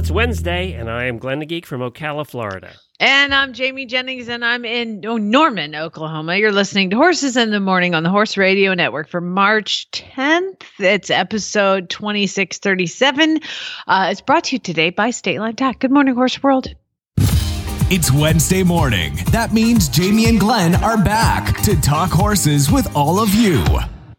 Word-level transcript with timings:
It's 0.00 0.10
Wednesday, 0.10 0.72
and 0.72 0.90
I 0.90 1.04
am 1.04 1.18
Glenn 1.18 1.40
the 1.40 1.46
Geek 1.46 1.66
from 1.66 1.82
Ocala, 1.82 2.26
Florida. 2.26 2.72
And 3.00 3.34
I'm 3.34 3.52
Jamie 3.52 3.84
Jennings, 3.84 4.28
and 4.28 4.42
I'm 4.42 4.64
in 4.64 5.04
oh, 5.04 5.18
Norman, 5.18 5.74
Oklahoma. 5.74 6.36
You're 6.36 6.52
listening 6.52 6.88
to 6.88 6.96
Horses 6.96 7.36
in 7.36 7.50
the 7.50 7.60
Morning 7.60 7.94
on 7.94 8.02
the 8.02 8.08
Horse 8.08 8.38
Radio 8.38 8.72
Network 8.72 9.10
for 9.10 9.20
March 9.20 9.86
10th. 9.92 10.62
It's 10.78 11.10
episode 11.10 11.90
2637. 11.90 13.40
Uh, 13.86 14.08
it's 14.10 14.22
brought 14.22 14.44
to 14.44 14.54
you 14.54 14.58
today 14.58 14.88
by 14.88 15.10
State 15.10 15.38
Line 15.38 15.54
Tack. 15.54 15.80
Good 15.80 15.90
morning, 15.90 16.14
Horse 16.14 16.42
World. 16.42 16.74
It's 17.18 18.10
Wednesday 18.10 18.62
morning. 18.62 19.16
That 19.32 19.52
means 19.52 19.90
Jamie 19.90 20.30
and 20.30 20.40
Glenn 20.40 20.76
are 20.76 20.96
back 20.96 21.60
to 21.64 21.78
talk 21.78 22.10
horses 22.10 22.70
with 22.70 22.96
all 22.96 23.20
of 23.20 23.34
you. 23.34 23.62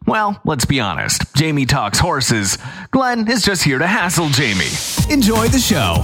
Well, 0.05 0.41
let's 0.43 0.65
be 0.65 0.79
honest. 0.79 1.33
Jamie 1.35 1.65
talks 1.65 1.99
horses. 1.99 2.57
Glenn 2.91 3.29
is 3.29 3.43
just 3.43 3.63
here 3.63 3.77
to 3.77 3.87
hassle 3.87 4.29
Jamie. 4.29 4.65
Enjoy 5.13 5.47
the 5.47 5.59
show. 5.59 6.01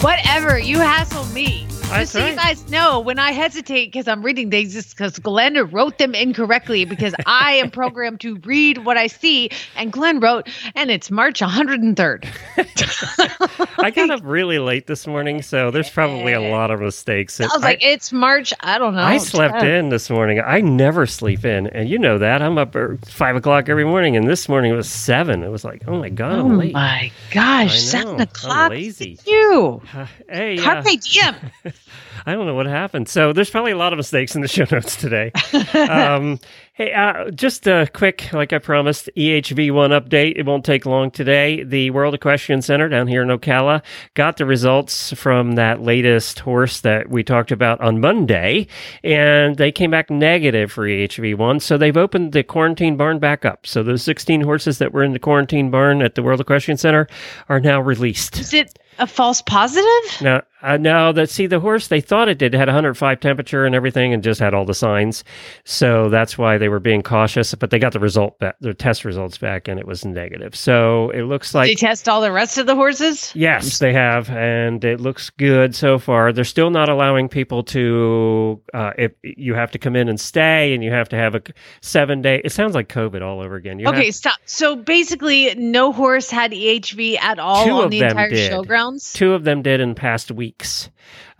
Whatever, 0.00 0.58
you 0.58 0.78
hassle 0.78 1.24
me. 1.34 1.66
That's 1.92 2.12
Just 2.12 2.24
so 2.24 2.26
you 2.26 2.34
guys 2.36 2.70
know, 2.70 3.00
when 3.00 3.18
I 3.18 3.32
hesitate 3.32 3.86
because 3.92 4.08
I'm 4.08 4.22
reading 4.24 4.50
things, 4.50 4.74
it's 4.74 4.90
because 4.94 5.18
Glenn 5.18 5.56
wrote 5.70 5.98
them 5.98 6.14
incorrectly 6.14 6.84
because 6.86 7.14
I 7.26 7.52
am 7.54 7.70
programmed 7.70 8.20
to 8.22 8.36
read 8.44 8.78
what 8.86 8.96
I 8.96 9.06
see. 9.08 9.50
And 9.76 9.92
Glenn 9.92 10.18
wrote, 10.18 10.48
and 10.74 10.90
it's 10.90 11.10
March 11.10 11.40
103rd. 11.40 12.26
I 13.84 13.90
got 13.90 14.10
up 14.10 14.20
really 14.24 14.58
late 14.58 14.86
this 14.86 15.06
morning, 15.06 15.42
so 15.42 15.70
there's 15.70 15.90
probably 15.90 16.32
a 16.32 16.40
lot 16.40 16.70
of 16.70 16.80
mistakes. 16.80 17.40
I 17.40 17.44
was 17.46 17.62
like, 17.62 17.78
it's 17.82 18.10
March. 18.12 18.54
I 18.60 18.78
don't 18.78 18.94
know. 18.94 19.02
I 19.02 19.18
slept 19.18 19.56
10th. 19.56 19.78
in 19.78 19.88
this 19.90 20.08
morning. 20.08 20.40
I 20.44 20.60
never 20.62 21.06
sleep 21.06 21.44
in, 21.44 21.66
and 21.68 21.88
you 21.90 21.98
know 21.98 22.16
that. 22.18 22.40
I'm 22.42 22.56
up 22.56 22.74
at 22.74 23.06
five 23.06 23.36
o'clock 23.36 23.68
every 23.68 23.84
morning, 23.84 24.16
and 24.16 24.26
this 24.26 24.48
morning 24.48 24.72
it 24.72 24.76
was 24.76 24.88
seven. 24.88 25.42
It 25.42 25.50
was 25.50 25.64
like, 25.64 25.82
oh 25.86 25.98
my 25.98 26.08
god, 26.08 26.38
Oh 26.38 26.46
I'm 26.46 26.58
late. 26.58 26.72
my 26.72 27.12
gosh, 27.32 27.74
I 27.74 27.78
seven 27.78 28.06
know. 28.06 28.14
I'm 28.14 28.20
o'clock. 28.22 28.70
lazy. 28.70 29.18
You. 29.26 29.82
Hey, 30.28 30.58
uh, 30.58 30.62
Carpe 30.62 30.98
diem. 31.00 31.34
I 32.26 32.34
don't 32.34 32.46
know 32.46 32.54
what 32.54 32.66
happened. 32.66 33.08
So 33.08 33.32
there's 33.32 33.50
probably 33.50 33.72
a 33.72 33.76
lot 33.76 33.92
of 33.92 33.96
mistakes 33.96 34.34
in 34.34 34.42
the 34.42 34.48
show 34.48 34.64
notes 34.70 34.96
today. 34.96 35.32
um, 35.74 36.38
hey, 36.74 36.92
uh, 36.92 37.30
just 37.30 37.66
a 37.66 37.88
quick, 37.92 38.32
like 38.32 38.52
I 38.52 38.58
promised, 38.58 39.08
E 39.16 39.30
EHV1 39.30 39.90
update. 40.00 40.34
It 40.36 40.46
won't 40.46 40.64
take 40.64 40.86
long 40.86 41.10
today. 41.10 41.64
The 41.64 41.90
World 41.90 42.14
Equestrian 42.14 42.62
Center 42.62 42.88
down 42.88 43.06
here 43.08 43.22
in 43.22 43.28
Ocala 43.28 43.82
got 44.14 44.36
the 44.36 44.46
results 44.46 45.12
from 45.12 45.52
that 45.52 45.82
latest 45.82 46.40
horse 46.40 46.80
that 46.82 47.08
we 47.08 47.22
talked 47.24 47.50
about 47.50 47.80
on 47.80 48.00
Monday, 48.00 48.66
and 49.02 49.56
they 49.56 49.72
came 49.72 49.90
back 49.90 50.10
negative 50.10 50.70
for 50.70 50.86
E 50.86 51.06
EHV1. 51.06 51.60
So 51.60 51.76
they've 51.76 51.96
opened 51.96 52.32
the 52.32 52.44
quarantine 52.44 52.96
barn 52.96 53.18
back 53.18 53.44
up. 53.44 53.66
So 53.66 53.82
those 53.82 54.02
16 54.02 54.42
horses 54.42 54.78
that 54.78 54.92
were 54.92 55.02
in 55.02 55.12
the 55.12 55.18
quarantine 55.18 55.70
barn 55.70 56.02
at 56.02 56.14
the 56.14 56.22
World 56.22 56.40
Equestrian 56.40 56.78
Center 56.78 57.08
are 57.48 57.60
now 57.60 57.80
released. 57.80 58.38
Is 58.38 58.54
it 58.54 58.78
a 58.98 59.06
false 59.06 59.42
positive? 59.42 60.20
Now, 60.20 60.42
uh, 60.62 60.76
now 60.76 61.12
that 61.12 61.30
see 61.30 61.46
the 61.46 61.60
horse, 61.60 61.88
they 61.88 62.00
thought 62.00 62.28
it 62.28 62.38
did 62.38 62.54
it 62.54 62.58
had 62.58 62.68
105 62.68 63.20
temperature 63.20 63.64
and 63.64 63.74
everything, 63.74 64.12
and 64.12 64.22
just 64.22 64.40
had 64.40 64.54
all 64.54 64.64
the 64.64 64.74
signs. 64.74 65.24
So 65.64 66.08
that's 66.08 66.36
why 66.36 66.58
they 66.58 66.68
were 66.68 66.80
being 66.80 67.02
cautious. 67.02 67.54
But 67.54 67.70
they 67.70 67.78
got 67.78 67.92
the 67.92 68.00
result 68.00 68.38
back, 68.38 68.56
the 68.60 68.74
test 68.74 69.04
results 69.04 69.38
back, 69.38 69.68
and 69.68 69.78
it 69.78 69.86
was 69.86 70.04
negative. 70.04 70.54
So 70.54 71.10
it 71.10 71.22
looks 71.22 71.54
like 71.54 71.68
they 71.68 71.74
test 71.74 72.08
all 72.08 72.20
the 72.20 72.32
rest 72.32 72.58
of 72.58 72.66
the 72.66 72.74
horses? 72.74 73.32
yes, 73.34 73.78
they 73.78 73.92
have, 73.92 74.30
and 74.30 74.84
it 74.84 75.00
looks 75.00 75.30
good 75.30 75.74
so 75.74 75.98
far. 75.98 76.32
They're 76.32 76.44
still 76.44 76.70
not 76.70 76.88
allowing 76.88 77.28
people 77.28 77.62
to. 77.64 78.60
Uh, 78.72 78.92
if 78.98 79.12
you 79.22 79.54
have 79.54 79.70
to 79.72 79.78
come 79.78 79.96
in 79.96 80.08
and 80.08 80.20
stay, 80.20 80.74
and 80.74 80.84
you 80.84 80.90
have 80.90 81.08
to 81.10 81.16
have 81.16 81.34
a 81.34 81.42
seven 81.80 82.22
day. 82.22 82.40
It 82.44 82.52
sounds 82.52 82.74
like 82.74 82.88
COVID 82.88 83.22
all 83.22 83.40
over 83.40 83.56
again. 83.56 83.78
You 83.78 83.88
Okay, 83.88 84.10
stop. 84.10 84.38
So 84.44 84.76
basically, 84.76 85.54
no 85.56 85.92
horse 85.92 86.30
had 86.30 86.52
EHV 86.52 87.18
at 87.18 87.38
all 87.38 87.82
on 87.82 87.90
the 87.90 88.00
entire 88.00 88.30
did. 88.30 88.50
showgrounds. 88.50 89.12
Two 89.12 89.32
of 89.34 89.44
them 89.44 89.62
did 89.62 89.80
in 89.80 89.94
past 89.94 90.30
weeks, 90.52 90.90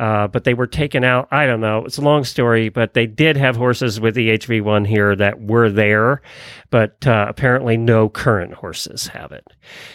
uh, 0.03 0.27
but 0.27 0.43
they 0.43 0.53
were 0.53 0.67
taken 0.67 1.05
out. 1.05 1.29
I 1.31 1.47
don't 1.47 1.61
know. 1.61 1.85
It's 1.85 1.97
a 1.97 2.01
long 2.03 2.25
story, 2.25 2.69
but 2.69 2.93
they 2.93 3.07
did 3.07 3.37
have 3.37 3.55
horses 3.55 4.01
with 4.01 4.17
the 4.17 4.31
HV1 4.31 4.85
here 4.85 5.15
that 5.15 5.41
were 5.41 5.71
there, 5.71 6.23
but 6.71 7.07
uh, 7.07 7.27
apparently 7.29 7.77
no 7.77 8.09
current 8.09 8.53
horses 8.53 9.07
have 9.07 9.31
it. 9.31 9.47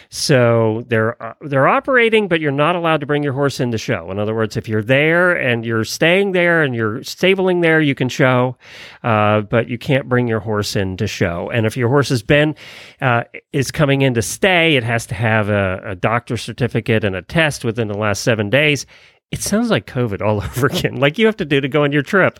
So 0.08 0.82
they're 0.86 1.22
uh, 1.22 1.34
they're 1.42 1.68
operating, 1.68 2.26
but 2.26 2.40
you're 2.40 2.52
not 2.52 2.74
allowed 2.74 3.00
to 3.00 3.06
bring 3.06 3.22
your 3.22 3.34
horse 3.34 3.60
in 3.60 3.70
to 3.70 3.76
show. 3.76 4.10
In 4.10 4.18
other 4.18 4.34
words, 4.34 4.56
if 4.56 4.66
you're 4.66 4.82
there 4.82 5.32
and 5.32 5.66
you're 5.66 5.84
staying 5.84 6.32
there 6.32 6.62
and 6.62 6.74
you're 6.74 7.02
stabling 7.04 7.60
there, 7.60 7.82
you 7.82 7.94
can 7.94 8.08
show, 8.08 8.56
uh, 9.02 9.42
but 9.42 9.68
you 9.68 9.76
can't 9.76 10.08
bring 10.08 10.26
your 10.26 10.40
horse 10.40 10.74
in 10.74 10.96
to 10.96 11.06
show. 11.06 11.50
And 11.50 11.66
if 11.66 11.76
your 11.76 11.90
horse 11.90 12.08
has 12.08 12.22
been 12.22 12.54
uh, 13.02 13.24
is 13.52 13.70
coming 13.70 14.00
in 14.00 14.14
to 14.14 14.22
stay, 14.22 14.76
it 14.76 14.84
has 14.84 15.04
to 15.08 15.14
have 15.14 15.50
a, 15.50 15.82
a 15.84 15.94
doctor's 15.94 16.40
certificate 16.40 17.04
and 17.04 17.14
a 17.14 17.20
test 17.20 17.62
within 17.62 17.88
the 17.88 17.98
last 17.98 18.22
seven 18.22 18.48
days. 18.48 18.86
It 19.30 19.42
sounds 19.42 19.68
like 19.68 19.86
COVID 19.86 20.22
all 20.22 20.42
over 20.42 20.66
again, 20.68 20.96
like 20.96 21.18
you 21.18 21.26
have 21.26 21.36
to 21.36 21.44
do 21.44 21.60
to 21.60 21.68
go 21.68 21.84
on 21.84 21.92
your 21.92 22.02
trip. 22.02 22.38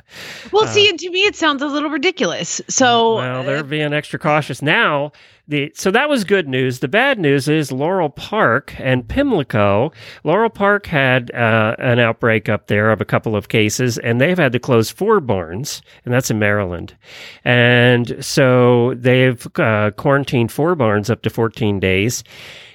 Well, 0.52 0.66
see, 0.66 0.88
and 0.88 0.98
to 0.98 1.10
me, 1.10 1.24
it 1.24 1.36
sounds 1.36 1.60
a 1.60 1.66
little 1.66 1.90
ridiculous. 1.90 2.62
So, 2.68 3.16
Well, 3.16 3.44
they're 3.44 3.62
being 3.62 3.92
extra 3.92 4.18
cautious 4.18 4.62
now. 4.62 5.12
The 5.48 5.72
so 5.74 5.90
that 5.90 6.10
was 6.10 6.24
good 6.24 6.46
news. 6.46 6.80
The 6.80 6.88
bad 6.88 7.18
news 7.18 7.48
is 7.48 7.72
Laurel 7.72 8.10
Park 8.10 8.74
and 8.78 9.06
Pimlico. 9.06 9.92
Laurel 10.24 10.50
Park 10.50 10.86
had 10.86 11.30
uh, 11.30 11.74
an 11.78 11.98
outbreak 11.98 12.50
up 12.50 12.66
there 12.66 12.90
of 12.90 13.00
a 13.00 13.06
couple 13.06 13.34
of 13.34 13.48
cases, 13.48 13.96
and 13.98 14.20
they've 14.20 14.36
had 14.36 14.52
to 14.52 14.58
close 14.58 14.90
four 14.90 15.20
barns, 15.20 15.80
and 16.04 16.12
that's 16.12 16.30
in 16.30 16.38
Maryland. 16.38 16.96
And 17.44 18.22
so 18.22 18.94
they've 18.94 19.46
uh, 19.56 19.90
quarantined 19.92 20.52
four 20.52 20.74
barns 20.74 21.08
up 21.08 21.22
to 21.22 21.30
14 21.30 21.80
days. 21.80 22.24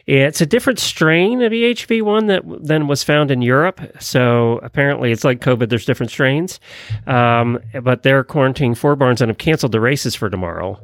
It's 0.05 0.41
a 0.41 0.45
different 0.45 0.79
strain 0.79 1.41
of 1.41 1.53
E 1.53 1.73
EHV1 1.73 2.27
that 2.27 2.43
than 2.65 2.87
was 2.87 3.03
found 3.03 3.31
in 3.31 3.41
Europe. 3.41 3.79
So 3.99 4.59
apparently, 4.61 5.11
it's 5.11 5.23
like 5.23 5.39
COVID. 5.39 5.69
There's 5.69 5.85
different 5.85 6.11
strains, 6.11 6.59
um, 7.07 7.59
but 7.81 8.03
they're 8.03 8.23
quarantining 8.25 8.75
four 8.75 8.97
barns 8.97 9.21
and 9.21 9.29
have 9.29 9.37
canceled 9.37 9.71
the 9.71 9.79
races 9.79 10.13
for 10.13 10.29
tomorrow. 10.29 10.81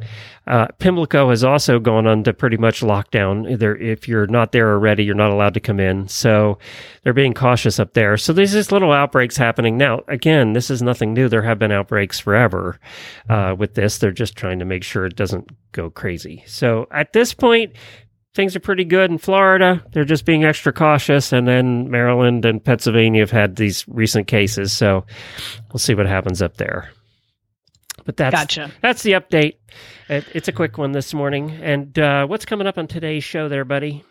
Uh, 0.48 0.68
Pimlico 0.80 1.30
has 1.30 1.44
also 1.44 1.80
gone 1.80 2.08
on 2.08 2.24
to 2.24 2.34
pretty 2.34 2.58
much 2.58 2.82
lockdown. 2.82 3.60
There, 3.60 3.76
if 3.76 4.08
you're 4.08 4.26
not 4.26 4.52
there 4.52 4.72
already, 4.72 5.04
you're 5.04 5.16
not 5.16 5.32
allowed 5.32 5.54
to 5.56 5.60
come 5.60 5.80
in. 5.80 6.08
So 6.08 6.58
they're 7.04 7.14
being 7.14 7.34
cautious 7.34 7.78
up 7.78 7.94
there. 7.94 8.18
So 8.18 8.34
there's 8.34 8.54
just 8.54 8.72
little 8.72 8.92
outbreaks 8.92 9.38
happening 9.38 9.78
now. 9.78 10.02
Again, 10.08 10.54
this 10.54 10.72
is 10.72 10.82
nothing 10.82 11.14
new. 11.14 11.30
There 11.30 11.44
have 11.44 11.60
been 11.60 11.72
outbreaks 11.72 12.20
forever 12.20 12.80
uh, 13.28 13.54
with 13.58 13.76
this. 13.76 13.98
They're 13.98 14.12
just 14.12 14.36
trying 14.36 14.60
to 14.60 14.66
make 14.66 14.84
sure 14.84 15.06
it 15.06 15.16
doesn't 15.16 15.50
go 15.72 15.90
crazy. 15.90 16.44
So 16.48 16.88
at 16.90 17.14
this 17.14 17.34
point, 17.34 17.74
things 18.40 18.56
are 18.56 18.62
pretty 18.62 18.86
good 18.86 19.12
in 19.12 19.18
Florida. 19.18 19.84
They're 19.92 20.06
just 20.06 20.24
being 20.24 20.46
extra 20.46 20.72
cautious. 20.72 21.34
And 21.34 21.46
then 21.46 21.92
Maryland 21.92 22.46
and 22.46 22.64
Pennsylvania 22.64 23.20
have 23.22 23.32
had 23.32 23.58
these 23.58 23.86
recent 23.90 24.28
cases. 24.28 24.72
So 24.72 25.06
we'll 25.74 25.80
see 25.80 25.94
what 25.94 26.06
happens 26.06 26.42
up 26.42 26.56
there. 26.56 26.90
But 28.06 28.16
that's 28.16 28.34
Gotcha. 28.34 28.72
that's 28.82 29.04
the 29.04 29.12
update. 29.12 29.56
It, 30.08 30.24
it's 30.34 30.48
a 30.48 30.54
quick 30.54 30.78
one 30.78 30.94
this 30.94 31.14
morning. 31.14 31.52
And 31.52 32.00
uh, 32.00 32.28
what's 32.28 32.46
coming 32.46 32.66
up 32.66 32.78
on 32.78 32.88
today's 32.88 33.26
show, 33.26 33.50
there, 33.50 33.66
buddy? 33.66 34.06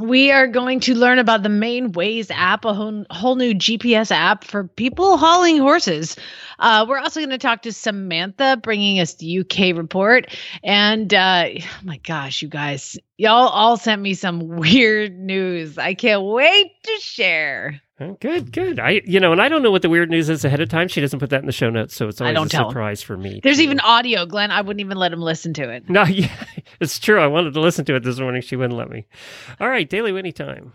We 0.00 0.32
are 0.32 0.46
going 0.46 0.80
to 0.80 0.94
learn 0.94 1.18
about 1.18 1.42
the 1.42 1.50
Manewayz 1.50 2.30
app, 2.30 2.64
a 2.64 2.72
whole, 2.72 3.04
whole 3.10 3.36
new 3.36 3.52
GPS 3.52 4.10
app 4.10 4.42
for 4.42 4.64
people 4.64 5.18
hauling 5.18 5.58
horses. 5.58 6.16
Uh, 6.58 6.86
we're 6.88 6.98
also 6.98 7.20
going 7.20 7.28
to 7.28 7.36
talk 7.36 7.62
to 7.62 7.72
Samantha, 7.72 8.58
bringing 8.62 9.00
us 9.00 9.14
the 9.14 9.40
UK 9.40 9.76
report. 9.76 10.34
And 10.64 11.12
uh, 11.12 11.48
oh 11.58 11.80
my 11.82 11.98
gosh, 11.98 12.40
you 12.40 12.48
guys, 12.48 12.98
y'all 13.18 13.48
all 13.48 13.76
sent 13.76 14.00
me 14.00 14.14
some 14.14 14.40
weird 14.56 15.18
news. 15.18 15.76
I 15.76 15.92
can't 15.92 16.22
wait 16.22 16.72
to 16.84 16.98
share. 17.00 17.82
Good, 18.20 18.52
good. 18.52 18.78
I, 18.78 19.02
you 19.04 19.18
know, 19.20 19.32
and 19.32 19.40
I 19.40 19.48
don't 19.48 19.62
know 19.62 19.70
what 19.70 19.82
the 19.82 19.88
weird 19.88 20.10
news 20.10 20.28
is 20.28 20.44
ahead 20.44 20.60
of 20.60 20.68
time. 20.68 20.88
She 20.88 21.00
doesn't 21.00 21.18
put 21.18 21.30
that 21.30 21.40
in 21.40 21.46
the 21.46 21.52
show 21.52 21.70
notes, 21.70 21.94
so 21.94 22.08
it's 22.08 22.20
I 22.20 22.26
always 22.26 22.36
don't 22.36 22.46
a 22.46 22.50
tell 22.50 22.64
'em. 22.66 22.70
surprise 22.70 23.02
for 23.02 23.16
me. 23.16 23.40
There's 23.42 23.56
too. 23.58 23.62
even 23.64 23.80
audio, 23.80 24.26
Glenn. 24.26 24.50
I 24.50 24.60
wouldn't 24.60 24.80
even 24.80 24.96
let 24.98 25.12
him 25.12 25.20
listen 25.20 25.54
to 25.54 25.70
it. 25.70 25.88
no, 25.90 26.04
yeah, 26.04 26.28
it's 26.80 26.98
true. 26.98 27.20
I 27.20 27.26
wanted 27.26 27.54
to 27.54 27.60
listen 27.60 27.84
to 27.86 27.94
it 27.96 28.02
this 28.02 28.18
morning. 28.18 28.42
She 28.42 28.56
wouldn't 28.56 28.78
let 28.78 28.90
me. 28.90 29.06
All 29.60 29.68
right, 29.68 29.88
Daily 29.88 30.12
Winnie 30.12 30.32
time. 30.32 30.72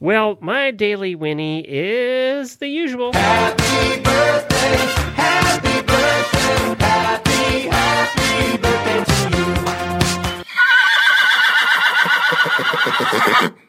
Well, 0.00 0.36
my 0.42 0.70
daily 0.70 1.14
Winnie 1.14 1.64
is 1.66 2.56
the 2.56 2.66
usual. 2.68 3.12
Happy 3.14 4.02
birthday, 4.02 4.76
happy 5.14 5.80
birthday, 5.86 6.73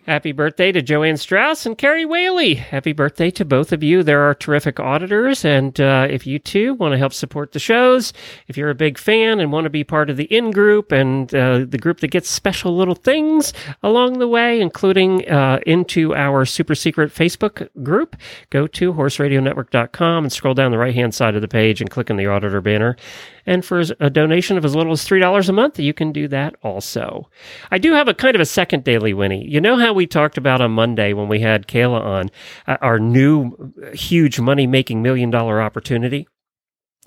Happy 0.06 0.34
birthday 0.34 0.72
to 0.72 0.84
Joanne 0.84 1.18
Strauss 1.18 1.66
and 1.66 1.75
Carrie 1.75 2.06
Whaley. 2.06 2.54
Happy 2.54 2.94
birthday 2.94 3.31
to 3.31 3.44
both 3.44 3.72
of 3.72 3.81
you. 3.81 4.04
There 4.04 4.22
are 4.22 4.36
terrific 4.36 4.80
auditors. 4.80 5.44
And 5.44 5.81
uh, 5.81 6.06
if 6.07 6.28
you 6.28 6.38
too 6.38 6.75
want 6.75 6.92
to 6.92 7.00
help 7.00 7.12
support 7.12 7.54
the 7.54 7.60
shows, 7.60 8.13
if 8.48 8.56
you're 8.56 8.69
a 8.69 8.75
big 8.75 9.00
fan 9.00 9.40
and 9.40 9.52
want 9.52 9.63
to 9.63 9.72
be 9.72 9.84
part 9.84 10.12
of 10.12 10.18
the 10.18 10.25
in 10.25 10.52
group 10.52 10.92
and 10.92 11.34
uh, 11.34 11.66
the 11.68 11.80
group 11.80 12.02
that 12.02 12.10
gets 12.10 12.30
special 12.30 12.78
little 12.78 12.94
things 12.94 13.52
along 13.81 14.19
the 14.19 14.28
way, 14.28 14.62
including 14.62 15.28
uh, 15.28 15.60
into 15.66 16.13
our 16.13 16.46
super 16.46 16.75
secret 16.75 17.12
Facebook 17.12 17.68
group, 17.81 18.16
go 18.51 18.68
to 18.68 18.94
horseradionetwork.com 18.94 20.25
and 20.25 20.31
scroll 20.31 20.54
down 20.54 20.69
the 20.69 20.78
right 20.78 20.94
hand 20.94 21.16
side 21.16 21.34
of 21.34 21.42
the 21.42 21.48
page 21.48 21.81
and 21.81 21.90
click 21.90 22.12
on 22.12 22.18
the 22.18 22.28
auditor 22.28 22.62
banner. 22.62 22.96
And 23.45 23.63
for 23.63 23.83
a 24.00 24.09
donation 24.09 24.57
of 24.57 24.65
as 24.65 24.75
little 24.75 24.94
as 24.94 25.07
$3 25.07 25.50
a 25.50 25.53
month, 25.53 25.80
you 25.80 25.94
can 25.94 26.12
do 26.12 26.27
that 26.30 26.56
also. 26.63 27.30
I 27.71 27.77
do 27.77 27.94
have 27.94 28.07
a 28.07 28.13
kind 28.13 28.36
of 28.36 28.42
a 28.42 28.45
second 28.45 28.83
daily 28.83 29.13
Winnie. 29.13 29.47
You 29.47 29.62
know 29.62 29.77
how 29.77 29.94
we 29.94 30.07
talked 30.07 30.38
about 30.38 30.62
on 30.62 30.71
Monday 30.71 31.13
when 31.13 31.27
we 31.27 31.39
had 31.39 31.68
Kayla 31.68 32.01
on 32.01 32.31
uh, 32.68 32.77
our 32.81 33.00
new 33.00 33.74
huge 33.94 34.39
money 34.39 34.68
making 34.68 35.01
million 35.01 35.30
dollar 35.30 35.62
opportunity? 35.62 36.27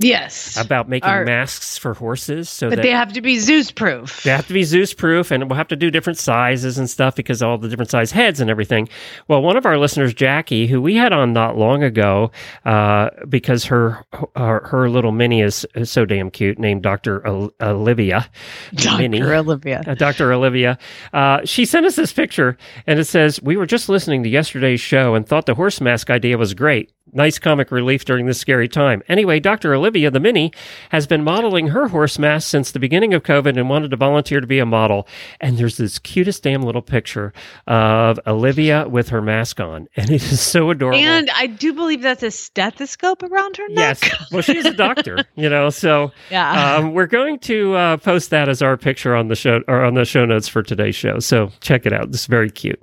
Yes. 0.00 0.56
About 0.56 0.88
making 0.88 1.10
Our- 1.10 1.24
masks 1.24 1.76
for 1.76 1.92
horses 1.92 2.48
so 2.48 2.68
but 2.70 2.76
that 2.76 2.82
they 2.82 2.92
have 2.92 3.12
to 3.14 3.20
be 3.20 3.38
Zeus 3.40 3.72
proof. 3.72 4.22
they 4.22 4.30
have 4.30 4.46
to 4.46 4.52
be 4.52 4.62
Zeus 4.62 4.94
proof 4.94 5.32
and 5.32 5.50
we'll 5.50 5.56
have 5.56 5.66
to 5.68 5.76
do 5.76 5.90
different 5.90 6.18
sizes 6.20 6.78
and 6.78 6.88
stuff 6.88 7.16
because 7.16 7.42
all 7.42 7.58
the 7.58 7.68
different 7.68 7.90
size 7.90 8.12
heads 8.12 8.40
and 8.40 8.48
everything. 8.48 8.88
Well, 9.26 9.42
one 9.42 9.56
of 9.56 9.66
our 9.66 9.76
listeners, 9.76 10.14
Jackie, 10.14 10.68
who 10.68 10.80
we 10.80 10.94
had 10.94 11.12
on 11.12 11.32
not 11.32 11.58
long 11.58 11.82
ago, 11.82 12.30
uh, 12.64 13.10
because 13.28 13.64
her, 13.64 14.04
her 14.36 14.60
her 14.68 14.88
little 14.88 15.10
mini 15.10 15.42
is, 15.42 15.66
is 15.74 15.90
so 15.90 16.04
damn 16.04 16.30
cute, 16.30 16.60
named 16.60 16.82
Dr. 16.82 17.26
Ol- 17.26 17.52
Olivia. 17.60 18.30
Dr. 18.74 19.34
Olivia. 19.34 19.82
Uh, 19.84 19.94
Dr. 19.94 20.32
Olivia, 20.32 20.78
uh, 21.12 21.40
she 21.44 21.64
sent 21.64 21.86
us 21.86 21.96
this 21.96 22.12
picture 22.12 22.56
and 22.86 23.00
it 23.00 23.04
says, 23.06 23.42
We 23.42 23.56
were 23.56 23.66
just 23.66 23.88
listening 23.88 24.22
to 24.22 24.28
yesterday's 24.28 24.80
show 24.80 25.16
and 25.16 25.26
thought 25.26 25.46
the 25.46 25.54
horse 25.56 25.80
mask 25.80 26.08
idea 26.08 26.38
was 26.38 26.54
great. 26.54 26.92
Nice 27.12 27.38
comic 27.38 27.70
relief 27.70 28.04
during 28.04 28.26
this 28.26 28.38
scary 28.38 28.68
time. 28.68 29.02
Anyway, 29.08 29.40
Dr. 29.40 29.74
Olivia, 29.74 30.10
the 30.10 30.20
mini, 30.20 30.52
has 30.90 31.06
been 31.06 31.24
modeling 31.24 31.68
her 31.68 31.88
horse 31.88 32.18
mask 32.18 32.48
since 32.48 32.70
the 32.72 32.78
beginning 32.78 33.14
of 33.14 33.22
COVID 33.22 33.56
and 33.58 33.68
wanted 33.68 33.90
to 33.90 33.96
volunteer 33.96 34.40
to 34.40 34.46
be 34.46 34.58
a 34.58 34.66
model. 34.66 35.06
And 35.40 35.58
there's 35.58 35.76
this 35.76 35.98
cutest 35.98 36.42
damn 36.42 36.62
little 36.62 36.82
picture 36.82 37.32
of 37.66 38.18
Olivia 38.26 38.88
with 38.88 39.08
her 39.08 39.22
mask 39.22 39.60
on. 39.60 39.88
And 39.96 40.10
it 40.10 40.22
is 40.22 40.40
so 40.40 40.70
adorable. 40.70 40.98
And 40.98 41.28
I 41.34 41.46
do 41.46 41.72
believe 41.72 42.02
that's 42.02 42.22
a 42.22 42.30
stethoscope 42.30 43.22
around 43.22 43.56
her 43.56 43.68
neck. 43.70 43.98
yes. 44.02 44.30
Well, 44.32 44.42
she's 44.42 44.64
a 44.64 44.74
doctor, 44.74 45.24
you 45.36 45.48
know, 45.48 45.70
so 45.70 46.12
Yeah. 46.30 46.76
um, 46.76 46.92
we're 46.94 47.06
going 47.06 47.38
to 47.40 47.74
uh, 47.74 47.96
post 47.96 48.30
that 48.30 48.48
as 48.48 48.62
our 48.62 48.76
picture 48.76 49.14
on 49.16 49.28
the 49.28 49.36
show 49.36 49.60
or 49.68 49.84
on 49.84 49.94
the 49.94 50.04
show 50.04 50.24
notes 50.24 50.48
for 50.48 50.62
today's 50.62 50.94
show. 50.96 51.18
So 51.18 51.50
check 51.60 51.86
it 51.86 51.92
out. 51.92 52.04
It's 52.08 52.26
very 52.26 52.50
cute. 52.50 52.80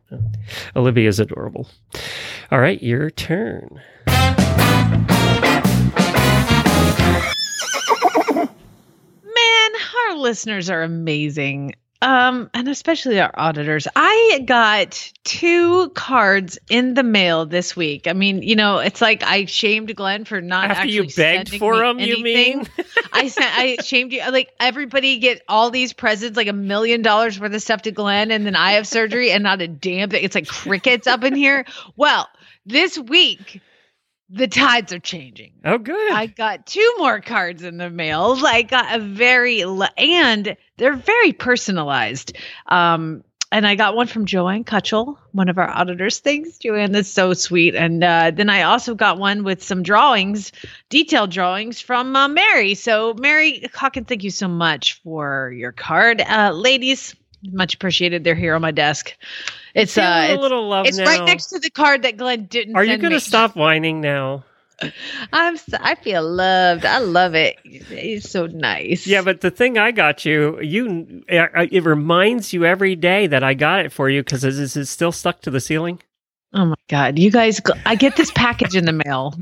Olivia 0.76 1.08
is 1.08 1.20
adorable. 1.20 1.68
All 2.52 2.60
right, 2.60 2.82
your 2.84 3.10
turn. 3.10 3.82
Man, 9.24 9.72
our 10.10 10.18
listeners 10.18 10.70
are 10.70 10.84
amazing. 10.84 11.76
Um, 12.02 12.52
and 12.54 12.68
especially 12.68 13.20
our 13.20 13.32
auditors. 13.36 13.88
I 13.96 14.44
got 14.46 15.12
two 15.24 15.90
cards 15.92 16.60
in 16.70 16.94
the 16.94 17.04
mail 17.04 17.46
this 17.48 17.76
week. 17.76 18.06
I 18.06 18.14
mean, 18.14 18.44
you 18.44 18.56
know, 18.56 18.78
it's 18.78 19.02
like 19.02 19.24
I 19.24 19.46
shamed 19.46 19.96
Glenn 19.96 20.26
for 20.26 20.40
not 20.42 20.70
After 20.70 20.88
you 20.88 21.08
begged 21.16 21.58
for 21.58 21.78
them, 21.78 21.98
you 21.98 22.22
mean? 22.22 22.68
I 23.14 23.30
sent 23.30 23.48
I 23.58 23.78
shamed 23.84 24.12
you 24.12 24.20
like 24.30 24.52
everybody 24.60 25.18
get 25.20 25.42
all 25.48 25.72
these 25.72 25.94
presents, 25.94 26.38
like 26.38 26.48
a 26.48 26.54
million 26.54 27.02
dollars 27.02 27.40
worth 27.40 27.56
of 27.56 27.62
stuff 27.62 27.84
to 27.84 27.92
Glenn, 27.92 28.30
and 28.30 28.46
then 28.46 28.56
I 28.56 28.74
have 28.74 28.86
surgery 28.88 29.32
and 29.32 29.42
not 29.42 29.62
a 29.62 29.68
damn 29.68 30.10
thing. 30.10 30.24
It's 30.24 30.36
like 30.36 30.48
crickets 30.48 31.08
up 31.08 31.24
in 31.24 31.34
here. 31.34 31.66
Well, 31.96 32.28
this 32.68 33.00
week 33.00 33.62
the 34.30 34.48
tides 34.48 34.92
are 34.92 35.00
changing. 35.00 35.54
Oh, 35.64 35.78
good. 35.78 36.12
I 36.12 36.28
got 36.28 36.66
two 36.66 36.96
more 36.98 37.20
cards 37.22 37.64
in 37.64 37.78
the 37.78 37.90
mail. 37.90 38.38
I 38.46 38.64
got 38.64 38.96
a 38.96 39.00
very 39.00 39.64
and 39.98 40.58
they're 40.78 40.96
very 40.96 41.32
personalized. 41.32 42.36
Um, 42.68 43.24
and 43.52 43.66
I 43.66 43.76
got 43.76 43.96
one 43.96 44.08
from 44.08 44.26
Joanne 44.26 44.64
Cutchell, 44.64 45.20
one 45.32 45.48
of 45.48 45.58
our 45.58 45.70
auditors. 45.70 46.20
Thanks, 46.20 46.58
Joanne. 46.58 46.92
That's 46.92 47.08
so 47.08 47.34
sweet. 47.34 47.76
And 47.76 48.04
uh, 48.04 48.32
then 48.32 48.50
I 48.50 48.64
also 48.64 48.96
got 48.96 49.18
one 49.20 49.44
with 49.44 49.64
some 49.64 49.84
drawings, 49.84 50.52
detailed 50.90 51.32
drawings 51.32 51.80
from 51.80 52.16
uh, 52.16 52.28
Mary. 52.28 52.74
So, 52.74 53.14
Mary 53.14 53.66
Hawkins, 53.74 54.08
thank 54.08 54.24
you 54.24 54.32
so 54.32 54.48
much 54.48 55.00
for 55.04 55.54
your 55.56 55.72
card, 55.72 56.22
uh, 56.22 56.52
ladies. 56.52 57.16
Much 57.44 57.76
appreciated. 57.76 58.24
They're 58.24 58.36
here 58.36 58.56
on 58.56 58.62
my 58.62 58.72
desk. 58.72 59.16
It's 59.76 59.94
Feeling 59.94 60.10
uh, 60.10 60.28
a 60.30 60.34
it's, 60.34 60.42
little 60.42 60.68
love 60.68 60.88
it's 60.88 60.98
now. 60.98 61.06
right 61.06 61.24
next 61.26 61.48
to 61.48 61.60
the 61.60 61.70
card 61.70 62.04
that 62.04 62.18
Glenn 62.18 62.46
didn't. 62.46 62.76
Are 62.76 62.84
you 62.84 62.98
going 62.98 63.12
to 63.12 63.20
stop 63.20 63.56
whining 63.56 64.02
now? 64.02 64.46
I'm 65.34 65.58
so, 65.58 65.78
I 65.80 65.96
feel 65.96 66.24
loved. 66.28 66.86
I 66.86 67.00
love 67.00 67.36
it. 67.36 67.58
It's 67.64 68.30
so 68.30 68.46
nice. 68.48 69.06
Yeah, 69.06 69.22
but 69.22 69.42
the 69.42 69.52
thing 69.52 69.78
I 69.78 69.92
got 69.92 70.26
you, 70.26 70.60
you, 70.62 71.24
uh, 71.30 71.68
it 71.70 71.84
reminds 71.84 72.54
you 72.54 72.66
every 72.66 72.96
day 72.96 73.28
that 73.28 73.44
I 73.44 73.54
got 73.54 73.86
it 73.86 73.92
for 73.92 74.10
you 74.10 74.24
because 74.24 74.44
is 74.44 74.76
it 74.76 74.86
still 74.86 75.12
stuck 75.12 75.42
to 75.42 75.52
the 75.52 75.60
ceiling? 75.60 76.00
oh 76.56 76.66
my 76.66 76.76
god, 76.88 77.20
you 77.20 77.30
guys! 77.30 77.62
I 77.86 77.96
get 77.96 78.16
this 78.16 78.32
package 78.32 78.76
in 78.76 78.86
the 78.86 78.94
mail, 78.94 79.36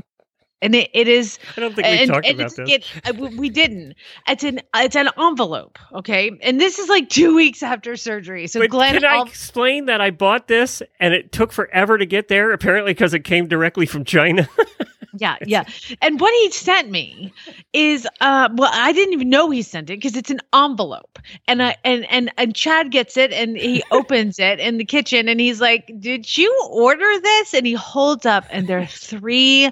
and 0.62 0.74
it, 0.74 0.90
it 0.94 1.08
is. 1.08 1.38
I 1.56 1.60
don't 1.60 1.74
think 1.74 1.86
we 1.86 1.98
and, 1.98 2.10
talked 2.10 2.26
and 2.26 2.40
about 2.40 2.56
this. 2.56 2.70
It, 2.70 2.84
uh, 3.04 3.12
we 3.36 3.50
didn't. 3.50 3.94
It's 4.26 4.44
an 4.44 4.60
it's 4.74 4.96
an 4.96 5.08
envelope, 5.18 5.78
okay, 5.92 6.30
and 6.42 6.60
this 6.60 6.78
is 6.78 6.88
like 6.88 7.08
two 7.08 7.34
weeks 7.34 7.62
after 7.62 7.96
surgery. 7.96 8.46
So 8.46 8.60
But 8.60 8.70
Glenn, 8.70 8.94
can 8.94 9.04
I 9.04 9.22
explain 9.22 9.86
that 9.86 10.00
I 10.00 10.10
bought 10.10 10.48
this 10.48 10.82
and 10.98 11.12
it 11.12 11.32
took 11.32 11.52
forever 11.52 11.98
to 11.98 12.06
get 12.06 12.28
there? 12.28 12.50
Apparently, 12.52 12.94
because 12.94 13.14
it 13.14 13.24
came 13.24 13.46
directly 13.46 13.86
from 13.86 14.04
China. 14.04 14.48
yeah, 15.18 15.36
yeah. 15.44 15.64
And 16.00 16.20
what 16.20 16.32
he 16.34 16.50
sent 16.50 16.90
me 16.90 17.32
is 17.72 18.06
uh 18.20 18.48
well, 18.54 18.70
I 18.72 18.92
didn't 18.92 19.12
even 19.12 19.28
know 19.28 19.50
he 19.50 19.62
sent 19.62 19.90
it 19.90 19.96
because 19.96 20.16
it's 20.16 20.30
an 20.30 20.40
envelope. 20.54 21.18
And 21.46 21.62
I 21.62 21.76
and 21.84 22.06
and 22.10 22.32
and 22.38 22.54
Chad 22.54 22.90
gets 22.90 23.16
it 23.16 23.32
and 23.32 23.56
he 23.56 23.82
opens 23.90 24.38
it 24.38 24.60
in 24.60 24.78
the 24.78 24.84
kitchen 24.84 25.28
and 25.28 25.40
he's 25.40 25.60
like, 25.60 25.92
"Did 26.00 26.36
you 26.38 26.68
order 26.70 27.20
this?" 27.20 27.54
And 27.54 27.66
he 27.66 27.74
holds 27.74 28.24
up 28.24 28.44
and 28.50 28.66
there 28.66 28.78
are 28.78 28.86
three 28.86 29.70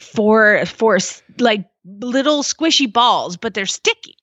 four 0.00 0.64
four 0.66 0.96
s- 0.96 1.22
like 1.38 1.66
little 1.84 2.42
squishy 2.42 2.92
balls, 2.92 3.36
but 3.36 3.54
they're 3.54 3.66
sticky. 3.66 4.16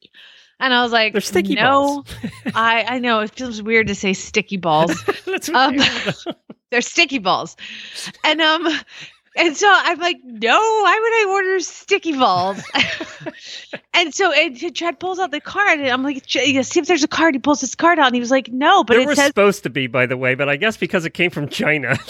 And 0.60 0.74
I 0.74 0.82
was 0.82 0.92
like, 0.92 1.14
They're 1.14 1.22
sticky 1.22 1.56
no, 1.56 1.62
balls. 2.04 2.16
I 2.56 2.84
I 2.88 3.00
know 3.00 3.20
it 3.22 3.32
feels 3.32 3.62
weird 3.62 3.88
to 3.88 3.96
say 3.96 4.14
sticky 4.14 4.58
balls 4.58 4.92
Um, 5.54 5.78
they're 6.72 6.82
sticky 6.82 7.20
balls 7.20 7.56
and 8.24 8.42
um 8.42 8.68
and 9.38 9.56
so 9.56 9.68
i'm 9.72 10.00
like 10.00 10.18
no 10.24 10.58
why 10.58 11.00
would 11.02 11.30
i 11.30 11.34
order 11.34 11.60
sticky 11.60 12.18
balls 12.18 12.62
and 13.94 14.14
so 14.14 14.32
and 14.32 14.76
chad 14.76 15.00
pulls 15.00 15.20
out 15.20 15.32
the 15.32 15.42
card 15.42 15.80
and 15.80 15.90
i'm 15.90 16.04
like 16.04 16.24
see 16.28 16.58
if 16.58 16.88
there's 16.88 17.04
a 17.04 17.08
card 17.08 17.36
he 17.36 17.40
pulls 17.40 17.62
his 17.62 17.76
card 17.76 18.00
out 18.00 18.08
and 18.08 18.16
he 18.16 18.20
was 18.20 18.32
like 18.32 18.50
no 18.50 18.84
but 18.84 18.94
there 18.94 19.04
it 19.04 19.08
was 19.08 19.18
says 19.18 19.28
supposed 19.28 19.64
to 19.64 19.70
be, 19.70 19.88
by 19.88 20.06
the 20.06 20.18
way, 20.18 20.34
but 20.36 20.50
I 20.50 20.56
guess 20.56 20.78
because 20.78 21.06
it 21.06 21.12
came 21.12 21.30
from 21.30 21.50
China. 21.50 21.98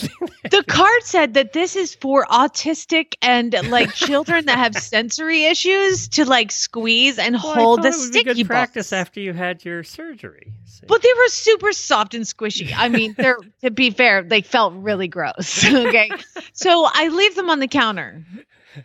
the 0.49 0.63
card 0.67 1.03
said 1.03 1.33
that 1.33 1.53
this 1.53 1.75
is 1.75 1.95
for 1.95 2.25
autistic 2.25 3.15
and 3.21 3.53
like 3.69 3.93
children 3.93 4.45
that 4.45 4.57
have 4.57 4.75
sensory 4.81 5.45
issues 5.45 6.07
to 6.09 6.25
like 6.25 6.51
squeeze 6.51 7.19
and 7.19 7.33
Well, 7.33 7.53
hold 7.53 7.83
the 7.83 7.89
it 7.89 7.95
would 7.97 8.13
be 8.13 8.19
sticky 8.19 8.43
good 8.43 8.47
practice 8.47 8.93
after 8.93 9.19
you 9.19 9.33
had 9.33 9.65
your 9.65 9.83
surgery. 9.83 10.53
But 10.87 11.01
they 11.01 11.11
were 11.17 11.27
super 11.27 11.73
soft 11.73 12.13
and 12.13 12.23
squishy. 12.23 12.71
I 12.75 12.87
mean, 12.87 13.13
they're 13.17 13.39
to 13.61 13.71
be 13.71 13.89
fair, 13.89 14.23
they 14.23 14.41
felt 14.41 14.73
really 14.75 15.07
gross. 15.07 15.65
Okay. 15.87 16.09
so 16.53 16.87
I 16.91 17.07
leave 17.17 17.35
them 17.35 17.49
on 17.49 17.59
the 17.59 17.67
counter. 17.67 18.23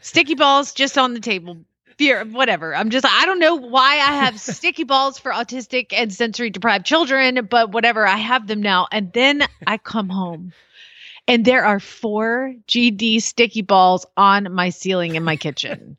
Sticky 0.00 0.34
balls 0.34 0.72
just 0.72 0.98
on 0.98 1.14
the 1.14 1.20
table. 1.20 1.58
Fear 1.98 2.24
whatever. 2.24 2.74
I'm 2.74 2.90
just 2.90 3.04
I 3.06 3.26
don't 3.26 3.38
know 3.38 3.54
why 3.54 3.94
I 3.94 4.16
have 4.24 4.40
sticky 4.40 4.84
balls 4.84 5.18
for 5.18 5.30
autistic 5.30 5.92
and 5.92 6.12
sensory 6.12 6.50
deprived 6.50 6.86
children, 6.86 7.46
but 7.48 7.70
whatever. 7.70 8.06
I 8.06 8.16
have 8.16 8.46
them 8.46 8.62
now. 8.62 8.88
And 8.90 9.12
then 9.12 9.42
I 9.66 9.78
come 9.78 10.08
home 10.08 10.52
and 11.28 11.44
there 11.44 11.64
are 11.64 11.80
four 11.80 12.54
GD 12.68 13.22
sticky 13.22 13.62
balls 13.62 14.06
on 14.16 14.52
my 14.52 14.70
ceiling 14.70 15.14
in 15.14 15.22
my 15.22 15.36
kitchen. 15.36 15.96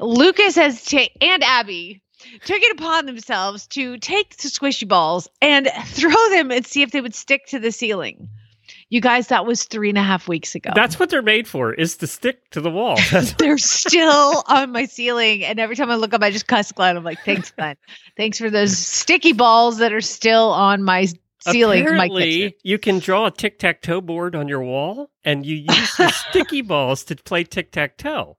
Lucas 0.00 0.56
has 0.56 0.84
ta- 0.84 1.08
and 1.20 1.42
Abby 1.44 2.02
took 2.44 2.60
it 2.60 2.78
upon 2.78 3.06
themselves 3.06 3.66
to 3.68 3.98
take 3.98 4.36
the 4.36 4.48
squishy 4.48 4.88
balls 4.88 5.28
and 5.40 5.68
throw 5.86 6.28
them 6.30 6.50
and 6.50 6.66
see 6.66 6.82
if 6.82 6.90
they 6.90 7.00
would 7.00 7.14
stick 7.14 7.46
to 7.46 7.58
the 7.58 7.72
ceiling. 7.72 8.28
You 8.94 9.00
guys, 9.00 9.26
that 9.26 9.44
was 9.44 9.64
three 9.64 9.88
and 9.88 9.98
a 9.98 10.04
half 10.04 10.28
weeks 10.28 10.54
ago. 10.54 10.70
That's 10.72 11.00
what 11.00 11.10
they're 11.10 11.20
made 11.20 11.48
for, 11.48 11.74
is 11.74 11.96
to 11.96 12.06
stick 12.06 12.48
to 12.50 12.60
the 12.60 12.70
wall. 12.70 12.96
They're 13.38 13.58
still 13.58 14.44
on 14.46 14.70
my 14.70 14.84
ceiling, 14.84 15.42
and 15.44 15.58
every 15.58 15.74
time 15.74 15.90
I 15.90 15.96
look 15.96 16.14
up, 16.14 16.22
I 16.22 16.30
just 16.30 16.46
cuss 16.46 16.70
Glenn. 16.70 16.96
I'm 16.96 17.02
like, 17.02 17.18
"Thanks, 17.24 17.50
Glenn. 17.50 17.74
Thanks 18.16 18.38
for 18.38 18.50
those 18.50 18.78
sticky 18.78 19.32
balls 19.32 19.78
that 19.78 19.92
are 19.92 20.00
still 20.00 20.52
on 20.52 20.84
my 20.84 21.08
ceiling, 21.40 21.80
in 21.80 21.96
my 21.96 22.04
Apparently, 22.04 22.56
you 22.62 22.78
can 22.78 23.00
draw 23.00 23.26
a 23.26 23.32
tic 23.32 23.58
tac 23.58 23.82
toe 23.82 24.00
board 24.00 24.36
on 24.36 24.46
your 24.46 24.62
wall, 24.62 25.10
and 25.24 25.44
you 25.44 25.56
use 25.56 25.96
the 25.96 26.10
sticky 26.30 26.62
balls 26.62 27.02
to 27.06 27.16
play 27.16 27.42
tic 27.42 27.72
tac 27.72 27.96
toe. 27.96 28.36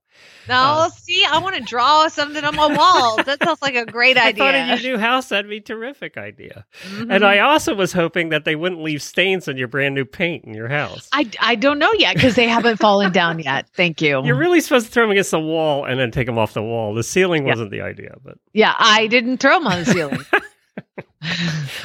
No, 0.47 0.55
Uh, 0.55 0.89
see, 0.89 1.25
I 1.25 1.39
want 1.39 1.55
to 1.55 1.61
draw 1.63 2.07
something 2.07 2.43
on 2.43 2.55
my 2.55 2.67
wall. 2.75 3.17
That 3.23 3.43
sounds 3.43 3.63
like 3.63 3.73
a 3.75 3.83
great 3.85 4.15
idea. 4.15 4.43
I 4.43 4.51
thought 4.51 4.53
in 4.55 4.67
your 4.67 4.93
new 4.93 4.99
house 4.99 5.29
that'd 5.29 5.49
be 5.49 5.57
a 5.57 5.61
terrific 5.61 6.17
idea. 6.17 6.65
Mhm. 6.87 7.11
And 7.15 7.25
I 7.25 7.39
also 7.39 7.73
was 7.73 7.91
hoping 7.93 8.29
that 8.29 8.45
they 8.45 8.55
wouldn't 8.55 8.83
leave 8.83 9.01
stains 9.01 9.47
on 9.47 9.57
your 9.57 9.67
brand 9.67 9.95
new 9.95 10.05
paint 10.05 10.45
in 10.45 10.53
your 10.53 10.67
house. 10.67 11.09
I, 11.11 11.27
I 11.39 11.55
don't 11.55 11.79
know 11.79 11.91
yet 11.93 12.13
because 12.15 12.35
they 12.35 12.47
haven't 12.47 12.77
fallen 12.77 13.11
down 13.11 13.39
yet. 13.39 13.67
Thank 13.75 14.01
you. 14.03 14.23
You're 14.23 14.35
really 14.37 14.61
supposed 14.61 14.85
to 14.85 14.91
throw 14.91 15.05
them 15.05 15.11
against 15.11 15.31
the 15.31 15.39
wall 15.39 15.83
and 15.85 15.99
then 15.99 16.11
take 16.11 16.27
them 16.27 16.37
off 16.37 16.53
the 16.53 16.61
wall. 16.61 16.93
The 16.93 17.01
ceiling 17.03 17.43
Yeah. 17.45 17.49
wasn't 17.53 17.71
the 17.71 17.81
idea, 17.81 18.13
but 18.23 18.37
yeah, 18.53 18.75
I 18.77 19.07
didn't 19.07 19.37
throw 19.39 19.57
them 19.57 19.65
on 19.65 19.79
the 19.83 19.85
ceiling. 19.85 20.19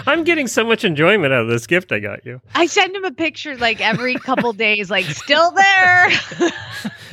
I'm 0.07 0.25
getting 0.25 0.47
so 0.47 0.65
much 0.65 0.85
enjoyment 0.85 1.33
out 1.33 1.43
of 1.43 1.49
this 1.49 1.67
gift 1.67 1.93
I 1.93 1.99
got 2.01 2.25
you. 2.25 2.41
I 2.55 2.67
send 2.67 2.95
him 2.95 3.05
a 3.05 3.13
picture 3.13 3.57
like 3.57 3.81
every 3.81 4.15
couple 4.15 4.53
days, 4.53 4.91
like 4.91 5.05
still 5.07 5.51
there. 5.53 6.11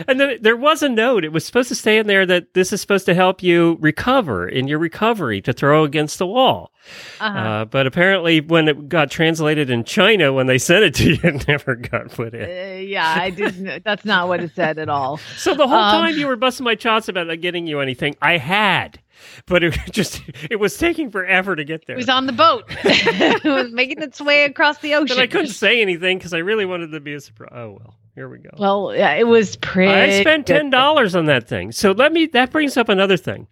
And 0.07 0.19
then 0.19 0.37
there 0.41 0.55
was 0.55 0.83
a 0.83 0.89
note. 0.89 1.25
It 1.25 1.31
was 1.31 1.43
supposed 1.43 1.69
to 1.69 1.75
stay 1.75 1.97
in 1.97 2.05
there 2.05 2.23
that 2.27 2.53
this 2.53 2.71
is 2.71 2.79
supposed 2.79 3.07
to 3.07 3.15
help 3.15 3.41
you 3.41 3.77
recover 3.81 4.47
in 4.47 4.67
your 4.67 4.77
recovery 4.77 5.41
to 5.41 5.53
throw 5.53 5.83
against 5.85 6.19
the 6.19 6.27
wall. 6.27 6.71
Uh-huh. 7.19 7.37
Uh, 7.37 7.65
but 7.65 7.87
apparently, 7.87 8.39
when 8.39 8.67
it 8.67 8.89
got 8.89 9.09
translated 9.09 9.71
in 9.71 9.83
China, 9.83 10.31
when 10.31 10.45
they 10.45 10.59
sent 10.59 10.83
it 10.83 10.93
to 10.95 11.09
you, 11.13 11.19
it 11.23 11.47
never 11.47 11.75
got 11.75 12.11
put 12.11 12.35
in. 12.35 12.43
Uh, 12.43 12.79
yeah, 12.79 13.11
I 13.19 13.31
didn't. 13.31 13.83
That's 13.83 14.05
not 14.05 14.27
what 14.27 14.39
it 14.41 14.51
said 14.55 14.77
at 14.77 14.87
all. 14.87 15.17
So 15.35 15.55
the 15.55 15.67
whole 15.67 15.77
Um, 15.79 16.05
time 16.05 16.15
you 16.15 16.27
were 16.27 16.35
busting 16.35 16.63
my 16.63 16.75
chops 16.75 17.09
about 17.09 17.25
not 17.25 17.41
getting 17.41 17.65
you 17.65 17.79
anything, 17.79 18.15
I 18.21 18.37
had, 18.37 18.99
but 19.45 19.63
it 19.63 19.77
just 19.91 20.21
it 20.49 20.57
was 20.57 20.77
taking 20.77 21.11
forever 21.11 21.55
to 21.55 21.63
get 21.63 21.85
there. 21.87 21.95
It 21.95 21.97
was 21.97 22.09
on 22.09 22.27
the 22.27 22.33
boat. 22.33 22.65
it 22.69 23.43
was 23.43 23.71
making 23.71 24.01
its 24.01 24.21
way 24.21 24.43
across 24.43 24.79
the 24.79 24.95
ocean. 24.95 25.15
But 25.17 25.23
I 25.23 25.27
couldn't 25.27 25.47
say 25.47 25.81
anything 25.81 26.17
because 26.17 26.33
I 26.33 26.39
really 26.39 26.65
wanted 26.65 26.91
to 26.91 26.99
be 26.99 27.13
a 27.13 27.19
surprise. 27.19 27.51
Oh 27.53 27.77
well, 27.79 27.95
here 28.15 28.29
we 28.29 28.39
go. 28.39 28.49
Well, 28.57 28.93
yeah, 28.95 29.13
it 29.13 29.27
was 29.27 29.55
pretty. 29.57 29.91
I 29.91 30.21
spent 30.21 30.47
ten 30.47 30.69
dollars 30.69 31.15
on 31.15 31.25
that 31.25 31.47
thing. 31.47 31.71
So 31.71 31.91
let 31.91 32.11
me. 32.11 32.27
That 32.27 32.51
brings 32.51 32.77
up 32.77 32.89
another 32.89 33.17
thing. 33.17 33.47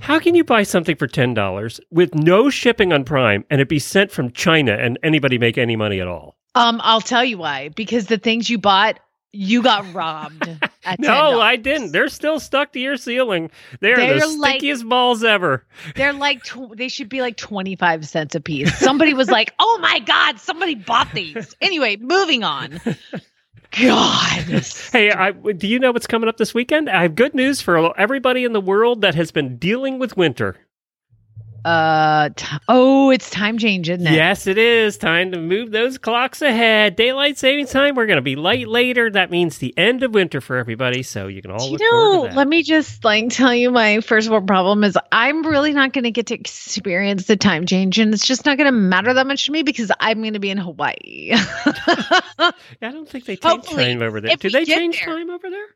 How 0.00 0.18
can 0.18 0.34
you 0.34 0.44
buy 0.44 0.62
something 0.62 0.96
for 0.96 1.06
ten 1.06 1.34
dollars 1.34 1.80
with 1.90 2.14
no 2.14 2.50
shipping 2.50 2.92
on 2.92 3.04
Prime 3.04 3.44
and 3.50 3.60
it 3.60 3.68
be 3.68 3.78
sent 3.78 4.10
from 4.10 4.30
China 4.32 4.72
and 4.72 4.98
anybody 5.02 5.38
make 5.38 5.58
any 5.58 5.76
money 5.76 6.00
at 6.00 6.08
all? 6.08 6.36
Um, 6.54 6.80
I'll 6.84 7.00
tell 7.00 7.24
you 7.24 7.38
why. 7.38 7.70
Because 7.70 8.06
the 8.06 8.18
things 8.18 8.48
you 8.48 8.58
bought, 8.58 9.00
you 9.34 9.62
got 9.62 9.92
robbed. 9.94 10.48
At 10.84 11.00
No, 11.00 11.08
$10. 11.08 11.40
I 11.40 11.56
didn't. 11.56 11.92
They're 11.92 12.08
still 12.08 12.38
stuck 12.38 12.72
to 12.72 12.80
your 12.80 12.96
ceiling. 12.98 13.50
They're, 13.80 13.96
They're 13.96 14.20
the 14.20 14.26
like- 14.28 14.56
stickiest 14.56 14.86
balls 14.88 15.24
ever. 15.24 15.64
They're 15.96 16.12
like 16.12 16.44
tw- 16.44 16.76
they 16.76 16.88
should 16.88 17.08
be 17.08 17.20
like 17.22 17.36
twenty 17.38 17.74
five 17.76 18.06
cents 18.06 18.34
a 18.34 18.40
piece. 18.40 18.76
Somebody 18.78 19.14
was 19.14 19.30
like, 19.30 19.54
"Oh 19.58 19.78
my 19.80 19.98
god, 20.00 20.38
somebody 20.38 20.74
bought 20.74 21.10
these." 21.14 21.54
Anyway, 21.60 21.96
moving 21.96 22.44
on. 22.44 22.80
God, 23.80 24.62
Hey, 24.92 25.10
I, 25.10 25.32
do 25.32 25.66
you 25.66 25.80
know 25.80 25.90
what's 25.90 26.06
coming 26.06 26.28
up 26.28 26.36
this 26.36 26.54
weekend? 26.54 26.88
I 26.88 27.02
have 27.02 27.16
good 27.16 27.34
news 27.34 27.60
for 27.60 27.98
everybody 27.98 28.44
in 28.44 28.52
the 28.52 28.60
world 28.60 29.00
that 29.00 29.16
has 29.16 29.32
been 29.32 29.56
dealing 29.56 29.98
with 29.98 30.16
winter. 30.16 30.56
Uh, 31.64 32.28
t- 32.36 32.46
oh, 32.68 33.10
it's 33.10 33.30
time 33.30 33.58
change, 33.58 33.88
isn't 33.88 34.06
it? 34.06 34.12
Yes, 34.12 34.46
it 34.46 34.58
is 34.58 34.98
time 34.98 35.32
to 35.32 35.38
move 35.38 35.70
those 35.70 35.98
clocks 35.98 36.42
ahead. 36.42 36.96
Daylight 36.96 37.38
savings 37.38 37.70
time. 37.70 37.94
We're 37.94 38.06
going 38.06 38.16
to 38.16 38.22
be 38.22 38.36
light 38.36 38.68
later. 38.68 39.10
That 39.10 39.30
means 39.30 39.58
the 39.58 39.72
end 39.78 40.02
of 40.02 40.12
winter 40.12 40.40
for 40.40 40.56
everybody. 40.56 41.02
So 41.02 41.26
you 41.26 41.40
can 41.40 41.50
all 41.50 41.64
you 41.64 41.72
look 41.72 41.80
know, 41.80 42.28
let 42.34 42.48
me 42.48 42.62
just 42.62 43.04
like 43.04 43.30
tell 43.30 43.54
you 43.54 43.70
my 43.70 44.00
first 44.00 44.28
world 44.28 44.46
problem 44.46 44.84
is 44.84 44.98
I'm 45.10 45.42
really 45.46 45.72
not 45.72 45.92
going 45.92 46.04
to 46.04 46.10
get 46.10 46.26
to 46.26 46.34
experience 46.34 47.26
the 47.26 47.36
time 47.36 47.66
change 47.66 47.98
and 47.98 48.12
it's 48.12 48.26
just 48.26 48.44
not 48.44 48.58
going 48.58 48.66
to 48.66 48.72
matter 48.72 49.14
that 49.14 49.26
much 49.26 49.46
to 49.46 49.52
me 49.52 49.62
because 49.62 49.90
I'm 50.00 50.20
going 50.20 50.34
to 50.34 50.40
be 50.40 50.50
in 50.50 50.58
Hawaii. 50.58 51.30
I 52.38 52.52
don't 52.80 53.08
think 53.08 53.24
they 53.24 53.36
change 53.36 53.42
Hopefully, 53.42 53.84
time 53.84 54.02
over 54.02 54.20
there. 54.20 54.36
Do 54.36 54.50
they 54.50 54.64
change 54.64 54.98
there. 54.98 55.14
time 55.14 55.30
over 55.30 55.48
there? 55.50 55.66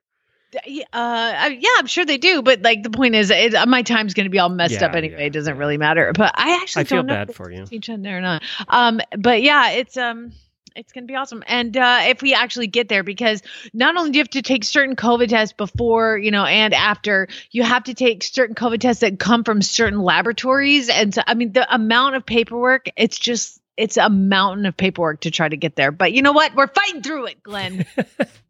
Yeah, 0.67 0.85
uh, 0.93 1.50
yeah, 1.59 1.69
I'm 1.78 1.87
sure 1.87 2.07
they 2.07 2.17
do, 2.17 2.40
but 2.43 2.62
like 2.62 2.83
the 2.83 2.90
point 2.90 3.14
is, 3.14 3.31
it, 3.31 3.55
my 3.69 3.83
time's 3.83 4.14
going 4.14 4.25
to 4.25 4.31
be 4.31 4.38
all 4.38 4.49
messed 4.49 4.75
Yeah, 4.75 4.87
up 4.87 4.95
anyway. 4.95 5.21
yeah, 5.21 5.26
it 5.26 5.33
doesn't 5.33 5.55
yeah. 5.55 5.61
really 5.61 5.76
matter. 5.76 6.12
But 6.14 6.33
I 6.37 6.61
actually 6.62 6.83
I 6.83 6.85
feel 6.85 7.02
bad 7.02 7.35
for 7.35 7.50
you. 7.50 7.67
Teach 7.67 7.90
on 7.90 8.02
there 8.02 8.19
or 8.19 8.21
not. 8.23 8.43
Um, 8.67 9.00
but 9.19 9.43
yeah, 9.43 9.73
it's 9.73 9.97
um, 9.99 10.33
it's 10.75 10.93
going 10.93 11.05
to 11.05 11.07
be 11.07 11.17
awesome. 11.17 11.45
And 11.47 11.76
uh, 11.76 12.00
if 12.05 12.23
we 12.23 12.33
actually 12.33 12.67
get 12.67 12.88
there, 12.88 13.02
because 13.02 13.43
not 13.75 13.97
only 13.97 14.11
do 14.11 14.19
you 14.19 14.23
have 14.23 14.31
to 14.31 14.43
take 14.43 14.64
certain 14.64 14.97
COVID 14.97 15.28
tests 15.28 15.52
before, 15.52 16.17
you 16.17 16.31
know, 16.31 16.47
and 16.47 16.73
after, 16.73 17.28
you 17.50 17.62
have 17.62 17.85
to 17.85 17.95
take 17.95 18.23
certain 18.23 18.55
COVID 18.55 18.81
tests 18.81 19.00
that 19.00 19.19
come 19.19 19.45
from 19.45 19.61
certain 19.61 20.00
laboratories. 20.00 20.88
And 20.88 21.14
so, 21.14 21.23
I 21.26 21.35
mean, 21.35 21.52
the 21.52 21.73
amount 21.75 22.14
of 22.17 22.25
paperwork, 22.25 22.88
it's 22.97 23.19
just. 23.19 23.61
It's 23.76 23.97
a 23.97 24.11
mountain 24.11 24.67
of 24.67 24.76
paperwork 24.76 25.21
to 25.21 25.31
try 25.31 25.49
to 25.49 25.57
get 25.57 25.76
there. 25.76 25.93
But 25.93 26.12
you 26.12 26.21
know 26.21 26.33
what? 26.33 26.52
We're 26.57 26.67
fighting 26.67 27.00
through 27.00 27.26
it, 27.26 27.45
Glenn. 27.45 27.87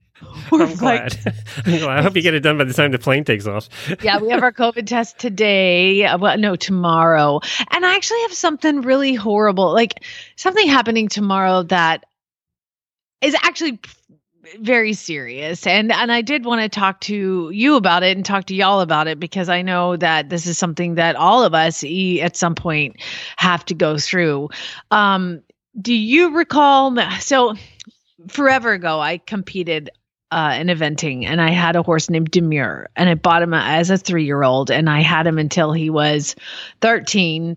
We're 0.50 0.64
I'm 0.64 0.76
glad. 0.76 1.18
I'm 1.66 1.78
glad. 1.78 1.98
I 1.98 2.02
hope 2.02 2.16
you 2.16 2.22
get 2.22 2.34
it 2.34 2.40
done 2.40 2.58
by 2.58 2.64
the 2.64 2.72
time 2.72 2.90
the 2.92 2.98
plane 2.98 3.24
takes 3.24 3.46
off. 3.46 3.68
yeah, 4.02 4.18
we 4.18 4.30
have 4.30 4.42
our 4.42 4.52
COVID 4.52 4.86
test 4.86 5.18
today. 5.18 6.04
uh, 6.04 6.18
Well, 6.18 6.38
no, 6.38 6.56
tomorrow. 6.56 7.40
And 7.70 7.84
I 7.86 7.94
actually 7.94 8.20
have 8.22 8.32
something 8.32 8.80
really 8.82 9.14
horrible, 9.14 9.72
like 9.72 10.02
something 10.36 10.66
happening 10.66 11.08
tomorrow 11.08 11.62
that 11.64 12.04
is 13.20 13.34
actually 13.42 13.80
very 14.60 14.94
serious. 14.94 15.66
And 15.66 15.92
and 15.92 16.10
I 16.10 16.22
did 16.22 16.44
want 16.44 16.62
to 16.62 16.68
talk 16.68 17.00
to 17.02 17.50
you 17.52 17.76
about 17.76 18.02
it 18.02 18.16
and 18.16 18.24
talk 18.24 18.46
to 18.46 18.54
y'all 18.54 18.80
about 18.80 19.06
it 19.06 19.20
because 19.20 19.48
I 19.48 19.60
know 19.62 19.96
that 19.96 20.30
this 20.30 20.46
is 20.46 20.56
something 20.56 20.94
that 20.94 21.16
all 21.16 21.44
of 21.44 21.54
us 21.54 21.84
e- 21.84 22.22
at 22.22 22.36
some 22.36 22.54
point 22.54 22.96
have 23.36 23.64
to 23.66 23.74
go 23.74 23.98
through. 23.98 24.48
Um, 24.90 25.42
do 25.80 25.92
you 25.92 26.34
recall? 26.34 26.96
So 27.20 27.54
forever 28.28 28.72
ago, 28.72 29.00
I 29.00 29.18
competed 29.18 29.90
uh, 30.30 30.56
in 30.58 30.66
eventing, 30.68 31.24
and 31.24 31.40
I 31.40 31.50
had 31.50 31.76
a 31.76 31.82
horse 31.82 32.10
named 32.10 32.30
Demure, 32.30 32.88
and 32.96 33.08
I 33.08 33.14
bought 33.14 33.42
him 33.42 33.54
as 33.54 33.90
a 33.90 33.98
three 33.98 34.24
year 34.24 34.42
old, 34.42 34.70
and 34.70 34.88
I 34.88 35.00
had 35.00 35.26
him 35.26 35.38
until 35.38 35.72
he 35.72 35.90
was 35.90 36.36
thirteen, 36.80 37.56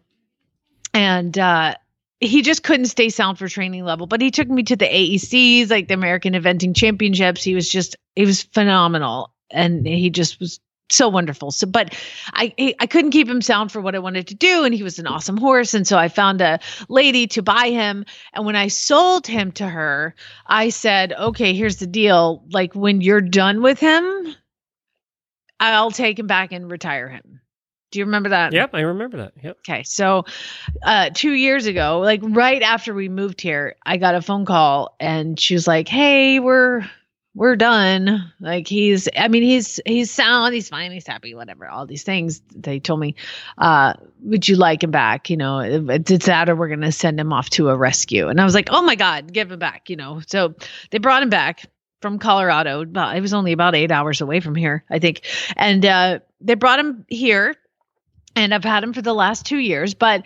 and 0.93 1.37
uh, 1.37 1.75
he 2.19 2.41
just 2.41 2.63
couldn't 2.63 2.85
stay 2.85 3.09
sound 3.09 3.37
for 3.37 3.47
training 3.47 3.83
level. 3.83 4.07
But 4.07 4.21
he 4.21 4.31
took 4.31 4.47
me 4.47 4.63
to 4.63 4.75
the 4.75 4.85
AECs, 4.85 5.69
like 5.69 5.87
the 5.87 5.95
American 5.95 6.33
Eventing 6.33 6.75
Championships. 6.75 7.43
He 7.43 7.55
was 7.55 7.67
just 7.67 7.97
he 8.15 8.25
was 8.25 8.43
phenomenal, 8.43 9.33
and 9.49 9.85
he 9.85 10.09
just 10.09 10.39
was 10.39 10.59
so 10.95 11.09
wonderful. 11.09 11.51
So, 11.51 11.67
but 11.67 11.95
I 12.33 12.75
I 12.79 12.87
couldn't 12.87 13.11
keep 13.11 13.27
him 13.27 13.41
sound 13.41 13.71
for 13.71 13.81
what 13.81 13.95
I 13.95 13.99
wanted 13.99 14.27
to 14.27 14.35
do, 14.35 14.63
and 14.63 14.73
he 14.73 14.83
was 14.83 14.99
an 14.99 15.07
awesome 15.07 15.37
horse, 15.37 15.73
and 15.73 15.85
so 15.87 15.97
I 15.97 16.07
found 16.07 16.41
a 16.41 16.59
lady 16.89 17.27
to 17.27 17.41
buy 17.41 17.69
him. 17.69 18.05
And 18.33 18.45
when 18.45 18.55
I 18.55 18.67
sold 18.67 19.27
him 19.27 19.51
to 19.53 19.67
her, 19.67 20.15
I 20.45 20.69
said, 20.69 21.13
"Okay, 21.13 21.53
here's 21.53 21.77
the 21.77 21.87
deal. 21.87 22.43
Like 22.51 22.73
when 22.73 23.01
you're 23.01 23.21
done 23.21 23.61
with 23.61 23.79
him, 23.79 24.35
I'll 25.59 25.91
take 25.91 26.19
him 26.19 26.27
back 26.27 26.51
and 26.51 26.69
retire 26.69 27.09
him." 27.09 27.41
Do 27.91 27.99
you 27.99 28.05
remember 28.05 28.29
that? 28.29 28.53
Yep, 28.53 28.69
I 28.73 28.81
remember 28.81 29.17
that. 29.17 29.33
Yep. 29.43 29.57
Okay, 29.67 29.83
so 29.83 30.23
uh, 30.81 31.09
two 31.13 31.33
years 31.33 31.65
ago, 31.65 31.99
like 31.99 32.21
right 32.23 32.61
after 32.61 32.93
we 32.93 33.09
moved 33.09 33.41
here, 33.41 33.75
I 33.85 33.97
got 33.97 34.15
a 34.15 34.21
phone 34.21 34.45
call, 34.45 34.95
and 34.99 35.37
she 35.37 35.53
was 35.53 35.67
like, 35.67 35.89
"Hey, 35.89 36.39
we're 36.39 36.89
we're 37.33 37.55
done. 37.55 38.31
Like 38.39 38.67
he's, 38.67 39.07
I 39.17 39.27
mean, 39.27 39.43
he's 39.43 39.79
he's 39.85 40.11
sound, 40.11 40.53
he's 40.53 40.69
fine, 40.69 40.91
he's 40.91 41.07
happy, 41.07 41.33
whatever. 41.33 41.67
All 41.67 41.85
these 41.85 42.03
things 42.03 42.41
they 42.53 42.79
told 42.79 42.99
me. 42.99 43.15
Uh, 43.57 43.93
would 44.21 44.47
you 44.47 44.55
like 44.55 44.83
him 44.83 44.91
back? 44.91 45.29
You 45.29 45.37
know, 45.37 45.59
it's 45.59 46.25
that, 46.25 46.49
or 46.49 46.55
we're 46.55 46.69
gonna 46.69 46.91
send 46.91 47.19
him 47.19 47.31
off 47.31 47.49
to 47.51 47.69
a 47.69 47.77
rescue." 47.77 48.27
And 48.27 48.39
I 48.39 48.45
was 48.45 48.53
like, 48.53 48.69
"Oh 48.71 48.81
my 48.81 48.95
god, 48.95 49.31
give 49.31 49.51
him 49.51 49.59
back!" 49.59 49.89
You 49.89 49.95
know, 49.95 50.21
so 50.27 50.55
they 50.89 50.97
brought 50.97 51.23
him 51.23 51.29
back 51.29 51.65
from 52.01 52.19
Colorado. 52.19 52.85
But 52.85 53.15
it 53.15 53.21
was 53.21 53.33
only 53.33 53.53
about 53.53 53.75
eight 53.75 53.91
hours 53.91 54.21
away 54.21 54.41
from 54.41 54.55
here, 54.55 54.83
I 54.89 54.99
think, 54.99 55.21
and 55.55 55.85
uh, 55.85 56.19
they 56.41 56.55
brought 56.55 56.79
him 56.79 57.05
here 57.07 57.55
and 58.35 58.53
I've 58.53 58.63
had 58.63 58.83
him 58.83 58.93
for 58.93 59.01
the 59.01 59.13
last 59.13 59.45
two 59.45 59.57
years, 59.57 59.93
but 59.93 60.25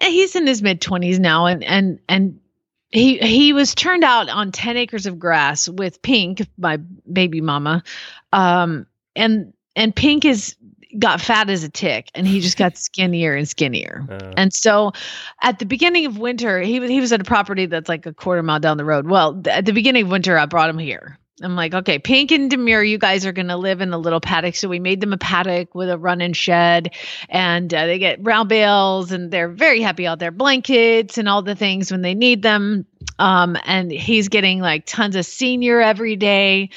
he's 0.00 0.36
in 0.36 0.46
his 0.46 0.62
mid 0.62 0.80
twenties 0.80 1.18
now, 1.18 1.46
and 1.46 1.64
and 1.64 1.98
and 2.08 2.40
he 2.90 3.18
he 3.18 3.52
was 3.52 3.74
turned 3.74 4.04
out 4.04 4.28
on 4.28 4.52
ten 4.52 4.76
acres 4.76 5.06
of 5.06 5.18
grass 5.18 5.68
with 5.68 6.00
Pink, 6.02 6.46
my 6.58 6.78
baby 7.12 7.40
mama, 7.40 7.82
um, 8.32 8.86
and 9.14 9.52
and 9.74 9.94
Pink 9.94 10.24
is 10.24 10.56
got 10.98 11.20
fat 11.20 11.50
as 11.50 11.62
a 11.64 11.68
tick, 11.68 12.10
and 12.14 12.26
he 12.26 12.40
just 12.40 12.56
got 12.56 12.76
skinnier 12.78 13.34
and 13.34 13.48
skinnier. 13.48 14.06
Uh, 14.08 14.32
And 14.36 14.52
so 14.52 14.92
at 15.42 15.58
the 15.58 15.66
beginning 15.66 16.06
of 16.06 16.18
winter, 16.18 16.60
he 16.60 16.80
was 16.80 16.90
he 16.90 17.00
was 17.00 17.12
at 17.12 17.20
a 17.20 17.24
property 17.24 17.66
that's 17.66 17.88
like 17.88 18.06
a 18.06 18.14
quarter 18.14 18.42
mile 18.42 18.60
down 18.60 18.76
the 18.76 18.84
road. 18.84 19.06
Well, 19.06 19.34
th- 19.34 19.56
at 19.56 19.66
the 19.66 19.72
beginning 19.72 20.04
of 20.04 20.10
winter, 20.10 20.38
I 20.38 20.46
brought 20.46 20.70
him 20.70 20.78
here. 20.78 21.18
I'm 21.42 21.54
like, 21.54 21.74
okay, 21.74 21.98
Pink 21.98 22.32
and 22.32 22.50
Demure, 22.50 22.82
you 22.82 22.96
guys 22.96 23.26
are 23.26 23.32
going 23.32 23.48
to 23.48 23.58
live 23.58 23.82
in 23.82 23.92
a 23.92 23.98
little 23.98 24.20
paddock. 24.20 24.54
So 24.54 24.68
we 24.68 24.78
made 24.78 25.02
them 25.02 25.12
a 25.12 25.18
paddock 25.18 25.74
with 25.74 25.90
a 25.90 25.98
run 25.98 26.22
and 26.22 26.34
shed, 26.34 26.94
and 27.28 27.72
uh, 27.72 27.86
they 27.86 27.98
get 27.98 28.24
round 28.24 28.48
bales, 28.48 29.12
and 29.12 29.30
they're 29.30 29.50
very 29.50 29.82
happy 29.82 30.06
out 30.06 30.18
there, 30.18 30.30
blankets 30.30 31.18
and 31.18 31.28
all 31.28 31.42
the 31.42 31.54
things 31.54 31.92
when 31.92 32.00
they 32.00 32.14
need 32.14 32.40
them. 32.40 32.86
Um, 33.18 33.58
and 33.66 33.92
he's 33.92 34.28
getting 34.28 34.60
like 34.60 34.86
tons 34.86 35.14
of 35.14 35.26
senior 35.26 35.80
every 35.80 36.16
day, 36.16 36.70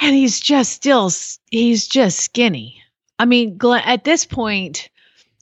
and 0.00 0.14
he's 0.14 0.38
just 0.38 0.72
still, 0.72 1.10
he's 1.50 1.88
just 1.88 2.18
skinny. 2.18 2.82
I 3.18 3.24
mean, 3.24 3.56
Glenn, 3.56 3.82
at 3.84 4.04
this 4.04 4.26
point, 4.26 4.90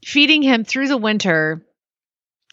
feeding 0.04 0.42
him 0.42 0.64
through 0.64 0.88
the 0.88 0.96
winter. 0.96 1.66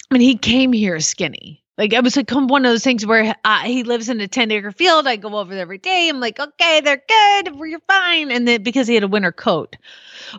I 0.09 0.13
mean, 0.13 0.21
he 0.21 0.37
came 0.37 0.73
here 0.73 0.99
skinny. 1.01 1.63
Like 1.77 1.93
it 1.93 2.03
was 2.03 2.17
like 2.17 2.31
one 2.31 2.65
of 2.65 2.71
those 2.71 2.83
things 2.83 3.05
where 3.05 3.35
uh, 3.45 3.59
he 3.59 3.83
lives 3.83 4.09
in 4.09 4.19
a 4.19 4.27
10 4.27 4.51
acre 4.51 4.71
field. 4.71 5.07
I 5.07 5.15
go 5.15 5.37
over 5.37 5.53
there 5.53 5.61
every 5.61 5.77
day. 5.77 6.09
I'm 6.09 6.19
like, 6.19 6.39
okay, 6.39 6.81
they're 6.81 7.03
good. 7.07 7.55
You're 7.55 7.79
fine. 7.87 8.31
And 8.31 8.47
then 8.47 8.63
because 8.63 8.87
he 8.87 8.95
had 8.95 9.03
a 9.03 9.07
winter 9.07 9.31
coat. 9.31 9.75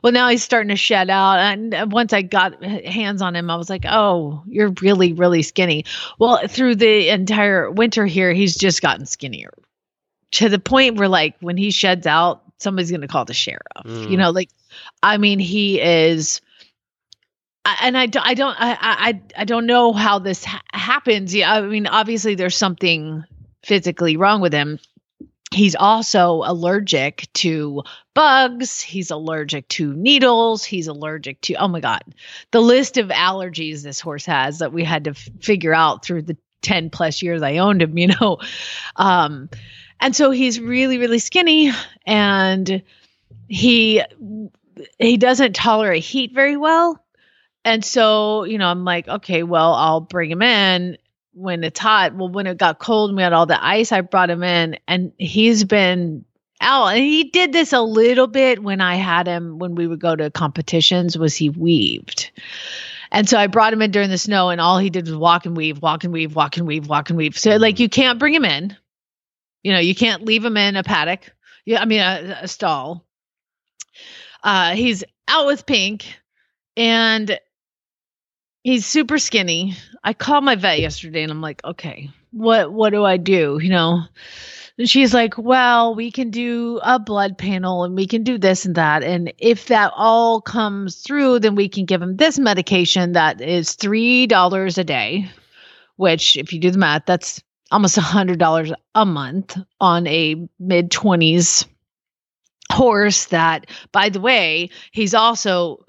Well, 0.03 0.13
now 0.13 0.29
he's 0.29 0.43
starting 0.43 0.71
to 0.71 0.77
shed 0.77 1.11
out. 1.11 1.39
And 1.39 1.93
once 1.93 2.13
I 2.13 2.23
got 2.23 2.63
hands 2.63 3.23
on 3.23 3.37
him, 3.37 3.51
I 3.51 3.57
was 3.57 3.71
like, 3.71 3.85
oh, 3.89 4.43
you're 4.47 4.75
really, 4.83 5.13
really 5.13 5.43
skinny. 5.43 5.85
Well, 6.19 6.41
through 6.49 6.75
the 6.75 7.09
entire 7.11 7.71
winter 7.71 8.05
here, 8.05 8.33
he's 8.33 8.57
just 8.57 8.83
gotten 8.83 9.07
skinnier 9.07 9.53
to 10.33 10.49
the 10.49 10.59
point 10.59 10.97
where, 10.97 11.09
like, 11.09 11.37
when 11.41 11.57
he 11.57 11.71
sheds 11.71 12.07
out, 12.07 12.43
somebody's 12.59 12.91
going 12.91 13.01
to 13.03 13.09
call 13.09 13.25
the 13.25 13.35
sheriff. 13.35 13.63
Mm. 13.85 14.11
You 14.11 14.17
know, 14.17 14.31
like, 14.31 14.51
I 15.03 15.19
mean, 15.19 15.39
he 15.39 15.81
is 15.81 16.41
and 17.81 17.97
I, 17.97 18.09
I 18.21 18.35
don't 18.35 18.57
I, 18.59 18.77
I 18.81 19.23
I 19.37 19.45
don't 19.45 19.67
know 19.67 19.93
how 19.93 20.19
this 20.19 20.45
ha- 20.45 20.63
happens. 20.73 21.35
Yeah, 21.35 21.53
I 21.53 21.61
mean, 21.63 21.87
obviously 21.87 22.35
there's 22.35 22.57
something 22.57 23.25
physically 23.65 24.17
wrong 24.17 24.41
with 24.41 24.53
him. 24.53 24.79
He's 25.53 25.75
also 25.75 26.43
allergic 26.45 27.27
to 27.35 27.83
bugs. 28.15 28.81
He's 28.81 29.11
allergic 29.11 29.67
to 29.69 29.95
needles. 29.95 30.63
He's 30.65 30.89
allergic 30.89 31.41
to 31.43 31.55
oh 31.55 31.69
my 31.69 31.81
god, 31.81 32.03
the 32.51 32.61
list 32.61 32.99
of 32.99 33.09
allergies 33.09 33.83
this 33.83 34.01
horse 34.01 34.27
has 34.27 34.59
that 34.59 34.73
we 34.73 34.85
had 34.85 35.05
to 35.05 35.11
f- 35.11 35.29
figure 35.41 35.75
out 35.75 36.05
through 36.05 36.23
the 36.23 36.37
ten 36.61 36.91
plus 36.91 37.23
years 37.23 37.43
I 37.43 37.59
owned 37.59 37.83
him. 37.83 37.97
You 37.99 38.09
know, 38.09 38.39
um, 38.97 39.49
and 40.01 40.15
so 40.15 40.31
he's 40.31 40.61
really 40.61 40.99
really 40.99 41.19
skinny 41.19 41.73
and 42.07 42.83
he 43.49 44.03
he 44.99 45.17
doesn't 45.17 45.55
tolerate 45.55 46.05
heat 46.05 46.35
very 46.35 46.57
well 46.57 47.03
and 47.69 47.85
so, 47.85 48.45
you 48.45 48.57
know, 48.57 48.67
I'm 48.67 48.87
like, 48.87 49.07
okay, 49.09 49.43
well, 49.43 49.75
I'll 49.75 50.01
bring 50.01 50.31
him 50.31 50.41
in 50.41 50.97
when 51.35 51.63
it's 51.63 51.79
hot. 51.79 52.15
Well, 52.15 52.31
when 52.31 52.47
it 52.47 52.57
got 52.57 52.79
cold 52.79 53.11
and 53.11 53.17
we 53.19 53.23
had 53.23 53.35
all 53.35 53.45
the 53.45 53.63
ice, 53.63 53.93
I 53.93 54.01
brought 54.01 54.31
him 54.31 54.43
in 54.43 54.79
and 54.89 55.13
he's 55.19 55.65
been 55.65 56.25
out. 56.63 56.87
And 56.87 57.05
he 57.05 57.25
did 57.25 57.53
this 57.53 57.75
a 57.75 57.83
little 57.83 58.27
bit 58.27 58.63
when 58.63 58.81
I 58.81 58.95
had 58.95 59.27
him 59.27 59.59
when 59.59 59.75
we 59.75 59.87
would 59.87 60.01
go 60.01 60.17
to 60.17 60.31
competitions 60.31 61.19
was 61.19 61.37
he 61.37 61.51
weaved. 61.51 62.31
And 63.13 63.29
so 63.29 63.39
I 63.39 63.49
brought 63.49 63.75
him 63.75 63.83
in 63.83 63.91
during 63.91 64.09
the 64.09 64.17
snow 64.17 64.49
and 64.49 64.63
all 64.63 64.79
he 64.79 64.89
did 64.89 65.07
was 65.07 65.17
walk 65.17 65.45
and 65.45 65.55
weave, 65.55 65.83
walk 65.83 66.05
and 66.05 66.13
weave, 66.13 66.35
walk 66.35 66.57
and 66.57 66.67
weave, 66.67 66.89
walk 66.89 67.11
and 67.11 67.19
weave. 67.19 67.39
So 67.39 67.57
like 67.57 67.81
you 67.81 67.91
can't 67.91 68.19
bring 68.19 68.33
him 68.33 68.47
in. 68.47 68.75
You 69.63 69.75
know, 69.75 69.79
you 69.79 69.95
can't 69.95 70.25
leave 70.25 70.43
him 70.43 70.57
in 70.57 70.75
a 70.77 70.83
paddock. 70.83 71.31
Yeah, 71.67 71.83
I 71.83 71.85
mean 71.85 72.01
a, 72.01 72.39
a 72.45 72.49
stall. 72.49 73.05
Uh 74.43 74.75
he's 74.75 75.05
out 75.29 75.45
with 75.45 75.67
pink 75.67 76.07
and 76.79 77.39
he's 78.63 78.87
super 78.87 79.19
skinny. 79.19 79.77
I 80.05 80.13
called 80.13 80.45
my 80.45 80.55
vet 80.55 80.81
yesterday 80.81 81.23
and 81.23 81.33
I'm 81.33 81.41
like, 81.41 81.65
okay, 81.65 82.11
what 82.33 82.73
what 82.73 82.91
do 82.91 83.05
I 83.05 83.17
do? 83.17 83.59
You 83.63 83.71
know? 83.71 84.03
And 84.79 84.89
she's 84.89 85.13
like, 85.13 85.37
well, 85.37 85.97
we 85.97 86.13
can 86.13 86.31
do 86.31 86.79
a 86.85 87.01
blood 87.01 87.37
panel 87.37 87.83
and 87.83 87.97
we 87.97 88.07
can 88.07 88.23
do 88.23 88.39
this 88.39 88.65
and 88.65 88.77
that. 88.77 89.03
And 89.03 89.33
if 89.39 89.67
that 89.67 89.93
all 89.97 90.41
comes 90.41 90.97
through, 90.99 91.41
then 91.41 91.57
we 91.57 91.69
can 91.69 91.85
give 91.85 92.01
him 92.01 92.17
this 92.17 92.39
medication 92.39 93.13
that 93.13 93.41
is 93.41 93.71
$3 93.71 94.79
a 94.79 94.85
day, 94.85 95.29
which, 95.97 96.37
if 96.37 96.53
you 96.53 96.61
do 96.61 96.71
the 96.71 96.79
math, 96.79 97.07
that's 97.07 97.43
almost 97.73 97.99
a 97.99 98.03
$100 98.03 98.73
a 98.95 99.05
month 99.05 99.57
on 99.81 100.07
a 100.07 100.49
mid 100.61 100.91
20s 100.91 101.67
horse 102.71 103.27
that, 103.27 103.67
by 103.91 104.09
the 104.09 104.21
way, 104.21 104.71
he's 104.93 105.15
also 105.15 105.85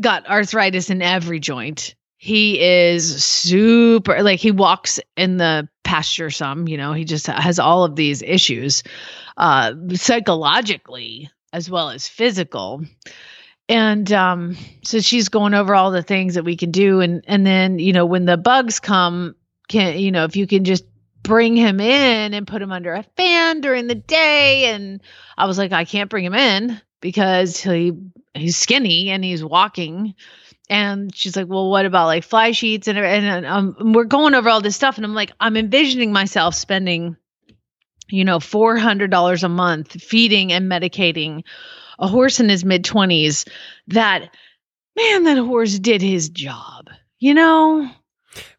got 0.00 0.28
arthritis 0.28 0.90
in 0.90 1.02
every 1.02 1.40
joint. 1.40 1.94
He 2.16 2.60
is 2.60 3.24
super 3.24 4.22
like 4.22 4.38
he 4.38 4.52
walks 4.52 5.00
in 5.16 5.38
the 5.38 5.68
pasture 5.82 6.30
some, 6.30 6.68
you 6.68 6.76
know, 6.76 6.92
he 6.92 7.04
just 7.04 7.26
has 7.26 7.58
all 7.58 7.84
of 7.84 7.96
these 7.96 8.22
issues 8.22 8.82
uh 9.36 9.72
psychologically 9.94 11.30
as 11.52 11.68
well 11.68 11.90
as 11.90 12.06
physical. 12.06 12.84
And 13.68 14.10
um 14.12 14.56
so 14.84 15.00
she's 15.00 15.28
going 15.28 15.54
over 15.54 15.74
all 15.74 15.90
the 15.90 16.02
things 16.02 16.34
that 16.34 16.44
we 16.44 16.56
can 16.56 16.70
do 16.70 17.00
and 17.00 17.24
and 17.26 17.44
then, 17.44 17.78
you 17.78 17.92
know, 17.92 18.06
when 18.06 18.24
the 18.24 18.36
bugs 18.36 18.78
come, 18.78 19.34
can 19.68 19.98
you 19.98 20.12
know, 20.12 20.24
if 20.24 20.36
you 20.36 20.46
can 20.46 20.64
just 20.64 20.84
bring 21.24 21.56
him 21.56 21.80
in 21.80 22.34
and 22.34 22.46
put 22.46 22.62
him 22.62 22.72
under 22.72 22.94
a 22.94 23.04
fan 23.16 23.60
during 23.60 23.88
the 23.88 23.94
day 23.94 24.66
and 24.66 25.00
I 25.36 25.46
was 25.46 25.58
like 25.58 25.72
I 25.72 25.84
can't 25.84 26.10
bring 26.10 26.24
him 26.24 26.34
in 26.34 26.80
because 27.02 27.60
he 27.60 27.92
he's 28.32 28.56
skinny 28.56 29.10
and 29.10 29.22
he's 29.22 29.44
walking 29.44 30.14
and 30.70 31.14
she's 31.14 31.36
like 31.36 31.48
well 31.48 31.68
what 31.68 31.84
about 31.84 32.06
like 32.06 32.24
fly 32.24 32.52
sheets 32.52 32.88
and 32.88 32.96
and 32.98 33.44
um, 33.44 33.92
we're 33.92 34.04
going 34.04 34.32
over 34.32 34.48
all 34.48 34.62
this 34.62 34.76
stuff 34.76 34.96
and 34.96 35.04
i'm 35.04 35.12
like 35.12 35.32
i'm 35.40 35.58
envisioning 35.58 36.12
myself 36.12 36.54
spending 36.54 37.14
you 38.08 38.24
know 38.24 38.38
$400 38.38 39.42
a 39.42 39.48
month 39.48 40.00
feeding 40.00 40.52
and 40.52 40.70
medicating 40.70 41.42
a 41.98 42.08
horse 42.08 42.40
in 42.40 42.48
his 42.48 42.64
mid 42.64 42.84
20s 42.84 43.46
that 43.88 44.30
man 44.96 45.24
that 45.24 45.36
horse 45.36 45.78
did 45.78 46.00
his 46.00 46.30
job 46.30 46.88
you 47.18 47.34
know 47.34 47.90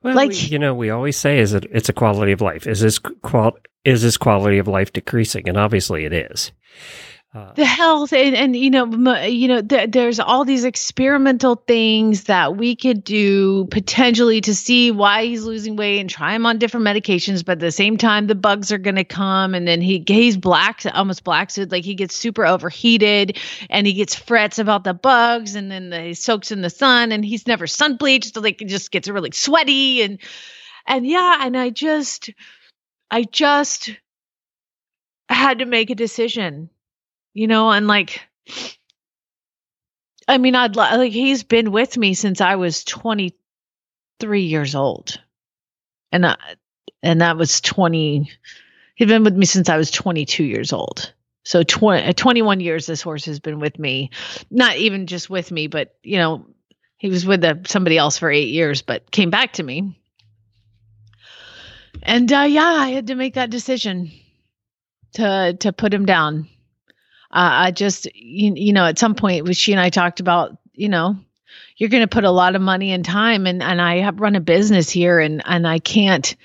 well, 0.03 0.15
like 0.15 0.29
we, 0.29 0.35
you 0.35 0.59
know, 0.59 0.75
we 0.75 0.89
always 0.89 1.17
say 1.17 1.39
is 1.39 1.53
it 1.53 1.65
it's 1.71 1.89
a 1.89 1.93
quality 1.93 2.31
of 2.31 2.41
life. 2.41 2.67
Is 2.67 2.81
this 2.81 2.99
qual 2.99 3.57
is 3.83 4.03
this 4.03 4.17
quality 4.17 4.59
of 4.59 4.67
life 4.67 4.93
decreasing? 4.93 5.49
And 5.49 5.57
obviously, 5.57 6.05
it 6.05 6.13
is. 6.13 6.51
Uh, 7.35 7.51
the 7.53 7.65
health 7.65 8.13
and, 8.13 8.35
and 8.35 8.55
you 8.55 8.69
know 8.69 8.83
m- 8.83 9.31
you 9.31 9.47
know 9.47 9.59
th- 9.59 9.89
there's 9.89 10.19
all 10.19 10.45
these 10.45 10.63
experimental 10.63 11.55
things 11.55 12.25
that 12.25 12.57
we 12.57 12.75
could 12.75 13.03
do 13.03 13.65
potentially 13.71 14.39
to 14.39 14.53
see 14.53 14.91
why 14.91 15.25
he's 15.25 15.43
losing 15.43 15.75
weight 15.75 15.99
and 15.99 16.11
try 16.11 16.35
him 16.35 16.45
on 16.45 16.59
different 16.59 16.85
medications 16.85 17.43
but 17.43 17.53
at 17.53 17.59
the 17.59 17.71
same 17.71 17.97
time 17.97 18.27
the 18.27 18.35
bugs 18.35 18.71
are 18.71 18.77
going 18.77 18.97
to 18.97 19.03
come 19.03 19.55
and 19.55 19.67
then 19.67 19.81
he 19.81 20.03
he's 20.05 20.37
black 20.37 20.83
almost 20.93 21.23
black 21.23 21.49
so 21.49 21.65
like 21.71 21.83
he 21.83 21.95
gets 21.95 22.15
super 22.15 22.45
overheated 22.45 23.39
and 23.67 23.87
he 23.87 23.93
gets 23.93 24.13
frets 24.13 24.59
about 24.59 24.83
the 24.83 24.93
bugs 24.93 25.55
and 25.55 25.71
then 25.71 25.89
the, 25.89 25.99
he 26.01 26.13
soaks 26.13 26.51
in 26.51 26.61
the 26.61 26.69
sun 26.69 27.11
and 27.11 27.25
he's 27.25 27.47
never 27.47 27.65
sun 27.65 27.97
bleached 27.97 28.35
so 28.35 28.41
like 28.41 28.61
it 28.61 28.67
just 28.67 28.91
gets 28.91 29.07
really 29.07 29.31
sweaty 29.31 30.03
and 30.03 30.19
and 30.85 31.07
yeah 31.07 31.39
and 31.41 31.57
i 31.57 31.71
just 31.71 32.29
i 33.09 33.23
just 33.23 33.89
had 35.29 35.57
to 35.57 35.65
make 35.65 35.89
a 35.89 35.95
decision 35.95 36.69
you 37.33 37.47
know, 37.47 37.71
and 37.71 37.87
like, 37.87 38.21
I 40.27 40.37
mean, 40.37 40.55
I'd 40.55 40.75
like, 40.75 41.11
he's 41.11 41.43
been 41.43 41.71
with 41.71 41.97
me 41.97 42.13
since 42.13 42.41
I 42.41 42.55
was 42.55 42.83
23 42.83 44.41
years 44.41 44.75
old. 44.75 45.19
And, 46.11 46.25
I, 46.25 46.35
and 47.01 47.21
that 47.21 47.37
was 47.37 47.59
20, 47.61 48.29
he'd 48.95 49.07
been 49.07 49.23
with 49.23 49.35
me 49.35 49.45
since 49.45 49.69
I 49.69 49.77
was 49.77 49.91
22 49.91 50.43
years 50.43 50.71
old. 50.71 51.11
So 51.43 51.63
20, 51.63 52.07
uh, 52.07 52.13
21 52.13 52.59
years 52.61 52.85
this 52.85 53.01
horse 53.01 53.25
has 53.25 53.39
been 53.39 53.59
with 53.59 53.77
me. 53.77 54.11
Not 54.49 54.77
even 54.77 55.07
just 55.07 55.29
with 55.29 55.51
me, 55.51 55.67
but, 55.67 55.95
you 56.03 56.17
know, 56.17 56.45
he 56.97 57.09
was 57.09 57.25
with 57.25 57.43
a, 57.43 57.59
somebody 57.65 57.97
else 57.97 58.17
for 58.17 58.31
eight 58.31 58.49
years, 58.49 58.81
but 58.81 59.11
came 59.11 59.29
back 59.29 59.53
to 59.53 59.63
me. 59.63 59.99
And 62.01 62.31
uh, 62.31 62.45
yeah, 62.47 62.63
I 62.63 62.89
had 62.89 63.07
to 63.07 63.15
make 63.15 63.35
that 63.35 63.49
decision 63.49 64.11
to 65.13 65.55
to 65.59 65.71
put 65.71 65.93
him 65.93 66.05
down 66.05 66.49
uh, 67.33 67.65
I 67.65 67.71
just, 67.71 68.05
you, 68.13 68.53
you 68.55 68.73
know, 68.73 68.85
at 68.85 68.99
some 68.99 69.15
point, 69.15 69.55
she 69.55 69.71
and 69.71 69.81
I 69.81 69.89
talked 69.89 70.19
about, 70.19 70.55
you 70.73 70.87
know, 70.87 71.15
you're 71.77 71.89
going 71.89 72.03
to 72.03 72.07
put 72.07 72.25
a 72.25 72.31
lot 72.31 72.55
of 72.55 72.61
money 72.61 72.91
and 72.91 73.03
time, 73.03 73.47
and 73.47 73.63
and 73.63 73.81
I 73.81 73.97
have 73.97 74.19
run 74.19 74.35
a 74.35 74.39
business 74.39 74.89
here, 74.89 75.19
and 75.19 75.41
and 75.45 75.67
I 75.67 75.79
can't. 75.79 76.35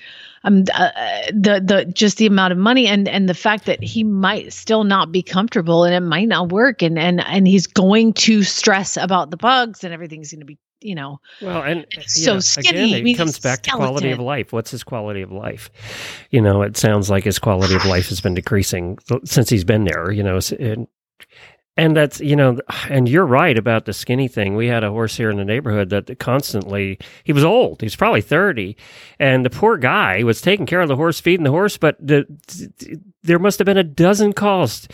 Um, 0.43 0.63
uh, 0.73 0.91
the 1.27 1.61
the 1.63 1.85
just 1.93 2.17
the 2.17 2.25
amount 2.25 2.53
of 2.53 2.57
money 2.57 2.87
and 2.87 3.07
and 3.07 3.27
the 3.27 3.33
fact 3.33 3.65
that 3.65 3.83
he 3.83 4.03
might 4.03 4.53
still 4.53 4.83
not 4.85 5.11
be 5.11 5.21
comfortable 5.21 5.83
and 5.83 5.93
it 5.93 5.99
might 5.99 6.29
not 6.29 6.49
work 6.49 6.81
and 6.81 6.97
and 6.97 7.19
and 7.19 7.45
he's 7.45 7.67
going 7.67 8.13
to 8.13 8.43
stress 8.43 8.95
about 8.95 9.31
the 9.31 9.37
bugs 9.37 9.83
and 9.83 9.93
everything's 9.93 10.31
going 10.31 10.39
to 10.39 10.45
be 10.45 10.57
you 10.81 10.95
know 10.95 11.19
well 11.41 11.61
and 11.61 11.85
so 12.05 12.35
know, 12.35 12.39
skinny. 12.39 12.93
again, 12.93 13.07
it 13.07 13.13
comes 13.15 13.39
back 13.39 13.61
to 13.63 13.71
quality 13.71 14.11
of 14.11 14.19
life. 14.19 14.53
What's 14.53 14.71
his 14.71 14.83
quality 14.83 15.21
of 15.21 15.31
life? 15.31 15.69
You 16.31 16.41
know 16.41 16.61
it 16.61 16.77
sounds 16.77 17.09
like 17.09 17.23
his 17.23 17.39
quality 17.39 17.75
of 17.75 17.85
life 17.85 18.09
has 18.09 18.21
been 18.21 18.33
decreasing 18.33 18.97
since 19.25 19.49
he's 19.49 19.63
been 19.63 19.83
there 19.83 20.11
you 20.11 20.23
know 20.23 20.39
and, 20.59 20.87
and 21.77 21.95
that's 21.95 22.19
you 22.19 22.35
know 22.35 22.59
and 22.89 23.07
you're 23.07 23.25
right 23.25 23.57
about 23.57 23.85
the 23.85 23.93
skinny 23.93 24.27
thing. 24.27 24.55
We 24.55 24.67
had 24.67 24.83
a 24.83 24.91
horse 24.91 25.15
here 25.15 25.29
in 25.29 25.37
the 25.37 25.45
neighborhood 25.45 25.89
that 25.89 26.19
constantly 26.19 26.99
he 27.23 27.33
was 27.33 27.43
old. 27.43 27.81
He's 27.81 27.95
probably 27.95 28.21
30 28.21 28.75
and 29.19 29.45
the 29.45 29.49
poor 29.49 29.77
guy 29.77 30.23
was 30.23 30.41
taking 30.41 30.65
care 30.65 30.81
of 30.81 30.87
the 30.87 30.95
horse 30.95 31.19
feeding 31.19 31.43
the 31.45 31.51
horse 31.51 31.77
but 31.77 31.95
the, 31.99 32.25
there 33.23 33.39
must 33.39 33.59
have 33.59 33.65
been 33.65 33.77
a 33.77 33.83
dozen 33.83 34.33
calls 34.33 34.87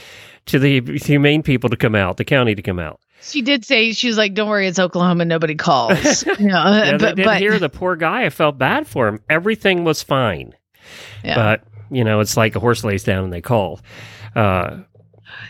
to 0.45 0.59
the 0.59 0.81
humane 0.99 1.41
people 1.41 1.69
to 1.69 1.77
come 1.77 1.95
out 1.95 2.17
the 2.17 2.25
county 2.25 2.53
to 2.55 2.61
come 2.61 2.79
out 2.79 2.99
she 3.25 3.41
did 3.41 3.65
say 3.65 3.91
she 3.93 4.07
was 4.07 4.17
like, 4.17 4.33
"Don't 4.33 4.49
worry, 4.49 4.67
it's 4.67 4.79
Oklahoma. 4.79 5.25
Nobody 5.25 5.55
calls." 5.55 6.25
you 6.39 6.47
know, 6.47 6.63
yeah, 6.63 6.97
but, 6.97 7.15
but 7.15 7.37
here, 7.37 7.57
the 7.59 7.69
poor 7.69 7.95
guy. 7.95 8.25
I 8.25 8.29
felt 8.29 8.57
bad 8.57 8.87
for 8.87 9.07
him. 9.07 9.19
Everything 9.29 9.83
was 9.83 10.03
fine, 10.03 10.53
yeah. 11.23 11.35
but 11.35 11.63
you 11.89 12.03
know, 12.03 12.19
it's 12.19 12.37
like 12.37 12.55
a 12.55 12.59
horse 12.59 12.83
lays 12.83 13.03
down 13.03 13.23
and 13.23 13.33
they 13.33 13.41
call. 13.41 13.79
Uh, 14.35 14.79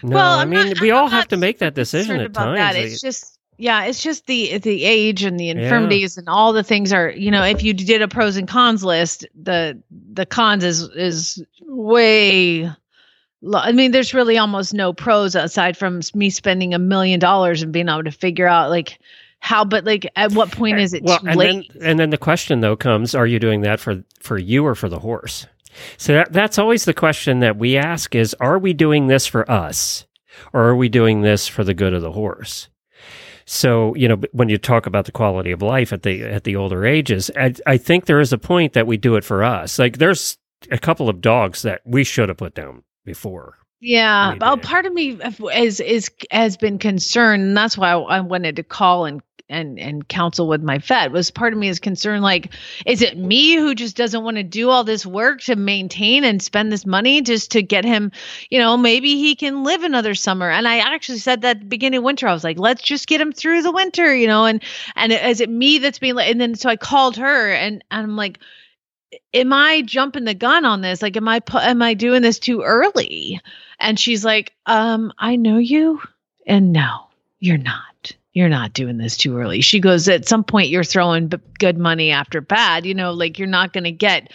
no, 0.04 0.16
well, 0.16 0.40
I 0.40 0.46
mean, 0.46 0.70
not, 0.70 0.82
we 0.82 0.92
I'm 0.92 0.98
all 0.98 1.08
have 1.10 1.28
to 1.30 1.38
make 1.38 1.60
that 1.60 1.76
decision 1.76 2.20
at 2.20 2.34
times. 2.34 2.58
That. 2.58 2.76
It's 2.76 3.02
just 3.02 3.38
Yeah, 3.58 3.86
it's 3.86 4.02
just 4.02 4.26
the 4.26 4.58
the 4.58 4.84
age 4.84 5.24
and 5.24 5.40
the 5.40 5.50
infirmities 5.50 6.16
yeah. 6.16 6.22
and 6.22 6.30
all 6.30 6.54
the 6.54 6.64
things 6.64 6.94
are, 6.94 7.10
you 7.10 7.32
know, 7.32 7.44
if 7.44 7.64
you 7.64 7.74
did 7.74 8.02
a 8.02 8.08
pros 8.08 8.38
and 8.38 8.48
cons 8.48 8.84
list, 8.84 9.26
the 9.36 9.82
the 9.90 10.26
cons 10.26 10.64
is 10.64 10.84
is 10.96 11.44
way 11.62 12.72
I 13.54 13.72
mean, 13.72 13.92
there's 13.92 14.14
really 14.14 14.38
almost 14.38 14.74
no 14.74 14.94
pros 14.94 15.36
aside 15.36 15.78
from 15.78 16.02
me 16.14 16.30
spending 16.30 16.74
a 16.74 16.80
million 16.80 17.20
dollars 17.20 17.62
and 17.62 17.72
being 17.72 17.90
able 17.90 18.04
to 18.04 18.12
figure 18.12 18.48
out 18.48 18.70
like 18.70 19.00
how 19.40 19.64
but 19.64 19.86
like 19.86 20.12
at 20.16 20.32
what 20.32 20.52
point 20.52 20.80
is 20.80 20.94
it 20.94 21.04
well, 21.04 21.20
and 21.26 21.36
late? 21.36 21.72
Then, 21.74 21.84
and 21.84 22.00
then 22.00 22.10
the 22.10 22.18
question 22.18 22.62
though 22.62 22.76
comes, 22.76 23.14
are 23.14 23.28
you 23.28 23.40
doing 23.40 23.62
that 23.62 23.80
for 23.80 24.04
for 24.20 24.38
you 24.38 24.66
or 24.66 24.74
for 24.74 24.90
the 24.90 25.00
horse? 25.00 25.46
So 25.98 26.14
that, 26.14 26.34
that's 26.34 26.58
always 26.58 26.86
the 26.86 26.94
question 26.94 27.42
that 27.42 27.58
we 27.58 27.78
ask 27.78 28.16
is 28.16 28.34
are 28.40 28.58
we 28.58 28.74
doing 28.74 29.08
this 29.08 29.28
for 29.28 29.50
us 29.50 30.06
or 30.54 30.64
are 30.64 30.76
we 30.76 30.90
doing 30.90 31.22
this 31.22 31.48
for 31.48 31.64
the 31.64 31.74
good 31.74 31.94
of 31.94 32.02
the 32.02 32.14
horse? 32.14 32.70
So, 33.46 33.94
you 33.96 34.08
know, 34.08 34.20
when 34.32 34.50
you 34.50 34.58
talk 34.58 34.88
about 34.88 35.06
the 35.06 35.12
quality 35.12 35.52
of 35.52 35.62
life 35.62 35.94
at 35.94 36.02
the 36.02 36.24
at 36.24 36.46
the 36.46 36.56
older 36.56 36.84
ages, 36.86 37.30
I, 37.38 37.54
I 37.68 37.78
think 37.78 38.06
there 38.06 38.20
is 38.20 38.34
a 38.34 38.40
point 38.40 38.74
that 38.74 38.88
we 38.88 38.98
do 38.98 39.16
it 39.16 39.24
for 39.24 39.44
us. 39.44 39.78
Like 39.78 40.00
there's 40.00 40.38
a 40.72 40.80
couple 40.80 41.10
of 41.10 41.22
dogs 41.22 41.62
that 41.62 41.82
we 41.86 42.04
should 42.04 42.30
have 42.30 42.38
put 42.40 42.56
down 42.56 42.82
before. 43.06 43.58
Yeah, 43.82 44.36
well, 44.40 44.58
part 44.58 44.86
of 44.86 44.94
me 44.94 45.20
is 45.54 45.80
is 45.80 46.10
has 46.32 46.58
been 46.58 46.80
concerned, 46.80 47.44
and 47.44 47.58
that's 47.58 47.78
why 47.78 47.92
I 47.92 48.20
wanted 48.22 48.56
to 48.56 48.64
call 48.64 49.06
and 49.06 49.22
and 49.50 49.78
and 49.80 50.08
counsel 50.08 50.48
with 50.48 50.64
my 50.64 50.80
vet 50.80 51.12
was 51.12 51.30
part 51.30 51.54
of 51.54 51.60
me 51.60 51.68
is 51.68 51.80
concerned 51.80 52.24
like 52.24 52.52
is 52.86 53.02
it 53.02 53.18
me 53.18 53.56
who 53.56 53.76
just 53.76 53.96
doesn't 53.96 54.24
want 54.24 54.38
to 54.38 54.44
do 54.44 54.70
all 54.70 54.84
this 54.84 55.06
work 55.06 55.40
to 55.42 55.56
maintain 55.56 56.24
and 56.24 56.42
spend 56.42 56.72
this 56.72 56.86
money 56.86 57.22
just 57.22 57.52
to 57.52 57.62
get 57.62 57.86
him 57.86 58.12
you 58.50 58.58
know 58.58 58.76
maybe 58.76 59.18
he 59.18 59.36
can 59.36 59.64
live 59.64 59.84
another 59.84 60.16
summer 60.16 60.50
and 60.50 60.68
i 60.68 60.78
actually 60.80 61.20
said 61.20 61.42
that 61.42 61.70
beginning 61.70 62.00
of 62.00 62.04
winter 62.04 62.28
i 62.28 62.34
was 62.34 62.44
like 62.44 62.58
let's 62.58 62.82
just 62.82 63.08
get 63.08 63.22
him 63.22 63.32
through 63.32 63.62
the 63.62 63.72
winter 63.72 64.16
you 64.16 64.26
know 64.26 64.46
and 64.46 64.64
and 64.96 65.14
is 65.14 65.42
it 65.42 65.50
me 65.50 65.78
that's 65.78 66.00
being 66.00 66.18
and 66.20 66.42
then 66.42 66.56
so 66.56 66.68
i 66.68 66.76
called 66.76 67.16
her 67.16 67.52
and, 67.52 67.84
and 67.92 68.04
i'm 68.04 68.16
like 68.16 68.40
am 69.34 69.54
i 69.54 69.82
jumping 69.82 70.24
the 70.26 70.34
gun 70.34 70.66
on 70.66 70.82
this 70.82 71.02
like 71.02 71.16
am 71.18 71.28
i 71.28 71.40
am 71.62 71.82
i 71.82 71.94
doing 71.94 72.22
this 72.22 72.40
too 72.40 72.62
early 72.62 73.40
and 73.80 74.00
she's 74.00 74.26
like 74.26 74.54
um 74.66 75.12
i 75.18 75.36
know 75.36 75.58
you 75.58 76.02
and 76.48 76.72
no 76.72 77.08
you're 77.40 77.58
not 77.58 77.96
you're 78.36 78.50
not 78.50 78.74
doing 78.74 78.98
this 78.98 79.18
too 79.18 79.38
early. 79.38 79.62
She 79.62 79.80
goes, 79.80 80.10
at 80.10 80.28
some 80.28 80.44
point, 80.44 80.68
you're 80.68 80.84
throwing 80.84 81.30
b- 81.30 81.38
good 81.58 81.78
money 81.78 82.12
after 82.12 82.42
bad. 82.42 82.86
You 82.86 82.94
know, 82.94 83.14
like 83.14 83.40
you're 83.40 83.48
not 83.48 83.72
going 83.72 83.86
to 83.86 83.92
get 83.94 84.32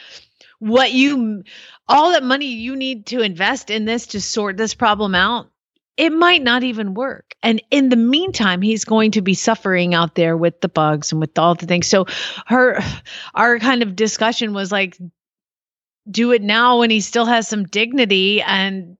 what 0.58 0.90
you, 0.92 1.44
all 1.86 2.12
that 2.12 2.24
money 2.24 2.46
you 2.46 2.76
need 2.76 3.06
to 3.06 3.20
invest 3.20 3.68
in 3.68 3.84
this 3.84 4.06
to 4.08 4.20
sort 4.20 4.56
this 4.56 4.74
problem 4.74 5.14
out. 5.14 5.50
It 6.00 6.14
might 6.14 6.42
not 6.42 6.62
even 6.62 6.94
work. 6.94 7.34
And 7.42 7.62
in 7.70 7.90
the 7.90 7.96
meantime, 7.96 8.62
he's 8.62 8.86
going 8.86 9.10
to 9.10 9.20
be 9.20 9.34
suffering 9.34 9.94
out 9.94 10.14
there 10.14 10.34
with 10.34 10.62
the 10.62 10.68
bugs 10.68 11.12
and 11.12 11.20
with 11.20 11.38
all 11.38 11.54
the 11.54 11.66
things. 11.66 11.88
So, 11.88 12.06
her, 12.46 12.80
our 13.34 13.58
kind 13.58 13.82
of 13.82 13.96
discussion 13.96 14.54
was 14.54 14.72
like, 14.72 14.96
do 16.10 16.32
it 16.32 16.40
now 16.40 16.78
when 16.78 16.88
he 16.88 17.02
still 17.02 17.26
has 17.26 17.46
some 17.48 17.64
dignity 17.64 18.40
and 18.40 18.96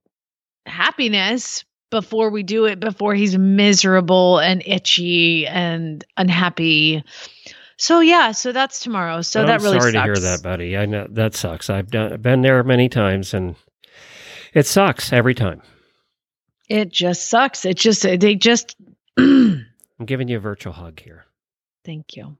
happiness 0.67 1.65
before 1.89 2.29
we 2.29 2.43
do 2.43 2.65
it 2.65 2.79
before 2.79 3.15
he's 3.15 3.35
miserable 3.35 4.37
and 4.37 4.61
itchy 4.67 5.47
and 5.47 6.05
unhappy. 6.17 7.03
So 7.77 7.99
yeah, 7.99 8.31
so 8.31 8.51
that's 8.51 8.79
tomorrow. 8.79 9.23
So 9.23 9.43
that 9.43 9.61
really 9.61 9.79
sorry 9.79 9.91
sucks. 9.91 10.03
to 10.03 10.03
hear 10.03 10.15
that, 10.37 10.43
buddy. 10.43 10.77
I 10.77 10.85
know 10.85 11.07
that 11.09 11.33
sucks. 11.33 11.67
I've 11.67 11.89
done 11.89 12.21
been 12.21 12.43
there 12.43 12.63
many 12.63 12.89
times 12.89 13.33
and 13.33 13.55
it 14.53 14.67
sucks 14.67 15.11
every 15.11 15.33
time. 15.33 15.63
It 16.71 16.89
just 16.89 17.27
sucks. 17.27 17.65
It 17.65 17.75
just 17.75 18.03
they 18.03 18.35
just 18.35 18.77
I'm 19.17 19.65
giving 20.05 20.29
you 20.29 20.37
a 20.37 20.39
virtual 20.39 20.71
hug 20.71 21.01
here. 21.01 21.25
Thank 21.83 22.15
you. 22.15 22.37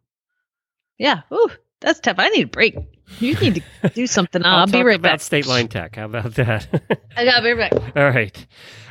Yeah. 0.98 1.24
Ooh, 1.34 1.50
that's 1.82 2.00
tough. 2.00 2.15
I 2.17 2.30
need 2.30 2.46
a 2.46 2.48
break. 2.48 2.78
You 3.19 3.36
need 3.36 3.63
to 3.84 3.89
do 3.89 4.08
something. 4.08 4.43
I'll, 4.43 4.60
I'll 4.60 4.67
be 4.67 4.84
right 4.84 5.02
back. 5.02 5.21
State 5.21 5.47
Line 5.47 5.67
Tack. 5.67 5.95
How 5.95 6.06
about 6.06 6.34
that? 6.36 6.67
I 7.17 7.26
gotta 7.26 7.43
be 7.43 7.54
right 7.54 7.71
back. 7.71 7.95
All 7.95 8.10
right. 8.10 8.47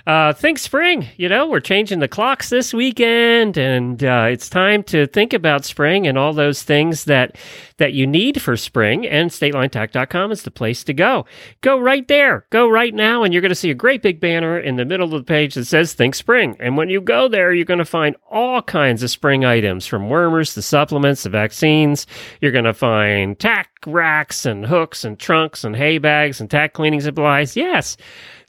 Uh, 0.07 0.33
think 0.33 0.59
spring. 0.59 1.09
You 1.17 1.29
know, 1.29 1.47
we're 1.47 1.61
changing 1.61 1.99
the 1.99 2.09
clocks 2.09 2.49
this 2.49 2.73
weekend, 2.73 3.57
and 3.57 4.03
uh, 4.03 4.27
it's 4.31 4.49
time 4.49 4.83
to 4.85 5.07
think 5.07 5.33
about 5.33 5.65
spring 5.65 6.07
and 6.07 6.17
all 6.17 6.33
those 6.33 6.63
things 6.63 7.05
that 7.05 7.37
that 7.77 7.93
you 7.93 8.07
need 8.07 8.41
for 8.43 8.57
spring. 8.57 9.07
And 9.07 9.31
StatelineTack.com 9.31 10.33
is 10.33 10.43
the 10.43 10.51
place 10.51 10.85
to 10.85 10.95
go. 10.95 11.27
Go 11.61 11.79
right 11.79 12.07
there. 12.09 12.47
Go 12.51 12.69
right 12.69 12.95
now, 12.95 13.23
and 13.23 13.33
you're 13.33 13.41
going 13.41 13.51
to 13.51 13.55
see 13.55 13.71
a 13.71 13.75
great 13.75 14.03
big 14.03 14.21
banner 14.21 14.59
in 14.59 14.77
the 14.77 14.85
middle 14.85 15.15
of 15.15 15.21
the 15.21 15.25
page 15.25 15.55
that 15.55 15.67
says 15.67 15.93
"Think 15.93 16.15
Spring." 16.15 16.57
And 16.61 16.77
when 16.77 16.89
you 16.89 17.01
go 17.01 17.29
there, 17.29 17.53
you're 17.53 17.65
going 17.65 17.79
to 17.79 17.85
find 17.85 18.17
all 18.31 18.63
kinds 18.63 19.03
of 19.03 19.11
spring 19.11 19.45
items, 19.45 19.87
from 19.87 20.09
wormers 20.09 20.55
to 20.55 20.63
supplements 20.63 21.23
to 21.23 21.29
vaccines. 21.29 22.07
You're 22.41 22.53
going 22.53 22.65
to 22.65 22.75
find 22.75 23.39
tack 23.39 23.70
racks 23.87 24.47
and 24.47 24.67
hooks 24.67 25.05
and 25.05 25.19
trunks 25.19 25.65
and 25.65 25.77
hay 25.77 25.99
bags 25.99 26.41
and 26.41 26.51
tack 26.51 26.73
cleaning 26.73 27.01
supplies. 27.01 27.57
Yes 27.57 27.97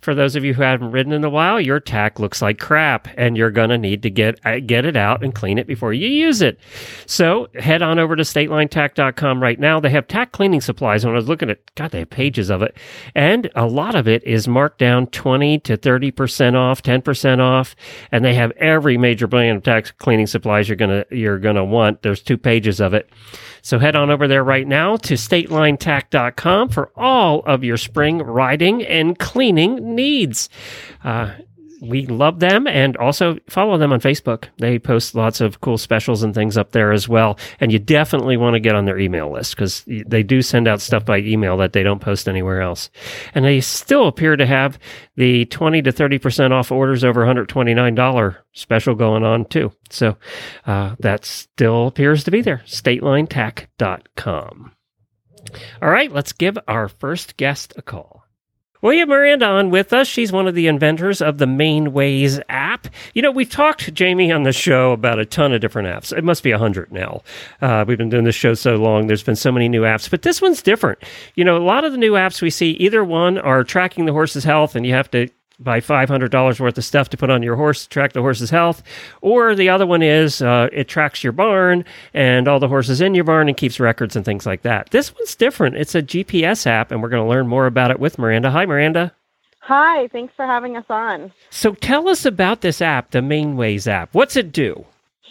for 0.01 0.15
those 0.15 0.35
of 0.35 0.43
you 0.43 0.53
who 0.53 0.63
haven't 0.63 0.91
ridden 0.91 1.13
in 1.13 1.23
a 1.23 1.29
while, 1.29 1.61
your 1.61 1.79
tack 1.79 2.19
looks 2.19 2.41
like 2.41 2.59
crap 2.59 3.07
and 3.17 3.37
you're 3.37 3.51
going 3.51 3.69
to 3.69 3.77
need 3.77 4.03
to 4.03 4.09
get 4.09 4.39
uh, 4.45 4.59
get 4.59 4.85
it 4.85 4.95
out 4.95 5.23
and 5.23 5.33
clean 5.33 5.57
it 5.57 5.67
before 5.67 5.93
you 5.93 6.07
use 6.07 6.41
it. 6.41 6.59
So 7.05 7.47
head 7.55 7.81
on 7.81 7.99
over 7.99 8.15
to 8.15 8.23
statelinetack.com 8.23 9.41
right 9.41 9.59
now. 9.59 9.79
They 9.79 9.89
have 9.91 10.07
tack 10.07 10.31
cleaning 10.31 10.61
supplies. 10.61 11.05
When 11.05 11.13
I 11.13 11.17
was 11.17 11.27
looking 11.27 11.49
at, 11.49 11.59
God, 11.75 11.91
they 11.91 11.99
have 11.99 12.09
pages 12.09 12.49
of 12.49 12.61
it. 12.61 12.75
And 13.15 13.49
a 13.55 13.67
lot 13.67 13.95
of 13.95 14.07
it 14.07 14.23
is 14.23 14.47
marked 14.47 14.79
down 14.79 15.07
20 15.07 15.59
to 15.59 15.77
30% 15.77 16.55
off, 16.55 16.81
10% 16.81 17.39
off. 17.39 17.75
And 18.11 18.25
they 18.25 18.33
have 18.33 18.51
every 18.57 18.97
major 18.97 19.27
brand 19.27 19.57
of 19.57 19.63
tack 19.63 19.97
cleaning 19.97 20.27
supplies 20.27 20.67
you're 20.67 20.75
going 20.75 21.05
to, 21.05 21.15
you're 21.15 21.39
going 21.39 21.55
to 21.55 21.63
want. 21.63 22.01
There's 22.01 22.21
two 22.21 22.37
pages 22.37 22.79
of 22.79 22.93
it. 22.93 23.09
So 23.61 23.77
head 23.77 23.95
on 23.95 24.09
over 24.09 24.27
there 24.27 24.43
right 24.43 24.67
now 24.67 24.97
to 24.97 25.13
statelinetack.com 25.13 26.69
for 26.69 26.91
all 26.95 27.41
of 27.41 27.63
your 27.63 27.77
spring 27.77 28.17
riding 28.19 28.83
and 28.83 29.17
cleaning 29.19 29.90
needs. 29.91 30.49
Uh, 31.04 31.32
we 31.82 32.06
love 32.06 32.39
them 32.39 32.67
and 32.67 32.95
also 32.97 33.39
follow 33.49 33.77
them 33.77 33.91
on 33.91 33.99
Facebook. 33.99 34.45
They 34.60 34.77
post 34.77 35.15
lots 35.15 35.41
of 35.41 35.62
cool 35.62 35.80
specials 35.80 36.21
and 36.21 36.34
things 36.34 36.56
up 36.56 36.71
there 36.71 36.91
as 36.91 37.10
well. 37.10 37.39
And 37.60 37.71
you 37.71 37.80
definitely 37.80 38.38
want 38.38 38.54
to 38.54 38.60
get 38.60 38.75
on 38.75 38.86
their 38.86 38.99
email 38.99 39.32
list 39.32 39.56
because 39.56 39.84
they 39.88 40.21
do 40.21 40.43
send 40.43 40.67
out 40.67 40.80
stuff 40.80 41.06
by 41.06 41.17
email 41.17 41.58
that 41.58 41.73
they 41.73 41.82
don't 41.82 41.99
post 41.99 42.30
anywhere 42.30 42.62
else. 42.62 42.91
And 43.34 43.43
they 43.43 43.62
still 43.62 44.08
appear 44.08 44.36
to 44.36 44.45
have 44.45 44.77
the 45.15 45.45
20 45.45 45.82
to 45.82 45.91
30% 45.91 46.51
off 46.51 46.71
orders 46.71 47.04
over 47.04 47.25
$129 47.25 48.38
special 48.54 48.93
going 48.93 49.23
on 49.23 49.45
too. 49.45 49.71
So 49.89 50.17
uh, 50.67 50.95
that 50.99 51.25
still 51.25 51.88
appears 51.88 52.23
to 52.25 52.32
be 52.32 52.41
there. 52.41 52.62
StatelineTack.com. 52.67 54.71
All 55.82 55.89
right, 55.89 56.12
let's 56.12 56.34
give 56.34 56.60
our 56.67 56.88
first 56.88 57.38
guest 57.38 57.73
a 57.75 57.82
call. 57.82 58.20
We 58.82 58.98
have 58.98 59.10
Miranda 59.10 59.46
on 59.46 59.70
with 59.70 59.94
us. 59.94 60.08
She's 60.08 60.32
one 60.32 60.48
of 60.48 60.56
the 60.56 60.65
inventors 60.65 61.22
of 61.22 61.38
the 61.38 61.46
Manewayz 61.46 62.41
app. 62.50 62.88
You 63.13 63.22
know, 63.22 63.30
we've 63.30 63.50
talked, 63.50 63.94
Jamie, 63.94 64.32
on 64.32 64.41
the 64.41 64.52
show 64.52 64.91
about 64.91 65.20
a 65.20 65.26
ton 65.26 65.54
of 65.54 65.62
different 65.62 65.88
apps. 65.88 66.15
It 66.17 66.24
must 66.24 66.41
be 66.41 66.50
a 66.50 66.58
hundred 66.58 66.91
now. 66.91 67.22
Uh, 67.62 67.86
we've 67.88 68.00
been 68.00 68.10
doing 68.10 68.24
this 68.24 68.34
show 68.34 68.56
so 68.56 68.78
long. 68.78 69.06
There's 69.06 69.22
been 69.22 69.36
so 69.36 69.52
many 69.52 69.70
new 69.70 69.84
apps, 69.84 70.10
but 70.10 70.24
this 70.24 70.41
one's 70.41 70.63
different. 70.63 70.98
You 71.36 71.46
know, 71.46 71.58
a 71.58 71.63
lot 71.63 71.84
of 71.84 71.91
the 71.91 71.98
new 72.00 72.13
apps 72.13 72.41
we 72.41 72.50
see, 72.50 72.72
either 72.72 73.04
one 73.04 73.38
are 73.38 73.63
tracking 73.63 74.06
the 74.06 74.13
horse's 74.13 74.44
health, 74.44 74.76
and 74.76 74.84
you 74.84 74.94
have 74.94 75.12
to 75.12 75.30
buy 75.63 75.80
$500 75.80 76.60
worth 76.60 76.78
of 76.78 76.84
stuff 76.84 77.10
to 77.10 77.17
put 77.17 77.30
on 77.30 77.43
your 77.43 77.56
horse 77.56 77.84
to 77.84 77.89
track 77.89 78.13
the 78.13 78.21
horse's 78.21 78.50
health. 78.50 78.84
Or 79.21 79.56
the 79.56 79.69
other 79.69 79.86
one 79.86 80.02
is 80.02 80.41
uh, 80.41 80.69
it 80.71 80.88
tracks 80.88 81.24
your 81.24 81.34
barn 81.34 81.86
and 82.13 82.47
all 82.47 82.60
the 82.60 82.67
horses 82.67 83.02
in 83.02 83.15
your 83.15 83.24
barn 83.24 83.47
and 83.47 83.58
keeps 83.58 83.80
records 83.80 84.15
and 84.15 84.26
things 84.26 84.45
like 84.45 84.63
that. 84.63 84.89
This 84.91 85.13
one's 85.13 85.36
different. 85.36 85.76
It's 85.76 85.95
a 85.95 86.02
GPS 86.02 86.65
app, 86.67 86.91
and 86.91 87.02
we're 87.02 87.10
going 87.10 87.24
to 87.24 87.30
learn 87.30 87.47
more 87.47 87.65
about 87.65 87.91
it 87.91 88.00
with 88.00 88.17
Miranda. 88.17 88.52
Hi, 88.52 88.65
Miranda. 88.65 89.13
Hi, 89.60 90.08
thanks 90.08 90.34
for 90.36 90.45
having 90.45 90.76
us 90.76 90.86
on. 90.89 91.32
So 91.52 91.74
tell 91.76 92.10
us 92.10 92.26
about 92.26 92.62
this 92.62 92.82
app, 92.82 93.12
the 93.12 93.19
Manewayz 93.19 93.88
app. 93.88 94.13
What's 94.13 94.36
it 94.36 94.52
do? 94.52 94.86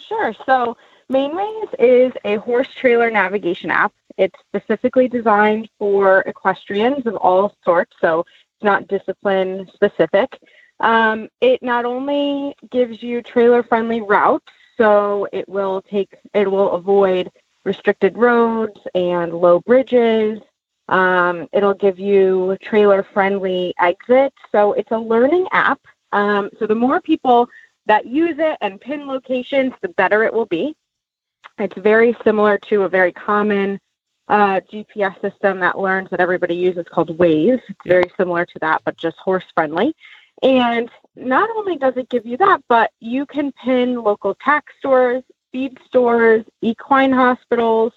Sure. 0.07 0.33
So 0.45 0.77
Manewayz 1.11 1.75
is 1.79 2.13
a 2.23 2.37
horse 2.37 2.69
trailer 2.79 3.11
navigation 3.11 3.69
app. 3.69 3.93
It's 4.17 4.35
specifically 4.47 5.07
designed 5.07 5.69
for 5.77 6.21
equestrians 6.21 7.05
of 7.05 7.15
all 7.15 7.55
sorts. 7.65 7.93
So 7.99 8.25
not 8.63 8.87
discipline 8.87 9.67
specific. 9.73 10.39
Um, 10.79 11.29
it 11.41 11.61
not 11.61 11.85
only 11.85 12.55
gives 12.71 13.01
you 13.03 13.21
trailer 13.21 13.63
friendly 13.63 14.01
routes, 14.01 14.51
so 14.77 15.27
it 15.31 15.47
will 15.47 15.81
take 15.83 16.15
it 16.33 16.49
will 16.49 16.71
avoid 16.71 17.31
restricted 17.63 18.17
roads 18.17 18.79
and 18.95 19.33
low 19.33 19.59
bridges. 19.59 20.39
Um, 20.87 21.47
it'll 21.53 21.75
give 21.75 21.99
you 21.99 22.57
trailer 22.61 23.03
friendly 23.03 23.73
exits. 23.79 24.35
So 24.51 24.73
it's 24.73 24.91
a 24.91 24.97
learning 24.97 25.47
app. 25.51 25.79
Um, 26.11 26.49
so 26.59 26.67
the 26.67 26.75
more 26.75 26.99
people 26.99 27.47
that 27.85 28.05
use 28.05 28.35
it 28.39 28.57
and 28.61 28.81
pin 28.81 29.07
locations, 29.07 29.73
the 29.81 29.89
better 29.89 30.23
it 30.23 30.33
will 30.33 30.47
be. 30.47 30.75
It's 31.59 31.77
very 31.77 32.15
similar 32.23 32.57
to 32.69 32.83
a 32.83 32.89
very 32.89 33.11
common 33.11 33.79
uh, 34.31 34.61
GPS 34.71 35.19
system 35.21 35.59
that 35.59 35.77
learns 35.77 36.09
that 36.09 36.21
everybody 36.21 36.55
uses 36.55 36.85
called 36.89 37.17
Waze. 37.17 37.61
It's 37.67 37.79
very 37.85 38.09
similar 38.17 38.45
to 38.45 38.59
that, 38.59 38.81
but 38.85 38.95
just 38.95 39.17
horse 39.17 39.43
friendly. 39.53 39.93
And 40.41 40.89
not 41.17 41.49
only 41.55 41.75
does 41.75 41.97
it 41.97 42.07
give 42.09 42.25
you 42.25 42.37
that, 42.37 42.63
but 42.69 42.91
you 43.01 43.25
can 43.25 43.51
pin 43.51 44.01
local 44.01 44.33
tack 44.35 44.65
stores, 44.79 45.23
feed 45.51 45.77
stores, 45.85 46.45
equine 46.61 47.11
hospitals, 47.11 47.91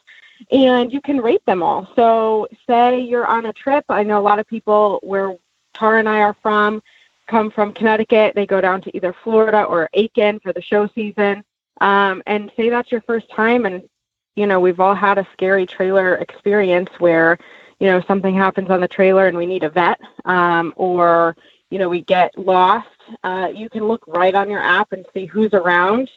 and 0.51 0.93
you 0.93 1.01
can 1.01 1.21
rate 1.21 1.47
them 1.47 1.63
all. 1.63 1.89
So, 1.95 2.49
say 2.67 3.01
you're 3.01 3.27
on 3.27 3.47
a 3.47 3.53
trip. 3.53 3.85
I 3.89 4.03
know 4.03 4.19
a 4.19 4.21
lot 4.21 4.41
of 4.41 4.47
people 4.49 4.99
where 5.05 5.37
Tara 5.73 6.01
and 6.01 6.09
I 6.09 6.19
are 6.19 6.37
from 6.43 6.83
come 7.29 7.51
from 7.51 7.73
Connecticut. 7.73 8.35
They 8.35 8.45
go 8.45 8.61
down 8.61 8.83
to 8.83 8.95
either 8.97 9.15
Florida 9.23 9.63
or 9.63 9.89
Aiken 9.95 10.41
for 10.41 10.53
the 10.53 10.61
show 10.61 10.89
season. 10.95 11.45
Um, 11.81 12.23
and 12.27 12.51
say 12.57 12.69
that's 12.69 12.93
your 12.93 13.01
first 13.03 13.31
time, 13.31 13.67
and 13.67 13.89
you 14.37 14.47
know 14.47 14.61
we've 14.61 14.81
all 14.81 14.95
had 14.95 15.19
a 15.19 15.27
scary 15.33 15.67
trailer 15.67 16.17
experience 16.17 16.91
where 16.99 17.39
you 17.81 17.87
know 17.87 18.03
something 18.07 18.35
happens 18.35 18.71
on 18.71 18.81
the 18.81 18.89
trailer 18.89 19.27
and 19.27 19.37
we 19.37 19.47
need 19.47 19.65
a 19.65 19.71
vet, 19.71 20.01
um, 20.25 20.73
or 20.77 21.37
you 21.71 21.79
know 21.79 21.89
we 21.89 22.03
get 22.03 22.37
lost. 22.39 22.89
Uh, 23.23 23.51
you 23.55 23.69
can 23.69 23.85
look 23.87 24.05
right 24.07 24.35
on 24.35 24.51
your 24.51 24.63
app 24.63 24.93
and 24.93 25.07
see 25.13 25.27
who's 25.27 25.53
around 25.53 26.11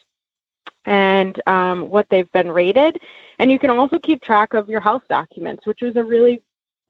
and 0.84 1.40
um, 1.46 1.90
what 1.90 2.08
they've 2.08 2.32
been 2.32 2.50
rated. 2.50 2.98
And 3.38 3.50
you 3.50 3.58
can 3.58 3.70
also 3.70 3.98
keep 3.98 4.22
track 4.22 4.54
of 4.54 4.68
your 4.68 4.80
health 4.80 5.02
documents, 5.08 5.66
which 5.66 5.82
was 5.82 5.96
a 5.96 6.02
really 6.04 6.42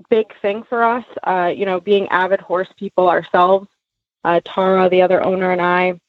big 0.08 0.26
thing 0.40 0.62
for 0.62 0.84
us. 0.84 1.04
Uh, 1.24 1.52
you 1.54 1.66
know, 1.66 1.80
being 1.80 2.08
avid 2.08 2.40
horse 2.40 2.68
people 2.76 3.08
ourselves, 3.08 3.68
uh, 4.24 4.40
Tara, 4.44 4.88
the 4.88 5.02
other 5.02 5.22
owner, 5.22 5.50
and 5.50 5.60
I, 5.60 6.00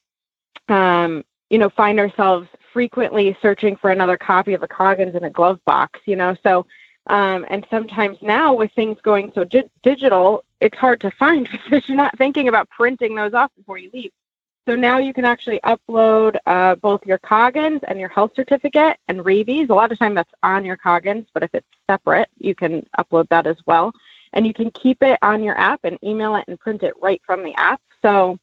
um, 0.69 1.23
you 1.49 1.57
know, 1.57 1.69
find 1.69 1.99
ourselves 1.99 2.47
frequently 2.73 3.37
searching 3.41 3.75
for 3.75 3.91
another 3.91 4.17
copy 4.17 4.53
of 4.53 4.63
a 4.63 4.67
Coggins 4.67 5.15
in 5.15 5.23
a 5.23 5.29
glove 5.29 5.59
box. 5.65 5.99
You 6.05 6.15
know, 6.15 6.35
so 6.43 6.65
um, 7.07 7.45
and 7.49 7.65
sometimes 7.69 8.17
now 8.21 8.53
with 8.53 8.71
things 8.73 8.97
going 9.01 9.31
so 9.33 9.43
di- 9.43 9.69
digital, 9.83 10.43
it's 10.61 10.77
hard 10.77 11.01
to 11.01 11.11
find 11.11 11.49
because 11.51 11.87
you're 11.87 11.97
not 11.97 12.17
thinking 12.17 12.47
about 12.47 12.69
printing 12.69 13.15
those 13.15 13.33
off 13.33 13.51
before 13.57 13.77
you 13.77 13.89
leave. 13.93 14.11
So 14.67 14.75
now 14.75 14.99
you 14.99 15.13
can 15.13 15.25
actually 15.25 15.59
upload 15.61 16.37
uh, 16.45 16.75
both 16.75 17.03
your 17.03 17.17
Coggins 17.17 17.81
and 17.87 17.99
your 17.99 18.09
health 18.09 18.33
certificate 18.35 18.97
and 19.07 19.25
rabies. 19.25 19.69
A 19.69 19.73
lot 19.73 19.91
of 19.91 19.97
time 19.97 20.13
that's 20.13 20.31
on 20.43 20.63
your 20.63 20.77
Coggins, 20.77 21.25
but 21.33 21.41
if 21.41 21.49
it's 21.55 21.65
separate, 21.89 22.29
you 22.37 22.53
can 22.53 22.85
upload 22.99 23.27
that 23.29 23.47
as 23.47 23.57
well. 23.65 23.91
And 24.33 24.45
you 24.45 24.53
can 24.53 24.69
keep 24.69 25.01
it 25.01 25.17
on 25.23 25.41
your 25.41 25.57
app 25.57 25.79
and 25.85 25.97
email 26.03 26.35
it 26.35 26.45
and 26.47 26.59
print 26.59 26.83
it 26.83 26.93
right 27.01 27.19
from 27.25 27.43
the 27.43 27.55
app. 27.55 27.81
So, 28.03 28.37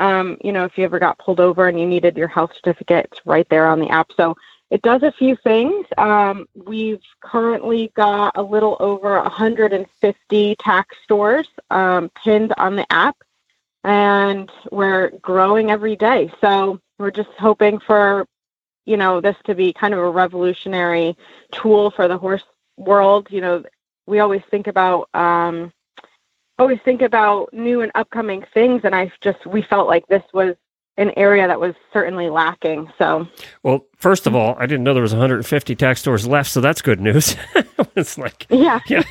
um, 0.00 0.38
you 0.42 0.50
know, 0.50 0.64
if 0.64 0.78
you 0.78 0.84
ever 0.84 0.98
got 0.98 1.18
pulled 1.18 1.40
over 1.40 1.68
and 1.68 1.78
you 1.78 1.86
needed 1.86 2.16
your 2.16 2.26
health 2.26 2.52
certificate, 2.54 3.08
it's 3.12 3.20
right 3.26 3.46
there 3.50 3.66
on 3.66 3.78
the 3.78 3.90
app. 3.90 4.10
So 4.16 4.34
it 4.70 4.80
does 4.80 5.02
a 5.02 5.12
few 5.12 5.36
things. 5.36 5.86
Um, 5.98 6.46
we've 6.54 7.02
currently 7.20 7.92
got 7.94 8.32
a 8.36 8.42
little 8.42 8.78
over 8.80 9.20
150 9.20 10.56
tack 10.56 10.88
stores 11.04 11.48
um, 11.70 12.10
pinned 12.24 12.54
on 12.56 12.76
the 12.76 12.90
app 12.90 13.16
and 13.84 14.50
we're 14.72 15.10
growing 15.20 15.70
every 15.70 15.96
day. 15.96 16.32
So 16.40 16.80
we're 16.98 17.10
just 17.10 17.30
hoping 17.38 17.78
for, 17.78 18.26
you 18.86 18.96
know, 18.96 19.20
this 19.20 19.36
to 19.44 19.54
be 19.54 19.72
kind 19.72 19.92
of 19.92 20.00
a 20.00 20.10
revolutionary 20.10 21.14
tool 21.52 21.90
for 21.90 22.08
the 22.08 22.16
horse 22.16 22.44
world. 22.78 23.28
You 23.30 23.42
know, 23.42 23.64
we 24.06 24.20
always 24.20 24.42
think 24.50 24.66
about, 24.66 25.10
um, 25.12 25.72
always 26.60 26.78
think 26.84 27.00
about 27.00 27.52
new 27.52 27.80
and 27.80 27.90
upcoming 27.94 28.44
things, 28.52 28.82
and 28.84 28.94
I 28.94 29.10
just 29.22 29.44
we 29.46 29.62
felt 29.62 29.88
like 29.88 30.06
this 30.06 30.22
was 30.32 30.54
an 30.98 31.10
area 31.16 31.48
that 31.48 31.58
was 31.58 31.74
certainly 31.94 32.28
lacking. 32.28 32.92
So, 32.98 33.26
well, 33.62 33.86
first 33.96 34.26
of 34.26 34.34
all, 34.34 34.54
I 34.58 34.66
didn't 34.66 34.84
know 34.84 34.92
there 34.92 35.02
was 35.02 35.14
150 35.14 35.74
tack 35.74 35.96
stores 35.96 36.26
left, 36.26 36.50
so 36.50 36.60
that's 36.60 36.82
good 36.82 37.00
news. 37.00 37.34
it's 37.96 38.18
like, 38.18 38.46
yeah, 38.50 38.80
yeah. 38.88 39.02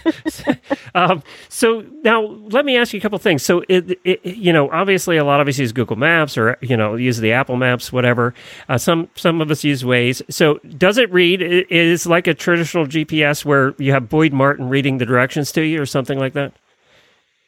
um, 0.93 1.23
so 1.47 1.83
now 2.03 2.21
let 2.21 2.65
me 2.65 2.77
ask 2.77 2.93
you 2.93 2.99
a 2.99 3.01
couple 3.01 3.17
things. 3.17 3.41
So, 3.41 3.63
it, 3.67 3.99
it, 4.03 4.23
you 4.23 4.53
know, 4.53 4.69
obviously, 4.69 5.17
a 5.17 5.23
lot 5.23 5.41
of 5.41 5.47
us 5.47 5.57
use 5.57 5.71
Google 5.71 5.95
Maps 5.95 6.38
or 6.38 6.57
you 6.62 6.77
know 6.77 6.95
use 6.95 7.17
the 7.17 7.31
Apple 7.31 7.55
Maps, 7.55 7.91
whatever. 7.91 8.35
Uh, 8.67 8.77
some 8.77 9.09
some 9.15 9.41
of 9.41 9.49
us 9.49 9.63
use 9.63 9.81
Waze. 9.81 10.21
So, 10.29 10.59
does 10.77 10.99
it 10.99 11.12
read? 11.12 11.41
It 11.41 11.71
is 11.71 12.05
like 12.05 12.27
a 12.27 12.35
traditional 12.35 12.85
GPS 12.85 13.43
where 13.43 13.73
you 13.79 13.91
have 13.93 14.07
Boyd 14.07 14.33
Martin 14.33 14.69
reading 14.69 14.99
the 14.99 15.05
directions 15.07 15.51
to 15.53 15.63
you, 15.63 15.81
or 15.81 15.88
something 15.88 16.19
like 16.19 16.33
that. 16.33 16.53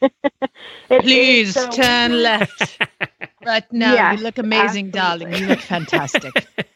Please 0.87 1.53
so 1.53 1.69
turn 1.69 2.21
left. 2.21 2.79
right 3.45 3.71
now, 3.71 3.93
yes, 3.93 4.17
you 4.17 4.23
look 4.23 4.37
amazing, 4.37 4.87
absolutely. 4.87 4.91
darling. 4.91 5.33
You 5.41 5.47
look 5.47 5.59
fantastic. 5.59 6.47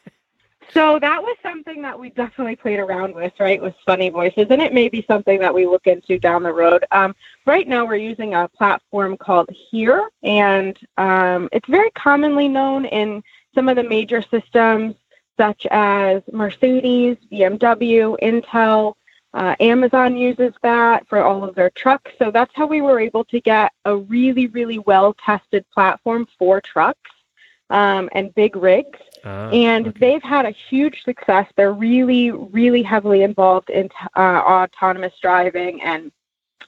So 0.76 0.98
that 0.98 1.22
was 1.22 1.38
something 1.42 1.80
that 1.80 1.98
we 1.98 2.10
definitely 2.10 2.56
played 2.56 2.78
around 2.78 3.14
with, 3.14 3.32
right? 3.40 3.62
With 3.62 3.74
funny 3.86 4.10
voices, 4.10 4.48
and 4.50 4.60
it 4.60 4.74
may 4.74 4.90
be 4.90 5.02
something 5.08 5.38
that 5.38 5.54
we 5.54 5.64
look 5.64 5.86
into 5.86 6.18
down 6.18 6.42
the 6.42 6.52
road. 6.52 6.84
Um, 6.90 7.16
right 7.46 7.66
now, 7.66 7.86
we're 7.86 7.96
using 7.96 8.34
a 8.34 8.46
platform 8.48 9.16
called 9.16 9.48
Here, 9.70 10.10
and 10.22 10.78
um, 10.98 11.48
it's 11.50 11.66
very 11.66 11.88
commonly 11.92 12.46
known 12.46 12.84
in 12.84 13.22
some 13.54 13.70
of 13.70 13.76
the 13.76 13.84
major 13.84 14.20
systems, 14.20 14.96
such 15.38 15.66
as 15.70 16.20
Mercedes, 16.30 17.16
BMW, 17.32 18.14
Intel, 18.22 18.96
uh, 19.36 19.54
Amazon 19.60 20.16
uses 20.16 20.54
that 20.62 21.06
for 21.08 21.22
all 21.22 21.44
of 21.44 21.54
their 21.54 21.68
trucks. 21.68 22.10
So 22.18 22.30
that's 22.30 22.52
how 22.54 22.66
we 22.66 22.80
were 22.80 22.98
able 22.98 23.22
to 23.26 23.38
get 23.38 23.70
a 23.84 23.94
really, 23.94 24.46
really 24.46 24.78
well 24.78 25.14
tested 25.14 25.66
platform 25.74 26.26
for 26.38 26.62
trucks 26.62 27.10
um, 27.68 28.08
and 28.12 28.34
big 28.34 28.56
rigs. 28.56 28.98
Uh, 29.22 29.50
and 29.52 29.88
okay. 29.88 29.98
they've 30.00 30.22
had 30.22 30.46
a 30.46 30.54
huge 30.70 31.02
success. 31.04 31.46
They're 31.54 31.74
really, 31.74 32.30
really 32.30 32.82
heavily 32.82 33.24
involved 33.24 33.68
in 33.68 33.90
uh, 34.16 34.20
autonomous 34.20 35.12
driving 35.20 35.82
and 35.82 36.10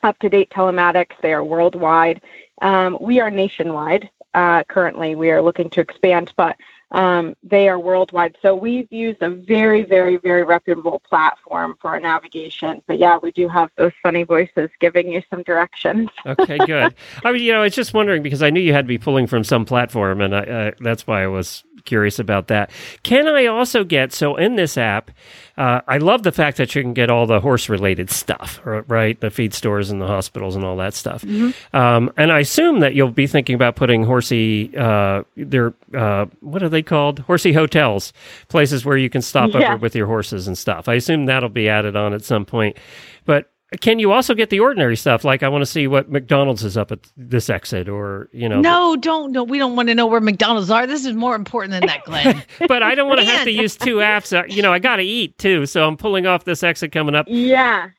up 0.02 0.18
to 0.18 0.28
date 0.28 0.50
telematics. 0.50 1.14
They 1.22 1.32
are 1.32 1.44
worldwide. 1.44 2.20
Um, 2.60 2.98
we 3.00 3.18
are 3.18 3.30
nationwide 3.30 4.10
uh, 4.34 4.64
currently. 4.64 5.14
We 5.14 5.30
are 5.30 5.40
looking 5.40 5.70
to 5.70 5.80
expand, 5.80 6.34
but 6.36 6.54
um, 6.90 7.34
they 7.42 7.68
are 7.68 7.78
worldwide. 7.78 8.36
So 8.40 8.54
we've 8.54 8.90
used 8.90 9.20
a 9.22 9.30
very, 9.30 9.82
very, 9.82 10.16
very 10.16 10.42
reputable 10.42 11.00
platform 11.00 11.76
for 11.80 11.90
our 11.90 12.00
navigation. 12.00 12.82
But 12.86 12.98
yeah, 12.98 13.18
we 13.22 13.30
do 13.32 13.48
have 13.48 13.70
those 13.76 13.92
funny 14.02 14.22
voices 14.22 14.70
giving 14.80 15.12
you 15.12 15.22
some 15.30 15.42
directions. 15.42 16.08
okay, 16.26 16.58
good. 16.58 16.94
I 17.24 17.32
mean, 17.32 17.42
you 17.42 17.52
know, 17.52 17.60
I 17.60 17.64
was 17.64 17.74
just 17.74 17.92
wondering 17.92 18.22
because 18.22 18.42
I 18.42 18.50
knew 18.50 18.60
you 18.60 18.72
had 18.72 18.84
to 18.86 18.88
be 18.88 18.98
pulling 18.98 19.26
from 19.26 19.44
some 19.44 19.64
platform, 19.64 20.20
and 20.20 20.34
I, 20.34 20.40
uh, 20.40 20.70
that's 20.80 21.06
why 21.06 21.22
I 21.22 21.26
was 21.26 21.64
curious 21.84 22.18
about 22.18 22.48
that. 22.48 22.70
Can 23.02 23.26
I 23.26 23.46
also 23.46 23.84
get 23.84 24.12
so 24.12 24.36
in 24.36 24.56
this 24.56 24.76
app? 24.76 25.10
Uh, 25.58 25.80
I 25.88 25.98
love 25.98 26.22
the 26.22 26.30
fact 26.30 26.56
that 26.58 26.72
you 26.76 26.82
can 26.82 26.94
get 26.94 27.10
all 27.10 27.26
the 27.26 27.40
horse 27.40 27.68
related 27.68 28.10
stuff, 28.10 28.60
right? 28.64 29.20
The 29.20 29.28
feed 29.28 29.52
stores 29.52 29.90
and 29.90 30.00
the 30.00 30.06
hospitals 30.06 30.54
and 30.54 30.64
all 30.64 30.76
that 30.76 30.94
stuff. 30.94 31.22
Mm-hmm. 31.22 31.76
Um, 31.76 32.12
and 32.16 32.30
I 32.30 32.38
assume 32.38 32.78
that 32.78 32.94
you'll 32.94 33.10
be 33.10 33.26
thinking 33.26 33.56
about 33.56 33.74
putting 33.74 34.04
horsey, 34.04 34.70
uh, 34.76 35.24
their 35.36 35.74
uh, 35.92 36.26
what 36.40 36.62
are 36.62 36.68
they 36.68 36.82
called? 36.82 37.18
Horsey 37.18 37.52
hotels, 37.52 38.12
places 38.46 38.84
where 38.84 38.96
you 38.96 39.10
can 39.10 39.20
stop 39.20 39.50
yeah. 39.52 39.74
with 39.74 39.96
your 39.96 40.06
horses 40.06 40.46
and 40.46 40.56
stuff. 40.56 40.88
I 40.88 40.94
assume 40.94 41.26
that'll 41.26 41.48
be 41.48 41.68
added 41.68 41.96
on 41.96 42.14
at 42.14 42.24
some 42.24 42.44
point. 42.44 42.76
But 43.24 43.50
can 43.80 43.98
you 43.98 44.12
also 44.12 44.34
get 44.34 44.48
the 44.50 44.60
ordinary 44.60 44.96
stuff? 44.96 45.24
Like 45.24 45.42
i 45.42 45.48
want 45.48 45.62
to 45.62 45.66
see 45.66 45.86
what 45.86 46.10
mcdonald's 46.10 46.64
is 46.64 46.76
up 46.76 46.90
at 46.90 47.00
this 47.16 47.50
exit 47.50 47.88
or 47.88 48.28
you 48.32 48.48
know 48.48 48.60
no 48.60 48.96
don't 48.96 49.32
no 49.32 49.44
we 49.44 49.58
don't 49.58 49.76
want 49.76 49.88
to 49.88 49.94
know 49.94 50.06
where 50.06 50.20
mcdonald's 50.20 50.70
are. 50.70 50.86
This 50.86 51.04
is 51.04 51.14
more 51.14 51.34
important 51.34 51.72
than 51.72 51.86
that 51.86 52.04
glenn. 52.04 52.42
But 52.66 52.82
i 52.82 52.94
don't 52.94 53.08
want 53.08 53.20
to 53.20 53.26
have 53.26 53.44
to 53.44 53.50
use 53.52 53.76
two 53.76 53.96
apps. 53.96 54.36
Uh, 54.36 54.44
you 54.48 54.62
know 54.62 54.72
i 54.72 54.78
gotta 54.78 55.02
eat 55.02 55.36
too 55.38 55.66
so 55.66 55.86
i'm 55.86 55.96
pulling 55.96 56.26
off 56.26 56.44
this 56.44 56.62
exit 56.62 56.92
coming 56.92 57.14
up. 57.14 57.26
Yeah. 57.28 57.90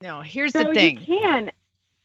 No 0.00 0.22
here's 0.22 0.52
so 0.52 0.64
the 0.64 0.74
thing. 0.74 0.98
you 1.00 1.06
can 1.06 1.50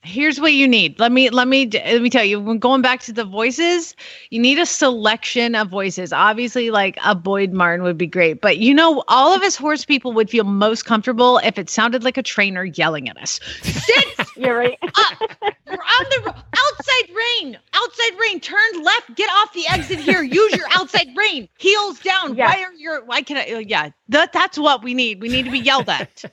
here's 0.06 0.40
what 0.40 0.54
you 0.54 0.68
need. 0.68 1.00
Let 1.00 1.12
me 1.12 1.30
let 1.30 1.48
me 1.48 1.70
let 1.70 2.02
me 2.02 2.10
tell 2.10 2.24
you 2.24 2.40
when 2.40 2.60
going 2.60 2.82
back 2.82 3.02
to 3.02 3.14
the 3.14 3.26
voices 3.26 3.96
you 4.30 4.40
need 4.40 4.60
a 4.60 4.66
selection 4.66 5.56
of 5.56 5.70
voices. 5.70 6.14
Obviously 6.14 6.72
like 6.72 6.98
a 7.04 7.16
boyd 7.16 7.52
martin 7.52 7.84
would 7.84 7.98
be 7.98 8.08
great 8.08 8.42
but 8.42 8.58
you 8.58 8.74
know 8.74 9.04
all 9.08 9.34
of 9.34 9.42
us 9.42 9.56
horse 9.56 9.86
people 9.86 10.14
would 10.14 10.30
feel 10.30 10.44
most 10.44 10.84
comfortable 10.86 11.40
if 11.40 11.58
it 11.58 11.70
sounded 11.70 12.04
like 12.04 12.18
a 12.18 12.24
trainer 12.24 12.66
yelling 12.66 13.10
at 13.10 13.18
us. 13.18 13.40
Sit 13.64 14.28
you're 14.38 14.58
right. 14.58 14.78
up, 14.84 15.22
on 15.22 16.06
the 16.10 16.36
outside 16.58 17.16
rein 17.16 17.58
outside 17.74 18.20
rein 18.20 18.40
turn 18.40 18.84
left 18.84 19.16
get 19.16 19.30
off 19.32 19.54
the 19.54 19.66
exit 19.70 20.00
here. 20.00 20.22
Use 20.22 20.54
your 20.54 20.68
outside 20.72 21.08
rein 21.16 21.50
heels 21.58 22.00
down. 22.00 22.36
Yes. 22.36 22.56
why 22.56 22.64
are 22.64 22.74
your 22.74 23.04
why 23.06 23.22
can 23.22 23.38
i 23.38 23.64
yeah 23.68 23.90
that 24.10 24.34
that's 24.34 24.58
what 24.58 24.84
we 24.84 24.94
need. 24.94 25.22
We 25.22 25.30
need 25.30 25.46
to 25.46 25.52
be 25.52 25.60
yelled 25.60 25.90
at 25.90 26.24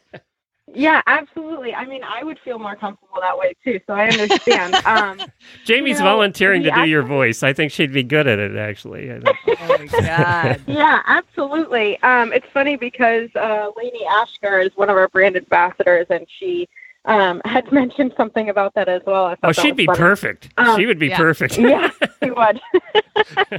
yeah, 0.75 1.03
absolutely. 1.07 1.75
I 1.75 1.85
mean, 1.85 2.03
I 2.03 2.25
would 2.25 2.39
feel 2.45 2.59
more 2.59 2.77
comfortable 2.77 3.19
that 3.21 3.37
way 3.37 3.55
too. 3.65 3.81
So 3.87 3.95
I 3.95 4.09
understand. 4.09 4.77
Um, 4.93 5.21
Jamie's 5.65 5.99
you 5.99 6.05
know, 6.05 6.11
volunteering 6.11 6.63
to 6.65 6.71
do 6.71 6.85
your 6.89 7.03
voice. 7.03 7.43
I 7.43 7.53
think 7.53 7.73
she'd 7.73 7.93
be 7.93 8.03
good 8.03 8.27
at 8.27 8.39
it, 8.39 8.57
actually. 8.57 9.11
oh 9.13 9.23
my 9.69 9.87
god! 9.87 10.61
yeah, 10.67 11.03
absolutely. 11.07 12.03
Um, 12.03 12.33
it's 12.33 12.47
funny 12.53 12.77
because 12.77 13.31
uh, 13.37 13.71
Lainey 13.77 14.05
Ashker 14.05 14.65
is 14.65 14.71
one 14.77 14.91
of 14.91 14.97
our 14.97 15.09
brand 15.09 15.37
ambassadors, 15.37 16.07
and 16.11 16.27
she 16.39 16.69
um, 17.05 17.41
had 17.45 17.71
mentioned 17.73 18.13
something 18.17 18.49
about 18.49 18.75
that 18.75 18.89
as 18.89 19.03
well. 19.07 19.35
oh, 19.43 19.53
she'd 19.53 19.77
be 19.77 19.87
funny. 19.87 19.99
perfect. 19.99 20.51
Um, 20.57 20.77
she 20.77 20.87
would 20.87 20.99
be 20.99 21.09
yeah. 21.09 21.17
perfect. 21.17 21.59
yeah, 21.59 21.91
would. 22.31 22.61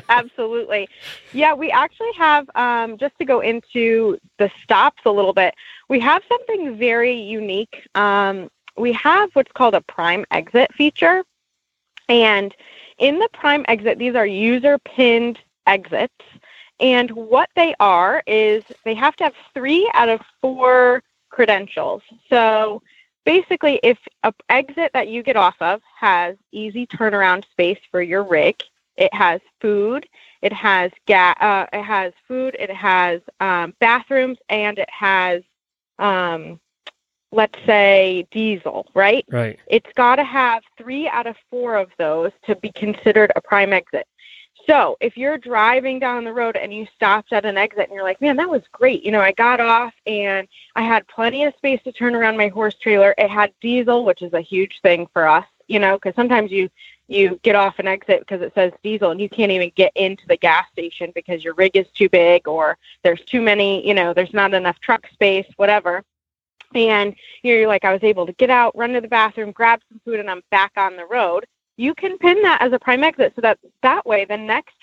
Absolutely. 0.10 0.88
Yeah, 1.34 1.54
we 1.54 1.72
actually 1.72 2.14
have, 2.18 2.50
um, 2.56 2.98
just 2.98 3.18
to 3.20 3.26
go 3.26 3.42
into 3.42 4.18
the 4.40 4.50
stops 4.64 5.02
a 5.06 5.12
little 5.12 5.34
bit, 5.34 5.54
we 5.90 6.00
have 6.00 6.24
something 6.28 6.78
very 6.78 7.14
unique. 7.14 7.88
Um, 7.96 8.50
we 8.78 8.92
have 8.94 9.30
what's 9.34 9.52
called 9.52 9.76
a 9.76 9.82
prime 9.82 10.26
exit 10.32 10.74
feature. 10.74 11.24
And 12.10 12.54
in 12.98 13.20
the 13.20 13.30
Prime 13.34 13.66
exit, 13.68 13.98
these 13.98 14.16
are 14.16 14.26
user 14.26 14.78
pinned 14.80 15.40
exits. 15.68 16.14
And 16.80 17.10
what 17.12 17.50
they 17.56 17.76
are 17.80 18.24
is 18.28 18.64
they 18.84 18.94
have 18.96 19.16
to 19.18 19.26
have 19.26 19.34
three 19.54 19.90
out 19.94 20.10
of 20.10 20.22
four 20.42 21.02
credentials. 21.30 22.02
So 22.30 22.82
basically, 23.26 23.80
if 23.84 23.98
a 24.24 24.34
exit 24.50 24.92
that 24.94 25.08
you 25.08 25.24
get 25.24 25.36
off 25.36 25.56
of 25.62 25.82
has 26.00 26.36
easy 26.52 26.88
turnaround 26.88 27.44
space 27.52 27.80
for 27.92 28.02
your 28.02 28.24
rig, 28.24 28.62
it 28.98 29.14
has 29.14 29.42
food, 29.60 30.08
it 30.42 30.54
has 30.54 30.92
ga- 31.08 31.36
uh, 31.40 31.66
it 31.74 31.84
has 31.84 32.14
food, 32.28 32.56
it 32.60 32.70
has 32.72 33.22
um, 33.40 33.74
bathrooms, 33.80 34.38
and 34.50 34.78
it 34.78 34.90
has, 34.90 35.42
um, 36.00 36.60
let's 37.32 37.58
say, 37.66 38.28
diesel. 38.32 38.88
Right? 38.94 39.26
Right. 39.30 39.60
It's 39.68 39.92
got 39.96 40.18
to 40.18 40.24
have 40.24 40.64
three 40.78 41.08
out 41.08 41.28
of 41.28 41.36
four 41.50 41.76
of 41.76 41.90
those 41.98 42.32
to 42.46 42.56
be 42.56 42.72
considered 42.72 43.32
a 43.36 43.42
prime 43.42 43.74
exit. 43.74 44.08
So 44.68 44.98
if 45.02 45.18
you're 45.18 45.38
driving 45.38 46.00
down 46.00 46.24
the 46.24 46.34
road 46.34 46.56
and 46.56 46.74
you 46.74 46.88
stopped 46.96 47.34
at 47.34 47.46
an 47.46 47.58
exit 47.58 47.90
and 47.90 47.94
you're 47.94 48.04
like, 48.04 48.22
man, 48.22 48.38
that 48.38 48.50
was 48.50 48.62
great. 48.72 49.04
You 49.04 49.12
know, 49.12 49.20
I 49.20 49.34
got 49.34 49.60
off 49.60 49.94
and 50.06 50.48
I 50.76 50.84
had 50.84 51.08
plenty 51.08 51.44
of 51.44 51.54
space 51.56 51.82
to 51.84 51.92
turn 51.92 52.16
around 52.16 52.38
my 52.38 52.48
horse 52.48 52.76
trailer. 52.76 53.14
It 53.18 53.30
had 53.30 53.54
diesel, 53.62 54.06
which 54.06 54.22
is 54.22 54.34
a 54.34 54.42
huge 54.42 54.80
thing 54.82 55.08
for 55.12 55.28
us, 55.28 55.46
you 55.68 55.80
know, 55.80 55.96
because 55.98 56.16
sometimes 56.16 56.52
you 56.52 56.70
you 57.10 57.38
get 57.44 57.56
off 57.56 57.80
an 57.80 57.88
exit 57.88 58.20
because 58.20 58.42
it 58.42 58.54
says 58.56 58.72
diesel 58.82 59.12
and 59.12 59.20
you 59.20 59.28
can't 59.28 59.52
even 59.52 59.72
get 59.76 59.92
into 59.96 60.26
the 60.28 60.38
gas 60.38 60.66
station 60.72 61.12
because 61.14 61.44
your 61.44 61.54
rig 61.56 61.76
is 61.76 61.86
too 61.94 62.08
big 62.08 62.48
or 62.48 62.78
there's 63.04 63.22
too 63.26 63.42
many, 63.42 63.86
you 63.86 63.94
know, 63.94 64.14
there's 64.14 64.34
not 64.34 64.54
enough 64.54 64.80
truck 64.80 65.06
space, 65.12 65.46
whatever. 65.58 66.02
And 66.74 67.14
you're 67.44 67.68
like, 67.68 67.84
I 67.84 67.92
was 67.92 68.04
able 68.04 68.26
to 68.26 68.34
get 68.34 68.50
out, 68.50 68.76
run 68.76 68.94
to 68.94 69.02
the 69.02 69.08
bathroom, 69.10 69.52
grab 69.52 69.82
some 69.90 70.00
food, 70.06 70.22
and 70.22 70.30
I'm 70.32 70.42
back 70.50 70.72
on 70.78 70.96
the 70.96 71.06
road 71.06 71.46
you 71.78 71.94
can 71.94 72.18
pin 72.18 72.42
that 72.44 72.62
as 72.62 72.74
a 72.74 72.80
prime 72.80 73.04
exit 73.04 73.34
so 73.36 73.42
that 73.42 73.60
that 73.82 74.06
way 74.06 74.26
the 74.26 74.38
next 74.38 74.76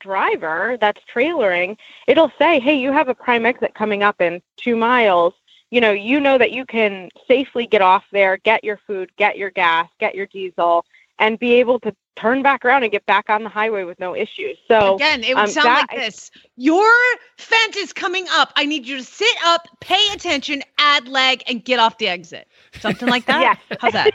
driver 0.00 0.76
that's 0.80 1.00
trailering 1.12 1.76
it'll 2.06 2.30
say 2.38 2.60
hey 2.60 2.78
you 2.78 2.92
have 2.92 3.08
a 3.08 3.14
prime 3.14 3.44
exit 3.44 3.74
coming 3.74 4.02
up 4.02 4.20
in 4.20 4.40
two 4.56 4.76
miles. 4.76 5.34
You 5.70 5.80
know 5.80 5.92
you 5.92 6.20
know 6.20 6.38
that 6.38 6.52
you 6.52 6.64
can 6.64 7.10
safely 7.26 7.66
get 7.66 7.82
off 7.82 8.04
there 8.12 8.38
get 8.38 8.64
your 8.64 8.78
food 8.86 9.10
get 9.16 9.36
your 9.36 9.50
gas 9.50 9.88
get 9.98 10.14
your 10.14 10.26
diesel 10.26 10.84
and 11.18 11.38
be 11.38 11.54
able 11.54 11.80
to 11.80 11.94
turn 12.16 12.42
back 12.42 12.64
around 12.64 12.82
and 12.82 12.90
get 12.92 13.06
back 13.06 13.30
on 13.30 13.44
the 13.44 13.48
highway 13.48 13.84
with 13.84 13.98
no 14.00 14.14
issues. 14.14 14.58
So 14.66 14.96
again 14.96 15.22
it 15.22 15.34
would 15.34 15.44
um, 15.44 15.48
sound 15.48 15.66
that 15.66 15.86
like 15.90 16.00
this. 16.00 16.30
Your 16.56 16.90
fence 17.36 17.76
is 17.76 17.92
coming 17.92 18.26
up. 18.30 18.52
I 18.56 18.66
need 18.66 18.86
you 18.86 18.96
to 18.96 19.04
sit 19.04 19.36
up 19.44 19.68
pay 19.80 20.04
attention 20.12 20.62
add 20.78 21.08
leg 21.08 21.42
and 21.46 21.64
get 21.64 21.78
off 21.78 21.98
the 21.98 22.08
exit. 22.08 22.48
Something 22.80 23.08
like 23.08 23.26
that? 23.26 23.58
Yeah. 23.70 23.76
how's 23.80 23.92
that? 23.92 24.10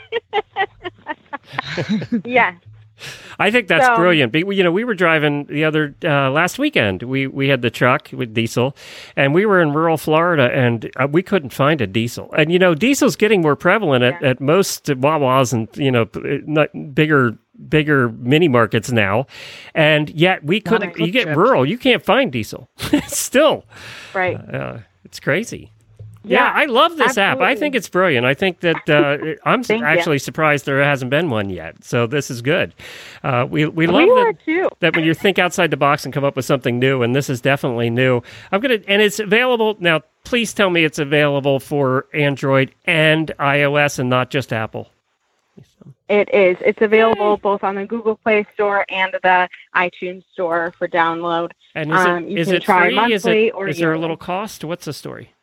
Yes 2.24 2.54
I 3.38 3.50
think 3.50 3.66
that's 3.68 3.86
So- 3.86 3.96
brilliant. 3.96 4.32
Be- 4.32 4.44
You 4.48 4.62
know, 4.62 4.70
we 4.72 4.84
were 4.84 4.94
driving 4.94 5.44
the 5.46 5.64
other 5.64 5.94
uh, 6.04 6.30
last 6.30 6.58
weekend. 6.58 7.02
We 7.02 7.26
we 7.26 7.48
had 7.48 7.62
the 7.62 7.70
truck 7.70 8.10
with 8.12 8.32
diesel, 8.34 8.76
and 9.16 9.34
we 9.34 9.44
were 9.46 9.60
in 9.60 9.72
rural 9.72 9.96
Florida, 9.96 10.50
and 10.54 10.90
uh, 10.96 11.08
we 11.10 11.22
couldn't 11.22 11.50
find 11.52 11.80
a 11.80 11.86
diesel. 11.86 12.32
And 12.36 12.52
you 12.52 12.58
know, 12.58 12.74
diesel's 12.74 13.16
getting 13.16 13.40
more 13.42 13.56
prevalent 13.56 14.04
at, 14.04 14.22
at 14.22 14.40
most 14.40 14.84
Wawas 14.86 15.52
and 15.52 15.68
you 15.76 15.90
know 15.90 16.08
not 16.46 16.68
bigger 16.94 17.36
bigger 17.68 18.08
mini 18.10 18.48
markets 18.48 18.90
now, 18.92 19.26
and 19.74 20.10
yet 20.10 20.44
we 20.44 20.60
couldn't. 20.60 20.96
You 20.96 21.10
get 21.10 21.24
Trip. 21.24 21.36
rural, 21.36 21.66
you 21.66 21.78
can't 21.78 22.04
find 22.04 22.30
diesel. 22.30 22.68
Still, 23.06 23.64
right 24.14 24.36
uh, 24.54 24.78
it's 25.04 25.18
crazy. 25.20 25.70
Yeah, 26.24 26.44
Yeah, 26.46 26.52
I 26.54 26.64
love 26.66 26.96
this 26.96 27.18
app. 27.18 27.40
I 27.40 27.54
think 27.54 27.74
it's 27.74 27.88
brilliant. 27.88 28.26
I 28.26 28.34
think 28.34 28.60
that 28.60 28.88
uh, 28.88 29.18
I'm 29.48 29.62
Thank 29.62 29.80
you. 29.80 29.86
actually 29.86 30.18
surprised 30.18 30.66
there 30.66 30.82
hasn't 30.82 31.10
been 31.10 31.30
one 31.30 31.50
yet. 31.50 31.84
So 31.84 32.06
this 32.06 32.30
is 32.30 32.42
good. 32.42 32.74
Uh, 33.22 33.46
we 33.48 33.66
we 33.66 33.86
love 33.86 33.96
we 33.96 34.06
that 34.06 34.70
that 34.80 34.96
when 34.96 35.04
you 35.04 35.14
think 35.14 35.38
outside 35.38 35.70
the 35.70 35.76
box 35.76 36.04
and 36.04 36.12
come 36.14 36.24
up 36.24 36.36
with 36.36 36.44
something 36.44 36.78
new, 36.78 37.02
and 37.02 37.14
this 37.14 37.28
is 37.30 37.40
definitely 37.40 37.90
new. 37.90 38.22
I'm 38.50 38.60
gonna 38.60 38.78
and 38.88 39.02
it's 39.02 39.18
available 39.20 39.76
now. 39.80 40.00
Please 40.24 40.54
tell 40.54 40.70
me 40.70 40.84
it's 40.84 40.98
available 40.98 41.60
for 41.60 42.06
Android 42.14 42.72
and 42.86 43.30
iOS 43.38 43.98
and 43.98 44.08
not 44.08 44.30
just 44.30 44.52
Apple. 44.52 44.88
It 46.08 46.32
is. 46.34 46.56
It's 46.60 46.80
available 46.82 47.36
both 47.38 47.62
on 47.64 47.74
the 47.76 47.86
Google 47.86 48.16
Play 48.16 48.46
Store 48.54 48.84
and 48.88 49.14
the 49.22 49.48
iTunes 49.74 50.24
Store 50.32 50.72
for 50.78 50.88
download. 50.88 51.50
And 51.74 51.92
is 51.92 51.98
Um, 51.98 52.24
it 52.24 52.30
you 52.30 52.38
is 52.38 52.46
can 52.48 52.56
it 52.56 52.62
try 52.62 52.88
free? 52.88 53.12
Is 53.14 53.26
it 53.26 53.50
or 53.54 53.68
is 53.68 53.78
there 53.78 53.92
a 53.92 53.98
little 53.98 54.16
cost? 54.16 54.64
What's 54.64 54.84
the 54.86 54.92
story? 54.92 55.33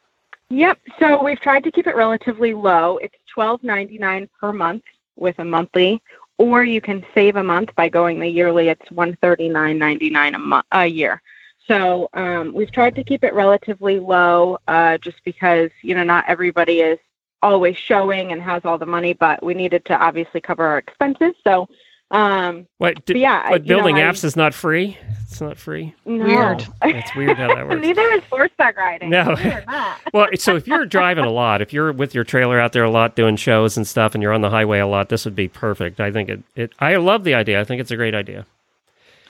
Yep. 0.52 0.80
So 1.00 1.24
we've 1.24 1.40
tried 1.40 1.64
to 1.64 1.72
keep 1.72 1.88
it 1.88 1.96
relatively 1.96 2.54
low. 2.54 2.98
It's 2.98 3.16
twelve 3.34 3.64
ninety 3.64 3.98
nine 3.98 4.28
per 4.38 4.52
month 4.52 4.84
with 5.16 5.40
a 5.40 5.46
monthly, 5.46 6.02
or 6.38 6.66
you 6.66 6.82
can 6.82 7.06
save 7.16 7.38
a 7.38 7.44
month 7.44 7.74
by 7.76 7.88
going 7.88 8.20
the 8.20 8.28
yearly. 8.28 8.68
It's 8.68 8.92
one 8.92 9.18
thirty 9.22 9.48
nine 9.48 9.78
ninety 9.78 10.10
nine 10.10 10.36
a 10.36 10.40
month 10.40 10.66
a 10.74 10.86
year. 10.86 11.22
So 11.68 12.10
um, 12.16 12.54
we've 12.54 12.72
tried 12.72 12.96
to 12.96 13.04
keep 13.06 13.24
it 13.24 13.34
relatively 13.34 13.98
low, 13.98 14.58
uh, 14.68 14.98
just 14.98 15.24
because 15.24 15.72
you 15.84 15.96
know 15.96 16.04
not 16.04 16.26
everybody 16.28 16.82
is 16.82 17.00
always 17.42 17.78
showing 17.78 18.34
and 18.34 18.42
has 18.42 18.66
all 18.66 18.78
the 18.78 18.86
money, 18.86 19.14
but 19.14 19.42
we 19.42 19.54
needed 19.54 19.86
to 19.86 19.98
obviously 19.98 20.42
cover 20.42 20.66
our 20.66 20.80
expenses. 20.80 21.34
So 21.46 21.70
um, 22.12 22.68
What? 22.78 23.06
d- 23.06 23.14
but 23.14 23.20
yeah, 23.20 23.42
I- 23.46 23.50
but 23.52 23.66
you 23.66 23.70
know, 23.70 23.78
building 23.78 23.98
I- 23.98 24.02
apps 24.02 24.24
is 24.24 24.36
not 24.36 24.54
free. 24.54 24.98
It's 25.24 25.40
not 25.42 25.58
free. 25.58 25.96
no. 26.06 26.26
Weird. 26.26 26.68
It's 26.84 27.16
weird 27.16 27.38
how 27.38 27.48
that 27.56 27.66
works. 27.70 27.82
Neither 27.82 28.02
is 28.12 28.22
horseback 28.30 28.76
riding. 28.78 29.10
No. 29.10 29.36
Believe 29.36 29.66
not. 29.66 29.98
Well, 30.14 30.28
so 30.36 30.58
if 30.58 30.68
you're 30.68 30.86
driving 30.86 31.24
a 31.24 31.32
lot, 31.32 31.62
if 31.62 31.72
you're 31.72 31.94
with 31.94 32.14
your 32.14 32.26
trailer 32.26 32.60
out 32.60 32.74
there 32.74 32.84
a 32.84 32.90
lot 32.92 33.16
doing 33.16 33.38
shows 33.38 33.78
and 33.78 33.88
stuff, 33.88 34.14
and 34.14 34.22
you're 34.22 34.34
on 34.34 34.42
the 34.42 34.50
highway 34.50 34.80
a 34.80 34.88
lot, 34.88 35.08
this 35.08 35.24
would 35.24 35.36
be 35.36 35.48
perfect. 35.48 36.02
I 36.02 36.12
think 36.12 36.28
it. 36.30 36.44
it 36.56 36.74
I 36.80 36.98
love 36.98 37.24
the 37.24 37.34
idea. 37.34 37.62
I 37.62 37.64
think 37.64 37.80
it's 37.80 37.92
a 37.92 37.96
great 37.96 38.14
idea. 38.14 38.46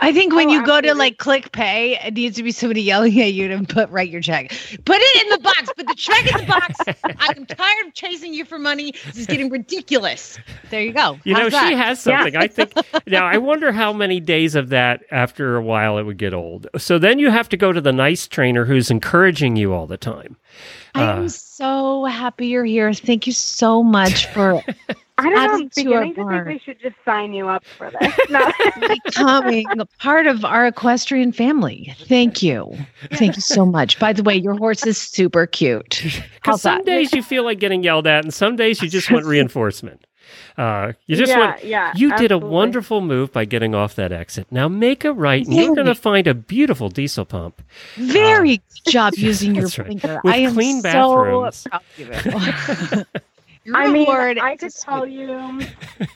I 0.01 0.11
think 0.11 0.33
when 0.33 0.49
Oh, 0.49 0.53
you 0.53 0.65
go 0.65 0.81
to 0.81 0.93
like 0.95 1.17
click 1.19 1.51
pay, 1.51 1.97
it 2.03 2.15
needs 2.15 2.35
to 2.37 2.43
be 2.43 2.51
somebody 2.51 2.81
yelling 2.81 3.19
at 3.21 3.33
you 3.33 3.47
to 3.49 3.63
put 3.63 3.89
write 3.91 4.09
your 4.09 4.19
check. 4.21 4.49
Put 4.83 4.97
it 4.99 5.23
in 5.23 5.29
the 5.29 5.37
box. 5.37 5.71
Put 5.77 5.87
the 5.87 5.95
check 5.95 6.25
in 6.33 6.41
the 6.41 6.47
box. 6.47 6.79
I'm 7.19 7.45
tired 7.45 7.87
of 7.87 7.93
chasing 7.93 8.33
you 8.33 8.43
for 8.43 8.57
money. 8.57 8.93
This 9.05 9.17
is 9.17 9.27
getting 9.27 9.49
ridiculous. 9.49 10.39
There 10.71 10.81
you 10.81 10.91
go. 10.91 11.19
You 11.23 11.35
know, 11.35 11.49
How's 11.49 11.67
she 11.67 11.75
has 11.75 11.99
something. 12.01 12.35
I 12.35 12.47
think. 12.47 12.73
Now, 13.07 13.25
I 13.27 13.37
wonder 13.37 13.71
how 13.71 13.93
many 13.93 14.19
days 14.19 14.55
of 14.55 14.69
that 14.69 15.03
after 15.11 15.55
a 15.55 15.61
while 15.61 15.97
it 15.99 16.03
would 16.03 16.17
get 16.17 16.33
old. 16.33 16.67
So 16.77 16.97
then 16.97 17.19
you 17.19 17.29
have 17.29 17.47
to 17.49 17.57
go 17.57 17.71
to 17.71 17.79
the 17.81 17.93
nice 17.93 18.27
trainer 18.27 18.65
who's 18.65 18.89
encouraging 18.89 19.55
you 19.55 19.73
all 19.73 19.85
the 19.87 19.97
time. 19.97 20.35
I'm 20.95 21.25
Uh, 21.25 21.29
so 21.29 22.05
happy 22.05 22.47
you're 22.47 22.65
here. 22.65 22.91
Thank 22.93 23.27
you 23.27 23.33
so 23.33 23.83
much 23.83 24.25
for 24.27 24.61
I 25.21 25.29
don't 25.29 25.33
know. 25.33 25.53
I'm 25.53 25.69
to 25.69 25.93
our 25.93 26.01
beginning 26.05 26.13
to 26.15 26.29
think 26.29 26.45
we 26.47 26.59
should 26.59 26.79
just 26.81 26.95
sign 27.05 27.33
you 27.33 27.47
up 27.47 27.63
for 27.77 27.91
this. 27.91 28.19
No. 28.29 28.51
becoming 29.05 29.65
a 29.79 29.85
part 29.99 30.27
of 30.27 30.43
our 30.45 30.67
equestrian 30.67 31.31
family. 31.31 31.93
Thank 32.07 32.41
you. 32.41 32.77
Thank 33.13 33.35
you 33.35 33.41
so 33.41 33.65
much. 33.65 33.99
By 33.99 34.13
the 34.13 34.23
way, 34.23 34.35
your 34.35 34.55
horse 34.55 34.85
is 34.85 34.97
super 34.97 35.45
cute. 35.47 36.01
Because 36.41 36.53
How's 36.53 36.61
some 36.63 36.77
that? 36.79 36.85
days 36.85 37.13
you 37.13 37.21
feel 37.21 37.43
like 37.43 37.59
getting 37.59 37.83
yelled 37.83 38.07
at, 38.07 38.23
and 38.23 38.33
some 38.33 38.55
days 38.55 38.81
you 38.81 38.89
just 38.89 39.11
want 39.11 39.25
reinforcement. 39.27 40.05
Uh, 40.57 40.93
you 41.05 41.15
just 41.15 41.29
yeah, 41.29 41.39
want. 41.39 41.63
yeah. 41.63 41.93
You 41.95 42.15
did 42.17 42.31
a 42.31 42.37
wonderful 42.37 43.01
move 43.01 43.31
by 43.31 43.45
getting 43.45 43.75
off 43.75 43.95
that 43.95 44.11
exit. 44.11 44.47
Now 44.49 44.67
make 44.67 45.05
a 45.05 45.13
right, 45.13 45.45
and 45.45 45.53
you're 45.55 45.75
going 45.75 45.87
to 45.87 45.93
find 45.95 46.25
a 46.25 46.33
beautiful 46.33 46.89
diesel 46.89 47.25
pump. 47.25 47.61
Very 47.95 48.57
good 48.57 48.91
job 48.91 49.13
using 49.17 49.53
your 49.53 49.65
That's 49.65 49.77
right. 49.79 49.87
finger. 49.89 50.19
With 50.23 50.33
I 50.33 50.37
am 50.37 50.53
clean 50.53 50.81
so 50.81 50.83
bathrooms. 50.83 51.67
proud 51.69 51.83
of 51.99 52.97
you. 52.97 53.21
Your 53.63 53.77
I 53.77 53.87
mean, 53.87 54.07
reward 54.07 54.39
I 54.39 54.55
could 54.55 54.73
tell 54.73 55.05
you, 55.05 55.61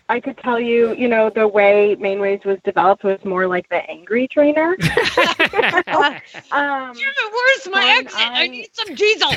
I 0.09 0.19
could 0.19 0.37
tell 0.39 0.59
you, 0.59 0.95
you 0.95 1.07
know, 1.07 1.29
the 1.29 1.47
way 1.47 1.95
Manewayz 1.99 2.43
was 2.43 2.57
developed 2.63 3.03
was 3.03 3.23
more 3.23 3.45
like 3.45 3.69
the 3.69 3.87
angry 3.89 4.27
trainer. 4.27 4.75
Um, 6.51 6.95
Where's 6.95 7.67
my 7.69 7.97
exit? 7.99 8.19
I 8.19 8.43
I- 8.43 8.47
need 8.47 8.69
some 8.73 8.95
diesel. 8.95 9.31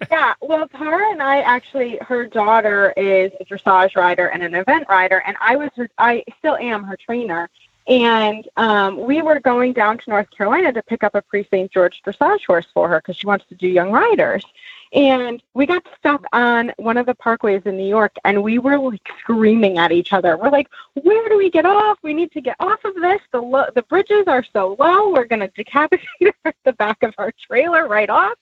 yeah, 0.10 0.34
well, 0.40 0.68
Tara 0.68 1.10
and 1.10 1.22
I 1.22 1.40
actually, 1.40 1.98
her 2.02 2.26
daughter 2.26 2.92
is 2.96 3.32
a 3.40 3.44
dressage 3.44 3.96
rider 3.96 4.28
and 4.28 4.42
an 4.42 4.54
event 4.54 4.86
rider, 4.88 5.22
and 5.26 5.36
I 5.40 5.56
was, 5.56 5.70
her, 5.76 5.88
I 5.98 6.24
still 6.38 6.56
am 6.56 6.84
her 6.84 6.96
trainer. 6.96 7.48
And 7.86 8.48
um, 8.56 9.00
we 9.00 9.22
were 9.22 9.38
going 9.38 9.72
down 9.72 9.98
to 9.98 10.10
North 10.10 10.28
Carolina 10.36 10.72
to 10.72 10.82
pick 10.82 11.04
up 11.04 11.14
a 11.14 11.22
Prix 11.22 11.46
St. 11.52 11.70
Georges 11.70 12.00
dressage 12.04 12.44
horse 12.46 12.66
for 12.74 12.88
her 12.88 12.98
because 12.98 13.16
she 13.16 13.26
wants 13.26 13.44
to 13.48 13.54
do 13.54 13.68
young 13.68 13.92
riders. 13.92 14.44
And 14.92 15.42
we 15.54 15.66
got 15.66 15.84
stuck 15.98 16.24
on 16.32 16.72
one 16.76 16.96
of 16.96 17.06
the 17.06 17.14
parkways 17.14 17.66
in 17.66 17.76
New 17.76 17.88
York, 17.88 18.14
and 18.24 18.42
we 18.42 18.58
were 18.58 18.78
like 18.78 19.06
screaming 19.20 19.78
at 19.78 19.92
each 19.92 20.12
other. 20.12 20.36
We're 20.36 20.50
like, 20.50 20.68
"Where 20.94 21.28
do 21.28 21.36
we 21.36 21.50
get 21.50 21.66
off? 21.66 21.98
We 22.02 22.14
need 22.14 22.32
to 22.32 22.40
get 22.40 22.56
off 22.60 22.84
of 22.84 22.94
this. 22.94 23.20
The 23.32 23.40
lo- 23.42 23.70
the 23.74 23.82
bridges 23.82 24.24
are 24.26 24.44
so 24.52 24.76
low. 24.78 25.10
We're 25.10 25.24
going 25.24 25.40
to 25.40 25.48
decapitate 25.48 26.34
the 26.64 26.72
back 26.74 27.02
of 27.02 27.14
our 27.18 27.32
trailer 27.32 27.88
right 27.88 28.10
off." 28.10 28.38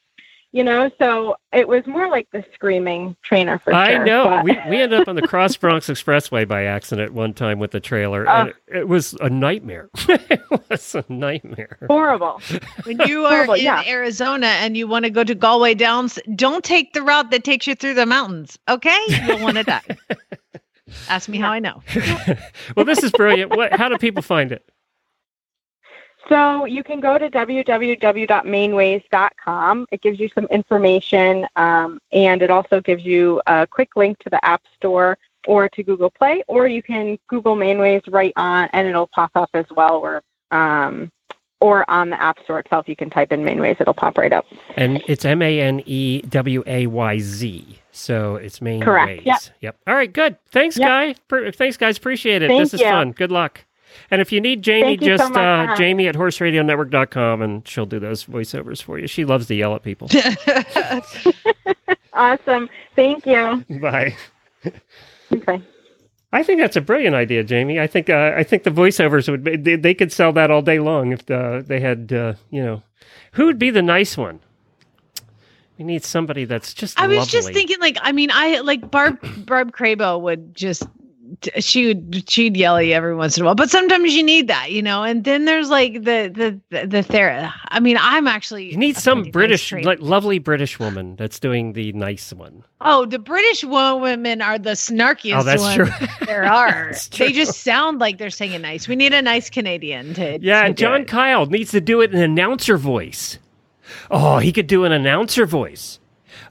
You 0.55 0.63
know, 0.63 0.89
so 1.01 1.35
it 1.53 1.67
was 1.67 1.85
more 1.85 2.09
like 2.09 2.29
the 2.31 2.45
screaming 2.55 3.17
trainer 3.25 3.59
for 3.59 3.75
I 3.75 3.95
sure. 3.97 4.05
know. 4.05 4.25
but- 4.27 4.45
We, 4.45 4.53
we 4.71 4.81
ended 4.81 5.01
up 5.01 5.09
on 5.09 5.17
the 5.17 5.27
Cross 5.27 5.57
Bronx 5.57 5.89
Expressway 5.89 6.47
by 6.47 6.63
accident 6.63 7.13
one 7.13 7.35
time 7.35 7.59
with 7.59 7.73
the 7.73 7.81
trailer, 7.81 8.25
and 8.29 8.51
it, 8.51 8.57
it 8.69 8.89
was 8.89 9.15
a 9.15 9.29
nightmare. 9.29 9.91
it 10.09 10.41
was 10.71 10.95
a 10.95 11.05
nightmare. 11.09 11.79
horrible. 11.89 12.41
When 12.85 13.01
you 13.01 13.25
are 13.25 13.31
Horrible, 13.35 13.55
in 13.55 13.65
yeah. 13.65 13.83
Arizona 13.85 14.47
and 14.47 14.77
you 14.77 14.87
want 14.87 15.07
to 15.07 15.11
go 15.11 15.25
to 15.25 15.35
Galway 15.35 15.75
Downs, 15.75 16.21
don't 16.37 16.63
take 16.63 16.93
the 16.93 17.03
route 17.03 17.33
that 17.33 17.43
takes 17.43 17.67
you 17.67 17.75
through 17.75 17.95
the 17.95 18.07
mountains. 18.07 18.57
Okay, 18.69 18.99
you'll 19.27 19.41
want 19.41 19.57
to 19.57 19.65
die. 19.65 19.83
Ask 21.09 21.29
me 21.29 21.39
how 21.39 21.51
I 21.51 21.59
know. 21.59 21.83
well, 22.77 22.85
this 22.87 23.03
is 23.03 23.11
brilliant. 23.11 23.57
What? 23.57 23.73
How 23.73 23.89
do 23.89 23.99
people 23.99 24.23
find 24.23 24.53
it? 24.53 24.71
So 26.29 26.64
you 26.64 26.83
can 26.83 27.01
go 27.01 27.18
to 27.18 27.31
www.manewayz.com. 27.31 29.87
It 29.91 30.01
gives 30.01 30.18
you 30.18 30.29
some 30.35 30.47
information, 30.47 31.47
um, 31.57 31.99
and 32.12 32.41
it 32.43 32.51
also 32.51 32.81
gives 32.81 33.05
you 33.05 33.43
a 33.47 33.66
quick 33.66 33.97
link 33.97 34.18
to 34.20 34.31
the 34.31 34.43
App 34.45 34.62
Store 34.77 35.18
or 35.47 35.68
to 35.68 35.83
Google 35.83 36.11
Play, 36.11 36.43
or 36.49 36.66
you 36.66 36.83
can 36.83 37.18
Google 37.29 37.57
Manewayz 37.57 38.03
right 38.12 38.33
on, 38.37 38.68
and 38.72 38.89
it'll 38.89 39.09
pop 39.09 39.33
up 39.35 39.51
as 39.55 39.66
well. 39.77 39.97
Or 39.97 40.22
um, 40.51 41.11
or 41.61 41.89
on 41.91 42.11
the 42.11 42.20
App 42.20 42.39
Store 42.45 42.61
itself, 42.61 42.89
you 42.89 42.97
can 42.97 43.11
type 43.11 43.33
in 43.33 43.43
Manewayz; 43.43 43.81
it'll 43.81 43.95
pop 43.95 44.16
right 44.16 44.33
up. 44.33 44.47
And 44.77 45.03
it's 45.07 45.25
M 45.25 45.43
A 45.43 45.61
N 45.61 45.83
E 45.85 46.22
W 46.22 46.62
A 46.66 46.87
Y 46.87 47.18
Z. 47.18 47.79
So 47.93 48.37
it's 48.37 48.61
Manewayz. 48.61 48.85
Correct, 48.85 49.27
yep. 49.27 49.41
Yep. 49.61 49.77
All 49.87 49.95
right. 49.95 50.12
Good. 50.12 50.37
Thanks, 50.49 50.79
Yep. 50.79 50.89
guy. 50.89 51.14
Thanks, 51.53 51.77
guys. 51.77 51.99
Appreciate 51.99 52.43
it. 52.43 52.49
Thank 52.49 52.62
this 52.62 52.75
is 52.75 52.81
you. 52.81 52.87
fun. 52.87 53.12
Good 53.12 53.31
luck. 53.31 53.64
And 54.11 54.21
if 54.21 54.33
you 54.33 54.41
need 54.41 54.63
Jamie, 54.63 54.93
you 54.93 54.97
just 54.99 55.25
much 55.25 55.33
for 55.33 55.39
uh, 55.39 55.67
having 55.67 55.77
Jamie 55.77 56.09
at 56.09 56.15
horseradionetwork.com 56.15 57.43
and 57.43 57.67
she'll 57.67 57.87
do 57.87 57.99
those 57.99 58.25
voiceovers 58.25 58.83
for 58.83 58.99
you. 58.99 59.07
She 59.07 59.25
loves 59.25 59.47
to 59.47 59.55
yell 59.55 59.75
at 59.75 59.83
people. 59.83 60.09
Awesome. 62.15 62.71
Thank 62.95 63.27
you. 63.27 63.65
Bye. 63.81 64.17
Okay. 65.33 65.61
I 66.33 66.43
think 66.43 66.61
that's 66.61 66.77
a 66.77 66.81
brilliant 66.81 67.15
idea, 67.15 67.45
Jamie. 67.45 67.79
I 67.79 67.87
think 67.87 68.11
uh, 68.11 68.33
I 68.37 68.43
think 68.43 68.65
the 68.65 68.71
voiceovers 68.71 69.29
would 69.29 69.45
be, 69.45 69.57
they, 69.57 69.77
they 69.77 69.95
could 69.95 70.13
sell 70.13 70.33
that 70.33 70.51
all 70.51 70.63
day 70.63 70.79
long 70.79 71.13
if 71.13 71.29
uh, 71.31 71.63
they 71.65 71.81
had 71.81 72.13
uh, 72.13 72.35
you 72.51 72.63
know 72.63 72.83
who 73.33 73.47
would 73.47 73.59
be 73.59 73.71
the 73.71 73.83
nice 73.83 74.17
one. 74.17 74.41
We 75.79 75.85
need 75.85 76.05
somebody 76.05 76.45
that's 76.45 76.73
just. 76.73 77.01
I 77.01 77.09
was 77.09 77.27
just 77.27 77.53
thinking, 77.53 77.79
like, 77.81 77.99
I 78.01 78.13
mean, 78.13 78.31
I 78.33 78.61
like 78.61 78.91
Barb 78.91 79.19
Barb 79.45 79.73
Crabo 79.73 80.21
would 80.21 80.55
just 80.55 80.85
she 81.59 81.89
would 81.89 82.25
she'd 82.29 82.57
yell 82.57 82.77
at 82.77 82.87
you 82.87 82.93
every 82.95 83.14
once 83.14 83.37
in 83.37 83.43
a 83.43 83.47
while, 83.47 83.55
but 83.55 83.70
sometimes 83.70 84.12
you 84.14 84.22
need 84.22 84.49
that, 84.49 84.70
you 84.72 84.83
know. 84.83 85.03
And 85.03 85.25
then 85.25 85.45
there's 85.45 85.68
like 85.70 85.95
the 85.95 86.31
the 86.35 86.61
the, 86.70 86.87
the 86.87 87.03
ther- 87.03 87.53
I 87.68 87.81
mean, 87.81 87.97
I'm 88.01 88.27
actually 88.27 88.70
You 88.70 88.77
need 88.77 88.97
some 88.97 89.31
pretty 89.31 89.53
nice 89.53 89.70
British, 89.70 89.87
like 89.87 90.01
lovely 90.01 90.39
British 90.39 90.79
woman 90.79 91.16
that's 91.16 91.39
doing 91.41 91.72
the 91.72 91.93
nice 91.93 92.33
one. 92.33 92.64
Oh, 92.81 93.07
the 93.07 93.18
British 93.18 93.64
wo- 93.64 93.97
women 93.99 94.43
are 94.43 94.59
the 94.59 94.70
snarkiest 94.70 95.41
Oh, 95.41 95.43
that's 95.43 95.62
ones 95.62 95.77
true. 95.77 96.07
there 96.27 96.45
are. 96.45 96.87
That's 96.93 97.09
they 97.09 97.33
just 97.33 97.62
sound 97.62 97.99
like 98.01 98.18
they're 98.18 98.31
saying 98.31 98.53
it 98.53 98.61
nice. 98.61 98.87
We 98.89 98.97
need 98.97 99.14
a 99.14 99.22
nice 99.22 99.49
Canadian 99.49 100.14
to 100.14 100.39
Yeah, 100.41 100.68
to 100.68 100.75
John. 100.75 101.05
Kyle 101.05 101.47
needs 101.47 101.70
to 101.70 101.81
do 101.81 102.01
it 102.03 102.12
in 102.12 102.20
announcer 102.20 102.77
voice. 102.77 103.39
Oh, 104.11 104.39
he 104.39 104.53
could 104.53 104.66
do 104.66 104.85
an 104.85 104.93
announcer 104.93 105.47
voice. 105.47 105.99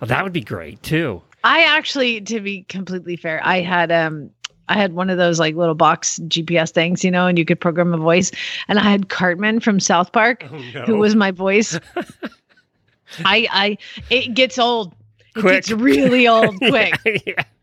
Oh, 0.01 0.05
that 0.05 0.23
would 0.23 0.33
be 0.33 0.41
great 0.41 0.81
too. 0.83 1.21
I 1.43 1.63
actually, 1.63 2.21
to 2.21 2.39
be 2.39 2.63
completely 2.63 3.15
fair, 3.17 3.41
I 3.43 3.61
had 3.61 3.91
um 3.91 4.31
I 4.73 4.77
had 4.77 4.93
one 4.93 5.09
of 5.09 5.17
those 5.17 5.39
like 5.39 5.55
little 5.55 5.75
box 5.75 6.19
GPS 6.27 6.71
things, 6.71 7.03
you 7.03 7.11
know, 7.11 7.27
and 7.27 7.37
you 7.37 7.45
could 7.45 7.59
program 7.59 7.93
a 7.93 7.97
voice. 7.97 8.31
And 8.67 8.79
I 8.79 8.83
had 8.83 9.09
Cartman 9.09 9.59
from 9.59 9.79
South 9.79 10.11
Park, 10.11 10.43
Oh, 10.51 10.57
no. 10.73 10.81
who 10.85 10.97
was 10.97 11.15
my 11.15 11.31
voice. 11.31 11.79
I 13.25 13.47
I 13.51 13.77
it 14.09 14.33
gets 14.33 14.57
old. 14.57 14.93
It 15.35 15.39
Quick. 15.39 15.53
gets 15.65 15.71
really 15.71 16.27
old 16.27 16.57
quick. 16.57 16.95
yeah. 17.25 17.43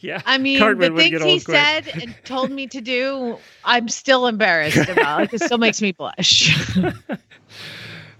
Yeah. 0.00 0.20
I 0.26 0.38
mean, 0.38 0.58
Cartman 0.58 0.96
the 0.96 1.00
things 1.00 1.22
he 1.22 1.38
quick. 1.38 1.56
said 1.56 1.86
and 2.02 2.12
told 2.24 2.50
me 2.50 2.66
to 2.66 2.80
do, 2.80 3.38
I'm 3.64 3.88
still 3.88 4.26
embarrassed 4.26 4.88
about. 4.88 5.32
It 5.32 5.40
still 5.40 5.58
makes 5.58 5.80
me 5.80 5.92
blush. 5.92 6.52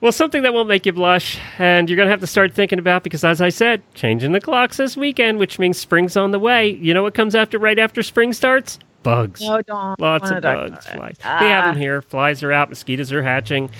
Well, 0.00 0.12
something 0.12 0.44
that 0.44 0.54
won't 0.54 0.68
make 0.68 0.86
you 0.86 0.92
blush, 0.92 1.40
and 1.58 1.90
you're 1.90 1.96
going 1.96 2.06
to 2.06 2.10
have 2.10 2.20
to 2.20 2.26
start 2.28 2.54
thinking 2.54 2.78
about 2.78 3.02
because, 3.02 3.24
as 3.24 3.40
I 3.40 3.48
said, 3.48 3.82
changing 3.94 4.30
the 4.30 4.40
clocks 4.40 4.76
this 4.76 4.96
weekend, 4.96 5.38
which 5.38 5.58
means 5.58 5.76
spring's 5.76 6.16
on 6.16 6.30
the 6.30 6.38
way. 6.38 6.68
You 6.70 6.94
know 6.94 7.02
what 7.02 7.14
comes 7.14 7.34
after 7.34 7.58
right 7.58 7.78
after 7.78 8.04
spring 8.04 8.32
starts? 8.32 8.78
Bugs. 9.02 9.40
no, 9.40 9.60
don't. 9.62 9.98
Lots 9.98 10.30
of 10.30 10.42
bugs, 10.42 10.86
flies. 10.86 11.16
Ah. 11.24 11.38
We 11.40 11.46
have 11.46 11.64
them 11.64 11.80
here. 11.80 12.02
Flies 12.02 12.42
are 12.44 12.52
out. 12.52 12.68
Mosquitoes 12.68 13.12
are 13.12 13.22
hatching. 13.22 13.70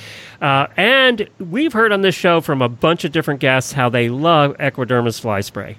Uh, 0.41 0.67
and 0.77 1.29
we've 1.39 1.73
heard 1.73 1.93
on 1.93 2.03
this 2.03 2.15
show 2.17 2.41
from 2.41 2.63
a 2.63 2.69
bunch 2.69 3.05
of 3.05 3.13
different 3.13 3.39
guests 3.39 3.73
how 3.73 3.89
they 3.89 4.09
love 4.09 4.57
Equiderma's 4.59 5.19
fly 5.21 5.41
spray. 5.41 5.77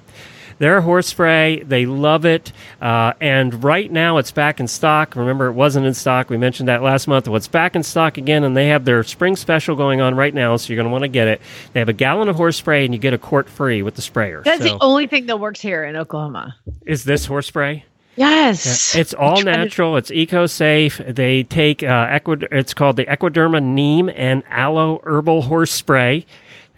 Their 0.59 0.81
horse 0.81 1.07
spray, 1.07 1.63
they 1.63 1.85
love 1.85 2.25
it. 2.25 2.51
Uh, 2.81 3.13
and 3.19 3.63
right 3.63 3.91
now 3.91 4.17
it's 4.17 4.31
back 4.31 4.59
in 4.59 4.67
stock. 4.67 5.15
Remember, 5.15 5.47
it 5.47 5.53
wasn't 5.53 5.85
in 5.85 5.93
stock. 5.93 6.29
We 6.29 6.37
mentioned 6.37 6.69
that 6.69 6.83
last 6.83 7.07
month. 7.07 7.27
Well, 7.27 7.37
it's 7.37 7.47
back 7.47 7.75
in 7.75 7.83
stock 7.83 8.17
again, 8.17 8.43
and 8.43 8.55
they 8.55 8.67
have 8.67 8.85
their 8.85 9.03
spring 9.03 9.35
special 9.35 9.75
going 9.75 10.01
on 10.01 10.15
right 10.15 10.33
now, 10.33 10.55
so 10.57 10.71
you're 10.71 10.75
going 10.77 10.87
to 10.87 10.91
want 10.91 11.03
to 11.03 11.07
get 11.07 11.27
it. 11.27 11.41
They 11.73 11.79
have 11.79 11.89
a 11.89 11.93
gallon 11.93 12.27
of 12.29 12.35
horse 12.35 12.57
spray, 12.57 12.85
and 12.85 12.93
you 12.93 12.99
get 12.99 13.13
a 13.13 13.17
quart 13.17 13.49
free 13.49 13.81
with 13.81 13.95
the 13.95 14.01
sprayer. 14.01 14.41
That's 14.43 14.61
So- 14.61 14.77
the 14.77 14.77
only 14.83 15.07
thing 15.07 15.25
that 15.27 15.39
works 15.39 15.61
here 15.61 15.83
in 15.83 15.95
Oklahoma. 15.95 16.55
is 16.85 17.05
this 17.05 17.25
horse 17.25 17.47
spray? 17.47 17.85
Yes. 18.17 18.95
It's 18.95 19.13
all 19.13 19.37
trying 19.37 19.45
to- 19.45 19.63
natural. 19.63 19.95
It's 19.95 20.11
eco 20.11 20.45
safe. 20.45 20.99
They 21.07 21.43
take 21.43 21.83
uh, 21.83 22.07
Equid- 22.07 22.47
It's 22.51 22.73
called 22.73 22.97
the 22.97 23.05
Equiderma 23.05 23.63
Neem 23.63 24.09
and 24.13 24.43
Aloe 24.49 24.99
Herbal 25.05 25.43
Horse 25.43 25.71
Spray. 25.71 26.25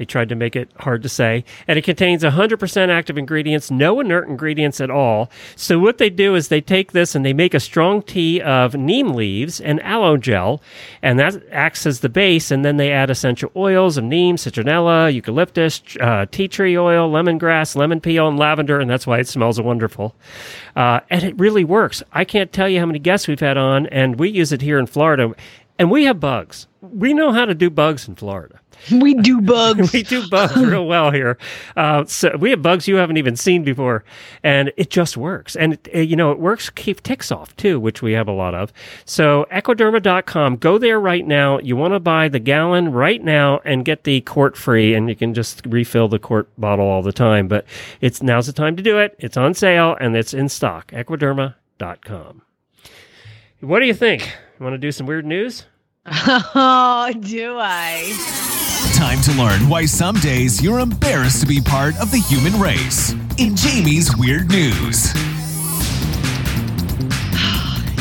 They 0.02 0.06
tried 0.06 0.30
to 0.30 0.36
make 0.36 0.56
it 0.56 0.72
hard 0.78 1.04
to 1.04 1.10
say, 1.10 1.46
and 1.68 1.78
it 1.78 1.84
contains 1.84 2.24
100% 2.24 2.90
active 2.90 3.20
ingredients, 3.20 3.70
no 3.70 4.00
inert 4.00 4.28
ingredients 4.28 4.82
at 4.82 4.90
all. 4.90 5.30
So 5.56 5.78
what 5.78 6.00
they 6.00 6.10
do 6.10 6.34
is 6.34 6.48
they 6.48 6.60
take 6.60 6.92
this 6.92 7.14
and 7.14 7.24
they 7.24 7.34
make 7.34 7.54
a 7.54 7.60
strong 7.60 8.02
tea 8.02 8.42
of 8.42 8.74
neem 8.74 9.10
leaves 9.10 9.62
and 9.62 9.80
aloe 9.84 10.18
gel, 10.18 10.60
and 11.04 11.20
that 11.20 11.44
acts 11.52 11.86
as 11.86 12.00
the 12.00 12.10
base. 12.10 12.50
And 12.50 12.66
then 12.66 12.78
they 12.78 12.92
add 12.92 13.12
essential 13.12 13.52
oils 13.56 13.96
of 13.96 14.04
neem, 14.04 14.38
citronella, 14.38 15.14
eucalyptus, 15.14 15.84
uh, 16.00 16.26
tea 16.32 16.48
tree 16.48 16.76
oil, 16.76 17.08
lemongrass, 17.08 17.76
lemon 17.76 18.02
peel, 18.02 18.28
and 18.28 18.40
lavender, 18.40 18.80
and 18.80 18.90
that's 18.90 19.06
why 19.06 19.20
it 19.20 19.28
smells 19.28 19.62
wonderful. 19.62 20.16
Uh, 20.76 21.02
and 21.12 21.24
it 21.24 21.38
really 21.38 21.64
works. 21.64 22.02
I 22.12 22.26
can't 22.26 22.52
tell 22.52 22.68
you 22.68 22.80
how 22.80 22.88
many 22.88 22.98
guests 22.98 23.28
we've 23.28 23.40
had 23.40 23.56
on, 23.56 23.86
and 23.86 24.18
we 24.18 24.32
use 24.32 24.52
it 24.52 24.64
here 24.64 24.80
in 24.80 24.88
Florida. 24.88 25.36
And 25.80 25.90
we 25.90 26.04
have 26.06 26.20
bugs. 26.20 26.68
We 26.82 27.14
know 27.14 27.32
how 27.32 27.46
to 27.46 27.54
do 27.56 27.70
bugs 27.70 28.08
in 28.08 28.16
Florida. 28.16 28.60
we 28.92 29.14
do 29.14 29.42
bugs. 29.42 29.94
We 29.94 30.02
do 30.04 30.28
bugs 30.30 30.56
real 30.56 30.86
well 30.86 31.12
here. 31.12 31.38
Uh, 31.76 32.06
so 32.06 32.36
we 32.40 32.50
have 32.52 32.62
bugs 32.62 32.88
you 32.88 32.96
haven't 32.96 33.18
even 33.18 33.36
seen 33.36 33.64
before, 33.64 34.04
and 34.44 34.72
it 34.78 34.90
just 34.90 35.18
works. 35.18 35.56
And 35.56 35.74
it, 35.92 36.08
you 36.08 36.16
know, 36.16 36.32
it 36.32 36.40
works 36.40 36.70
keep 36.72 37.02
ticks 37.04 37.32
off 37.32 37.56
too, 37.56 37.80
which 37.80 38.02
we 38.02 38.14
have 38.14 38.28
a 38.28 38.32
lot 38.32 38.56
of. 38.56 38.74
So 39.06 39.46
equiderma.com, 39.52 40.58
go 40.58 40.78
there 40.80 41.00
right 41.00 41.26
now. 41.26 41.60
You 41.60 41.76
want 41.76 41.94
to 41.94 42.00
buy 42.00 42.28
the 42.28 42.40
gallon 42.40 42.92
right 42.92 43.24
now 43.24 43.60
and 43.64 43.86
get 43.86 44.04
the 44.04 44.22
quart 44.22 44.58
free, 44.58 44.96
and 44.96 45.08
you 45.10 45.16
can 45.16 45.34
just 45.36 45.64
refill 45.68 46.08
the 46.08 46.20
quart 46.20 46.50
bottle 46.58 46.88
all 46.88 47.04
the 47.04 47.14
time. 47.14 47.48
But 47.48 47.66
it's 48.02 48.24
now's 48.24 48.48
the 48.48 48.54
time 48.54 48.76
to 48.78 48.84
do 48.84 48.98
it. 48.98 49.16
It's 49.20 49.38
on 49.38 49.54
sale 49.54 49.96
and 50.00 50.16
it's 50.16 50.34
in 50.34 50.50
stock. 50.50 50.92
Equiderma.com. 50.92 52.42
What 53.60 53.80
do 53.80 53.86
you 53.86 53.94
think? 53.94 54.36
You 54.62 54.66
want 54.66 54.76
to 54.76 54.78
do 54.78 54.92
some 54.92 55.08
weird 55.08 55.26
news? 55.26 55.66
oh, 56.06 57.12
do 57.20 57.58
I? 57.58 58.14
Time 58.94 59.20
to 59.22 59.32
learn 59.32 59.68
why 59.68 59.86
some 59.86 60.14
days 60.18 60.62
you're 60.62 60.78
embarrassed 60.78 61.42
to 61.42 61.48
be 61.48 61.60
part 61.60 62.00
of 62.00 62.12
the 62.12 62.20
human 62.20 62.54
race. 62.62 63.14
In 63.40 63.56
Jamie's 63.56 64.16
Weird 64.16 64.52
News. 64.52 65.14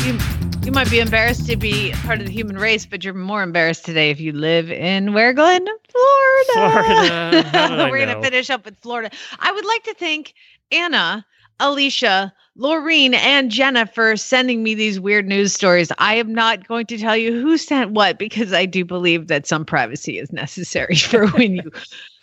You, 0.05 0.19
you 0.63 0.71
might 0.71 0.89
be 0.91 0.99
embarrassed 0.99 1.47
to 1.47 1.57
be 1.57 1.93
part 2.03 2.19
of 2.19 2.27
the 2.27 2.31
human 2.31 2.57
race, 2.57 2.85
but 2.85 3.03
you're 3.03 3.15
more 3.15 3.41
embarrassed 3.41 3.83
today 3.83 4.11
if 4.11 4.19
you 4.19 4.31
live 4.31 4.71
in 4.71 5.13
where, 5.13 5.33
Glenn? 5.33 5.65
Florida. 5.65 6.51
Florida. 6.53 7.43
How 7.51 7.69
did 7.69 7.79
I 7.79 7.89
We're 7.89 8.05
going 8.05 8.15
to 8.15 8.21
finish 8.21 8.51
up 8.51 8.65
with 8.65 8.77
Florida. 8.77 9.09
I 9.39 9.51
would 9.51 9.65
like 9.65 9.83
to 9.85 9.95
thank 9.95 10.35
Anna, 10.71 11.25
Alicia, 11.59 12.31
Laureen, 12.57 13.13
and 13.13 13.49
Jenna 13.49 13.85
for 13.85 14.17
sending 14.17 14.61
me 14.61 14.75
these 14.75 14.99
weird 14.99 15.25
news 15.25 15.53
stories. 15.53 15.91
I 15.97 16.15
am 16.15 16.33
not 16.33 16.67
going 16.67 16.85
to 16.87 16.97
tell 16.97 17.15
you 17.15 17.31
who 17.39 17.57
sent 17.57 17.91
what 17.91 18.19
because 18.19 18.51
I 18.51 18.65
do 18.65 18.83
believe 18.83 19.27
that 19.27 19.47
some 19.47 19.65
privacy 19.65 20.19
is 20.19 20.31
necessary 20.33 20.95
for 20.97 21.27
when 21.29 21.55
you. 21.55 21.71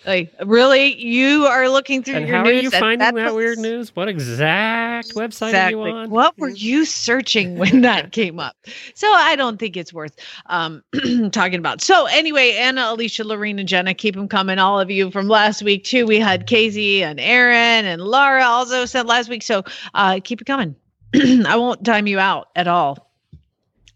Like 0.08 0.32
really, 0.46 0.94
you 1.04 1.44
are 1.44 1.68
looking 1.68 2.02
through 2.02 2.14
And 2.14 2.26
your 2.28 2.38
how 2.38 2.44
news. 2.44 2.60
are 2.60 2.62
you 2.62 2.70
finding 2.70 2.98
that's 3.00 3.14
that 3.14 3.34
weird 3.34 3.58
news? 3.58 3.94
What 3.94 4.08
exact 4.08 5.14
website 5.14 5.52
are 5.52 5.68
you 5.70 5.82
on? 5.82 6.08
what 6.08 6.38
were 6.38 6.48
you 6.48 6.86
searching 6.86 7.58
when 7.58 7.82
that 7.82 8.10
came 8.10 8.40
up? 8.40 8.56
So 8.94 9.06
I 9.06 9.36
don't 9.36 9.58
think 9.58 9.76
it's 9.76 9.92
worth 9.92 10.16
um, 10.46 10.82
talking 11.32 11.58
about. 11.58 11.82
So 11.82 12.06
anyway, 12.06 12.52
Anna, 12.52 12.86
Alicia, 12.88 13.22
Lorena, 13.22 13.64
Jenna, 13.64 13.92
keep 13.92 14.14
them 14.14 14.28
coming. 14.28 14.58
All 14.58 14.80
of 14.80 14.90
you 14.90 15.10
from 15.10 15.28
last 15.28 15.62
week 15.62 15.84
too. 15.84 16.06
We 16.06 16.18
had 16.18 16.46
Casey 16.46 17.04
and 17.04 17.20
Aaron 17.20 17.84
and 17.84 18.00
Laura 18.00 18.44
also 18.44 18.86
sent 18.86 19.08
last 19.08 19.28
week. 19.28 19.42
So 19.42 19.62
uh, 19.92 20.20
keep 20.24 20.40
it 20.40 20.46
coming. 20.46 20.74
I 21.14 21.56
won't 21.56 21.84
time 21.84 22.06
you 22.06 22.18
out 22.18 22.48
at 22.56 22.66
all. 22.66 23.07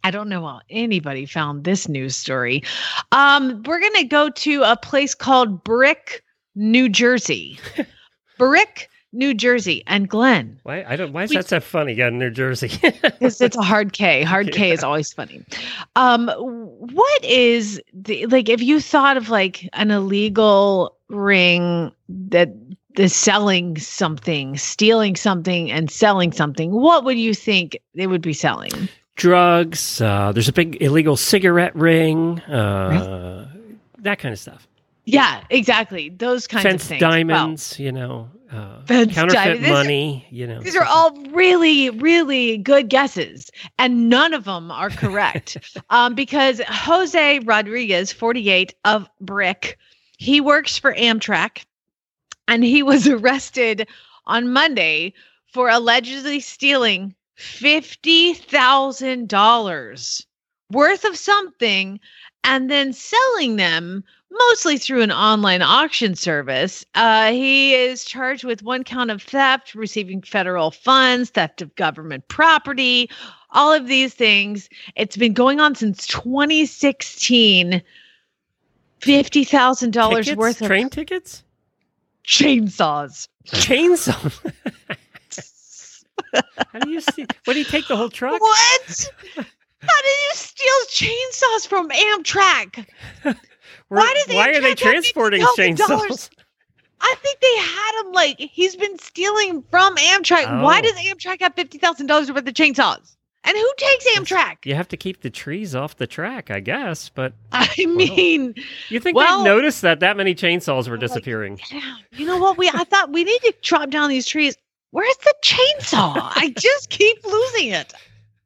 I 0.04 0.10
don't 0.10 0.28
know 0.28 0.42
how 0.46 0.60
anybody 0.70 1.26
found 1.26 1.64
this 1.64 1.88
news 1.88 2.16
story. 2.16 2.62
Um, 3.12 3.62
we're 3.66 3.80
going 3.80 3.92
to 3.94 4.04
go 4.04 4.30
to 4.30 4.62
a 4.64 4.76
place 4.76 5.14
called 5.14 5.62
Brick, 5.64 6.22
New 6.54 6.88
Jersey. 6.88 7.58
Brick, 8.38 8.88
New 9.12 9.34
Jersey. 9.34 9.84
And 9.86 10.08
Glenn, 10.08 10.58
Why 10.64 10.84
I 10.88 10.96
don't 10.96 11.12
why 11.12 11.24
is 11.24 11.30
We- 11.30 11.36
that 11.36 11.48
so 11.48 11.60
funny? 11.60 11.92
Yeah, 11.92 12.08
New 12.10 12.30
Jersey. 12.30 12.68
because 13.02 13.40
it's 13.40 13.56
a 13.56 13.62
hard 13.62 13.92
K. 13.92 14.22
Hard 14.24 14.52
K 14.52 14.72
is 14.72 14.82
always 14.84 15.12
funny. 15.12 15.44
Um, 15.96 16.28
what 16.28 17.24
is 17.24 17.80
the 17.92 18.26
like 18.26 18.48
if 18.48 18.60
you 18.62 18.80
thought 18.80 19.16
of 19.16 19.28
like 19.28 19.68
an 19.74 19.90
illegal 19.90 20.96
ring 21.08 21.92
that 22.08 22.50
the 22.96 23.08
selling 23.08 23.78
something, 23.78 24.56
stealing 24.58 25.16
something, 25.16 25.70
and 25.70 25.90
selling 25.90 26.32
something, 26.32 26.72
what 26.72 27.04
would 27.04 27.18
you 27.18 27.32
think 27.34 27.78
they 27.94 28.06
would 28.06 28.20
be 28.22 28.32
selling? 28.34 28.72
Drugs. 29.16 30.00
Uh, 30.00 30.32
there's 30.32 30.48
a 30.48 30.52
big 30.52 30.80
illegal 30.82 31.16
cigarette 31.16 31.74
ring. 31.76 32.40
Uh, 32.40 33.48
that 33.98 34.18
kind 34.18 34.32
of 34.32 34.38
stuff. 34.38 34.66
Yeah, 35.04 35.42
exactly. 35.50 36.10
Those 36.10 36.46
kinds 36.46 36.62
Fence 36.62 36.82
of 36.82 36.88
things. 36.88 37.00
Diamonds. 37.00 37.78
You 37.78 37.92
know, 37.92 38.30
uh, 38.50 38.82
counterfeit 38.86 39.32
diamonds. 39.32 39.68
Money. 39.68 40.26
You 40.30 40.46
know, 40.46 40.60
These 40.60 40.76
are 40.76 40.84
all 40.84 41.16
really, 41.30 41.90
really 41.90 42.58
good 42.58 42.88
guesses, 42.88 43.50
and 43.78 44.08
none 44.08 44.32
of 44.32 44.44
them 44.44 44.70
are 44.70 44.90
correct. 44.90 45.56
um, 45.90 46.14
because 46.14 46.60
Jose 46.68 47.40
Rodriguez, 47.40 48.12
48 48.12 48.74
of 48.84 49.08
Brick, 49.20 49.78
he 50.18 50.40
works 50.40 50.78
for 50.78 50.94
Amtrak, 50.94 51.64
and 52.46 52.62
he 52.62 52.82
was 52.82 53.08
arrested 53.08 53.88
on 54.26 54.52
Monday 54.52 55.14
for 55.52 55.68
allegedly 55.68 56.40
stealing 56.40 57.14
$50,000 57.38 60.26
worth 60.70 61.04
of 61.04 61.16
something 61.16 62.00
and 62.44 62.70
then 62.70 62.92
selling 62.92 63.56
them 63.56 64.04
mostly 64.30 64.78
through 64.78 65.02
an 65.02 65.12
online 65.12 65.62
auction 65.62 66.14
service. 66.14 66.84
Uh, 66.94 67.30
he 67.30 67.74
is 67.74 68.04
charged 68.04 68.44
with 68.44 68.62
one 68.62 68.84
count 68.84 69.10
of 69.10 69.22
theft, 69.22 69.74
receiving 69.74 70.22
federal 70.22 70.70
funds, 70.70 71.30
theft 71.30 71.60
of 71.62 71.74
government 71.76 72.26
property, 72.28 73.08
all 73.50 73.72
of 73.72 73.86
these 73.86 74.14
things. 74.14 74.68
It's 74.96 75.16
been 75.16 75.34
going 75.34 75.60
on 75.60 75.74
since 75.74 76.06
2016. 76.06 77.82
Fifty 79.00 79.42
thousand 79.42 79.92
dollars 79.92 80.32
worth 80.36 80.60
of 80.62 80.68
train 80.68 80.88
tickets. 80.88 81.42
chainsaws. 82.24 83.26
Chainsaw. 83.46 84.52
How 86.72 86.78
do 86.80 86.90
you 86.90 87.00
see? 87.00 87.26
What 87.44 87.52
do 87.54 87.58
you 87.58 87.64
take 87.64 87.86
the 87.88 87.96
whole 87.96 88.08
truck? 88.08 88.40
What? 88.40 89.10
How 89.36 90.02
did 90.02 90.16
you 90.22 90.30
steal 90.34 91.08
chainsaws 91.08 91.66
from 91.66 91.88
Amtrak? 91.90 92.86
Why 93.88 94.14
does 94.26 94.34
why 94.34 94.50
are 94.50 94.60
they 94.60 94.74
transporting 94.74 95.42
chainsaws? 95.58 96.30
I 97.00 97.14
think 97.20 97.40
they 97.40 97.56
had 97.56 98.00
him 98.06 98.12
like 98.12 98.38
he's 98.38 98.76
been 98.76 98.98
stealing 98.98 99.62
from 99.70 99.96
Amtrak. 99.96 100.62
Why 100.62 100.78
Oh. 100.78 100.82
does 100.82 100.94
Amtrak 100.94 101.40
have 101.42 101.54
fifty 101.54 101.78
thousand 101.78 102.06
dollars 102.06 102.30
worth 102.32 102.46
of 102.46 102.54
chainsaws? 102.54 103.16
And 103.44 103.56
who 103.56 103.72
takes 103.76 104.06
Amtrak? 104.16 104.64
You 104.64 104.76
have 104.76 104.86
to 104.88 104.96
keep 104.96 105.20
the 105.22 105.28
trees 105.30 105.74
off 105.74 105.96
the 105.96 106.06
track, 106.06 106.50
I 106.50 106.60
guess. 106.60 107.08
But 107.08 107.32
I 107.52 107.68
mean, 107.86 108.54
you 108.88 109.00
think 109.00 109.16
Well- 109.16 109.42
they'd 109.42 109.50
notice 109.50 109.80
that 109.82 110.00
that 110.00 110.16
many 110.16 110.34
chainsaws 110.34 110.88
were 110.88 110.96
disappearing? 110.96 111.60
yeah, 111.72 111.96
you 112.12 112.24
know 112.24 112.38
what? 112.38 112.56
We 112.56 112.68
I 112.70 112.84
thought 112.84 113.10
we 113.12 113.24
need 113.24 113.40
to 113.42 113.52
chop 113.62 113.90
down 113.90 114.08
these 114.08 114.26
trees. 114.26 114.56
Where's 114.92 115.16
the 115.18 115.34
chainsaw? 115.42 116.14
I 116.16 116.52
just 116.56 116.88
keep 116.90 117.24
losing 117.24 117.68
it. 117.70 117.92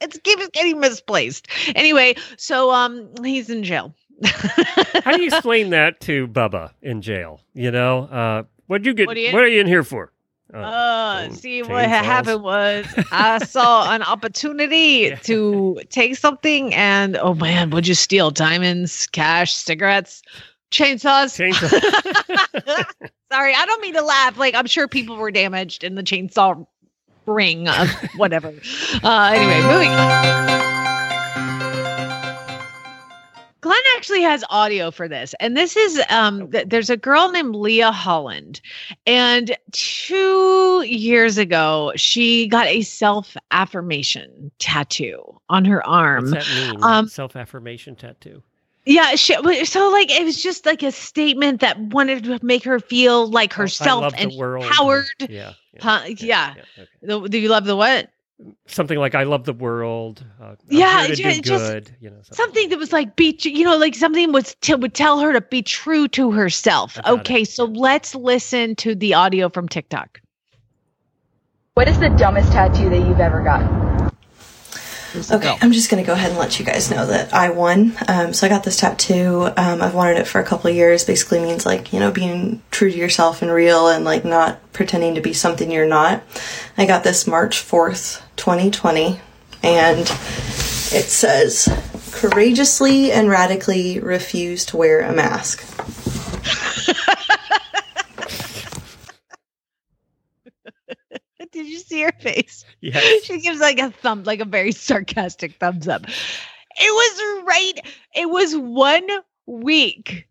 It's 0.00 0.18
keeps 0.18 0.48
getting 0.48 0.80
misplaced. 0.80 1.48
Anyway, 1.74 2.16
so 2.36 2.70
um, 2.70 3.08
he's 3.24 3.50
in 3.50 3.62
jail. 3.64 3.94
How 4.24 5.12
do 5.16 5.20
you 5.22 5.26
explain 5.28 5.70
that 5.70 6.00
to 6.02 6.26
Bubba 6.28 6.70
in 6.82 7.02
jail? 7.02 7.40
You 7.54 7.70
know, 7.70 8.00
uh, 8.04 8.42
what'd 8.66 8.86
you 8.86 8.94
get? 8.94 9.06
What 9.06 9.16
you- 9.16 9.32
what 9.32 9.42
are 9.42 9.48
you 9.48 9.60
in 9.60 9.66
here 9.66 9.82
for? 9.84 10.12
Uh, 10.54 10.58
Uh, 10.58 11.30
see 11.30 11.62
what 11.64 11.84
happened 11.88 12.42
was 12.42 12.86
I 13.10 13.38
saw 13.44 13.92
an 13.92 14.02
opportunity 14.02 14.76
Yeah. 15.10 15.16
to 15.24 15.80
take 15.90 16.16
something 16.16 16.72
and 16.72 17.16
oh 17.16 17.34
man, 17.34 17.70
would 17.70 17.88
you 17.88 17.94
steal 17.94 18.30
diamonds, 18.30 19.08
cash, 19.08 19.52
cigarettes, 19.54 20.22
chainsaws? 20.70 21.36
Chainsaw. 21.36 22.84
Sorry, 23.32 23.54
I 23.54 23.66
don't 23.66 23.82
mean 23.82 23.94
to 23.94 24.02
laugh. 24.02 24.38
Like 24.38 24.54
I'm 24.54 24.66
sure 24.66 24.88
people 24.88 25.16
were 25.16 25.30
damaged 25.30 25.84
in 25.84 25.94
the 25.94 26.02
chainsaw 26.02 26.66
ring 27.26 27.68
of 27.68 27.90
whatever. 28.16 28.48
uh 29.02 29.32
anyway, 29.34 29.62
moving. 29.62 30.96
Glenn 33.62 33.82
actually 33.96 34.22
has 34.22 34.44
audio 34.48 34.92
for 34.92 35.08
this. 35.08 35.34
And 35.40 35.56
this 35.56 35.76
is 35.76 36.00
um 36.08 36.50
th- 36.52 36.68
there's 36.68 36.88
a 36.88 36.96
girl 36.96 37.30
named 37.32 37.56
Leah 37.56 37.90
Holland. 37.90 38.60
And 39.06 39.56
2 39.72 40.84
years 40.86 41.36
ago, 41.36 41.92
she 41.96 42.46
got 42.46 42.68
a 42.68 42.82
self-affirmation 42.82 44.52
tattoo 44.60 45.40
on 45.48 45.64
her 45.64 45.84
arm. 45.84 46.30
What's 46.30 46.46
that 46.46 46.70
mean? 46.72 46.82
Um, 46.84 47.08
Self 47.08 47.34
affirmation 47.34 47.96
tattoo. 47.96 48.42
Yeah, 48.88 49.16
she, 49.16 49.34
so 49.64 49.90
like 49.90 50.10
it 50.12 50.24
was 50.24 50.40
just 50.40 50.64
like 50.64 50.82
a 50.84 50.92
statement 50.92 51.60
that 51.60 51.76
wanted 51.78 52.22
to 52.24 52.38
make 52.42 52.62
her 52.64 52.78
feel 52.78 53.26
like 53.28 53.52
Oh, 53.58 53.62
herself 53.62 54.14
and 54.16 54.32
world. 54.34 54.64
empowered. 54.64 55.06
Yeah. 55.28 55.54
Huh, 55.80 56.02
yeah. 56.06 56.54
okay. 56.78 56.88
The- 57.02 57.28
Do 57.28 57.36
you 57.38 57.48
love 57.48 57.64
the 57.64 57.74
what? 57.76 58.10
Something 58.66 58.98
like 58.98 59.14
I 59.14 59.24
love 59.24 59.44
the 59.44 59.52
world. 59.54 60.24
Uh, 60.40 60.44
I'm 60.50 60.56
Yeah, 60.68 61.00
here 61.06 61.08
to 61.08 61.16
ju- 61.16 61.32
do 61.32 61.40
just 61.40 61.64
good. 61.72 61.96
You 62.00 62.10
know, 62.10 62.18
Something 62.30 62.68
that 62.68 62.78
was 62.78 62.92
like 62.92 63.16
be, 63.16 63.32
tr- 63.32 63.48
you 63.48 63.64
know, 63.64 63.76
like 63.76 63.94
something 63.94 64.30
was 64.30 64.54
t- 64.60 64.74
would 64.74 64.94
tell 64.94 65.18
her 65.20 65.32
to 65.32 65.40
be 65.40 65.62
true 65.62 66.06
to 66.08 66.30
herself. 66.30 66.98
I 66.98 67.02
got 67.02 67.14
it, 67.14 67.20
Okay, 67.20 67.44
so 67.44 67.66
yeah. 67.66 67.80
let's 67.80 68.14
listen 68.14 68.76
to 68.76 68.94
the 68.94 69.14
audio 69.14 69.48
from 69.48 69.68
TikTok. 69.68 70.20
What 71.74 71.88
is 71.88 71.98
the 71.98 72.10
dumbest 72.10 72.52
tattoo 72.52 72.88
that 72.90 72.98
you've 73.08 73.20
ever 73.20 73.42
gotten? 73.42 73.85
Okay, 75.30 75.56
I'm 75.60 75.72
just 75.72 75.90
gonna 75.90 76.04
go 76.04 76.12
ahead 76.12 76.30
and 76.30 76.38
let 76.38 76.58
you 76.58 76.64
guys 76.64 76.90
know 76.90 77.06
that 77.06 77.32
I 77.32 77.50
won. 77.50 77.96
Um, 78.08 78.32
so 78.32 78.46
I 78.46 78.50
got 78.50 78.64
this 78.64 78.76
tattoo. 78.76 79.48
Um, 79.56 79.82
I've 79.82 79.94
wanted 79.94 80.18
it 80.18 80.26
for 80.26 80.40
a 80.40 80.44
couple 80.44 80.70
of 80.70 80.76
years. 80.76 81.04
Basically 81.04 81.40
means 81.40 81.64
like 81.64 81.92
you 81.92 82.00
know 82.00 82.10
being 82.10 82.62
true 82.70 82.90
to 82.90 82.96
yourself 82.96 83.42
and 83.42 83.50
real, 83.50 83.88
and 83.88 84.04
like 84.04 84.24
not 84.24 84.60
pretending 84.72 85.14
to 85.14 85.20
be 85.20 85.32
something 85.32 85.70
you're 85.70 85.86
not. 85.86 86.22
I 86.76 86.86
got 86.86 87.04
this 87.04 87.26
March 87.26 87.64
4th, 87.64 88.22
2020, 88.36 89.20
and 89.62 90.00
it 90.00 91.08
says 91.08 91.68
courageously 92.12 93.12
and 93.12 93.28
radically 93.28 94.00
refuse 94.00 94.64
to 94.66 94.76
wear 94.76 95.00
a 95.00 95.12
mask. 95.12 95.62
Did 101.52 101.68
you 101.68 101.78
see 101.96 102.02
her 102.02 102.12
face? 102.20 102.64
Yes. 102.82 103.24
she 103.24 103.40
gives 103.40 103.58
like 103.58 103.80
a 103.80 103.90
thumb, 103.90 104.22
like 104.24 104.40
a 104.40 104.44
very 104.44 104.70
sarcastic 104.70 105.58
thumbs 105.58 105.88
up. 105.88 106.06
It 106.06 106.12
was 106.78 107.44
right. 107.44 107.72
It 108.14 108.30
was 108.30 108.54
one 108.54 109.08
week 109.46 110.28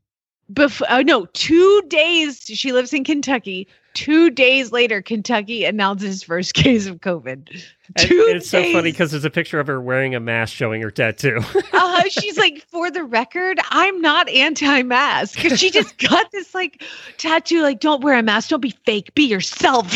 before. 0.54 0.88
Oh 0.90 1.02
no, 1.02 1.26
two 1.34 1.82
days. 1.88 2.42
She 2.46 2.72
lives 2.72 2.94
in 2.94 3.04
Kentucky. 3.04 3.68
Two 3.94 4.30
days 4.30 4.72
later, 4.72 5.02
Kentucky 5.02 5.66
announces 5.66 6.22
first 6.24 6.54
case 6.54 6.86
of 6.86 7.02
COVID. 7.02 7.64
Two 7.98 8.26
and 8.28 8.38
it's 8.38 8.50
so 8.50 8.62
funny 8.72 8.92
because 8.92 9.12
there's 9.12 9.26
a 9.26 9.30
picture 9.30 9.60
of 9.60 9.68
her 9.68 9.82
wearing 9.82 10.16
a 10.16 10.20
mask 10.20 10.54
showing 10.54 10.82
her 10.82 10.92
tattoo. 10.92 11.40
uh, 11.74 12.04
she's 12.10 12.38
like, 12.38 12.66
for 12.68 12.92
the 12.92 13.04
record, 13.04 13.60
I'm 13.70 14.02
not 14.02 14.30
anti-mask. 14.30 15.40
She 15.40 15.72
just 15.72 15.98
got 15.98 16.32
this 16.32 16.54
like 16.54 16.84
tattoo, 17.18 17.62
like, 17.62 17.80
don't 17.80 18.04
wear 18.04 18.18
a 18.18 18.24
mask, 18.24 18.50
don't 18.50 18.62
be 18.62 18.76
fake, 18.86 19.16
be 19.16 19.24
yourself. 19.24 19.92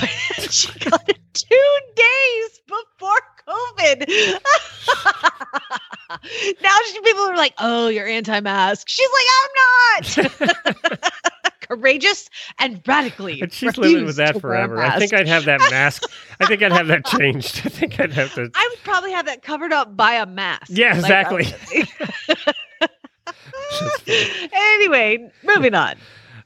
she 0.49 0.77
got 0.79 1.07
it 1.09 1.18
two 1.33 1.77
days 1.95 2.61
before 2.67 3.19
COVID. 3.47 4.07
now 6.61 6.77
she, 6.87 6.99
people 7.01 7.23
are 7.23 7.35
like, 7.35 7.53
oh, 7.59 7.87
you're 7.87 8.07
anti-mask. 8.07 8.87
She's 8.87 9.09
like, 9.13 9.25
I'm 9.37 9.51
not. 10.97 11.11
Courageous 11.61 12.29
and 12.57 12.81
radically. 12.87 13.41
and 13.41 13.53
she's 13.53 13.77
living 13.77 14.05
with 14.05 14.15
that 14.15 14.31
to 14.31 14.39
wear 14.39 14.55
a 14.55 14.67
forever. 14.67 14.81
I 14.81 14.97
think. 14.97 15.13
I'd 15.13 15.27
have 15.27 15.45
that 15.45 15.59
mask. 15.69 16.01
I 16.39 16.47
think 16.47 16.63
I'd 16.63 16.71
have 16.71 16.87
that 16.87 17.05
changed. 17.19 17.61
I 17.63 17.69
think 17.69 17.99
I'd 17.99 18.11
have 18.13 18.33
to. 18.35 18.49
I 18.55 18.67
would 18.71 18.79
probably 18.83 19.11
have 19.11 19.27
that 19.27 19.43
covered 19.43 19.71
up 19.71 19.95
by 19.95 20.13
a 20.13 20.25
mask. 20.25 20.63
Yeah, 20.69 20.97
exactly. 20.97 21.45
anyway, 24.51 25.31
moving 25.43 25.75
on. 25.75 25.95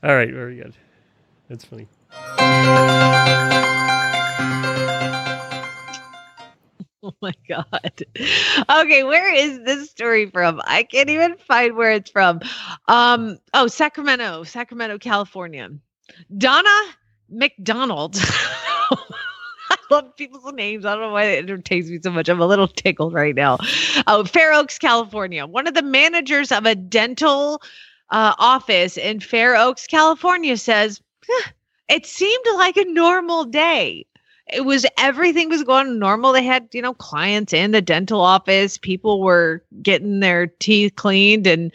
All 0.03 0.13
right, 0.13 0.29
very 0.29 0.57
good. 0.57 0.73
That's 1.47 1.63
funny. 1.63 1.88
Oh 7.06 7.14
my 7.22 7.34
god. 7.49 8.04
Okay, 8.70 9.04
where 9.04 9.34
is 9.34 9.60
this 9.66 9.89
story 9.89 10.26
from? 10.30 10.62
I 10.66 10.84
can't 10.84 11.10
even 11.10 11.36
find 11.36 11.76
where 11.76 11.91
it's 11.91 12.10
from. 12.10 12.39
Um 12.88 13.39
oh, 13.54 13.68
Sacramento, 13.68 14.43
Sacramento, 14.43 14.97
California. 14.99 15.70
Donna 16.38 16.80
McDonald. 17.30 18.16
I 18.22 19.78
love 19.91 20.16
people's 20.16 20.54
names. 20.54 20.86
I 20.86 20.93
don't 20.93 21.01
know 21.01 21.12
why 21.12 21.26
it 21.26 21.39
entertains 21.39 21.89
me 21.89 21.99
so 22.01 22.12
much. 22.12 22.30
I'm 22.30 22.39
a 22.39 22.47
little 22.47 22.68
tickled 22.70 23.14
right 23.14 23.36
now. 23.36 23.58
Oh, 24.08 24.24
Fair 24.24 24.54
Oaks, 24.54 24.78
California. 24.80 25.45
One 25.45 25.68
of 25.68 25.74
the 25.74 25.82
managers 25.82 26.51
of 26.54 26.66
a 26.66 26.76
dental 26.76 27.62
uh, 28.12 28.34
office 28.38 28.95
in 28.97 29.20
Fair 29.20 29.58
Oaks, 29.58 29.88
California 29.88 30.56
says, 30.56 31.01
"Huh, 31.28 31.51
it 31.89 32.06
seemed 32.06 32.45
like 32.56 32.78
a 32.78 32.86
normal 32.86 33.43
day 33.43 34.06
it 34.52 34.66
was 34.66 34.86
everything 34.98 35.50
was 35.50 35.64
going 35.64 36.00
normal. 36.00 36.34
They 36.34 36.44
had, 36.44 36.68
you 36.74 36.82
know, 36.82 36.94
clients 36.94 37.54
in 37.54 37.72
the 37.72 37.82
dental 37.82 38.22
office, 38.22 38.78
people 38.78 39.22
were 39.22 39.64
getting 39.82 40.20
their 40.20 40.48
teeth 40.48 40.96
cleaned, 40.96 41.48
and 41.48 41.72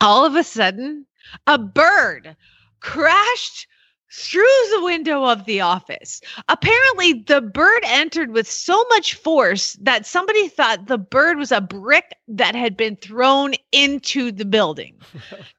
all 0.00 0.24
of 0.24 0.36
a 0.36 0.44
sudden, 0.44 1.06
a 1.46 1.58
bird 1.58 2.36
crashed 2.80 3.66
through 4.12 4.42
the 4.70 4.84
window 4.84 5.24
of 5.24 5.44
the 5.44 5.60
office. 5.60 6.20
Apparently, 6.48 7.24
the 7.26 7.40
bird 7.40 7.82
entered 7.84 8.30
with 8.30 8.50
so 8.50 8.82
much 8.90 9.14
force 9.14 9.74
that 9.74 10.06
somebody 10.06 10.48
thought 10.48 10.86
the 10.86 10.98
bird 10.98 11.36
was 11.36 11.52
a 11.52 11.60
brick 11.60 12.12
that 12.28 12.54
had 12.54 12.76
been 12.76 12.96
thrown 12.96 13.52
into 13.72 14.32
the 14.32 14.44
building. 14.44 14.94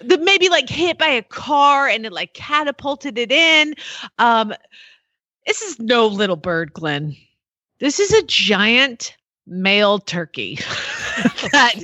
the 0.00 0.18
maybe 0.18 0.48
like 0.48 0.68
hit 0.68 0.98
by 0.98 1.08
a 1.08 1.22
car 1.22 1.88
and 1.88 2.06
it 2.06 2.12
like 2.12 2.34
catapulted 2.34 3.18
it 3.18 3.32
in. 3.32 3.74
Um, 4.18 4.52
this 5.46 5.62
is 5.62 5.78
no 5.78 6.06
little 6.06 6.36
bird, 6.36 6.72
Glenn. 6.72 7.16
This 7.78 8.00
is 8.00 8.12
a 8.12 8.22
giant 8.24 9.16
male 9.46 9.98
turkey 9.98 10.56
that 11.52 11.74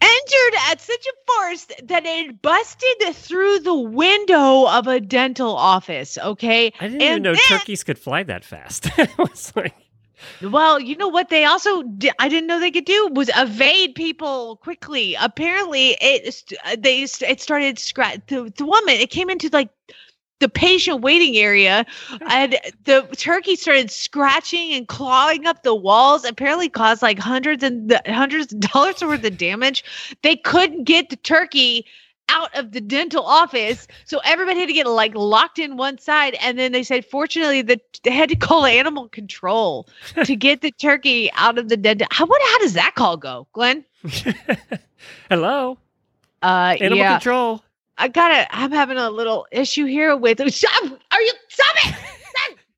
entered 0.00 0.58
at 0.70 0.80
such 0.80 1.06
a 1.06 1.32
force 1.32 1.66
that 1.84 2.04
it 2.04 2.42
busted 2.42 3.14
through 3.14 3.60
the 3.60 3.74
window 3.74 4.66
of 4.68 4.86
a 4.86 5.00
dental 5.00 5.54
office. 5.56 6.18
Okay. 6.18 6.72
I 6.80 6.88
didn't 6.88 7.02
And 7.02 7.02
even 7.02 7.22
know 7.22 7.32
then- 7.34 7.58
turkeys 7.58 7.84
could 7.84 7.98
fly 7.98 8.22
that 8.24 8.44
fast. 8.44 8.88
I 8.98 9.08
was 9.18 9.52
like, 9.56 9.74
Well, 10.42 10.80
you 10.80 10.96
know 10.96 11.08
what 11.08 11.28
they 11.30 11.44
also 11.44 11.82
di- 11.82 12.12
I 12.18 12.28
didn't 12.28 12.46
know 12.46 12.60
they 12.60 12.70
could 12.70 12.84
do 12.84 13.08
was 13.12 13.30
evade 13.36 13.94
people 13.94 14.56
quickly. 14.56 15.16
Apparently, 15.20 15.96
it 16.00 16.52
uh, 16.64 16.76
they 16.78 17.02
it 17.02 17.40
started 17.40 17.78
scratch 17.78 18.20
the, 18.28 18.52
the 18.56 18.66
woman. 18.66 18.94
It 18.94 19.10
came 19.10 19.30
into 19.30 19.48
like 19.52 19.70
the 20.40 20.48
patient 20.48 21.00
waiting 21.00 21.36
area, 21.36 21.86
and 22.28 22.58
the 22.84 23.08
turkey 23.16 23.56
started 23.56 23.90
scratching 23.90 24.72
and 24.72 24.86
clawing 24.88 25.46
up 25.46 25.62
the 25.62 25.74
walls. 25.74 26.24
Apparently, 26.24 26.68
caused 26.68 27.02
like 27.02 27.18
hundreds 27.18 27.62
and 27.62 27.98
hundreds 28.06 28.52
of 28.52 28.60
dollars 28.60 29.02
worth 29.02 29.24
of 29.24 29.38
damage. 29.38 29.84
They 30.22 30.36
couldn't 30.36 30.84
get 30.84 31.08
the 31.10 31.16
turkey 31.16 31.86
out 32.28 32.54
of 32.56 32.72
the 32.72 32.80
dental 32.80 33.24
office. 33.24 33.86
So 34.04 34.20
everybody 34.24 34.60
had 34.60 34.66
to 34.66 34.72
get 34.72 34.86
like 34.86 35.14
locked 35.14 35.58
in 35.58 35.76
one 35.76 35.98
side. 35.98 36.36
And 36.40 36.58
then 36.58 36.72
they 36.72 36.82
said, 36.82 37.04
fortunately, 37.04 37.62
that 37.62 37.80
they 38.02 38.10
had 38.10 38.28
to 38.28 38.36
call 38.36 38.64
animal 38.66 39.08
control 39.08 39.88
to 40.24 40.36
get 40.46 40.60
the 40.60 40.72
turkey 40.72 41.30
out 41.34 41.58
of 41.58 41.68
the 41.68 41.76
dental. 41.76 42.06
How, 42.10 42.26
what, 42.26 42.40
how 42.42 42.58
does 42.58 42.74
that 42.74 42.94
call 42.94 43.16
go, 43.16 43.46
Glenn? 43.52 43.84
hello, 45.30 45.78
Uh, 46.42 46.76
animal 46.80 46.98
yeah, 46.98 47.12
control. 47.12 47.62
I 47.98 48.08
gotta, 48.08 48.46
I'm 48.54 48.72
having 48.72 48.98
a 48.98 49.08
little 49.10 49.46
issue 49.50 49.86
here 49.86 50.16
with, 50.16 50.38
stop, 50.52 50.82
are 50.84 51.20
you, 51.22 51.32
stop 51.48 51.76
it, 51.86 51.94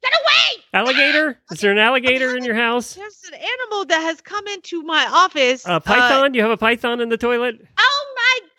get 0.02 0.12
away. 0.12 0.62
Alligator? 0.74 1.38
Is 1.50 1.60
there 1.60 1.72
an 1.72 1.78
alligator 1.78 2.36
in 2.36 2.44
your 2.44 2.54
house? 2.54 2.94
There's 2.94 3.24
an 3.26 3.34
animal 3.34 3.84
that 3.86 4.00
has 4.02 4.20
come 4.20 4.46
into 4.48 4.82
my 4.82 5.04
office. 5.06 5.64
A 5.66 5.80
python? 5.80 6.34
you 6.34 6.42
have 6.42 6.50
a 6.50 6.56
python 6.56 7.00
in 7.00 7.08
the 7.08 7.16
toilet? 7.16 7.66
Oh 7.78 7.97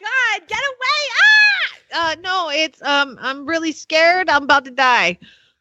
god, 0.09 0.47
get 0.47 0.59
away! 0.59 1.01
Ah! 1.21 2.11
Uh 2.11 2.15
no, 2.21 2.49
it's 2.49 2.81
um 2.81 3.17
I'm 3.21 3.45
really 3.45 3.71
scared. 3.71 4.29
I'm 4.29 4.43
about 4.43 4.65
to 4.65 4.71
die. 4.71 5.17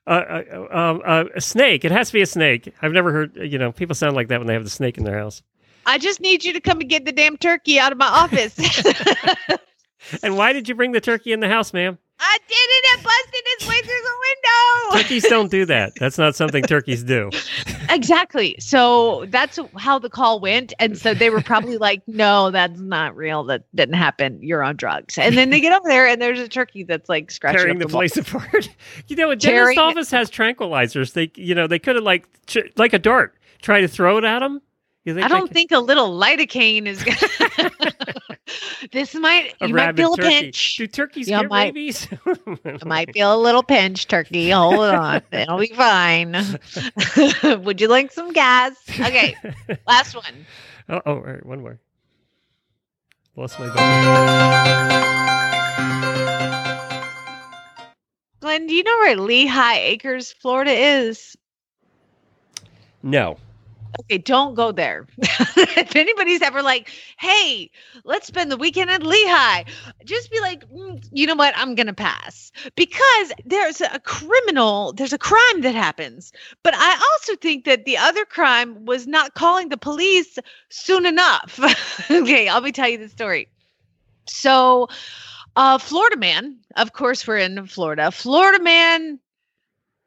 Uh, 0.06 0.42
uh, 0.50 0.66
um, 0.70 1.02
uh, 1.04 1.24
a 1.36 1.40
snake. 1.40 1.84
It 1.84 1.92
has 1.92 2.08
to 2.08 2.14
be 2.14 2.22
a 2.22 2.26
snake. 2.26 2.72
I've 2.80 2.92
never 2.92 3.12
heard. 3.12 3.36
You 3.36 3.58
know, 3.58 3.72
people 3.72 3.94
sound 3.94 4.16
like 4.16 4.28
that 4.28 4.40
when 4.40 4.46
they 4.46 4.54
have 4.54 4.64
the 4.64 4.70
snake 4.70 4.96
in 4.96 5.04
their 5.04 5.18
house. 5.18 5.42
I 5.84 5.98
just 5.98 6.20
need 6.20 6.44
you 6.44 6.54
to 6.54 6.60
come 6.60 6.80
and 6.80 6.88
get 6.88 7.04
the 7.04 7.12
damn 7.12 7.36
turkey 7.36 7.78
out 7.78 7.92
of 7.92 7.98
my 7.98 8.06
office. 8.06 8.58
And 10.22 10.36
why 10.36 10.52
did 10.52 10.68
you 10.68 10.74
bring 10.74 10.92
the 10.92 11.00
turkey 11.00 11.32
in 11.32 11.40
the 11.40 11.48
house, 11.48 11.72
ma'am? 11.72 11.98
I 12.20 12.38
did 12.48 12.54
it 12.56 12.84
and 12.94 13.02
busted 13.02 13.42
its 13.46 13.68
way 13.68 13.80
through 13.80 14.02
the 14.02 14.16
window. 14.20 15.02
Turkeys 15.02 15.28
don't 15.28 15.50
do 15.50 15.64
that. 15.66 15.92
That's 16.00 16.18
not 16.18 16.34
something 16.34 16.64
turkeys 16.64 17.04
do. 17.04 17.30
exactly. 17.90 18.56
So 18.58 19.26
that's 19.28 19.58
how 19.76 19.98
the 19.98 20.10
call 20.10 20.40
went. 20.40 20.72
And 20.78 20.96
so 20.98 21.14
they 21.14 21.30
were 21.30 21.40
probably 21.40 21.76
like, 21.78 22.02
no, 22.06 22.50
that's 22.50 22.80
not 22.80 23.16
real. 23.16 23.44
That 23.44 23.64
didn't 23.74 23.94
happen. 23.94 24.38
You're 24.42 24.62
on 24.62 24.76
drugs. 24.76 25.18
And 25.18 25.36
then 25.36 25.50
they 25.50 25.60
get 25.60 25.72
over 25.72 25.88
there 25.88 26.06
and 26.06 26.20
there's 26.20 26.40
a 26.40 26.48
turkey 26.48 26.84
that's 26.84 27.08
like 27.08 27.30
scratching 27.30 27.58
Tearing 27.58 27.82
up 27.82 27.88
the 27.88 27.94
wall. 27.94 28.00
place 28.00 28.16
apart. 28.16 28.68
you 29.08 29.16
know, 29.16 29.30
a 29.30 29.36
Tearing 29.36 29.76
dentist 29.76 29.78
office 29.78 30.10
has 30.10 30.30
tranquilizers. 30.30 31.12
They, 31.12 31.30
you 31.34 31.54
know, 31.54 31.66
they 31.66 31.78
could 31.78 31.96
have 31.96 32.04
like, 32.04 32.26
ch- 32.46 32.72
like 32.76 32.92
a 32.92 32.98
dart, 32.98 33.34
try 33.62 33.80
to 33.80 33.88
throw 33.88 34.18
it 34.18 34.24
at 34.24 34.40
them. 34.40 34.60
I 35.06 35.28
don't 35.28 35.50
think 35.50 35.72
a 35.72 35.78
little 35.78 36.10
lidocaine 36.18 36.84
is 36.86 37.02
gonna. 37.02 37.70
this 38.92 39.14
might 39.14 39.54
a 39.60 39.68
you 39.68 39.74
might 39.74 39.96
feel 39.96 40.14
a 40.14 40.16
pinch. 40.16 40.76
Do 40.76 40.86
turkeys 40.86 41.28
You 41.28 41.40
get 41.40 41.48
might- 41.50 41.66
rabies? 41.74 42.08
Might 42.84 43.12
feel 43.12 43.34
a 43.34 43.40
little 43.40 43.62
pinch, 43.62 44.06
turkey. 44.08 44.50
Hold 44.50 44.80
on, 44.80 45.22
it'll 45.32 45.58
be 45.58 45.68
fine. 45.68 46.32
Would 47.42 47.80
you 47.80 47.88
like 47.88 48.12
some 48.12 48.32
gas? 48.32 48.74
Okay, 48.88 49.34
last 49.86 50.14
one. 50.14 50.46
Oh, 50.88 51.00
oh, 51.04 51.14
all 51.14 51.20
right, 51.20 51.44
one 51.44 51.60
more. 51.60 51.78
Lost 53.36 53.58
my 53.60 53.66
button. 53.68 55.08
Glenn, 58.40 58.66
do 58.66 58.74
you 58.74 58.82
know 58.84 58.96
where 58.98 59.16
Lehigh 59.16 59.78
Acres, 59.78 60.32
Florida 60.32 60.70
is? 60.72 61.36
No. 63.02 63.36
Okay, 64.00 64.18
don't 64.18 64.54
go 64.54 64.70
there. 64.72 65.06
if 65.18 65.96
anybody's 65.96 66.42
ever 66.42 66.62
like, 66.62 66.90
hey, 67.18 67.70
let's 68.04 68.26
spend 68.26 68.50
the 68.50 68.56
weekend 68.56 68.90
at 68.90 69.02
Lehigh, 69.02 69.64
just 70.04 70.30
be 70.30 70.40
like, 70.40 70.68
"Mm, 70.70 71.06
you 71.10 71.26
know 71.26 71.34
what? 71.34 71.54
I'm 71.56 71.74
going 71.74 71.86
to 71.86 71.94
pass 71.94 72.52
because 72.76 73.32
there's 73.44 73.80
a 73.80 73.98
criminal, 74.00 74.92
there's 74.92 75.12
a 75.12 75.18
crime 75.18 75.62
that 75.62 75.74
happens. 75.74 76.32
But 76.62 76.74
I 76.76 76.92
also 77.12 77.36
think 77.36 77.64
that 77.64 77.84
the 77.86 77.96
other 77.96 78.24
crime 78.24 78.84
was 78.84 79.06
not 79.06 79.34
calling 79.34 79.68
the 79.68 79.76
police 79.78 80.38
soon 80.68 81.06
enough. 81.06 81.58
okay, 82.10 82.48
I'll 82.48 82.60
be 82.60 82.72
tell 82.72 82.88
you 82.88 82.98
the 82.98 83.08
story. 83.08 83.48
So, 84.26 84.88
uh, 85.56 85.78
Florida 85.78 86.16
man, 86.16 86.58
of 86.76 86.92
course, 86.92 87.26
we're 87.26 87.38
in 87.38 87.66
Florida. 87.66 88.10
Florida 88.10 88.62
man 88.62 89.18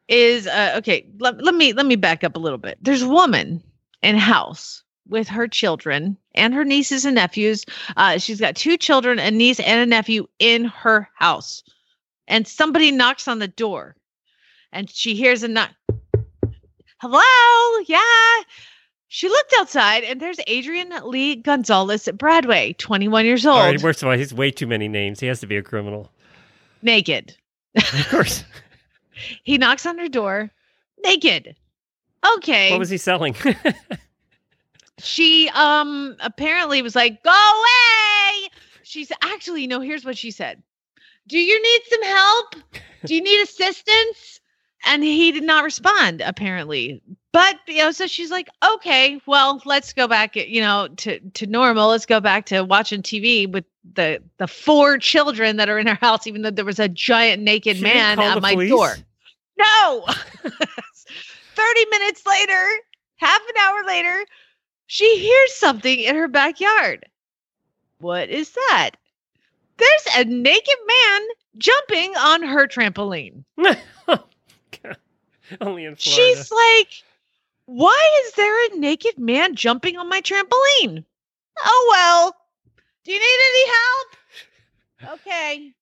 is 0.07 0.47
uh, 0.47 0.75
okay. 0.77 1.07
Let, 1.19 1.43
let 1.43 1.55
me 1.55 1.73
let 1.73 1.85
me 1.85 1.95
back 1.95 2.23
up 2.23 2.35
a 2.35 2.39
little 2.39 2.57
bit. 2.57 2.77
There's 2.81 3.01
a 3.01 3.09
woman 3.09 3.63
in 4.01 4.17
house 4.17 4.83
with 5.07 5.27
her 5.27 5.47
children 5.47 6.17
and 6.35 6.53
her 6.53 6.63
nieces 6.63 7.05
and 7.05 7.15
nephews. 7.15 7.65
Uh, 7.97 8.17
she's 8.17 8.39
got 8.39 8.55
two 8.55 8.77
children, 8.77 9.19
a 9.19 9.31
niece 9.31 9.59
and 9.59 9.81
a 9.81 9.85
nephew 9.85 10.27
in 10.39 10.65
her 10.65 11.09
house, 11.15 11.63
and 12.27 12.47
somebody 12.47 12.91
knocks 12.91 13.27
on 13.27 13.39
the 13.39 13.47
door, 13.47 13.95
and 14.71 14.89
she 14.89 15.15
hears 15.15 15.43
a 15.43 15.47
knock. 15.47 15.71
Hello, 16.99 17.83
yeah. 17.87 18.43
She 19.07 19.27
looked 19.27 19.53
outside, 19.57 20.03
and 20.03 20.21
there's 20.21 20.39
Adrian 20.47 20.93
Lee 21.03 21.35
Gonzalez 21.35 22.07
at 22.07 22.17
Bradway, 22.17 22.77
21 22.77 23.25
years 23.25 23.45
old, 23.45 23.57
All 23.57 23.65
right, 23.65 23.81
first 23.81 24.01
of 24.01 24.07
all, 24.07 24.15
he's 24.15 24.33
way 24.33 24.51
too 24.51 24.67
many 24.67 24.87
names. 24.87 25.19
He 25.19 25.27
has 25.27 25.41
to 25.41 25.47
be 25.47 25.57
a 25.57 25.63
criminal. 25.63 26.09
naked. 26.81 27.35
Of 27.75 28.07
course. 28.09 28.43
He 29.43 29.59
knocks 29.59 29.85
on 29.85 29.99
her 29.99 30.07
door, 30.09 30.49
naked. 31.03 31.55
Okay. 32.37 32.71
what 32.71 32.79
was 32.79 32.89
he 32.89 32.97
selling? 32.97 33.35
she 34.99 35.49
um 35.53 36.15
apparently 36.19 36.81
was 36.81 36.95
like, 36.95 37.23
"Go 37.23 37.29
away." 37.31 38.49
She's 38.83 39.11
actually 39.23 39.67
no. 39.67 39.79
Here's 39.79 40.05
what 40.05 40.17
she 40.17 40.31
said: 40.31 40.61
Do 41.27 41.39
you 41.39 41.61
need 41.61 41.81
some 41.89 42.03
help? 42.03 42.55
Do 43.05 43.15
you 43.15 43.21
need 43.21 43.41
assistance? 43.41 44.39
And 44.83 45.03
he 45.03 45.31
did 45.31 45.43
not 45.43 45.63
respond. 45.63 46.21
Apparently, 46.21 47.01
but 47.31 47.57
you 47.67 47.77
know, 47.77 47.91
so 47.91 48.07
she's 48.07 48.31
like, 48.31 48.49
"Okay, 48.73 49.21
well, 49.27 49.61
let's 49.65 49.93
go 49.93 50.07
back. 50.07 50.35
You 50.35 50.61
know, 50.61 50.87
to 50.97 51.19
to 51.19 51.47
normal. 51.47 51.89
Let's 51.89 52.05
go 52.05 52.19
back 52.19 52.45
to 52.47 52.63
watching 52.63 53.01
TV 53.01 53.51
with 53.51 53.65
the 53.93 54.21
the 54.37 54.47
four 54.47 54.97
children 54.97 55.57
that 55.57 55.69
are 55.69 55.77
in 55.79 55.87
our 55.87 55.95
house, 55.95 56.25
even 56.25 56.41
though 56.41 56.51
there 56.51 56.65
was 56.65 56.79
a 56.79 56.89
giant 56.89 57.43
naked 57.43 57.77
She 57.77 57.83
man 57.83 58.19
at 58.19 58.41
my 58.41 58.53
police? 58.53 58.69
door." 58.69 58.95
No. 59.57 60.05
30 61.55 61.85
minutes 61.89 62.25
later, 62.25 62.67
half 63.17 63.41
an 63.41 63.55
hour 63.61 63.83
later, 63.85 64.25
she 64.87 65.17
hears 65.19 65.53
something 65.55 65.99
in 65.99 66.15
her 66.15 66.27
backyard. 66.27 67.05
What 67.99 68.29
is 68.29 68.51
that? 68.51 68.91
There's 69.77 70.07
a 70.17 70.25
naked 70.25 70.77
man 70.87 71.21
jumping 71.57 72.15
on 72.15 72.43
her 72.43 72.67
trampoline. 72.67 73.43
Only 75.61 75.85
in 75.85 75.95
Florida. 75.95 75.97
She's 75.97 76.51
like, 76.51 77.03
Why 77.65 78.23
is 78.25 78.33
there 78.33 78.65
a 78.67 78.77
naked 78.77 79.17
man 79.17 79.55
jumping 79.55 79.97
on 79.97 80.09
my 80.09 80.21
trampoline? 80.21 81.03
Oh, 81.59 81.87
well. 81.91 82.35
Do 83.03 83.11
you 83.11 83.19
need 83.19 83.39
any 83.49 83.67
help? 83.69 84.07
Okay. 85.13 85.73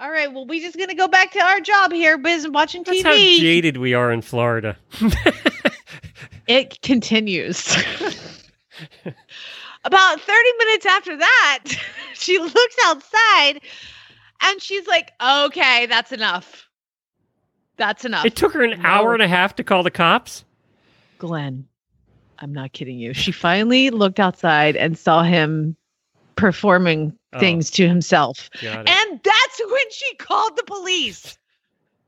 All 0.00 0.10
right. 0.10 0.32
Well, 0.32 0.46
we 0.46 0.60
just 0.60 0.76
going 0.76 0.88
to 0.90 0.94
go 0.94 1.08
back 1.08 1.32
to 1.32 1.40
our 1.40 1.60
job 1.60 1.92
here, 1.92 2.16
biz 2.18 2.48
watching 2.48 2.84
TV. 2.84 3.02
That's 3.02 3.18
TV. 3.18 3.34
how 3.36 3.40
jaded 3.40 3.76
we 3.78 3.94
are 3.94 4.12
in 4.12 4.22
Florida. 4.22 4.76
it 6.46 6.80
continues. 6.82 7.76
About 9.84 10.20
30 10.20 10.48
minutes 10.58 10.86
after 10.86 11.16
that, 11.16 11.64
she 12.14 12.38
looks 12.38 12.76
outside 12.84 13.60
and 14.42 14.62
she's 14.62 14.86
like, 14.86 15.12
okay, 15.20 15.86
that's 15.86 16.12
enough. 16.12 16.68
That's 17.76 18.04
enough. 18.04 18.24
it 18.24 18.36
took 18.36 18.52
her 18.54 18.62
an 18.62 18.84
hour 18.84 19.14
and 19.14 19.22
a 19.22 19.28
half 19.28 19.54
to 19.56 19.64
call 19.64 19.82
the 19.84 19.90
cops. 19.90 20.44
Glenn, 21.18 21.66
I'm 22.40 22.52
not 22.52 22.72
kidding 22.72 22.98
you. 22.98 23.14
She 23.14 23.30
finally 23.32 23.90
looked 23.90 24.18
outside 24.20 24.76
and 24.76 24.98
saw 24.98 25.22
him 25.22 25.76
performing 26.36 27.18
Oh. 27.34 27.40
things 27.40 27.70
to 27.72 27.86
himself. 27.86 28.48
Got 28.62 28.80
it. 28.80 28.88
And 28.88 28.97
that's 29.58 29.70
when 29.72 29.90
she 29.90 30.14
called 30.16 30.56
the 30.56 30.64
police. 30.64 31.38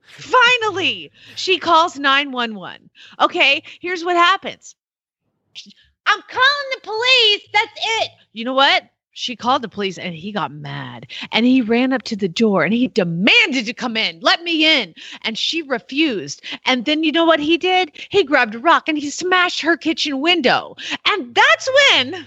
Finally, 0.06 1.12
she 1.36 1.58
calls 1.58 1.98
911. 1.98 2.90
Okay, 3.20 3.62
here's 3.80 4.04
what 4.04 4.16
happens. 4.16 4.74
I'm 6.06 6.20
calling 6.28 6.70
the 6.72 6.80
police. 6.82 7.48
That's 7.52 7.80
it. 8.02 8.10
You 8.32 8.44
know 8.44 8.54
what? 8.54 8.84
She 9.12 9.36
called 9.36 9.62
the 9.62 9.68
police 9.68 9.98
and 9.98 10.14
he 10.14 10.32
got 10.32 10.52
mad 10.52 11.06
and 11.32 11.44
he 11.44 11.60
ran 11.62 11.92
up 11.92 12.02
to 12.04 12.16
the 12.16 12.28
door 12.28 12.64
and 12.64 12.72
he 12.72 12.88
demanded 12.88 13.66
to 13.66 13.74
come 13.74 13.96
in. 13.96 14.18
Let 14.20 14.42
me 14.42 14.64
in. 14.64 14.94
And 15.22 15.36
she 15.36 15.62
refused. 15.62 16.42
And 16.64 16.84
then 16.84 17.04
you 17.04 17.12
know 17.12 17.24
what 17.24 17.40
he 17.40 17.58
did? 17.58 17.90
He 18.08 18.24
grabbed 18.24 18.54
a 18.54 18.58
rock 18.58 18.88
and 18.88 18.96
he 18.96 19.10
smashed 19.10 19.60
her 19.60 19.76
kitchen 19.76 20.20
window. 20.20 20.76
And 21.06 21.34
that's 21.34 21.68
when 21.92 22.26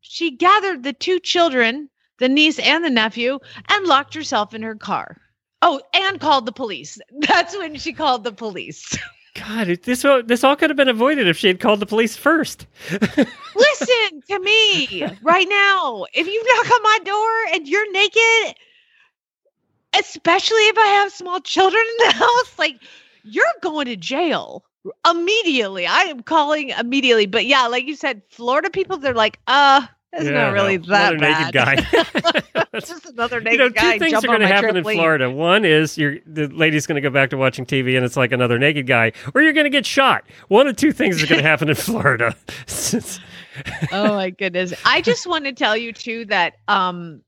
she 0.00 0.30
gathered 0.30 0.82
the 0.82 0.92
two 0.92 1.20
children, 1.20 1.88
the 2.18 2.28
niece 2.28 2.58
and 2.58 2.84
the 2.84 2.90
nephew, 2.90 3.38
and 3.68 3.86
locked 3.86 4.14
herself 4.14 4.54
in 4.54 4.62
her 4.62 4.74
car. 4.74 5.16
Oh, 5.62 5.80
and 5.94 6.20
called 6.20 6.46
the 6.46 6.52
police. 6.52 6.98
That's 7.20 7.56
when 7.56 7.76
she 7.76 7.92
called 7.92 8.24
the 8.24 8.32
police. 8.32 8.96
God, 9.34 9.66
this 9.84 10.04
all- 10.04 10.22
this 10.22 10.44
all 10.44 10.56
could 10.56 10.70
have 10.70 10.76
been 10.78 10.88
avoided 10.88 11.28
if 11.28 11.36
she 11.36 11.48
had 11.48 11.60
called 11.60 11.80
the 11.80 11.86
police 11.86 12.16
first. 12.16 12.66
Listen 12.90 14.22
to 14.28 14.38
me 14.40 15.04
right 15.22 15.46
now. 15.48 16.06
If 16.14 16.26
you 16.26 16.42
knock 16.56 16.72
on 16.72 16.82
my 16.82 16.98
door 17.04 17.54
and 17.54 17.68
you're 17.68 17.92
naked, 17.92 18.56
especially 19.98 20.62
if 20.68 20.78
I 20.78 20.86
have 20.86 21.12
small 21.12 21.40
children 21.40 21.82
in 22.00 22.06
the 22.06 22.12
house, 22.16 22.58
like 22.58 22.80
you're 23.24 23.44
going 23.60 23.86
to 23.86 23.96
jail 23.96 24.64
immediately. 25.08 25.86
I 25.86 26.02
am 26.02 26.22
calling 26.22 26.70
immediately. 26.70 27.26
But 27.26 27.46
yeah, 27.46 27.66
like 27.66 27.84
you 27.86 27.96
said, 27.96 28.22
Florida 28.30 28.70
people, 28.70 28.96
they're 28.98 29.14
like, 29.14 29.38
uh, 29.46 29.86
it's 30.16 30.24
Yeah, 30.24 30.30
not 30.30 30.52
really 30.52 30.78
no, 30.78 30.86
that 30.86 31.14
another 31.14 31.18
naked 31.18 31.52
guy. 31.52 31.76
Just 32.80 33.06
another 33.06 33.40
naked 33.40 33.52
you 33.52 33.58
know, 33.58 33.68
two 33.68 33.74
guy. 33.74 33.98
things 33.98 34.12
jump 34.12 34.24
are 34.24 34.28
going 34.28 34.40
to 34.40 34.46
happen 34.48 34.76
in. 34.76 34.84
Florida. 34.84 35.30
One 35.30 35.64
is 35.64 35.96
you're, 35.96 36.16
the 36.26 36.48
lady's 36.48 36.86
going 36.86 36.96
to 36.96 37.00
go 37.00 37.10
back 37.10 37.30
to 37.30 37.36
watching 37.36 37.64
TV 37.66 37.96
and 37.96 38.04
it's 38.04 38.16
like 38.16 38.32
another 38.32 38.58
naked 38.58 38.86
guy, 38.86 39.12
or 39.34 39.42
you're 39.42 39.52
going 39.52 39.64
to 39.64 39.70
get 39.70 39.86
shot. 39.86 40.24
One 40.48 40.66
of 40.66 40.76
two 40.76 40.92
things 40.92 41.22
is 41.22 41.28
going 41.28 41.40
to 41.42 41.48
happen 41.48 41.68
in 41.68 41.74
Florida. 41.74 42.34
oh 43.92 44.14
my 44.14 44.30
goodness. 44.30 44.74
I 44.84 45.00
just 45.00 45.26
want 45.26 45.44
to 45.44 45.52
tell 45.52 45.76
you 45.76 45.92
too 45.92 46.24
that 46.26 46.54
um 46.68 47.22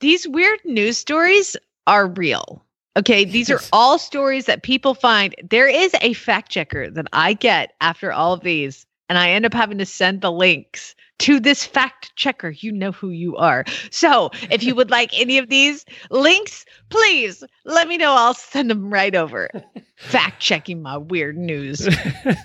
these 0.00 0.28
weird 0.28 0.60
news 0.64 0.98
stories 0.98 1.56
are 1.86 2.08
real. 2.08 2.64
Okay, 2.96 3.24
these 3.24 3.50
are 3.50 3.60
all 3.72 3.98
stories 3.98 4.46
that 4.46 4.62
people 4.62 4.94
find. 4.94 5.34
There 5.42 5.66
is 5.68 5.94
a 6.00 6.12
fact 6.12 6.50
checker 6.52 6.90
that 6.90 7.06
I 7.12 7.32
get 7.32 7.72
after 7.80 8.12
all 8.12 8.32
of 8.32 8.42
these, 8.42 8.86
and 9.08 9.18
I 9.18 9.30
end 9.30 9.44
up 9.44 9.52
having 9.52 9.78
to 9.78 9.86
send 9.86 10.20
the 10.20 10.30
links 10.30 10.94
to 11.20 11.40
this 11.40 11.64
fact 11.64 12.14
checker. 12.16 12.50
You 12.50 12.72
know 12.72 12.92
who 12.92 13.10
you 13.10 13.36
are. 13.36 13.64
So 13.90 14.30
if 14.50 14.62
you 14.62 14.74
would 14.74 14.90
like 14.90 15.18
any 15.18 15.38
of 15.38 15.48
these 15.48 15.84
links, 16.10 16.64
please 16.90 17.42
let 17.64 17.88
me 17.88 17.96
know. 17.96 18.12
I'll 18.12 18.34
send 18.34 18.70
them 18.70 18.92
right 18.92 19.14
over. 19.14 19.48
Fact 19.96 20.40
checking 20.40 20.82
my 20.82 20.96
weird 20.96 21.38
news. 21.38 21.88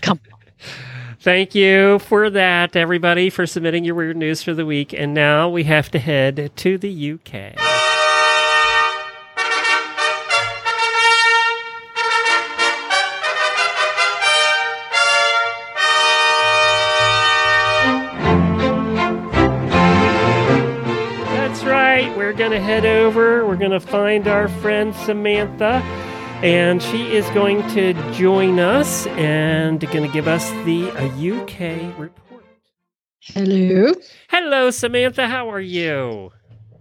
Come 0.01 0.19
on. 0.31 0.39
Thank 1.21 1.53
you 1.53 1.99
for 1.99 2.29
that, 2.29 2.77
everybody, 2.77 3.29
for 3.29 3.45
submitting 3.45 3.83
your 3.83 3.95
weird 3.95 4.15
news 4.15 4.41
for 4.41 4.53
the 4.53 4.65
week. 4.65 4.93
And 4.93 5.13
now 5.13 5.49
we 5.49 5.65
have 5.65 5.91
to 5.91 5.99
head 5.99 6.51
to 6.55 6.77
the 6.77 7.11
UK. 7.13 7.88
Going 22.49 22.61
to 22.61 22.65
head 22.65 22.85
over. 22.85 23.45
We're 23.45 23.57
going 23.57 23.69
to 23.69 23.79
find 23.79 24.27
our 24.27 24.47
friend 24.47 24.95
Samantha. 24.95 25.83
And 26.41 26.81
she 26.81 27.13
is 27.15 27.29
going 27.29 27.61
to 27.75 27.93
join 28.11 28.59
us 28.59 29.05
and 29.07 29.79
going 29.79 30.01
to 30.01 30.11
give 30.11 30.27
us 30.27 30.49
the 30.65 30.89
UK 30.89 31.95
report. 31.99 32.43
Hello. 33.19 33.93
Hello, 34.29 34.71
Samantha. 34.71 35.27
How 35.27 35.51
are 35.51 35.59
you? 35.59 36.31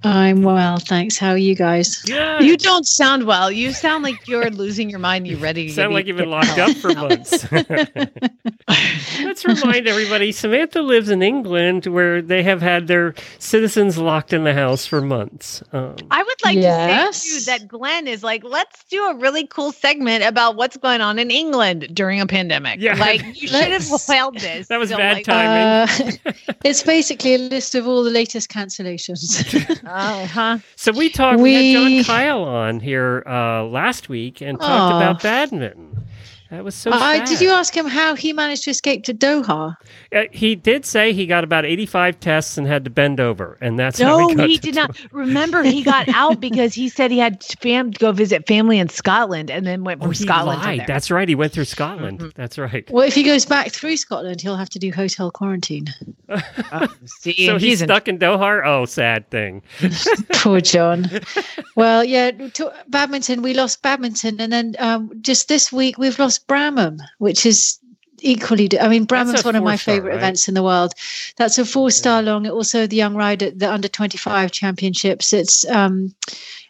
I'm 0.04 0.42
well, 0.42 0.78
thanks. 0.78 1.18
How 1.18 1.30
are 1.30 1.36
you 1.38 1.56
guys? 1.56 2.02
Good. 2.02 2.42
You 2.44 2.56
don't 2.56 2.86
sound 2.86 3.24
well. 3.24 3.50
You 3.50 3.72
sound 3.72 4.04
like 4.04 4.28
you're 4.28 4.48
losing 4.50 4.88
your 4.88 5.00
mind. 5.00 5.26
You're 5.26 5.40
ready 5.40 5.66
to 5.66 5.72
sound 5.74 5.92
like 5.92 6.06
you've 6.06 6.16
been 6.16 6.30
get 6.30 6.46
locked 6.46 6.58
up 6.58 6.76
for 6.76 6.94
months. 6.94 7.44
Let's 9.20 9.44
remind 9.44 9.88
everybody 9.88 10.30
Samantha 10.30 10.82
lives 10.82 11.10
in 11.10 11.22
England 11.22 11.86
where 11.86 12.22
they 12.22 12.42
have 12.44 12.62
had 12.62 12.86
their 12.86 13.14
citizens 13.40 13.98
locked 13.98 14.32
in 14.32 14.44
the 14.44 14.54
house 14.54 14.86
for 14.86 15.00
months. 15.00 15.62
Um, 15.72 15.96
I 16.10 16.22
would 16.22 16.44
like 16.44 16.56
Yes. 16.58 17.22
to 17.24 17.28
say 17.40 17.58
too 17.58 17.58
that 17.58 17.68
Glenn 17.68 18.06
is 18.06 18.22
like, 18.22 18.44
let's 18.44 18.84
do 18.84 19.04
a 19.06 19.16
really 19.16 19.46
cool 19.48 19.72
segment 19.72 20.22
about 20.24 20.54
what's 20.56 20.76
going 20.76 21.00
on 21.00 21.18
in 21.18 21.30
England 21.32 21.88
during 21.92 22.20
a 22.20 22.26
pandemic. 22.26 22.80
Yeah. 22.80 22.94
Like 22.94 23.24
you 23.40 23.48
should 23.48 23.72
have 23.72 23.90
Let's- 23.90 24.06
held 24.06 24.38
this. 24.38 24.68
That 24.68 24.78
was 24.78 24.90
So, 24.90 24.96
bad 24.96 25.16
like, 25.16 25.24
timing. 25.24 26.18
Uh, 26.24 26.32
it's 26.64 26.82
basically 26.84 27.34
a 27.34 27.38
list 27.38 27.74
of 27.74 27.88
all 27.88 28.04
the 28.04 28.10
latest 28.10 28.48
cancellations. 28.50 29.78
Uh-huh. 29.88 30.58
so 30.76 30.92
we 30.92 31.08
talked, 31.08 31.40
we, 31.40 31.54
had 31.54 31.72
John 31.72 32.04
Kyle 32.04 32.44
on 32.44 32.80
here 32.80 33.22
uh, 33.26 33.64
last 33.64 34.08
week 34.08 34.40
and 34.40 34.58
talked 34.58 34.92
Aw. 34.92 34.96
about 34.96 35.22
badminton. 35.22 35.87
That 36.50 36.64
was 36.64 36.74
so 36.74 36.90
uh, 36.90 36.98
sad. 36.98 37.26
did 37.28 37.40
you 37.42 37.50
ask 37.50 37.76
him 37.76 37.86
how 37.86 38.14
he 38.14 38.32
managed 38.32 38.62
to 38.64 38.70
escape 38.70 39.04
to 39.04 39.12
Doha? 39.14 39.74
Uh, 40.14 40.22
he 40.32 40.54
did 40.54 40.86
say 40.86 41.12
he 41.12 41.26
got 41.26 41.44
about 41.44 41.66
85 41.66 42.18
tests 42.20 42.56
and 42.56 42.66
had 42.66 42.84
to 42.84 42.90
bend 42.90 43.20
over, 43.20 43.58
and 43.60 43.78
that's 43.78 44.00
how 44.00 44.16
No, 44.18 44.28
he 44.28 44.34
got 44.34 44.48
he 44.48 44.56
to 44.56 44.62
did 44.62 44.74
not. 44.74 44.98
Remember, 45.12 45.62
he 45.62 45.82
got 45.82 46.08
out 46.14 46.40
because 46.40 46.72
he 46.72 46.88
said 46.88 47.10
he 47.10 47.18
had 47.18 47.44
fam 47.60 47.92
to 47.92 47.98
go 47.98 48.12
visit 48.12 48.46
family 48.46 48.78
in 48.78 48.88
Scotland 48.88 49.50
and 49.50 49.66
then 49.66 49.84
went 49.84 50.00
Oh, 50.00 50.04
from 50.04 50.12
he 50.12 50.22
Scotland 50.22 50.60
lied. 50.62 50.72
to 50.72 50.76
there. 50.78 50.86
That's 50.86 51.10
right. 51.10 51.28
He 51.28 51.34
went 51.34 51.52
through 51.52 51.66
Scotland. 51.66 52.20
Mhm. 52.20 52.32
That's 52.34 52.56
right. 52.56 52.90
Well, 52.90 53.06
if 53.06 53.14
he 53.14 53.24
goes 53.24 53.44
back 53.44 53.70
through 53.70 53.98
Scotland, 53.98 54.40
he'll 54.40 54.56
have 54.56 54.70
to 54.70 54.78
do 54.78 54.90
hotel 54.90 55.30
quarantine. 55.30 55.88
See, 57.04 57.46
So 57.46 57.54
and 57.54 57.60
he's, 57.60 57.80
stuck 57.82 58.08
in 58.08 58.18
Doha. 58.18 58.62
Oh, 58.64 58.84
sad 58.86 59.28
thing. 59.30 59.62
Poor 60.34 60.60
John. 60.60 61.06
well, 61.76 62.04
yeah, 62.04 62.30
to, 62.30 62.72
badminton, 62.88 63.42
we 63.42 63.54
lost 63.54 63.82
badminton. 63.82 64.40
And 64.40 64.52
then 64.52 64.76
um, 64.78 65.10
just 65.20 65.48
this 65.48 65.72
week, 65.72 65.98
we've 65.98 66.18
lost 66.18 66.37
Bramham, 66.38 67.00
which 67.18 67.46
is 67.46 67.78
equally. 68.20 68.68
I 68.80 68.88
mean, 68.88 69.06
Bramham's 69.06 69.44
one 69.44 69.56
of 69.56 69.62
my 69.62 69.76
favorite 69.76 70.10
right? 70.10 70.18
events 70.18 70.48
in 70.48 70.54
the 70.54 70.62
world. 70.62 70.92
That's 71.36 71.58
a 71.58 71.64
four 71.64 71.90
star 71.90 72.22
long. 72.22 72.46
Also, 72.48 72.86
the 72.86 72.96
Young 72.96 73.14
Rider, 73.14 73.50
the 73.50 73.70
under 73.70 73.88
25 73.88 74.50
championships. 74.52 75.32
It's 75.32 75.68
um, 75.68 76.14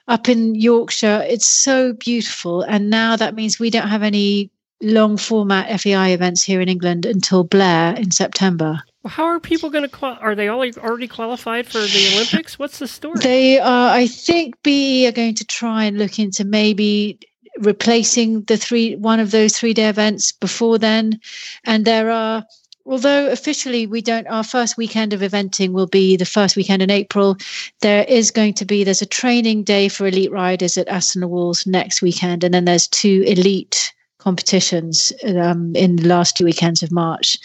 up 0.06 0.28
in 0.28 0.54
Yorkshire. 0.54 1.24
It's 1.28 1.46
so 1.46 1.92
beautiful. 1.92 2.62
And 2.62 2.90
now 2.90 3.16
that 3.16 3.34
means 3.34 3.58
we 3.58 3.70
don't 3.70 3.88
have 3.88 4.02
any 4.02 4.50
long 4.80 5.16
format 5.16 5.80
FEI 5.80 6.12
events 6.12 6.42
here 6.42 6.60
in 6.60 6.68
England 6.68 7.04
until 7.04 7.44
Blair 7.44 7.94
in 7.96 8.10
September. 8.10 8.80
How 9.06 9.24
are 9.24 9.40
people 9.40 9.70
going 9.70 9.84
to? 9.84 9.88
Qual- 9.88 10.18
are 10.20 10.34
they 10.34 10.48
all 10.48 10.60
already 10.78 11.08
qualified 11.08 11.66
for 11.66 11.78
the 11.78 12.10
Olympics? 12.14 12.58
What's 12.58 12.78
the 12.78 12.86
story? 12.86 13.18
They 13.20 13.58
are, 13.58 13.90
I 13.90 14.06
think, 14.06 14.62
BE 14.62 15.06
are 15.06 15.12
going 15.12 15.34
to 15.36 15.44
try 15.46 15.84
and 15.84 15.98
look 15.98 16.18
into 16.18 16.44
maybe 16.44 17.18
replacing 17.61 18.42
the 18.42 18.56
three 18.56 18.96
one 18.96 19.20
of 19.20 19.30
those 19.30 19.56
three 19.56 19.74
day 19.74 19.88
events 19.88 20.32
before 20.32 20.78
then. 20.78 21.20
And 21.64 21.84
there 21.84 22.11
are, 22.11 22.44
although 22.86 23.28
officially 23.30 23.86
we 23.86 24.00
don't, 24.00 24.26
our 24.28 24.44
first 24.44 24.76
weekend 24.76 25.12
of 25.12 25.20
eventing 25.20 25.72
will 25.72 25.86
be 25.86 26.16
the 26.16 26.24
first 26.24 26.56
weekend 26.56 26.82
in 26.82 26.90
April. 26.90 27.36
There 27.80 28.04
is 28.04 28.30
going 28.30 28.54
to 28.54 28.64
be 28.64 28.84
there's 28.84 29.02
a 29.02 29.06
training 29.06 29.64
day 29.64 29.88
for 29.88 30.06
elite 30.06 30.32
riders 30.32 30.78
at 30.78 30.88
Aston 30.88 31.28
Walls 31.28 31.66
next 31.66 32.02
weekend, 32.02 32.44
and 32.44 32.54
then 32.54 32.64
there's 32.64 32.88
two 32.88 33.22
elite 33.26 33.92
competitions 34.18 35.12
um, 35.36 35.74
in 35.76 35.96
the 35.96 36.09
last 36.09 36.36
two 36.36 36.44
weekends 36.44 36.82
of 36.82 36.90
March 36.90 37.38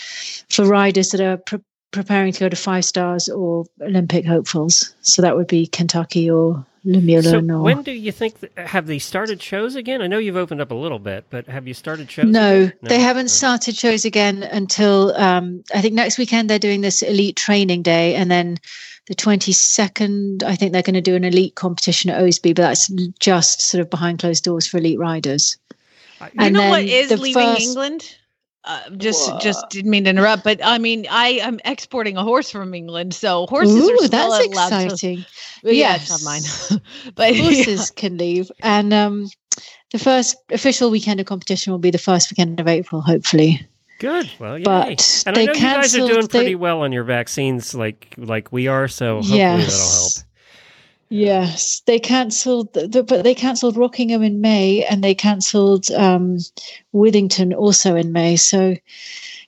for 0.50 0.66
riders 0.66 1.10
that 1.10 1.22
are 1.22 1.38
pre- 1.38 1.60
preparing 1.94 2.34
to 2.34 2.40
go 2.42 2.50
to 2.50 2.56
five 2.56 2.84
stars 2.84 3.30
or 3.30 3.66
Olympic 3.82 4.26
hopefuls. 4.26 4.94
So 5.02 5.22
that 5.22 5.36
would 5.38 5.48
be 5.48 5.68
Kentucky 5.68 6.30
or 6.30 6.66
so 7.22 7.40
or 7.40 7.62
when 7.62 7.82
do 7.82 7.94
you 7.94 8.12
think 8.12 8.42
th- 8.42 8.52
have 8.58 8.88
they 8.88 9.00
started 9.00 9.42
shows 9.42 9.76
again? 9.76 10.02
I 10.02 10.08
know 10.08 10.18
you've 10.18 10.36
opened 10.36 10.60
up 10.60 10.72
a 10.72 10.76
little 10.76 11.00
bit, 11.00 11.24
but 11.30 11.48
have 11.48 11.66
you 11.66 11.74
started 11.74 12.12
shows? 12.12 12.26
no, 12.26 12.64
again? 12.64 12.74
they 12.82 13.00
haven't 13.00 13.30
started 13.30 13.78
shows 13.78 14.04
again 14.04 14.44
until 14.44 15.16
um, 15.16 15.64
I 15.74 15.80
think 15.80 15.94
next 15.94 16.18
weekend 16.18 16.50
they're 16.50 16.60
doing 16.60 16.82
this 16.82 17.02
elite 17.02 17.38
training 17.38 17.84
day, 17.84 18.16
and 18.16 18.30
then 18.30 18.58
the 19.08 19.16
twenty 19.16 19.54
second 19.54 20.44
I 20.44 20.58
think 20.58 20.74
they're 20.74 20.82
going 20.82 20.94
to 20.96 21.02
do 21.02 21.16
an 21.16 21.24
elite 21.24 21.56
competition 21.56 22.10
at 22.10 22.22
Oasby, 22.22 22.54
but 22.54 22.64
that's 22.64 22.88
just 23.20 23.62
sort 23.62 23.80
of 23.80 23.90
behind 23.90 24.20
closed 24.20 24.44
doors 24.44 24.68
for 24.68 24.78
elite 24.80 25.00
riders. 25.00 25.56
I- 26.20 26.26
You 26.26 26.32
and 26.40 26.54
know 26.54 26.70
what 26.70 26.84
is 26.84 27.12
leaving 27.18 27.44
first- 27.44 27.62
England? 27.62 28.16
Uh, 28.66 28.90
just 28.98 29.30
just 29.42 29.68
didn't 29.70 29.92
mean 29.92 30.06
to 30.06 30.10
interrupt, 30.10 30.44
but 30.46 30.60
I 30.64 30.78
mean 30.78 31.06
I 31.10 31.30
am 31.42 31.60
exporting 31.66 32.16
a 32.16 32.24
horse 32.24 32.50
from 32.50 32.74
England, 32.74 33.14
so 33.14 33.46
horses 33.48 33.76
Ooh, 33.76 33.92
are 33.92 33.98
still 33.98 34.10
that's 34.10 34.26
allowed 34.26 34.40
to- 34.40 34.86
exciting. 34.86 35.26
But 35.64 35.76
yeah, 35.76 35.96
it's 35.96 36.10
not 36.10 36.22
Yes. 36.22 36.72
mine. 36.72 36.82
but 37.16 37.36
horses 37.36 37.92
can 37.92 38.18
leave. 38.18 38.50
And 38.62 38.94
um, 38.94 39.30
the 39.92 40.00
first 40.00 40.38
official 40.50 40.90
weekend 40.92 41.20
of 41.20 41.26
competition 41.26 41.72
will 41.72 41.80
be 41.80 41.92
the 41.92 41.98
first 41.98 42.32
weekend 42.32 42.60
of 42.62 42.68
April, 42.68 43.02
hopefully. 43.02 43.68
Good. 44.00 44.30
Well, 44.40 44.58
yay. 44.58 44.64
But 44.64 45.24
and 45.26 45.38
I 45.38 45.40
they 45.42 45.46
know 45.46 45.54
you 45.54 45.60
guys 45.60 45.96
are 45.96 46.08
doing 46.08 46.28
pretty 46.28 46.46
they- 46.52 46.56
well 46.56 46.82
on 46.82 46.92
your 46.94 47.04
vaccines, 47.04 47.74
like 47.76 48.14
like 48.18 48.52
we 48.54 48.68
are. 48.68 48.88
So 48.88 49.18
hopefully 49.18 49.40
Yes. 49.40 49.66
that'll 49.74 50.00
help. 50.00 50.14
Yes, 51.14 51.84
they 51.86 52.00
cancelled, 52.00 52.74
the, 52.74 53.04
but 53.08 53.24
they 53.24 53.36
cancelled 53.36 53.78
Rockingham 53.78 54.24
in 54.24 54.42
May, 54.42 54.84
and 54.84 55.04
they 55.04 55.14
cancelled 55.14 55.92
um, 55.92 56.40
Withington 56.92 57.56
also 57.56 57.96
in 57.96 58.12
May. 58.12 58.36
So 58.36 58.76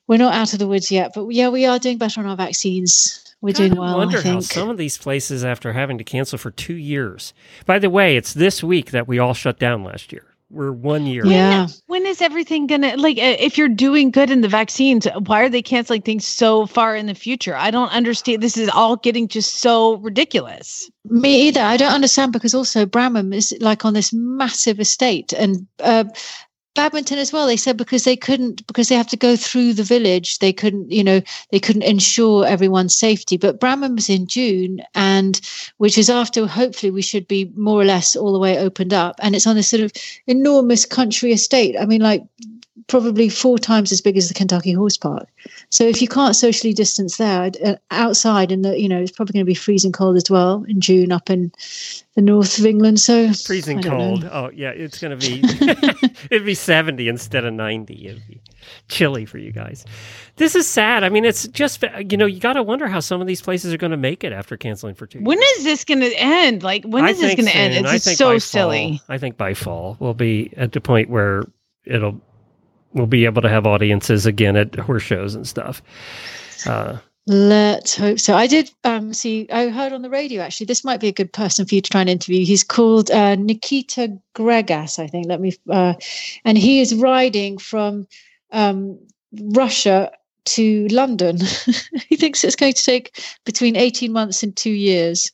we're 0.06 0.20
not 0.20 0.36
out 0.36 0.54
of 0.54 0.60
the 0.60 0.68
woods 0.68 0.92
yet, 0.92 1.14
but 1.16 1.28
yeah, 1.30 1.50
we 1.50 1.66
are 1.66 1.80
doing 1.80 1.98
better 1.98 2.20
on 2.20 2.28
our 2.28 2.36
vaccines. 2.36 3.36
We're 3.42 3.54
doing 3.54 3.74
well. 3.74 3.98
wonder 3.98 4.20
I 4.20 4.22
think. 4.22 4.34
how 4.36 4.40
some 4.42 4.70
of 4.70 4.78
these 4.78 5.00
places, 5.00 5.44
after 5.44 5.74
having 5.74 5.98
to 5.98 6.04
cancel 6.04 6.38
for 6.38 6.52
two 6.52 6.76
years. 6.76 7.34
By 7.66 7.80
the 7.80 7.90
way, 7.90 8.16
it's 8.16 8.36
this 8.36 8.64
week 8.64 8.92
that 8.92 9.08
we 9.08 9.18
all 9.18 9.34
shut 9.34 9.58
down 9.58 9.84
last 9.84 10.14
year. 10.14 10.35
We're 10.52 10.72
one 10.72 11.08
year. 11.08 11.26
Yeah. 11.26 11.68
When 11.88 12.06
is 12.06 12.22
everything 12.22 12.68
gonna 12.68 12.96
like? 12.98 13.18
uh, 13.18 13.36
If 13.40 13.58
you're 13.58 13.68
doing 13.68 14.12
good 14.12 14.30
in 14.30 14.42
the 14.42 14.48
vaccines, 14.48 15.08
why 15.26 15.42
are 15.42 15.50
they 15.50 15.64
canceling 15.64 16.04
things 16.04 16.26
so 16.26 16.68
far 16.68 16.96
in 16.96 17.08
the 17.08 17.16
future? 17.16 17.56
I 17.56 17.72
don't 17.72 17.92
understand. 17.92 18.44
This 18.44 18.56
is 18.56 18.70
all 18.70 18.96
getting 18.96 19.28
just 19.28 19.56
so 19.56 19.96
ridiculous. 19.98 20.90
Me 21.06 21.48
either. 21.48 21.62
I 21.62 21.78
don't 21.78 21.94
understand 21.94 22.32
because 22.32 22.54
also 22.54 22.86
Bramham 22.86 23.34
is 23.34 23.56
like 23.60 23.86
on 23.86 23.94
this 23.94 24.14
massive 24.14 24.80
estate 24.80 25.34
and 25.34 25.68
uh, 25.80 26.06
Badminton 26.76 27.18
as 27.18 27.34
well. 27.34 27.48
They 27.48 27.58
said 27.58 27.78
because 27.78 28.04
they 28.04 28.16
couldn't 28.16 28.66
because 28.68 28.90
they 28.90 28.96
have 28.96 29.08
to 29.08 29.18
go 29.18 29.36
through 29.36 29.74
the 29.74 29.84
village. 29.84 30.40
They 30.40 30.54
couldn't, 30.54 30.92
you 30.92 31.04
know, 31.04 31.22
they 31.52 31.60
couldn't 31.60 31.84
ensure 31.84 32.46
everyone's 32.46 32.96
safety. 32.96 33.38
But 33.38 33.60
Bramham 33.60 33.96
was 33.96 34.10
in 34.10 34.28
June, 34.28 34.82
and 34.94 35.40
which 35.78 35.98
is 35.98 36.10
after 36.10 36.46
hopefully 36.46 36.92
we 36.92 37.02
should 37.02 37.28
be 37.28 37.52
more 37.56 37.82
or 37.82 37.86
less 37.86 38.16
all 38.16 38.34
the 38.34 38.40
way 38.40 38.60
opened 38.60 38.94
up, 38.94 39.16
and 39.22 39.36
it's 39.36 39.48
on 39.48 39.56
this 39.56 39.70
sort 39.70 39.84
of 39.84 39.92
enormous 40.28 40.86
country 40.86 41.32
estate. 41.32 41.76
I 41.80 41.86
mean, 41.86 42.02
like 42.02 42.24
probably 42.88 43.30
four 43.30 43.58
times 43.58 43.92
as 43.92 44.02
big 44.02 44.18
as 44.18 44.28
the 44.28 44.34
Kentucky 44.34 44.74
Horse 44.74 44.98
Park. 44.98 45.28
So 45.70 45.86
if 45.86 46.02
you 46.02 46.08
can't 46.08 46.36
socially 46.36 46.74
distance 46.74 47.18
there, 47.18 47.52
uh, 47.64 47.76
outside 47.92 48.52
in 48.52 48.64
the, 48.64 48.80
you 48.80 48.90
know, 48.90 49.00
it's 49.00 49.12
probably 49.12 49.34
going 49.34 49.46
to 49.46 49.50
be 49.50 49.56
freezing 49.56 49.92
cold 49.92 50.18
as 50.18 50.30
well 50.30 50.66
in 50.68 50.82
June 50.82 51.12
up 51.12 51.30
in 51.30 51.52
the 52.16 52.22
north 52.22 52.60
of 52.60 52.66
England. 52.66 53.00
So 53.00 53.32
Freezing 53.34 53.80
I 53.80 53.82
don't 53.82 53.98
know. 53.98 53.98
cold. 53.98 54.30
Oh, 54.32 54.52
yeah. 54.54 54.72
It's 54.72 55.00
going 55.00 55.18
to 55.18 55.26
be, 55.26 55.42
it'd 56.32 56.46
be 56.46 56.54
70 56.54 57.08
instead 57.08 57.46
of 57.46 57.54
90. 57.54 58.08
It'd 58.08 58.28
be 58.28 58.42
chilly 58.90 59.26
for 59.26 59.38
you 59.38 59.52
guys. 59.52 59.86
This 60.36 60.54
is 60.54 60.68
sad. 60.68 61.06
I 61.06 61.10
mean, 61.10 61.24
it's 61.24 61.48
just, 61.48 61.84
you 62.10 62.18
know, 62.18 62.26
you 62.26 62.42
got 62.42 62.54
to 62.54 62.64
wonder 62.64 62.88
how 62.88 63.00
some 63.00 63.22
of 63.22 63.28
these 63.28 63.42
places 63.42 63.74
are 63.74 63.78
going 63.78 63.92
to 63.92 63.98
make 63.98 64.24
it 64.26 64.34
after 64.34 64.58
canceling 64.58 64.96
for 64.96 65.08
two 65.08 65.22
When 65.22 65.40
is 65.42 65.64
this 65.64 65.86
going 65.86 66.02
to 66.02 66.14
end? 66.18 66.62
Like, 66.62 66.84
when 66.84 67.06
I 67.06 67.12
is 67.12 67.22
this 67.22 67.36
going 67.36 67.48
to 67.48 67.56
end? 67.56 67.86
It's 67.86 68.04
just 68.04 68.18
so 68.18 68.38
silly. 68.38 68.98
Fall, 68.98 69.16
I 69.16 69.18
think 69.18 69.38
by 69.38 69.54
fall 69.54 69.96
we'll 70.00 70.14
be 70.14 70.52
at 70.58 70.74
the 70.74 70.82
point 70.82 71.10
where 71.10 71.44
it'll 71.86 72.20
we'll 72.96 73.06
be 73.06 73.26
able 73.26 73.42
to 73.44 73.50
have 73.50 73.68
audiences 73.68 74.26
again 74.26 74.56
at 74.56 74.74
horse 74.76 75.04
shows 75.04 75.36
and 75.36 75.46
stuff. 75.46 75.84
Uh, 76.66 76.98
Let's 77.28 77.96
hope 77.96 78.20
so. 78.20 78.36
I 78.36 78.46
did 78.46 78.70
um, 78.84 79.12
see, 79.12 79.48
I 79.52 79.70
heard 79.70 79.94
on 79.94 80.04
the 80.04 80.12
radio 80.12 80.42
actually, 80.42 80.68
this 80.68 80.84
might 80.84 81.00
be 81.00 81.08
a 81.08 81.14
good 81.14 81.34
person 81.34 81.66
for 81.66 81.74
you 81.74 81.82
to 81.82 81.90
try 81.90 82.02
and 82.02 82.10
interview. 82.10 82.46
He's 82.46 82.64
called 82.64 83.10
uh, 83.10 83.36
Nikita 83.36 84.16
Gregas, 84.36 85.00
I 85.00 85.08
think. 85.08 85.28
Let 85.28 85.42
me, 85.42 85.54
uh, 85.70 85.96
and 86.44 86.56
he 86.58 86.82
is 86.82 86.94
riding 86.94 87.58
from 87.58 88.08
um, 88.52 89.00
Russia 89.34 90.12
to 90.46 90.88
London. 90.90 91.40
he 92.08 92.16
thinks 92.16 92.44
it's 92.44 92.56
going 92.56 92.74
to 92.74 92.84
take 92.84 93.20
between 93.44 93.76
18 93.76 94.12
months 94.12 94.44
and 94.44 94.56
two 94.56 94.72
years. 94.72 95.32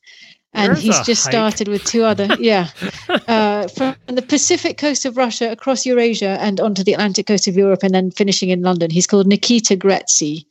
And 0.54 0.74
There's 0.74 0.82
he's 0.82 1.00
just 1.02 1.24
hike. 1.24 1.32
started 1.32 1.68
with 1.70 1.86
two 1.86 2.04
other, 2.04 2.28
yeah, 2.40 2.68
uh, 3.28 3.68
from 3.70 3.96
the 4.08 4.22
Pacific 4.22 4.78
coast 4.78 5.06
of 5.06 5.16
Russia 5.16 5.50
across 5.52 5.86
Eurasia 5.86 6.38
and 6.42 6.60
onto 6.60 6.84
the 6.84 6.94
Atlantic 6.94 7.28
coast 7.28 7.48
of 7.48 7.56
Europe, 7.56 7.84
and 7.84 7.94
then 7.94 8.12
finishing 8.12 8.50
in 8.50 8.62
London. 8.62 8.92
He's 8.92 9.08
called 9.08 9.28
Nikita 9.28 9.78
Gretzi 9.78 10.46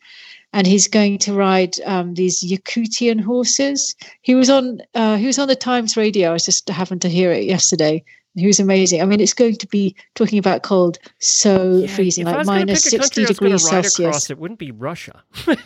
and 0.52 0.66
he's 0.66 0.88
going 0.88 1.18
to 1.18 1.32
ride 1.32 1.80
um, 1.84 2.14
these 2.14 2.42
Yakutian 2.42 3.20
horses. 3.20 3.94
He 4.22 4.34
was 4.34 4.50
on 4.50 4.80
uh, 4.94 5.16
he 5.16 5.26
was 5.26 5.38
on 5.38 5.48
the 5.48 5.56
Times 5.56 5.96
radio. 5.96 6.32
I 6.34 6.38
just 6.38 6.68
happened 6.68 7.02
to 7.02 7.08
hear 7.08 7.30
it 7.32 7.44
yesterday. 7.44 8.02
He 8.36 8.46
was 8.46 8.60
amazing. 8.60 9.02
I 9.02 9.06
mean, 9.06 9.20
it's 9.20 9.34
going 9.34 9.56
to 9.56 9.66
be 9.66 9.96
talking 10.14 10.38
about 10.38 10.62
cold, 10.62 10.98
so 11.18 11.86
freezing, 11.88 12.26
like 12.26 12.46
minus 12.46 12.84
sixty 12.84 13.24
country 13.24 13.24
I 13.24 13.26
was 13.26 13.36
degrees 13.38 13.68
Celsius. 13.68 13.98
Across, 13.98 14.30
it 14.30 14.38
wouldn't 14.38 14.60
be 14.60 14.70
Russia. 14.70 15.22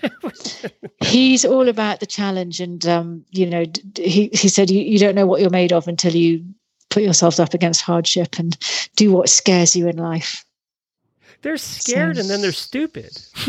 He's 1.04 1.44
all 1.44 1.68
about 1.68 2.00
the 2.00 2.06
challenge, 2.06 2.60
and 2.60 2.86
um, 2.86 3.24
you 3.30 3.44
know, 3.44 3.64
he 3.96 4.30
he 4.32 4.48
said 4.48 4.70
you, 4.70 4.80
you 4.80 4.98
don't 4.98 5.14
know 5.14 5.26
what 5.26 5.42
you're 5.42 5.50
made 5.50 5.72
of 5.72 5.86
until 5.88 6.14
you 6.14 6.42
put 6.88 7.02
yourself 7.02 7.38
up 7.38 7.52
against 7.52 7.82
hardship 7.82 8.38
and 8.38 8.56
do 8.96 9.12
what 9.12 9.28
scares 9.28 9.76
you 9.76 9.88
in 9.88 9.96
life. 9.96 10.44
They're 11.42 11.58
scared 11.58 12.16
and 12.16 12.30
then 12.30 12.40
they're 12.40 12.52
stupid. 12.52 13.18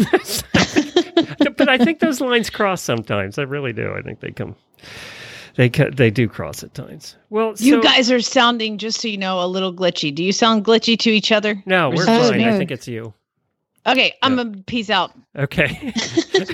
but 1.56 1.70
I 1.70 1.78
think 1.78 2.00
those 2.00 2.20
lines 2.20 2.50
cross 2.50 2.82
sometimes. 2.82 3.40
I 3.40 3.44
really 3.44 3.72
do. 3.72 3.94
I 3.94 4.02
think 4.02 4.20
they 4.20 4.32
come. 4.32 4.56
They 5.56 5.70
they 5.70 6.12
do 6.12 6.28
cross 6.28 6.64
at 6.64 6.74
times. 6.74 7.16
Well, 7.30 7.54
You 7.58 7.76
so- 7.76 7.82
guys 7.82 8.12
are 8.12 8.20
sounding, 8.20 8.78
just 8.78 9.00
so 9.02 9.08
you 9.08 9.18
know, 9.18 9.44
a 9.44 9.48
little 9.48 9.74
glitchy. 9.74 10.14
Do 10.14 10.24
you 10.24 10.32
sound 10.34 10.66
glitchy 10.66 10.98
to 11.00 11.10
each 11.10 11.32
other? 11.32 11.62
No, 11.66 11.90
we're 11.90 12.06
fine. 12.06 12.42
I 12.44 12.58
think 12.58 12.72
it's 12.72 12.88
you. 12.88 13.14
Okay, 13.88 14.16
I'm 14.24 14.36
gonna 14.36 14.58
peace 14.66 14.90
out. 14.90 15.12
Okay. 15.38 15.94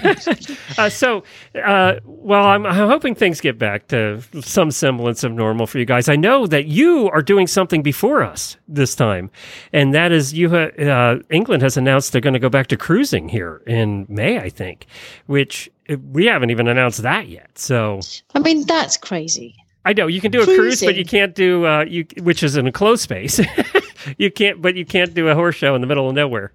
uh, 0.77 0.89
so, 0.89 1.23
uh, 1.63 1.95
well, 2.03 2.45
I'm, 2.45 2.65
I'm 2.65 2.89
hoping 2.89 3.15
things 3.15 3.39
get 3.39 3.57
back 3.57 3.87
to 3.87 4.21
some 4.41 4.69
semblance 4.69 5.23
of 5.23 5.31
normal 5.31 5.65
for 5.65 5.79
you 5.79 5.85
guys. 5.85 6.09
I 6.09 6.17
know 6.17 6.45
that 6.47 6.65
you 6.65 7.09
are 7.09 7.21
doing 7.21 7.47
something 7.47 7.81
before 7.83 8.21
us 8.23 8.57
this 8.67 8.95
time, 8.95 9.31
and 9.71 9.93
that 9.93 10.11
is 10.11 10.33
you. 10.33 10.49
Ha- 10.49 10.83
uh, 10.83 11.19
England 11.29 11.61
has 11.63 11.77
announced 11.77 12.11
they're 12.11 12.21
going 12.21 12.33
to 12.33 12.39
go 12.39 12.49
back 12.49 12.67
to 12.67 12.77
cruising 12.77 13.29
here 13.29 13.61
in 13.65 14.05
May, 14.09 14.39
I 14.39 14.49
think, 14.49 14.87
which 15.27 15.69
uh, 15.89 15.95
we 16.11 16.25
haven't 16.25 16.49
even 16.49 16.67
announced 16.67 17.01
that 17.03 17.27
yet. 17.27 17.57
So. 17.57 18.01
I 18.35 18.39
mean, 18.39 18.65
that's 18.65 18.97
crazy. 18.97 19.55
I 19.85 19.93
know 19.93 20.07
you 20.07 20.21
can 20.21 20.31
do 20.31 20.41
a 20.41 20.45
cruise, 20.45 20.81
but 20.81 20.95
you 20.95 21.05
can't 21.05 21.33
do 21.33 21.65
uh, 21.65 21.85
you, 21.85 22.05
which 22.21 22.43
is 22.43 22.55
in 22.55 22.67
a 22.67 22.71
closed 22.71 23.01
space. 23.01 23.39
you 24.17 24.29
can't, 24.31 24.61
but 24.61 24.75
you 24.75 24.85
can't 24.85 25.13
do 25.13 25.29
a 25.29 25.33
horse 25.33 25.55
show 25.55 25.75
in 25.75 25.81
the 25.81 25.87
middle 25.87 26.07
of 26.07 26.13
nowhere. 26.13 26.51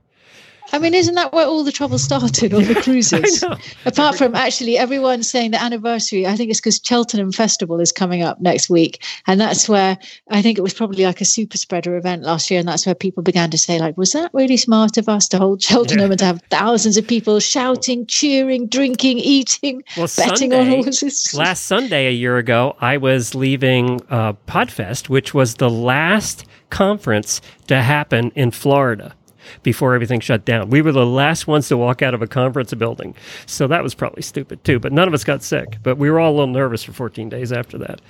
I 0.72 0.78
mean, 0.78 0.94
isn't 0.94 1.14
that 1.14 1.32
where 1.32 1.46
all 1.46 1.64
the 1.64 1.72
trouble 1.72 1.98
started 1.98 2.52
on 2.52 2.64
the 2.64 2.74
cruises? 2.82 3.44
Apart 3.84 4.16
from 4.18 4.34
actually 4.34 4.76
everyone 4.76 5.22
saying 5.22 5.52
the 5.52 5.62
anniversary, 5.62 6.26
I 6.26 6.36
think 6.36 6.50
it's 6.50 6.60
because 6.60 6.80
Cheltenham 6.84 7.32
Festival 7.32 7.80
is 7.80 7.92
coming 7.92 8.22
up 8.22 8.40
next 8.40 8.68
week. 8.68 9.02
And 9.26 9.40
that's 9.40 9.68
where 9.68 9.96
I 10.30 10.42
think 10.42 10.58
it 10.58 10.62
was 10.62 10.74
probably 10.74 11.04
like 11.04 11.20
a 11.20 11.24
super 11.24 11.56
spreader 11.56 11.96
event 11.96 12.22
last 12.22 12.50
year. 12.50 12.60
And 12.60 12.68
that's 12.68 12.84
where 12.84 12.94
people 12.94 13.22
began 13.22 13.50
to 13.50 13.58
say, 13.58 13.78
like, 13.78 13.96
was 13.96 14.12
that 14.12 14.30
really 14.34 14.56
smart 14.56 14.96
of 14.98 15.08
us 15.08 15.28
to 15.28 15.38
hold 15.38 15.62
Cheltenham 15.62 16.06
Yeah. 16.06 16.10
and 16.12 16.18
to 16.18 16.24
have 16.24 16.42
thousands 16.50 16.96
of 16.96 17.06
people 17.06 17.40
shouting, 17.40 18.06
cheering, 18.06 18.66
drinking, 18.66 19.18
eating, 19.18 19.82
Well, 19.96 20.08
betting 20.16 20.52
on 20.52 20.66
horses? 20.66 21.32
Last 21.32 21.64
Sunday, 21.64 22.06
a 22.08 22.12
year 22.12 22.36
ago, 22.38 22.76
I 22.80 22.96
was 22.98 23.34
leaving 23.34 24.00
uh, 24.10 24.34
Podfest, 24.46 25.08
which 25.08 25.32
was 25.32 25.54
the 25.54 25.70
last 25.70 26.44
conference 26.70 27.40
to 27.68 27.80
happen 27.80 28.30
in 28.34 28.50
Florida 28.50 29.14
before 29.62 29.94
everything 29.94 30.20
shut 30.20 30.44
down. 30.44 30.70
We 30.70 30.82
were 30.82 30.92
the 30.92 31.07
last 31.07 31.47
ones 31.47 31.68
to 31.68 31.76
walk 31.76 32.03
out 32.03 32.14
of 32.14 32.22
a 32.22 32.26
conference 32.26 32.72
building. 32.74 33.14
So 33.47 33.66
that 33.68 33.82
was 33.82 33.94
probably 33.94 34.22
stupid 34.22 34.64
too, 34.64 34.78
but 34.78 34.92
none 34.92 35.09
of 35.09 35.14
us 35.14 35.24
got 35.24 35.42
sick. 35.42 35.78
But 35.82 35.97
we 35.99 36.11
were 36.11 36.20
all 36.20 36.30
a 36.32 36.36
little 36.36 36.47
nervous 36.55 36.82
for 36.82 36.92
14 36.92 37.28
days 37.28 37.53
after 37.53 37.78
that. 37.78 38.01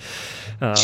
Uh, 0.61 0.77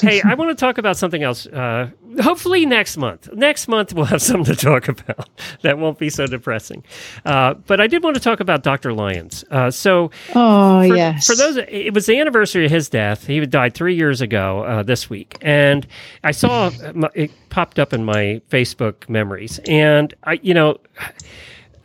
hey, 0.00 0.20
I 0.22 0.34
want 0.34 0.50
to 0.50 0.54
talk 0.56 0.78
about 0.78 0.96
something 0.96 1.22
else. 1.22 1.46
Uh, 1.46 1.90
hopefully 2.20 2.66
next 2.66 2.96
month. 2.96 3.32
Next 3.32 3.68
month 3.68 3.92
we'll 3.92 4.06
have 4.06 4.22
something 4.22 4.54
to 4.54 4.60
talk 4.60 4.88
about 4.88 5.28
that 5.62 5.78
won't 5.78 5.98
be 5.98 6.10
so 6.10 6.26
depressing. 6.26 6.82
Uh, 7.24 7.54
but 7.54 7.80
I 7.80 7.86
did 7.86 8.02
want 8.02 8.16
to 8.16 8.20
talk 8.22 8.40
about 8.40 8.62
Dr. 8.62 8.92
Lyons. 8.92 9.44
Uh, 9.50 9.70
so 9.70 10.10
Oh, 10.34 10.86
for, 10.88 10.96
yes. 10.96 11.26
For 11.26 11.34
those, 11.34 11.56
it 11.68 11.94
was 11.94 12.06
the 12.06 12.18
anniversary 12.18 12.64
of 12.64 12.70
his 12.70 12.88
death. 12.88 13.26
He 13.26 13.44
died 13.46 13.74
three 13.74 13.94
years 13.94 14.20
ago 14.20 14.64
uh, 14.64 14.82
this 14.82 15.10
week, 15.10 15.36
and 15.42 15.86
I 16.24 16.30
saw 16.30 16.70
it 17.14 17.30
popped 17.50 17.78
up 17.78 17.92
in 17.92 18.04
my 18.04 18.40
Facebook 18.48 19.08
memories, 19.08 19.58
and 19.66 19.99
I, 20.24 20.38
you 20.42 20.54
know. 20.54 20.78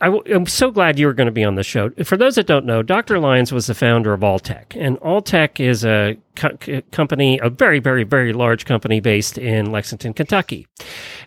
I 0.00 0.08
I'm 0.26 0.44
so 0.44 0.70
glad 0.70 0.98
you 0.98 1.06
were 1.06 1.14
going 1.14 1.26
to 1.26 1.32
be 1.32 1.44
on 1.44 1.54
the 1.54 1.62
show. 1.62 1.88
For 2.04 2.18
those 2.18 2.34
that 2.34 2.46
don't 2.46 2.66
know, 2.66 2.82
Dr. 2.82 3.18
Lyons 3.18 3.50
was 3.50 3.66
the 3.66 3.74
founder 3.74 4.12
of 4.12 4.20
Alltech, 4.20 4.76
and 4.76 4.98
Alltech 5.00 5.58
is 5.58 5.86
a 5.86 6.18
co- 6.34 6.58
company, 6.92 7.40
a 7.42 7.48
very, 7.48 7.78
very, 7.78 8.04
very 8.04 8.34
large 8.34 8.66
company 8.66 9.00
based 9.00 9.38
in 9.38 9.72
Lexington, 9.72 10.12
Kentucky. 10.12 10.66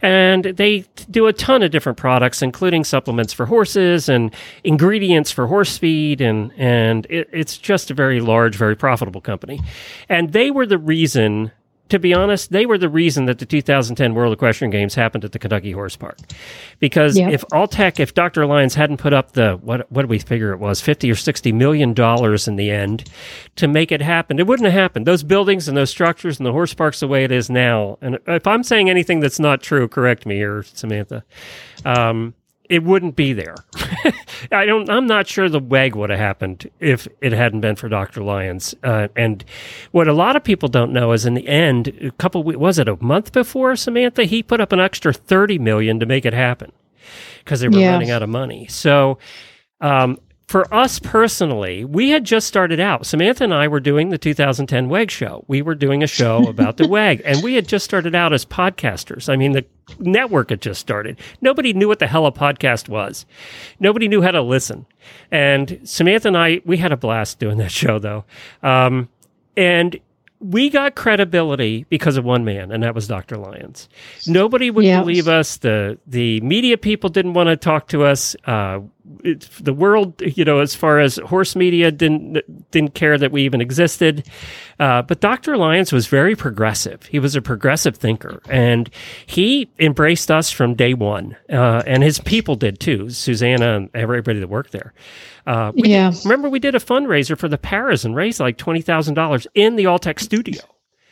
And 0.03 0.43
they 0.43 0.85
do 1.09 1.25
a 1.25 1.33
ton 1.33 1.63
of 1.63 1.71
different 1.71 1.97
products, 1.97 2.43
including 2.43 2.83
supplements 2.83 3.33
for 3.33 3.47
horses 3.47 4.07
and 4.07 4.33
ingredients 4.63 5.31
for 5.31 5.47
horse 5.47 5.77
feed, 5.79 6.21
and 6.21 6.53
and 6.55 7.07
it, 7.09 7.27
it's 7.33 7.57
just 7.57 7.89
a 7.89 7.95
very 7.95 8.19
large, 8.21 8.55
very 8.55 8.75
profitable 8.75 9.21
company. 9.21 9.61
And 10.09 10.31
they 10.31 10.51
were 10.51 10.67
the 10.67 10.77
reason 10.77 11.51
to 11.89 11.99
be 11.99 12.13
honest, 12.13 12.51
they 12.51 12.65
were 12.65 12.77
the 12.77 12.89
reason 12.89 13.25
that 13.25 13.39
the 13.39 13.45
2010 13.45 14.13
World 14.13 14.33
Equestrian 14.33 14.71
Games 14.71 14.95
happened 14.95 15.25
at 15.25 15.31
the 15.31 15.39
Kentucky 15.39 15.71
Horse 15.71 15.95
Park. 15.95 16.17
Because 16.79 17.17
Yeah. 17.17 17.29
if 17.29 17.43
Alltech, 17.51 17.99
if 17.99 18.13
Dr. 18.13 18.45
Lyons 18.45 18.75
hadn't 18.75 18.97
put 18.97 19.13
up 19.13 19.33
the 19.33 19.59
what 19.61 19.91
what 19.91 20.03
did 20.03 20.09
we 20.09 20.19
figure 20.19 20.51
it 20.53 20.59
was 20.59 20.81
50 20.81 21.09
or 21.11 21.15
60 21.15 21.51
million 21.51 21.93
dollars 21.93 22.47
in 22.47 22.55
the 22.55 22.71
end 22.71 23.09
to 23.57 23.67
make 23.67 23.91
it 23.91 24.01
happen, 24.01 24.39
it 24.39 24.47
wouldn't 24.47 24.65
have 24.69 24.79
happened. 24.79 25.05
Those 25.07 25.23
buildings 25.23 25.67
and 25.67 25.75
those 25.75 25.89
structures 25.89 26.39
and 26.39 26.45
the 26.45 26.51
horse 26.51 26.73
parks 26.73 26.99
the 26.99 27.07
way 27.07 27.23
it 27.23 27.31
is 27.31 27.49
now. 27.49 27.97
And 28.01 28.19
if 28.27 28.47
I'm 28.47 28.63
saying 28.63 28.89
anything 28.89 29.19
that's 29.19 29.39
not 29.39 29.61
true, 29.61 29.87
correct 29.87 30.25
me 30.25 30.35
here, 30.35 30.63
Samantha. 30.63 31.23
Um, 31.85 32.33
it 32.69 32.83
wouldn't 32.83 33.15
be 33.15 33.33
there. 33.33 33.55
I 34.51 34.65
don't. 34.65 34.89
I'm 34.89 35.07
not 35.07 35.27
sure 35.27 35.49
the 35.49 35.59
WEG 35.59 35.95
would 35.95 36.09
have 36.11 36.19
happened 36.19 36.69
if 36.79 37.07
it 37.21 37.33
hadn't 37.33 37.61
been 37.61 37.75
for 37.75 37.89
Dr. 37.89 38.21
Lyons. 38.23 38.73
Uh, 38.83 39.07
and 39.15 39.43
what 39.91 40.07
a 40.07 40.13
lot 40.13 40.35
of 40.35 40.43
people 40.43 40.69
don't 40.69 40.93
know 40.93 41.11
is, 41.11 41.25
in 41.25 41.33
the 41.33 41.47
end, 41.47 41.87
a 42.01 42.11
couple 42.11 42.43
was 42.43 42.79
it 42.79 42.87
a 42.87 42.95
month 43.03 43.31
before 43.33 43.75
Samantha, 43.75 44.23
he 44.23 44.41
put 44.43 44.61
up 44.61 44.71
an 44.71 44.79
extra 44.79 45.11
thirty 45.13 45.57
million 45.57 45.99
to 45.99 46.05
make 46.05 46.25
it 46.25 46.33
happen 46.33 46.71
because 47.43 47.59
they 47.59 47.67
were 47.67 47.77
Yeah. 47.79 47.91
running 47.93 48.11
out 48.11 48.23
of 48.23 48.29
money. 48.29 48.67
So. 48.67 49.17
Um, 49.81 50.19
for 50.49 50.73
us 50.73 50.97
personally, 50.97 51.85
we 51.85 52.09
had 52.09 52.23
just 52.23 52.47
started 52.47 52.79
out. 52.79 53.05
Samantha 53.05 53.43
and 53.43 53.53
I 53.53 53.67
were 53.67 53.79
doing 53.79 54.09
the 54.09 54.17
2010 54.17 54.89
WEG 54.89 55.11
show. 55.11 55.45
We 55.47 55.61
were 55.61 55.75
doing 55.75 56.01
a 56.01 56.07
show 56.07 56.43
about 56.49 56.77
the 56.77 56.87
WEG, 56.87 57.21
and 57.23 57.43
we 57.43 57.53
had 57.53 57.67
just 57.67 57.85
started 57.85 58.15
out 58.15 58.33
as 58.33 58.45
podcasters. 58.45 59.29
I 59.31 59.35
mean, 59.35 59.51
the 59.51 59.63
network 59.99 60.49
had 60.49 60.59
just 60.59 60.81
started. 60.81 61.19
Nobody 61.39 61.71
knew 61.73 61.87
what 61.87 61.99
the 61.99 62.07
hell 62.07 62.25
a 62.25 62.31
podcast 62.31 62.89
was. 62.89 63.27
Nobody 63.79 64.07
knew 64.07 64.23
how 64.23 64.31
to 64.31 64.41
listen. 64.41 64.87
And 65.29 65.79
Samantha 65.83 66.29
and 66.29 66.37
I, 66.37 66.61
we 66.65 66.77
had 66.77 66.91
a 66.91 66.97
blast 66.97 67.37
doing 67.37 67.59
that 67.59 67.71
show, 67.71 67.99
though. 67.99 68.25
Um, 68.63 69.07
and 69.55 69.99
we 70.39 70.71
got 70.71 70.95
credibility 70.95 71.85
because 71.89 72.17
of 72.17 72.25
one 72.25 72.43
man, 72.43 72.71
and 72.71 72.81
that 72.81 72.95
was 72.95 73.07
Dr. 73.07 73.37
Lyons. 73.37 73.87
Nobody 74.25 74.71
would 74.71 74.85
Yeah. 74.85 75.01
believe 75.01 75.27
us. 75.27 75.57
The 75.57 75.99
the 76.07 76.39
media 76.41 76.77
people 76.77 77.09
didn't 77.09 77.33
want 77.33 77.49
to 77.49 77.57
talk 77.57 77.89
to 77.89 78.03
us. 78.05 78.35
Uh, 78.45 78.79
it, 79.23 79.49
the 79.61 79.73
world, 79.73 80.21
you 80.21 80.45
know, 80.45 80.59
as 80.59 80.75
far 80.75 80.99
as 80.99 81.17
horse 81.17 81.55
media 81.55 81.91
didn't 81.91 82.39
didn't 82.71 82.93
care 82.93 83.17
that 83.17 83.31
we 83.31 83.43
even 83.43 83.61
existed. 83.61 84.25
Uh, 84.79 85.01
but 85.01 85.19
Dr. 85.19 85.57
Lyons 85.57 85.91
was 85.91 86.07
very 86.07 86.35
progressive. 86.35 87.03
He 87.03 87.19
was 87.19 87.35
a 87.35 87.41
progressive 87.41 87.97
thinker, 87.97 88.41
and 88.49 88.89
he 89.25 89.69
embraced 89.79 90.31
us 90.31 90.51
from 90.51 90.73
day 90.75 90.93
one. 90.93 91.35
Uh, 91.51 91.83
and 91.85 92.01
his 92.03 92.19
people 92.19 92.55
did 92.55 92.79
too, 92.79 93.09
Susanna 93.09 93.75
and 93.75 93.89
everybody 93.93 94.39
that 94.39 94.47
worked 94.47 94.71
there. 94.71 94.93
Uh, 95.45 95.71
we 95.75 95.81
did- 95.83 95.91
Yeah. 95.91 96.11
remember, 96.23 96.49
we 96.49 96.59
did 96.59 96.75
a 96.75 96.79
fundraiser 96.79 97.37
for 97.37 97.47
the 97.47 97.57
Paras 97.57 98.05
and 98.05 98.15
raised 98.15 98.39
like 98.39 98.57
twenty 98.57 98.81
thousand 98.81 99.15
dollars 99.15 99.47
in 99.55 99.75
the 99.75 99.85
Alltech 99.85 100.19
studio. 100.19 100.61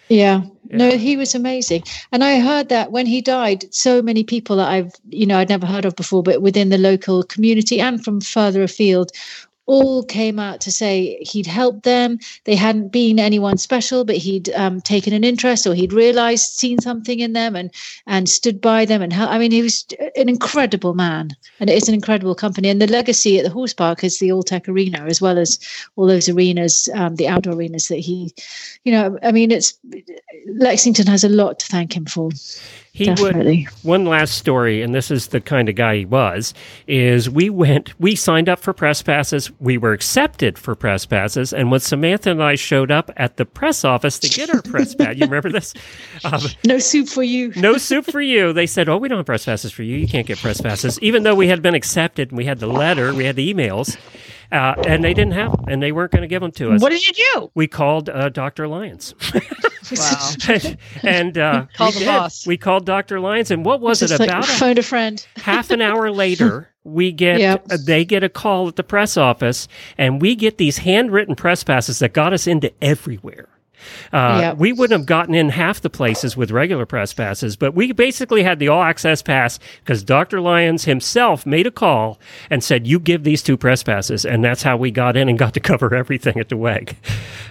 Yeah. 0.09 0.41
No, 0.69 0.91
he 0.91 1.15
was 1.15 1.33
amazing. 1.33 1.83
And 2.11 2.23
I 2.23 2.39
heard 2.39 2.69
that 2.69 2.91
when 2.91 3.05
he 3.05 3.21
died, 3.21 3.73
so 3.73 4.01
many 4.01 4.23
people 4.23 4.57
that 4.57 4.69
I've, 4.69 4.91
you 5.09 5.25
know, 5.25 5.37
I'd 5.37 5.49
never 5.49 5.65
heard 5.65 5.85
of 5.85 5.95
before, 5.95 6.23
but 6.23 6.41
within 6.41 6.69
the 6.69 6.77
local 6.77 7.23
community 7.23 7.79
and 7.79 8.03
from 8.03 8.19
further 8.19 8.63
afield, 8.63 9.11
all 9.67 10.03
came 10.03 10.39
out 10.39 10.61
to 10.61 10.71
say 10.71 11.17
he'd 11.21 11.45
helped 11.45 11.83
them. 11.83 12.19
They 12.45 12.55
hadn't 12.55 12.89
been 12.89 13.19
anyone 13.19 13.57
special, 13.57 14.05
but 14.05 14.15
he'd 14.15 14.49
um, 14.51 14.81
taken 14.81 15.13
an 15.13 15.23
interest 15.23 15.67
or 15.67 15.75
he'd 15.75 15.93
realized, 15.93 16.53
seen 16.53 16.79
something 16.79 17.19
in 17.19 17.33
them 17.33 17.55
and 17.55 17.71
and 18.07 18.27
stood 18.27 18.61
by 18.61 18.85
them. 18.85 19.01
And 19.01 19.13
hel- 19.13 19.29
I 19.29 19.37
mean, 19.37 19.51
he 19.51 19.61
was 19.61 19.85
an 20.15 20.29
incredible 20.29 20.93
man 20.93 21.35
and 21.59 21.69
it's 21.69 21.89
an 21.89 21.93
incredible 21.93 22.33
company. 22.33 22.69
And 22.69 22.81
the 22.81 22.87
legacy 22.87 23.37
at 23.37 23.43
the 23.43 23.51
horse 23.51 23.73
park 23.73 24.03
is 24.03 24.19
the 24.19 24.29
Alltech 24.29 24.67
Arena, 24.67 25.05
as 25.05 25.21
well 25.21 25.37
as 25.37 25.59
all 25.97 26.07
those 26.07 26.29
arenas, 26.29 26.89
um, 26.95 27.15
the 27.15 27.27
outdoor 27.27 27.53
arenas 27.53 27.89
that 27.89 27.99
he, 27.99 28.33
you 28.85 28.91
know, 28.91 29.19
I 29.21 29.31
mean, 29.33 29.51
it's 29.51 29.77
Lexington 30.47 31.07
has 31.07 31.23
a 31.23 31.29
lot 31.29 31.59
to 31.59 31.65
thank 31.65 31.95
him 31.95 32.05
for. 32.05 32.31
He 32.97 33.05
Definitely. 33.05 33.67
would. 33.83 33.85
One 33.85 34.05
last 34.05 34.35
story, 34.39 34.81
and 34.81 34.95
this 34.95 35.11
is 35.11 35.27
the 35.27 35.39
kind 35.39 35.69
of 35.69 35.75
guy 35.75 35.97
he 35.97 36.05
was. 36.05 36.55
Is 36.87 37.29
we 37.29 37.47
went, 37.51 37.93
we 37.99 38.15
signed 38.15 38.49
up 38.49 38.57
for 38.57 38.73
press 38.73 39.03
passes, 39.03 39.51
we 39.59 39.77
were 39.77 39.93
accepted 39.93 40.57
for 40.57 40.73
press 40.73 41.05
passes, 41.05 41.53
and 41.53 41.69
when 41.69 41.79
Samantha 41.79 42.31
and 42.31 42.41
I 42.41 42.55
showed 42.55 42.89
up 42.89 43.11
at 43.15 43.37
the 43.37 43.45
press 43.45 43.85
office 43.85 44.17
to 44.19 44.29
get 44.29 44.49
our 44.49 44.63
press 44.63 44.95
pass, 44.95 45.15
you 45.15 45.25
remember 45.25 45.51
this? 45.51 45.75
Um, 46.23 46.41
No 46.65 46.79
soup 46.79 47.07
for 47.07 47.21
you. 47.21 47.53
no 47.55 47.77
soup 47.77 48.05
for 48.05 48.19
you. 48.19 48.51
They 48.51 48.65
said, 48.65 48.89
"Oh, 48.89 48.97
we 48.97 49.07
don't 49.09 49.19
have 49.19 49.27
press 49.27 49.45
passes 49.45 49.71
for 49.71 49.83
you. 49.83 49.95
You 49.97 50.07
can't 50.07 50.25
get 50.25 50.39
press 50.39 50.59
passes." 50.59 50.99
Even 51.03 51.21
though 51.21 51.35
we 51.35 51.47
had 51.49 51.61
been 51.61 51.75
accepted, 51.75 52.29
and 52.29 52.37
we 52.39 52.45
had 52.45 52.57
the 52.59 52.65
letter, 52.67 53.13
we 53.13 53.25
had 53.25 53.35
the 53.35 53.53
emails, 53.53 53.95
uh, 54.51 54.75
and 54.87 55.03
they 55.03 55.13
didn't 55.13 55.33
have 55.33 55.51
them, 55.51 55.65
and 55.67 55.81
they 55.83 55.91
weren't 55.91 56.11
going 56.11 56.21
to 56.21 56.27
give 56.27 56.41
them 56.41 56.51
to 56.53 56.71
us. 56.73 56.81
What 56.81 56.89
did 56.91 57.07
you 57.07 57.13
do? 57.33 57.51
we 57.55 57.67
called 57.67 58.09
uh, 58.09 58.29
Dr. 58.29 58.67
Lyons. 58.67 59.13
Wow. 59.89 60.31
and 61.03 61.37
uh, 61.37 61.65
Call 61.77 61.87
we 61.87 61.93
the 61.93 61.99
did. 61.99 62.05
boss. 62.07 62.45
We 62.45 62.57
called 62.57 62.85
Dr. 62.85 63.21
Lyons, 63.21 63.51
and 63.51 63.63
what 63.63 63.79
was 63.79 64.01
It's 64.01 64.11
it 64.11 64.19
like 64.19 64.29
about? 64.29 64.43
a- 64.43 64.51
phone 64.51 64.77
a 64.77 64.83
friend. 64.83 65.25
half 65.37 65.71
an 65.71 65.81
hour 65.81 66.11
later, 66.11 66.69
we 66.83 67.13
get 67.13 67.39
Yep. 67.39 67.65
uh, 67.71 67.77
they 67.85 68.03
get 68.03 68.21
a 68.21 68.27
call 68.27 68.67
at 68.67 68.75
the 68.75 68.83
press 68.83 69.15
office, 69.15 69.69
and 69.97 70.21
we 70.21 70.35
get 70.35 70.57
these 70.57 70.79
handwritten 70.79 71.35
press 71.35 71.63
passes 71.63 71.99
that 71.99 72.11
got 72.11 72.33
us 72.33 72.47
into 72.47 72.69
everywhere. 72.83 73.47
Uh, 74.13 74.37
Yep. 74.41 74.57
We 74.57 74.73
wouldn't 74.73 74.97
have 74.99 75.05
gotten 75.05 75.35
in 75.35 75.49
half 75.49 75.81
the 75.81 75.89
places 75.89 76.37
with 76.37 76.51
regular 76.51 76.85
press 76.85 77.13
passes, 77.13 77.55
but 77.55 77.73
we 77.73 77.91
basically 77.91 78.43
had 78.43 78.59
the 78.59 78.67
all 78.67 78.83
access 78.83 79.21
pass 79.21 79.59
because 79.83 80.03
Dr. 80.03 80.39
Lyons 80.41 80.85
himself 80.85 81.45
made 81.45 81.67
a 81.67 81.71
call 81.71 82.19
and 82.49 82.63
said, 82.63 82.87
You 82.87 82.99
give 82.99 83.23
these 83.23 83.41
two 83.41 83.57
press 83.57 83.83
passes. 83.83 84.25
And 84.25 84.43
that's 84.43 84.63
how 84.63 84.77
we 84.77 84.91
got 84.91 85.17
in 85.17 85.29
and 85.29 85.37
got 85.37 85.53
to 85.55 85.59
cover 85.59 85.93
everything 85.95 86.39
at 86.39 86.49
the 86.49 86.57
WEG, 86.57 86.95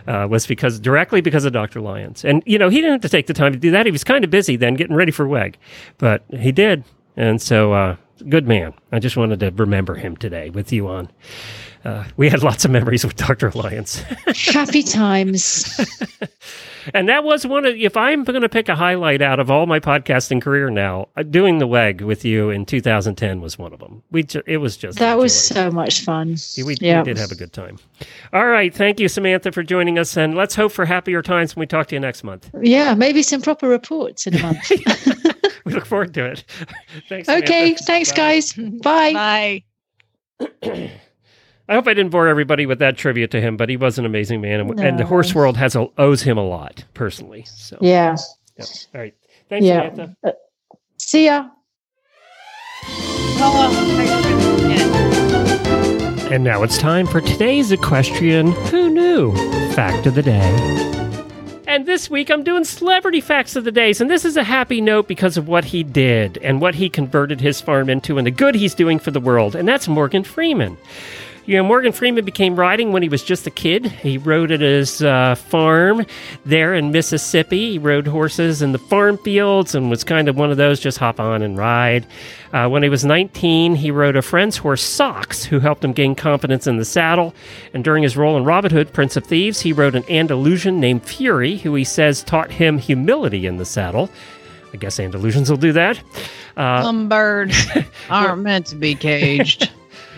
uh, 0.07 0.27
was 0.31 0.47
because 0.47 0.79
directly 0.79 1.21
because 1.21 1.45
of 1.45 1.53
Dr. 1.53 1.81
Lyons. 1.81 2.25
And, 2.25 2.43
you 2.47 2.59
know, 2.59 2.69
he 2.69 2.77
didn't 2.77 2.93
have 2.93 3.01
to 3.03 3.09
take 3.09 3.27
the 3.27 3.35
time 3.35 3.53
to 3.53 3.59
do 3.59 3.71
that. 3.73 3.87
He 3.87 3.93
was 3.93 4.05
kind 4.05 4.25
of 4.25 4.31
busy 4.31 4.57
then 4.57 4.75
getting 4.75 4.97
ready 4.97 5.13
for 5.13 5.27
WEG, 5.27 5.57
but 5.99 6.25
he 6.31 6.53
did. 6.53 6.85
And 7.17 7.41
so, 7.41 7.73
uh, 7.73 7.97
good 8.29 8.47
man. 8.47 8.75
I 8.93 8.99
just 8.99 9.17
wanted 9.17 9.41
to 9.41 9.51
remember 9.51 9.95
him 9.95 10.17
today 10.17 10.51
with 10.51 10.73
you 10.73 10.89
on. 10.89 11.11
Uh, 11.87 12.05
we 12.17 12.29
had 12.29 12.43
lots 12.43 12.65
of 12.65 12.71
memories 12.71 13.05
with 13.05 13.15
Dr. 13.17 13.51
Lyons. 13.53 14.03
Happy 14.53 14.83
times. 14.83 15.79
And 16.95 17.09
that 17.09 17.25
was 17.25 17.47
one 17.47 17.65
of, 17.67 17.75
if 17.77 17.97
I'm 17.97 18.23
going 18.25 18.43
to 18.43 18.49
pick 18.49 18.69
a 18.69 18.75
highlight 18.77 19.21
out 19.21 19.41
of 19.41 19.51
all 19.51 19.67
my 19.67 19.81
podcasting 19.81 20.41
career 20.41 20.71
now, 20.71 21.09
uh, 21.17 21.23
doing 21.25 21.59
the 21.59 21.67
WEG 21.67 22.01
with 22.01 22.25
you 22.25 22.51
in 22.51 22.65
2010 22.65 23.41
was 23.41 23.59
one 23.59 23.73
of 23.73 23.81
them. 23.81 24.03
We, 24.13 24.23
ju- 24.23 24.43
it 24.47 24.59
was 24.59 24.77
just, 24.77 24.99
That 24.99 25.19
was 25.19 25.35
so 25.39 25.71
much 25.71 26.03
fun. 26.03 26.37
We, 26.57 26.63
we 26.65 26.75
did 26.77 27.19
have 27.19 27.33
a 27.33 27.35
good 27.37 27.53
time. 27.53 27.79
All 28.33 28.47
right. 28.47 28.73
Thank 28.73 29.01
you, 29.01 29.09
Samantha, 29.09 29.51
for 29.53 29.63
joining 29.65 29.99
us. 29.99 30.17
And 30.17 30.37
let's 30.37 30.55
hope 30.55 30.71
for 30.73 30.85
happier 30.87 31.23
times 31.23 31.57
when 31.57 31.63
we 31.63 31.67
talk 31.67 31.89
to 31.89 31.97
you 31.97 32.01
next 32.01 32.23
month. 32.23 32.51
Yeah, 32.63 32.95
maybe 32.95 33.23
some 33.23 33.43
proper 33.43 33.69
reports 33.69 34.27
in 34.27 34.35
a 34.37 34.43
month. 34.43 34.71
We 35.65 35.73
look 35.73 35.87
forward 35.87 36.15
to 36.15 36.27
it. 36.27 36.45
Thanks. 37.09 37.29
okay, 37.29 37.75
Samantha. 37.75 37.85
thanks, 37.85 38.11
Bye. 38.13 38.17
guys. 38.17 38.53
Bye. 38.53 39.63
Bye. 40.63 40.93
I 41.69 41.75
hope 41.75 41.89
I 41.89 41.95
didn't 41.95 42.11
bore 42.11 42.29
everybody 42.29 42.65
with 42.65 42.79
that 42.79 42.97
trivia 42.97 43.27
to 43.29 43.41
him, 43.41 43.57
but 43.57 43.69
he 43.69 43.77
was 43.77 43.99
an 43.99 44.05
amazing 44.07 44.41
man. 44.41 44.61
And, 44.61 44.81
and 44.81 44.99
the 44.99 45.05
horse 45.05 45.35
world 45.35 45.57
has 45.57 45.75
a, 45.75 45.89
owes 45.99 46.23
him 46.23 46.39
a 46.39 46.45
lot 46.45 46.85
personally. 46.95 47.45
So, 47.49 47.77
Yeah. 47.81 48.17
yeah. 48.57 48.65
All 48.95 49.01
right. 49.01 49.15
Thanks, 49.49 49.67
Yeah. 49.67 49.91
Samantha. 49.91 50.17
Uh, 50.25 50.31
see 50.99 51.25
ya. 51.27 51.49
And 56.31 56.45
now 56.45 56.63
it's 56.63 56.79
time 56.79 57.07
for 57.07 57.21
today's 57.21 57.73
equestrian 57.73 58.53
Who 58.53 58.91
Knew 58.91 59.35
Fact 59.73 60.07
of 60.07 60.15
the 60.15 60.23
Day. 60.23 60.83
And 61.67 61.87
this 61.87 62.09
week 62.09 62.31
I'm 62.31 62.43
doing 62.45 62.65
celebrity 62.65 63.21
facts 63.21 63.57
of 63.57 63.65
the 63.65 63.73
days, 63.73 64.01
and 64.01 64.09
this 64.11 64.25
is 64.25 64.37
a 64.37 64.45
happy 64.45 64.81
note 64.81 65.09
because 65.09 65.37
of 65.37 65.49
what 65.49 65.65
he 65.65 65.83
did 65.83 66.39
and 66.39 66.61
what 66.61 66.75
he 66.77 66.89
converted 66.89 67.41
his 67.41 67.61
farm 67.61 67.89
into 67.91 68.19
and 68.19 68.27
the 68.27 68.31
good 68.31 68.55
he's 68.55 68.75
doing 68.75 68.99
for 68.99 69.11
the 69.11 69.21
world, 69.21 69.55
and 69.55 69.67
that's 69.69 69.89
Morgan 69.89 70.25
Freeman. 70.25 70.77
You 71.47 71.57
know, 71.57 71.63
Morgan 71.63 71.93
Freeman 71.93 72.25
became 72.25 72.57
riding 72.57 72.91
when 72.91 73.05
he 73.05 73.09
was 73.09 73.23
just 73.23 73.47
a 73.47 73.51
kid. 73.51 73.87
He 73.87 74.19
rode 74.19 74.51
at 74.51 74.61
his 74.61 75.01
uh, 75.01 75.37
farm 75.37 76.05
there 76.45 76.75
in 76.75 76.91
Mississippi. 76.91 77.71
He 77.73 77.79
rode 77.79 78.09
horses 78.09 78.63
in 78.63 78.73
the 78.73 78.81
farm 78.81 79.17
fields 79.19 79.73
and 79.77 79.89
was 79.89 80.03
kind 80.03 80.29
of 80.29 80.37
one 80.37 80.51
of 80.51 80.57
those 80.57 80.81
just 80.81 80.99
hop 80.99 81.21
on 81.21 81.43
and 81.43 81.57
ride. 81.57 82.05
Uh, 82.53 82.69
when 82.69 82.83
he 82.83 82.89
was 82.89 83.05
19, 83.05 83.77
he 83.77 83.93
rode 83.93 84.17
a 84.17 84.23
friend's 84.23 84.57
horse, 84.57 84.83
Socks, 84.83 85.45
who 85.45 85.61
helped 85.61 85.85
him 85.85 85.93
gain 85.93 86.17
confidence 86.17 86.67
in 86.67 86.79
the 86.79 86.85
saddle. 86.85 87.33
And 87.73 87.85
during 87.85 88.03
his 88.03 88.17
role 88.17 88.37
in 88.37 88.43
Robin 88.45 88.73
Hood, 88.73 88.93
Prince 88.93 89.17
of 89.17 89.25
Thieves, 89.25 89.61
he 89.61 89.73
rode 89.73 89.95
an 89.95 90.05
Andalusian 90.11 90.81
named 90.81 91.05
Fury, 91.05 91.59
who 91.59 91.77
he 91.77 91.85
says 91.85 92.25
taught 92.25 92.51
him 92.51 92.77
humility 92.77 93.47
in 93.47 93.59
the 93.59 93.65
saddle. 93.65 94.11
I 94.75 94.79
guess 94.79 94.99
Andalusians 94.99 95.49
will 95.49 95.57
do 95.59 95.73
that. 95.75 96.03
Uh, 96.57 96.83
Some 96.83 97.09
birds 97.09 97.57
aren't 98.11 98.43
meant 98.43 98.67
to 98.67 98.75
be 98.77 98.97
caged. 98.97 99.71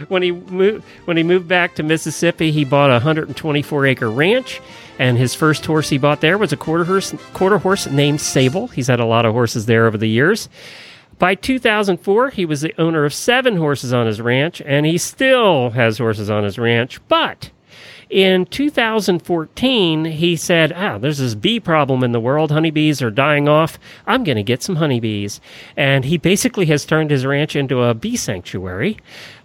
When 0.09 0.23
he 0.23 0.31
moved 0.33 0.85
when 1.05 1.17
he 1.17 1.23
moved 1.23 1.49
back 1.49 1.75
to 1.77 1.83
Mississippi, 1.83 2.51
he 2.53 2.65
bought 2.65 2.91
a 2.91 2.95
124 2.95 3.87
acre 3.87 4.11
ranch, 4.11 4.61
and 4.99 5.19
his 5.19 5.35
first 5.35 5.67
horse 5.67 5.89
he 5.89 5.99
bought 5.99 6.21
there 6.21 6.39
was 6.39 6.53
a 6.53 6.57
quarter 6.57 6.85
horse 6.85 7.15
quarter 7.33 7.59
horse 7.59 7.87
named 7.87 8.21
Sable. 8.21 8.69
He's 8.69 8.87
had 8.87 9.01
a 9.01 9.05
lot 9.05 9.27
of 9.27 9.33
horses 9.33 9.67
there 9.67 9.87
over 9.87 9.99
the 9.99 10.09
years. 10.09 10.49
By 11.19 11.35
2004, 11.35 12.31
he 12.31 12.45
was 12.45 12.61
the 12.61 12.73
owner 12.81 13.05
of 13.05 13.13
seven 13.13 13.57
horses 13.57 13.93
on 13.93 14.07
his 14.07 14.21
ranch, 14.21 14.63
and 14.65 14.87
he 14.87 14.99
still 14.99 15.71
has 15.71 15.99
horses 15.99 16.31
on 16.31 16.45
his 16.45 16.59
ranch. 16.59 17.01
But 17.09 17.51
In 18.09 18.47
2014, 18.47 20.05
he 20.07 20.37
said, 20.37 20.73
Ah, 20.73 20.97
there's 20.97 21.19
this 21.19 21.35
bee 21.35 21.61
problem 21.61 22.03
in 22.03 22.13
the 22.13 22.21
world. 22.21 22.51
Honeybees 22.51 23.03
are 23.03 23.11
dying 23.11 23.49
off. 23.49 23.79
I'm 24.07 24.25
going 24.25 24.37
to 24.37 24.43
get 24.43 24.63
some 24.63 24.77
honeybees. 24.77 25.41
And 25.77 26.05
he 26.07 26.17
basically 26.17 26.67
has 26.67 26.87
turned 26.87 27.11
his 27.11 27.27
ranch 27.27 27.55
into 27.57 27.83
a 27.83 27.95
bee 27.95 28.17
sanctuary. 28.17 28.97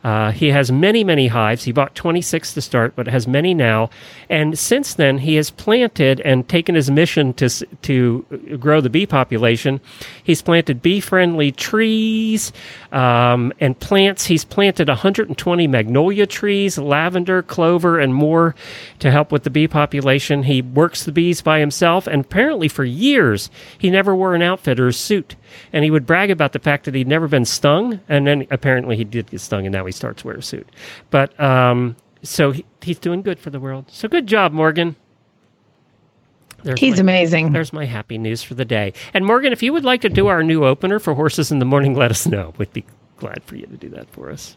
Uh, 0.04 0.32
he 0.32 0.50
has 0.50 0.72
many, 0.72 1.04
many 1.04 1.28
hives. 1.28 1.64
He 1.64 1.72
bought 1.72 1.96
26 1.96 2.54
to 2.54 2.62
start, 2.62 2.94
but 2.96 3.08
has 3.08 3.26
many 3.26 3.54
now. 3.54 3.90
And 4.30 4.60
since 4.60 4.94
then, 4.94 5.20
he 5.20 5.36
has 5.36 5.50
planted 5.50 6.20
and 6.22 6.48
taken 6.48 6.76
his 6.76 6.92
mission 6.92 7.34
to 7.36 7.50
to 7.84 8.58
grow 8.60 8.82
the 8.82 8.90
bee 8.90 9.06
population. 9.06 9.80
He's 10.24 10.42
planted 10.42 10.82
bee-friendly 10.82 11.54
trees 11.54 12.52
um, 12.92 13.54
and 13.60 13.80
plants. 13.80 14.26
He's 14.26 14.44
planted 14.44 14.90
120 14.90 15.68
magnolia 15.68 16.26
trees, 16.26 16.78
lavender, 16.78 17.42
clover, 17.42 18.00
and 18.00 18.14
more 18.14 18.56
to 19.00 19.10
help 19.10 19.32
with 19.32 19.44
the 19.44 19.50
bee 19.50 19.68
population. 19.68 20.44
He 20.44 20.62
works 20.62 21.04
the 21.04 21.12
bees 21.12 21.42
by 21.42 21.60
himself, 21.60 22.08
and 22.08 22.26
apparently 22.26 22.68
for 22.68 22.84
years 22.84 23.50
he 23.78 23.90
never 23.90 24.16
wore 24.16 24.36
an 24.36 24.42
outfitter's 24.42 24.98
suit. 24.98 25.36
And 25.72 25.84
he 25.84 25.92
would 25.92 26.06
brag 26.06 26.32
about 26.32 26.54
the 26.54 26.60
fact 26.60 26.86
that 26.86 26.94
he'd 26.96 27.08
never 27.08 27.28
been 27.28 27.46
stung, 27.46 28.00
and 28.10 28.26
then 28.28 28.48
apparently 28.52 28.96
he 28.98 29.04
did 29.04 29.32
get 29.32 29.40
stung, 29.42 29.66
and 29.66 29.74
now 29.74 29.86
he 29.86 29.92
starts 29.92 30.22
to 30.22 30.28
wear 30.28 30.38
a 30.38 30.42
suit. 30.42 30.68
But 31.10 31.38
um, 31.40 31.96
so 32.22 32.52
he, 32.52 32.66
he's 32.82 33.00
doing 33.00 33.22
good 33.22 33.40
for 33.40 33.50
the 33.50 33.60
world. 33.60 33.86
So 33.90 34.08
good 34.08 34.28
job, 34.28 34.52
Morgan. 34.54 34.96
There's 36.64 36.80
He's 36.80 36.96
my- 36.96 37.02
amazing. 37.02 37.52
There's 37.52 37.74
my 37.74 37.86
happy 37.86 38.18
news 38.18 38.42
for 38.42 38.54
the 38.54 38.64
day. 38.66 38.94
And 39.14 39.26
Morgan, 39.26 39.52
if 39.52 39.62
you 39.62 39.74
would 39.74 39.84
like 39.84 40.02
to 40.02 40.10
do 40.10 40.28
our 40.28 40.44
new 40.44 40.64
opener 40.64 40.98
for 41.00 41.14
Horses 41.14 41.52
in 41.52 41.60
the 41.60 41.66
Morning, 41.66 41.94
let 41.94 42.10
us 42.10 42.26
know. 42.26 42.54
We'd 42.58 42.72
be 42.72 42.86
glad 43.18 43.44
for 43.44 43.56
you 43.58 43.66
to 43.66 43.76
do 43.78 43.90
that 43.90 44.10
for 44.10 44.32
us. 44.32 44.56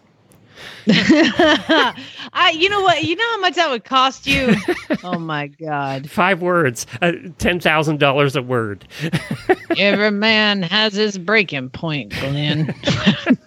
I, 0.89 2.55
you 2.57 2.69
know 2.69 2.81
what? 2.81 3.05
You 3.05 3.17
know 3.17 3.31
how 3.31 3.39
much 3.41 3.55
that 3.55 3.71
would 3.71 3.85
cost 3.85 4.27
you? 4.27 4.55
oh 5.05 5.19
my 5.19 5.49
God. 5.49 6.11
Five 6.11 6.43
words, 6.43 6.87
uh, 7.03 7.13
$10,000 7.13 8.37
a 8.37 8.43
word. 8.43 8.87
Every 9.79 10.11
man 10.11 10.63
has 10.63 10.95
his 10.95 11.19
breaking 11.19 11.71
point, 11.71 12.11
Glenn. 12.21 12.75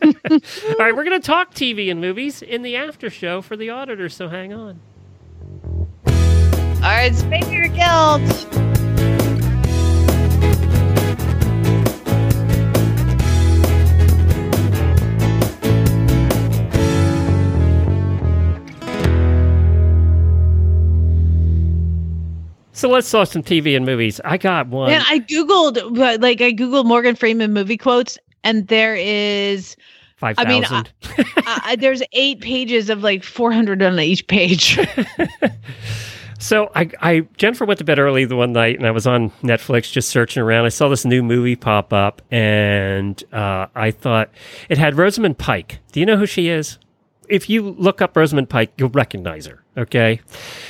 All 0.03 0.75
right, 0.79 0.95
we're 0.95 1.05
going 1.05 1.19
to 1.19 1.25
talk 1.25 1.53
TV 1.53 1.89
and 1.89 2.01
movies 2.01 2.41
in 2.41 2.61
the 2.61 2.75
after 2.75 3.09
show 3.09 3.41
for 3.41 3.57
the 3.57 3.69
auditors, 3.69 4.15
so 4.15 4.27
hang 4.27 4.53
on. 4.53 4.79
All 6.05 6.85
right, 6.85 7.13
spin 7.15 7.51
your 7.51 7.67
guilt. 7.67 8.98
So 22.79 22.87
let's 22.87 23.11
talk 23.11 23.27
some 23.27 23.43
TV 23.43 23.75
and 23.75 23.85
movies. 23.85 24.21
I 24.23 24.37
got 24.37 24.67
one. 24.67 24.89
Man, 24.89 25.03
I 25.05 25.19
googled, 25.19 25.97
but 25.97 26.21
like 26.21 26.39
I 26.39 26.53
googled 26.53 26.85
Morgan 26.85 27.13
Freeman 27.13 27.51
movie 27.51 27.75
quotes, 27.75 28.17
and 28.45 28.69
there 28.69 28.95
is, 28.95 29.75
Five 30.15 30.35
I 30.39 30.45
mean, 30.45 30.63
thousand. 30.63 30.89
uh, 31.45 31.75
there's 31.75 32.01
eight 32.13 32.39
pages 32.39 32.89
of 32.89 33.03
like 33.03 33.25
400 33.25 33.81
on 33.81 33.99
each 33.99 34.25
page. 34.27 34.79
So 36.41 36.71
I, 36.73 36.89
I 37.01 37.27
Jennifer 37.35 37.65
went 37.65 37.79
to 37.79 37.83
bed 37.83 37.99
early 37.99 38.23
the 38.23 38.37
one 38.37 38.53
night, 38.53 38.77
and 38.77 38.87
I 38.87 38.91
was 38.91 39.05
on 39.05 39.29
Netflix 39.43 39.91
just 39.91 40.07
searching 40.07 40.41
around. 40.41 40.63
I 40.63 40.69
saw 40.69 40.87
this 40.87 41.03
new 41.03 41.21
movie 41.21 41.57
pop 41.57 41.91
up, 41.91 42.21
and 42.31 43.21
uh, 43.33 43.67
I 43.75 43.91
thought 43.91 44.29
it 44.69 44.77
had 44.77 44.97
Rosamund 44.97 45.37
Pike. 45.37 45.79
Do 45.91 45.99
you 45.99 46.05
know 46.05 46.15
who 46.15 46.25
she 46.25 46.47
is? 46.47 46.79
If 47.27 47.49
you 47.49 47.71
look 47.77 48.01
up 48.01 48.15
Rosamund 48.15 48.49
Pike, 48.49 48.71
you'll 48.77 48.87
recognize 48.87 49.47
her. 49.47 49.65
Okay, 49.79 50.19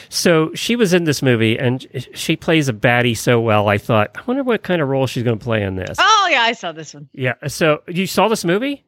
so 0.10 0.54
she 0.54 0.76
was 0.76 0.94
in 0.94 1.06
this 1.06 1.22
movie, 1.22 1.58
and 1.58 1.86
she 2.14 2.36
plays 2.36 2.70
a 2.70 2.74
baddie 2.74 3.18
so 3.18 3.40
well. 3.40 3.68
I 3.68 3.78
thought, 3.78 4.12
I 4.16 4.22
wonder 4.28 4.44
what 4.44 4.64
kind 4.64 4.82
of 4.82 4.88
role 4.88 5.08
she's 5.08 5.24
going 5.24 5.38
to 5.38 5.44
play 5.44 5.64
in 5.64 5.76
this. 5.76 5.98
oh 6.00 6.28
yeah, 6.32 6.44
I 6.44 6.54
saw 6.54 6.72
this 6.72 6.94
one. 6.94 7.10
Yeah. 7.14 7.34
So 7.48 7.82
you 7.88 8.06
saw 8.08 8.28
this 8.28 8.46
movie? 8.46 8.84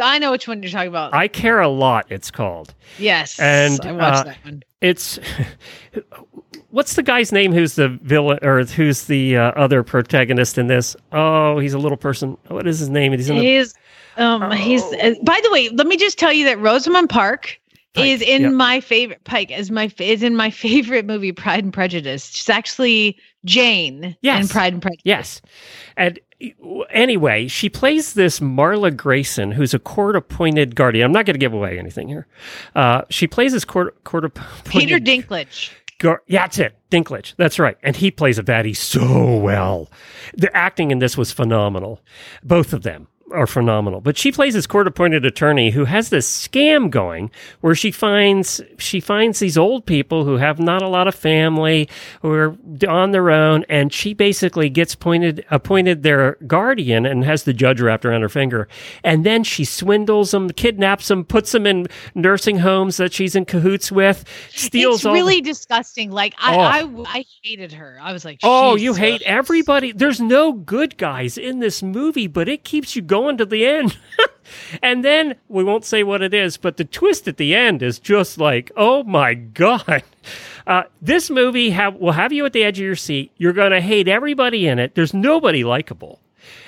I 0.00 0.18
know 0.18 0.30
which 0.30 0.46
one 0.46 0.62
you're 0.62 0.70
talking 0.70 0.88
about. 0.88 1.14
I 1.14 1.28
care 1.28 1.60
a 1.60 1.68
lot. 1.68 2.06
It's 2.10 2.30
called. 2.30 2.74
yes, 2.98 3.38
and, 3.38 3.80
I 3.84 3.92
watched 3.92 4.20
uh, 4.20 4.24
that 4.24 4.44
one. 4.44 4.62
it's 4.80 5.18
what's 6.70 6.94
the 6.94 7.02
guy's 7.02 7.32
name 7.32 7.52
who's 7.52 7.74
the 7.74 7.88
villain 8.02 8.38
or 8.42 8.64
who's 8.64 9.04
the 9.04 9.36
uh, 9.36 9.52
other 9.52 9.82
protagonist 9.82 10.56
in 10.56 10.68
this 10.68 10.94
oh 11.10 11.58
he's 11.58 11.74
a 11.74 11.78
little 11.78 11.96
person 11.96 12.38
what 12.46 12.64
is 12.68 12.78
his 12.78 12.88
name 12.88 13.10
he's 13.12 13.28
in 13.28 13.36
the, 13.36 13.42
He's, 13.42 13.74
um, 14.16 14.50
he's. 14.52 14.82
Uh, 14.82 15.14
by 15.22 15.40
the 15.42 15.50
way, 15.50 15.68
let 15.70 15.86
me 15.86 15.96
just 15.96 16.18
tell 16.18 16.32
you 16.32 16.44
that 16.44 16.58
Rosamund 16.58 17.08
Park. 17.08 17.60
Pike, 17.94 18.06
is 18.06 18.22
in 18.22 18.42
yep. 18.42 18.52
my 18.52 18.80
favorite 18.80 19.24
Pike 19.24 19.50
is 19.50 19.70
my 19.70 19.92
is 19.98 20.22
in 20.22 20.36
my 20.36 20.50
favorite 20.50 21.06
movie 21.06 21.32
Pride 21.32 21.64
and 21.64 21.72
Prejudice. 21.72 22.30
She's 22.30 22.48
actually 22.48 23.16
Jane 23.44 24.16
Yes. 24.22 24.42
in 24.44 24.48
Pride 24.48 24.72
and 24.74 24.82
Prejudice. 24.82 25.02
yes 25.04 25.40
and 25.96 26.18
anyway 26.90 27.46
she 27.48 27.68
plays 27.68 28.14
this 28.14 28.40
marla 28.40 28.94
grayson 28.96 29.50
who's 29.52 29.74
a 29.74 29.78
court 29.78 30.16
appointed 30.16 30.74
guardian 30.74 31.04
i'm 31.04 31.12
not 31.12 31.26
going 31.26 31.34
to 31.34 31.38
give 31.38 31.52
away 31.52 31.78
anything 31.78 32.08
here 32.08 32.26
uh, 32.74 33.02
she 33.10 33.26
plays 33.26 33.52
this 33.52 33.64
court 33.64 34.02
court 34.04 34.24
appointed 34.24 34.64
Peter 34.70 34.98
Dinklage. 34.98 35.70
Gar- 35.98 36.22
yeah, 36.26 36.42
that's 36.44 36.58
it. 36.58 36.74
Dinklage. 36.90 37.34
That's 37.36 37.58
right. 37.58 37.76
And 37.82 37.94
he 37.94 38.10
plays 38.10 38.38
a 38.38 38.42
baddie 38.42 38.74
so 38.74 39.36
well. 39.36 39.90
The 40.34 40.54
acting 40.56 40.90
in 40.90 40.98
this 40.98 41.18
was 41.18 41.30
phenomenal. 41.30 42.00
Both 42.42 42.72
of 42.72 42.82
them 42.84 43.06
are 43.32 43.46
phenomenal. 43.46 44.00
But 44.00 44.16
she 44.16 44.32
plays 44.32 44.54
this 44.54 44.66
court 44.66 44.86
appointed 44.86 45.24
attorney 45.24 45.70
who 45.70 45.84
has 45.84 46.08
this 46.10 46.28
scam 46.48 46.90
going 46.90 47.30
where 47.60 47.74
she 47.74 47.90
finds 47.90 48.60
she 48.78 49.00
finds 49.00 49.38
these 49.38 49.56
old 49.58 49.86
people 49.86 50.24
who 50.24 50.36
have 50.36 50.58
not 50.58 50.82
a 50.82 50.88
lot 50.88 51.08
of 51.08 51.14
family, 51.14 51.88
who 52.22 52.32
are 52.32 52.56
on 52.88 53.10
their 53.12 53.30
own, 53.30 53.64
and 53.68 53.92
she 53.92 54.14
basically 54.14 54.68
gets 54.68 54.94
pointed 54.94 55.44
appointed 55.50 56.02
their 56.02 56.36
guardian 56.46 57.06
and 57.06 57.24
has 57.24 57.44
the 57.44 57.52
judge 57.52 57.80
wrapped 57.80 58.04
around 58.04 58.22
her 58.22 58.28
finger. 58.28 58.68
And 59.04 59.24
then 59.24 59.44
she 59.44 59.64
swindles 59.64 60.30
them, 60.30 60.50
kidnaps 60.50 61.08
them, 61.08 61.24
puts 61.24 61.52
them 61.52 61.66
in 61.66 61.86
nursing 62.14 62.58
homes 62.58 62.96
that 62.96 63.12
she's 63.12 63.34
in 63.34 63.44
cahoots 63.44 63.90
with, 63.92 64.24
steals 64.50 65.00
It's 65.00 65.06
all 65.06 65.12
really 65.14 65.40
disgusting. 65.40 66.10
Like 66.10 66.34
I, 66.38 66.56
Oh. 66.82 67.04
I, 67.06 67.18
I 67.20 67.24
hated 67.42 67.72
her. 67.74 67.98
I 68.02 68.12
was 68.12 68.24
like, 68.24 68.40
Oh, 68.42 68.74
you 68.76 68.94
hate 68.94 69.22
everybody. 69.22 69.92
There's 69.92 70.20
no 70.20 70.52
good 70.52 70.96
guys 70.96 71.38
in 71.38 71.60
this 71.60 71.82
movie, 71.82 72.26
but 72.26 72.48
it 72.48 72.64
keeps 72.64 72.96
you 72.96 73.02
going 73.02 73.19
to 73.38 73.44
the 73.46 73.66
end. 73.66 73.96
and 74.82 75.04
then 75.04 75.34
we 75.48 75.62
won't 75.64 75.84
say 75.84 76.02
what 76.02 76.22
it 76.22 76.34
is, 76.34 76.56
but 76.56 76.76
the 76.76 76.84
twist 76.84 77.28
at 77.28 77.36
the 77.36 77.54
end 77.54 77.82
is 77.82 77.98
just 77.98 78.38
like, 78.38 78.70
oh 78.76 79.02
my 79.04 79.34
god. 79.34 80.02
Uh, 80.66 80.82
this 81.02 81.30
movie 81.30 81.70
have, 81.70 81.96
will 81.96 82.12
have 82.12 82.32
you 82.32 82.44
at 82.46 82.52
the 82.52 82.62
edge 82.62 82.78
of 82.78 82.84
your 82.84 82.96
seat. 82.96 83.32
You're 83.38 83.52
going 83.52 83.72
to 83.72 83.80
hate 83.80 84.06
everybody 84.08 84.66
in 84.68 84.78
it. 84.78 84.94
There's 84.94 85.14
nobody 85.14 85.64
likable. 85.64 86.20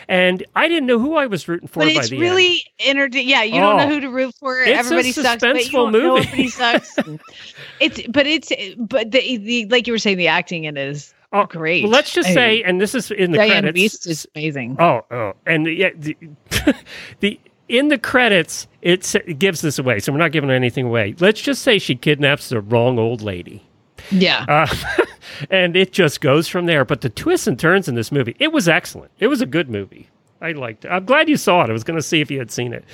And 0.08 0.44
I 0.56 0.68
didn't 0.68 0.86
know 0.86 0.98
who 0.98 1.14
I 1.16 1.26
was 1.26 1.46
rooting 1.48 1.68
for 1.68 1.80
But 1.80 1.94
by 1.94 2.00
it's 2.00 2.08
the 2.10 2.16
end. 2.16 2.22
really 2.22 2.64
entertaining. 2.80 3.28
Yeah, 3.28 3.42
you 3.44 3.60
don't 3.60 3.74
Oh. 3.80 3.84
know 3.84 3.88
who 3.94 4.00
to 4.00 4.10
root 4.10 4.34
for. 4.34 4.60
It's 4.60 4.70
a 4.70 4.74
Everybody 4.76 5.12
sucks, 5.12 5.40
but 5.40 5.54
you 5.56 5.62
suspenseful 5.62 5.72
don't 5.72 5.92
know 5.92 6.14
movie. 6.16 6.20
everybody 6.26 6.48
sucks. 6.48 6.96
it's 7.80 8.02
but 8.08 8.26
it's 8.26 8.50
but 8.78 9.10
the, 9.12 9.36
the 9.38 9.66
like 9.66 9.86
you 9.86 9.92
were 9.92 9.98
saying, 9.98 10.18
the 10.18 10.28
acting 10.28 10.64
in 10.64 10.76
it 10.76 10.88
is 10.88 11.14
Oh, 11.34 11.46
great. 11.46 11.82
Well, 11.84 11.92
let's 11.92 12.12
just 12.12 12.28
I- 12.30 12.34
say, 12.34 12.62
and 12.62 12.80
this 12.80 12.94
is 12.94 13.10
in 13.10 13.32
the 13.32 13.38
Dianne 13.38 13.62
credits. 13.62 13.78
Wiest 13.80 14.06
is 14.06 14.26
amazing. 14.34 14.76
Oh, 14.78 15.02
oh, 15.10 15.32
and 15.46 15.66
yeah, 15.66 15.90
the, 15.96 16.16
the 17.20 17.40
in 17.68 17.88
the 17.88 17.96
credits 17.98 18.66
it, 18.82 19.14
it 19.14 19.38
gives 19.38 19.62
this 19.62 19.78
away, 19.78 19.98
so 20.00 20.12
we're 20.12 20.18
not 20.18 20.32
giving 20.32 20.50
anything 20.50 20.84
away. 20.86 21.14
Let's 21.20 21.40
just 21.40 21.62
say 21.62 21.78
she 21.78 21.94
kidnaps 21.94 22.50
the 22.50 22.60
wrong 22.60 22.98
old 22.98 23.22
lady, 23.22 23.62
Yeah. 24.10 24.44
uh, 24.46 24.66
and 25.50 25.74
it 25.74 25.92
just 25.92 26.20
goes 26.20 26.48
from 26.48 26.66
there. 26.66 26.84
But 26.84 27.00
the 27.00 27.08
twists 27.08 27.46
and 27.46 27.58
turns 27.58 27.88
in 27.88 27.94
this 27.94 28.12
movie, 28.12 28.36
it 28.38 28.52
was 28.52 28.68
excellent. 28.68 29.10
It 29.18 29.28
was 29.28 29.40
a 29.40 29.46
good 29.46 29.70
movie. 29.70 30.08
I 30.42 30.52
liked 30.52 30.84
it. 30.84 30.88
I'm 30.88 31.04
glad 31.04 31.28
you 31.28 31.36
saw 31.36 31.62
it. 31.62 31.70
I 31.70 31.72
was 31.72 31.84
going 31.84 31.96
to 31.96 32.02
see 32.02 32.20
if 32.20 32.28
you 32.28 32.40
had 32.40 32.50
seen 32.50 32.72
it. 32.72 32.84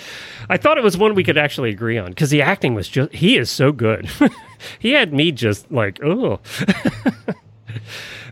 I 0.51 0.59
thought 0.59 0.77
it 0.77 0.85
was 0.85 0.99
one 0.99 1.15
we 1.15 1.25
could 1.25 1.39
actually 1.39 1.71
agree 1.71 1.97
on 1.97 2.11
because 2.11 2.29
the 2.29 2.43
acting 2.43 2.75
was 2.75 2.87
just, 2.89 3.11
he 3.15 3.39
is 3.39 3.49
so 3.51 3.73
good. 3.73 4.07
he 4.79 4.93
had 4.93 5.15
me 5.15 5.33
just 5.33 5.73
like, 5.73 5.99
oh. 6.05 6.41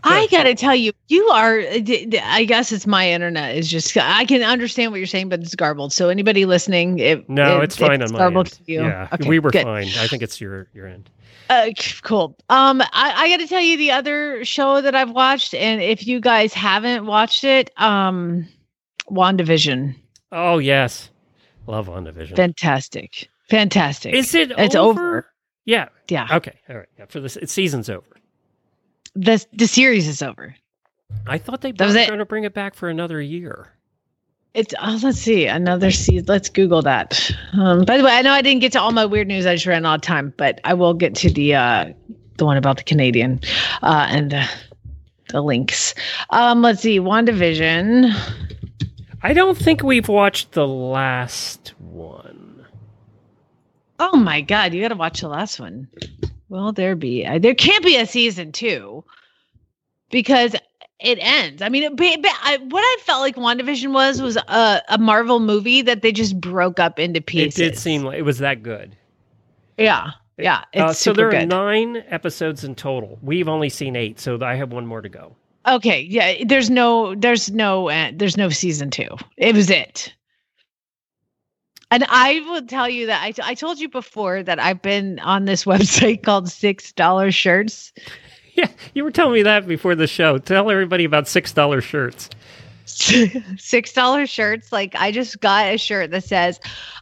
I 0.03 0.27
gotta 0.31 0.55
tell 0.55 0.75
you, 0.75 0.91
you 1.07 1.23
are. 1.29 1.59
I 1.59 2.45
guess 2.47 2.71
it's 2.71 2.85
my 2.87 3.09
internet 3.09 3.55
is 3.55 3.69
just. 3.69 3.95
I 3.97 4.25
can 4.25 4.43
understand 4.43 4.91
what 4.91 4.97
you're 4.97 5.07
saying, 5.07 5.29
but 5.29 5.39
it's 5.41 5.55
garbled. 5.55 5.93
So 5.93 6.09
anybody 6.09 6.45
listening, 6.45 6.99
it, 6.99 7.27
No, 7.29 7.59
it- 7.61 7.65
it's 7.65 7.77
fine 7.77 8.01
it's 8.01 8.11
on 8.11 8.17
my 8.17 8.19
garbled 8.23 8.47
end. 8.47 8.65
to 8.65 8.71
you. 8.71 8.81
Yeah, 8.83 9.07
Okay, 9.13 9.27
we 9.27 9.39
were 9.39 9.51
good. 9.51 9.63
fine. 9.63 9.87
I 9.99 10.07
think 10.07 10.23
it's 10.23 10.39
your 10.41 10.67
your 10.73 10.87
end. 10.87 11.09
Uh, 11.49 11.69
cool. 12.01 12.37
Um, 12.49 12.81
I, 12.81 13.13
I 13.15 13.29
got 13.29 13.37
to 13.37 13.47
tell 13.47 13.61
you 13.61 13.77
the 13.77 13.91
other 13.91 14.43
show 14.43 14.81
that 14.81 14.95
I've 14.95 15.11
watched, 15.11 15.53
and 15.53 15.81
if 15.81 16.05
you 16.05 16.19
guys 16.19 16.53
haven't 16.53 17.05
watched 17.05 17.45
it, 17.45 17.71
um, 17.77 18.45
WandaVision, 19.09 19.95
Oh 20.31 20.57
yes, 20.57 21.09
love 21.65 21.87
WandaVision. 21.87 22.35
fantastic, 22.35 23.29
fantastic. 23.49 24.13
Is 24.13 24.35
it 24.35 24.51
It's 24.57 24.75
over? 24.75 24.99
over. 25.19 25.27
Yeah. 25.65 25.87
Yeah, 26.09 26.27
Okay. 26.31 26.53
All 26.69 26.77
right. 26.77 26.87
Yeah. 26.97 27.05
For 27.09 27.19
this, 27.19 27.35
it's 27.37 27.51
season's 27.51 27.89
over. 27.89 28.05
The 29.17 29.45
the 29.53 29.67
series 29.67 30.07
is 30.07 30.21
over. 30.21 30.55
I 31.25 31.37
thought 31.37 31.61
they 31.61 31.71
were 31.71 31.77
going 31.77 32.19
to 32.19 32.25
bring 32.25 32.43
it 32.43 32.53
back 32.53 32.75
for 32.75 32.89
another 32.89 33.21
year. 33.21 33.69
It's 34.53 34.73
uh, 34.79 34.99
let's 35.03 35.19
see 35.19 35.45
another 35.45 35.91
season. 35.91 36.25
Let's 36.27 36.49
Google 36.49 36.81
that. 36.83 37.31
Um, 37.53 37.85
by 37.85 37.97
the 37.97 38.03
way, 38.03 38.11
I 38.11 38.21
know 38.21 38.31
I 38.31 38.41
didn't 38.41 38.61
get 38.61 38.71
to 38.73 38.81
all 38.81 38.91
my 38.91 39.05
weird 39.05 39.27
news. 39.27 39.45
I 39.45 39.55
just 39.55 39.65
ran 39.65 39.85
out 39.85 39.95
of 39.95 40.01
time, 40.01 40.33
but 40.37 40.59
I 40.63 40.73
will 40.73 40.93
get 40.93 41.15
to 41.15 41.29
the 41.29 41.55
uh, 41.55 41.85
the 42.37 42.45
one 42.45 42.57
about 42.57 42.77
the 42.77 42.83
Canadian, 42.83 43.39
uh, 43.81 44.07
and 44.09 44.33
uh, 44.33 44.45
the 45.29 45.41
links. 45.41 45.93
Um, 46.29 46.61
let's 46.61 46.81
see, 46.81 46.99
WandaVision. 46.99 48.13
I 49.23 49.33
don't 49.33 49.57
think 49.57 49.83
we've 49.83 50.07
watched 50.07 50.53
the 50.53 50.67
last 50.67 51.73
one. 51.79 52.65
Oh 53.99 54.15
my 54.15 54.41
god, 54.41 54.73
you 54.73 54.81
got 54.81 54.89
to 54.89 54.95
watch 54.95 55.21
the 55.21 55.27
last 55.27 55.59
one. 55.59 55.87
Will 56.49 56.71
there 56.71 56.95
be? 56.95 57.25
Uh, 57.25 57.39
there 57.39 57.55
can't 57.55 57.83
be 57.83 57.97
a 57.97 58.05
season 58.05 58.51
two 58.51 59.03
because 60.09 60.55
it 60.99 61.19
ends. 61.21 61.61
I 61.61 61.69
mean, 61.69 61.83
it, 61.83 61.95
but, 61.95 62.21
but 62.21 62.31
I, 62.43 62.57
what 62.69 62.81
I 62.81 62.97
felt 63.01 63.21
like 63.21 63.35
WandaVision 63.35 63.91
was 63.93 64.21
was 64.21 64.37
a, 64.37 64.81
a 64.89 64.97
Marvel 64.97 65.39
movie 65.39 65.81
that 65.83 66.01
they 66.01 66.11
just 66.11 66.39
broke 66.39 66.79
up 66.79 66.99
into 66.99 67.21
pieces. 67.21 67.59
It 67.59 67.63
did 67.63 67.77
seem 67.77 68.03
like 68.03 68.17
it 68.17 68.23
was 68.23 68.39
that 68.39 68.63
good. 68.63 68.95
Yeah, 69.77 70.11
yeah. 70.37 70.63
It's 70.73 70.81
Uh, 70.81 70.93
so 70.93 71.13
there 71.13 71.27
are 71.27 71.31
good. 71.31 71.49
nine 71.49 72.03
episodes 72.07 72.63
in 72.63 72.75
total. 72.75 73.19
We've 73.21 73.47
only 73.47 73.69
seen 73.69 73.95
eight, 73.95 74.19
so 74.19 74.39
I 74.41 74.55
have 74.55 74.71
one 74.71 74.87
more 74.87 75.01
to 75.01 75.09
go. 75.09 75.35
Okay, 75.67 76.01
yeah. 76.01 76.43
There's 76.45 76.69
no, 76.69 77.13
there's 77.13 77.51
no, 77.51 77.89
uh, 77.89 78.11
there's 78.15 78.37
no 78.37 78.49
season 78.49 78.89
two. 78.89 79.09
It 79.35 79.53
was 79.53 79.69
it. 79.69 80.13
And 81.89 82.05
I 82.09 82.41
will 82.41 82.63
tell 82.63 82.89
you 82.89 83.05
that 83.07 83.23
I, 83.23 83.51
I 83.51 83.53
told 83.53 83.79
you 83.79 83.87
before 83.87 84.43
that 84.43 84.59
I've 84.59 84.81
been 84.81 85.19
on 85.19 85.45
this 85.45 85.65
website 85.65 86.23
called 86.23 86.49
Six 86.49 86.91
Dollar 86.93 87.31
Shirts. 87.31 87.93
Yeah, 88.57 88.69
you 88.95 89.03
were 89.03 89.11
telling 89.11 89.33
me 89.33 89.43
that 89.43 89.67
before 89.67 89.93
the 89.93 90.07
show. 90.07 90.39
Tell 90.39 90.71
everybody 90.71 91.05
about 91.05 91.27
six 91.27 91.53
dollar 91.53 91.79
shirts. 91.79 92.29
Six 93.57 93.93
dollar 93.93 94.25
shirts. 94.25 94.71
Like 94.71 94.95
I 94.95 95.11
just 95.11 95.39
got 95.41 95.67
a 95.67 95.77
shirt 95.77 96.09
that 96.09 96.23
says, 96.23 96.59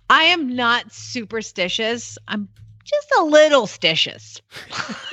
"I 0.09 0.23
am 0.23 0.53
not 0.53 0.91
superstitious. 0.91 2.17
I'm 2.27 2.49
just 2.83 3.07
a 3.19 3.23
little 3.23 3.67
stitious," 3.67 4.41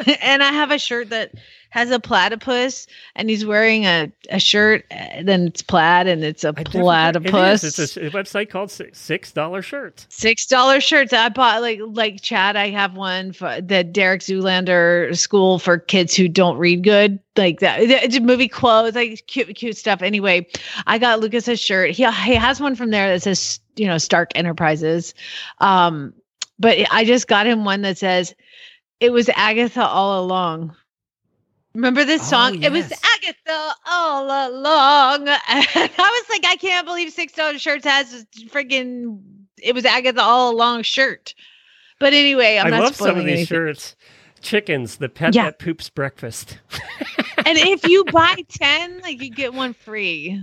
and 0.21 0.43
I 0.43 0.51
have 0.51 0.73
a 0.73 0.79
shirt 0.79 1.11
that 1.11 1.33
has 1.73 1.91
a 1.91 1.99
platypus, 1.99 2.87
and 3.17 3.31
he's 3.31 3.47
wearing 3.47 3.87
a, 3.87 4.13
a 4.29 4.39
shirt. 4.39 4.85
Then 4.91 5.47
it's 5.47 5.63
plaid, 5.63 6.07
and 6.07 6.23
it's 6.23 6.45
a 6.45 6.53
platypus. 6.53 7.65
It's 7.65 7.97
a, 7.97 8.11
website 8.11 8.51
called 8.51 8.71
Six- 8.71 9.33
Dollar 9.33 9.63
Shirts. 9.63 10.07
Six 10.11 10.47
dollar 10.47 10.83
shirts. 10.83 11.15
I 11.15 11.31
bought 11.31 11.63
like 11.63 11.81
like 11.83 12.21
Chad. 12.21 12.57
I 12.57 12.69
have 12.69 12.95
one 12.95 13.33
for 13.33 13.63
the 13.63 13.83
Derek 13.83 14.21
Zoolander 14.21 15.17
School 15.17 15.59
for 15.59 15.79
kids 15.79 16.15
who 16.15 16.29
don't 16.29 16.59
read 16.59 16.85
good. 16.85 17.19
Like 17.39 17.61
that, 17.61 17.81
it's 17.81 18.17
a 18.17 18.21
movie 18.21 18.49
quotes, 18.49 18.95
like 18.95 19.27
cute 19.27 19.57
cute 19.57 19.79
stuff. 19.79 20.03
Anyway, 20.03 20.47
I 20.87 20.99
got 20.99 21.21
Lucas 21.21 21.49
a 21.49 21.57
shirt. 21.57 21.93
He 21.93 22.05
he 22.05 22.35
has 22.35 22.61
one 22.61 22.77
from 22.77 22.91
there 22.91 23.09
that 23.09 23.23
says 23.23 23.61
you 23.77 23.87
know 23.87 23.97
Stark 23.97 24.33
Enterprises. 24.35 25.15
Um, 25.59 26.13
but 26.59 26.77
I 26.91 27.07
just 27.07 27.29
got 27.29 27.47
him 27.47 27.65
one 27.65 27.81
that 27.81 27.97
says 27.97 28.35
it 29.01 29.11
was 29.11 29.31
Agatha 29.31 29.87
all 29.87 30.23
along. 30.23 30.77
Remember 31.75 32.05
this 32.05 32.23
Oh, 32.23 32.27
song? 32.27 32.63
It 32.63 32.71
was. 32.73 32.85
Agatha 32.93 33.75
all 33.87 34.25
along. 34.27 35.29
And 35.29 35.41
I 35.75 35.91
was 35.99 36.25
like, 36.31 36.45
I 36.47 36.57
can't 36.57 36.87
believe 36.87 37.11
six 37.13 37.33
dollar 37.33 37.59
shirts 37.59 37.85
has 37.87 38.13
a 38.15 38.27
freaking 38.49 39.21
it 39.63 39.75
was 39.75 39.85
Agatha 39.85 40.21
all 40.21 40.53
along 40.55 40.83
shirt. 40.83 41.35
But 42.01 42.13
anyway, 42.15 42.59
I'm 42.59 42.67
I 42.67 42.71
not 42.71 42.83
love 42.83 42.97
some 42.97 43.11
of 43.11 43.17
these 43.25 43.27
anything. 43.27 43.47
shirts. 43.47 43.97
Chickens, 44.41 44.97
the 44.97 45.09
pet 45.09 45.35
Yeah. 45.37 45.45
that 45.45 45.59
poops 45.59 45.89
breakfast. 45.89 46.59
And 47.45 47.59
if 47.59 47.85
you 47.89 48.05
buy 48.05 48.37
ten, 48.49 49.01
like 49.01 49.21
you 49.21 49.29
get 49.29 49.53
one 49.53 49.73
free. 49.75 50.41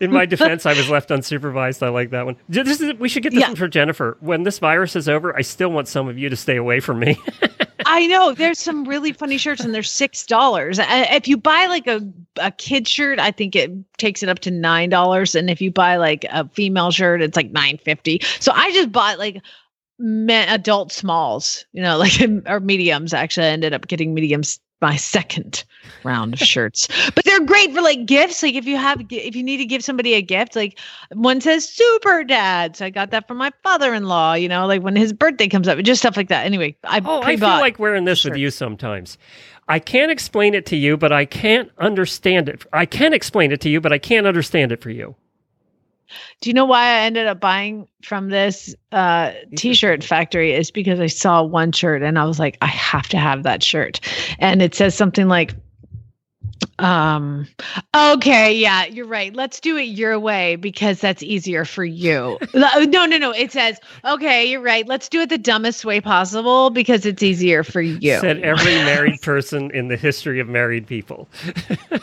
In 0.00 0.12
my 0.12 0.24
defense, 0.24 0.64
I 0.66 0.72
was 0.72 0.88
left 0.90 1.08
unsupervised. 1.08 1.82
I 1.84 1.88
like 1.88 2.10
that 2.10 2.24
one. 2.26 2.36
This 2.48 2.80
is, 2.80 2.94
we 2.94 3.08
should 3.08 3.24
get 3.24 3.32
this 3.32 3.40
Yeah. 3.40 3.48
one 3.48 3.56
for 3.56 3.66
Jennifer. 3.66 4.16
When 4.20 4.44
this 4.44 4.60
virus 4.60 4.94
is 4.94 5.08
over, 5.08 5.36
I 5.36 5.40
still 5.42 5.70
want 5.72 5.88
some 5.88 6.06
of 6.06 6.16
you 6.18 6.28
to 6.28 6.36
stay 6.36 6.56
away 6.56 6.78
from 6.78 7.00
me. 7.00 7.18
I 7.86 8.06
know 8.06 8.32
there's 8.32 8.58
some 8.58 8.84
really 8.84 9.12
funny 9.12 9.38
shirts, 9.38 9.62
and 9.62 9.74
they're 9.74 9.82
six 9.82 10.26
dollars. 10.26 10.78
Uh, 10.78 11.06
if 11.10 11.28
you 11.28 11.36
buy 11.36 11.66
like 11.66 11.86
a 11.86 12.00
a 12.36 12.50
kid 12.50 12.88
shirt, 12.88 13.18
I 13.18 13.30
think 13.30 13.56
it 13.56 13.70
takes 13.98 14.22
it 14.22 14.28
up 14.28 14.40
to 14.40 14.50
nine 14.50 14.90
dollars, 14.90 15.34
and 15.34 15.50
if 15.50 15.60
you 15.60 15.70
buy 15.70 15.96
like 15.96 16.24
a 16.30 16.48
female 16.48 16.90
shirt, 16.90 17.22
it's 17.22 17.36
like 17.36 17.50
nine 17.50 17.78
fifty. 17.78 18.20
So 18.40 18.52
I 18.54 18.72
just 18.72 18.92
bought 18.92 19.18
like 19.18 19.42
men, 19.98 20.48
adult 20.48 20.92
smalls, 20.92 21.64
you 21.72 21.82
know, 21.82 21.98
like 21.98 22.20
or 22.46 22.60
mediums. 22.60 23.14
Actually, 23.14 23.46
I 23.46 23.50
ended 23.50 23.74
up 23.74 23.86
getting 23.86 24.14
mediums 24.14 24.60
my 24.82 24.96
second 24.96 25.64
round 26.04 26.34
of 26.34 26.40
shirts, 26.40 26.88
but 27.14 27.24
they're 27.24 27.44
great 27.44 27.72
for 27.72 27.80
like 27.80 28.04
gifts. 28.04 28.42
Like 28.42 28.54
if 28.54 28.66
you 28.66 28.76
have 28.76 29.00
if 29.10 29.36
you 29.36 29.42
need 29.42 29.58
to 29.58 29.64
give 29.64 29.82
somebody 29.84 30.14
a 30.14 30.22
gift, 30.22 30.56
like 30.56 30.78
one 31.12 31.40
says 31.40 31.68
super 31.68 32.24
dad, 32.24 32.76
so 32.76 32.86
I 32.86 32.90
got 32.90 33.10
that 33.12 33.28
from 33.28 33.38
my 33.38 33.52
father-in-law. 33.62 34.34
You 34.34 34.48
know, 34.48 34.66
like 34.66 34.82
when 34.82 34.96
his 34.96 35.12
birthday 35.12 35.48
comes 35.48 35.68
up, 35.68 35.78
just 35.78 36.02
stuff 36.02 36.16
like 36.16 36.28
that. 36.28 36.44
Anyway, 36.44 36.76
I 36.84 37.00
Oh, 37.04 37.22
I 37.22 37.36
feel 37.36 37.48
like 37.48 37.78
wearing 37.78 38.04
this 38.04 38.24
with 38.24 38.36
you 38.36 38.50
sometimes. 38.50 39.16
I 39.68 39.78
can't 39.78 40.10
explain 40.10 40.54
it 40.54 40.66
to 40.66 40.76
you, 40.76 40.96
but 40.96 41.12
I 41.12 41.24
can't 41.24 41.70
understand 41.78 42.48
it. 42.48 42.66
I 42.72 42.84
can 42.84 43.14
explain 43.14 43.52
it 43.52 43.60
to 43.62 43.68
you, 43.68 43.80
but 43.80 43.92
I 43.92 43.98
can't 43.98 44.26
understand 44.26 44.72
it 44.72 44.82
for 44.82 44.90
you. 44.90 45.14
Do 46.40 46.50
you 46.50 46.54
know 46.54 46.64
why 46.64 46.84
I 46.84 47.00
ended 47.00 47.26
up 47.26 47.40
buying 47.40 47.88
from 48.02 48.28
this 48.28 48.74
uh, 48.90 49.32
t-shirt 49.56 50.04
factory? 50.04 50.52
Is 50.52 50.70
because 50.70 51.00
I 51.00 51.06
saw 51.06 51.42
one 51.42 51.72
shirt 51.72 52.02
and 52.02 52.18
I 52.18 52.24
was 52.24 52.38
like, 52.38 52.58
I 52.62 52.66
have 52.66 53.08
to 53.08 53.18
have 53.18 53.42
that 53.44 53.62
shirt, 53.62 54.00
and 54.38 54.62
it 54.62 54.74
says 54.74 54.94
something 54.94 55.28
like, 55.28 55.54
um, 56.78 57.46
okay, 57.94 58.52
yeah, 58.52 58.86
you're 58.86 59.06
right. 59.06 59.34
Let's 59.34 59.60
do 59.60 59.76
it 59.76 59.84
your 59.84 60.18
way 60.18 60.56
because 60.56 61.00
that's 61.00 61.22
easier 61.22 61.64
for 61.64 61.84
you. 61.84 62.38
no, 62.54 63.06
no, 63.06 63.18
no. 63.18 63.30
It 63.30 63.52
says, 63.52 63.78
okay, 64.04 64.44
you're 64.44 64.60
right. 64.60 64.86
Let's 64.86 65.08
do 65.08 65.20
it 65.20 65.28
the 65.28 65.38
dumbest 65.38 65.84
way 65.84 66.00
possible 66.00 66.70
because 66.70 67.06
it's 67.06 67.22
easier 67.22 67.62
for 67.62 67.80
you. 67.80 68.18
Said 68.20 68.40
every 68.40 68.74
married 68.84 69.20
person 69.22 69.70
in 69.72 69.88
the 69.88 69.96
history 69.96 70.40
of 70.40 70.48
married 70.48 70.86
people. 70.86 71.28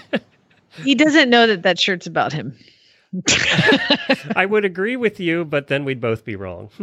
he 0.84 0.96
doesn't 0.96 1.30
know 1.30 1.48
that 1.48 1.64
that 1.64 1.80
shirt's 1.80 2.08
about 2.08 2.32
him. 2.32 2.58
I 4.36 4.46
would 4.46 4.66
agree 4.66 4.96
with 4.96 5.20
you, 5.20 5.46
but 5.46 5.68
then 5.68 5.84
we'd 5.86 6.00
both 6.02 6.24
be 6.26 6.36
wrong. 6.36 6.70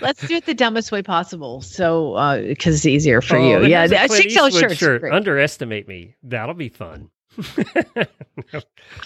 Let's 0.00 0.26
do 0.26 0.36
it 0.36 0.46
the 0.46 0.54
dumbest 0.54 0.92
way 0.92 1.02
possible. 1.02 1.60
So, 1.62 2.14
uh, 2.14 2.42
because 2.42 2.76
it's 2.76 2.86
easier 2.86 3.20
for 3.22 3.36
Oh, 3.36 3.62
you. 3.62 3.66
Yeah, 3.68 3.84
a 3.84 4.08
six 4.08 4.34
dollar 4.34 4.50
shirts. 4.50 4.74
shirt. 4.76 5.04
Underestimate 5.12 5.88
me. 5.88 6.14
That'll 6.22 6.54
be 6.54 6.68
fun. 6.68 7.08
I 7.36 8.06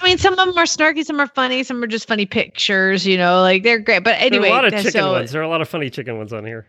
mean, 0.05 0.19
some 0.19 0.33
of 0.35 0.39
them 0.39 0.51
are 0.59 0.65
snarky, 0.65 1.05
some 1.05 1.21
are 1.21 1.27
funny, 1.29 1.63
some 1.63 1.83
are 1.83 1.87
just 1.87 2.09
funny 2.09 2.27
pictures. 2.27 3.07
You 3.07 3.17
know, 3.17 3.41
like 3.41 3.63
they're 3.63 3.79
great. 3.79 4.05
But 4.05 4.17
anyway, 4.21 4.49
there 4.49 4.53
are 4.53 4.59
a 4.59 4.63
lot 4.63 4.65
of 4.67 4.73
chicken 4.73 4.91
so 4.91 5.13
ones. 5.13 5.31
There 5.33 5.41
are 5.41 5.45
a 5.45 5.49
lot 5.49 5.61
of 5.63 5.69
funny 5.69 5.89
chicken 5.89 6.19
ones 6.19 6.33
on 6.33 6.45
here. 6.45 6.67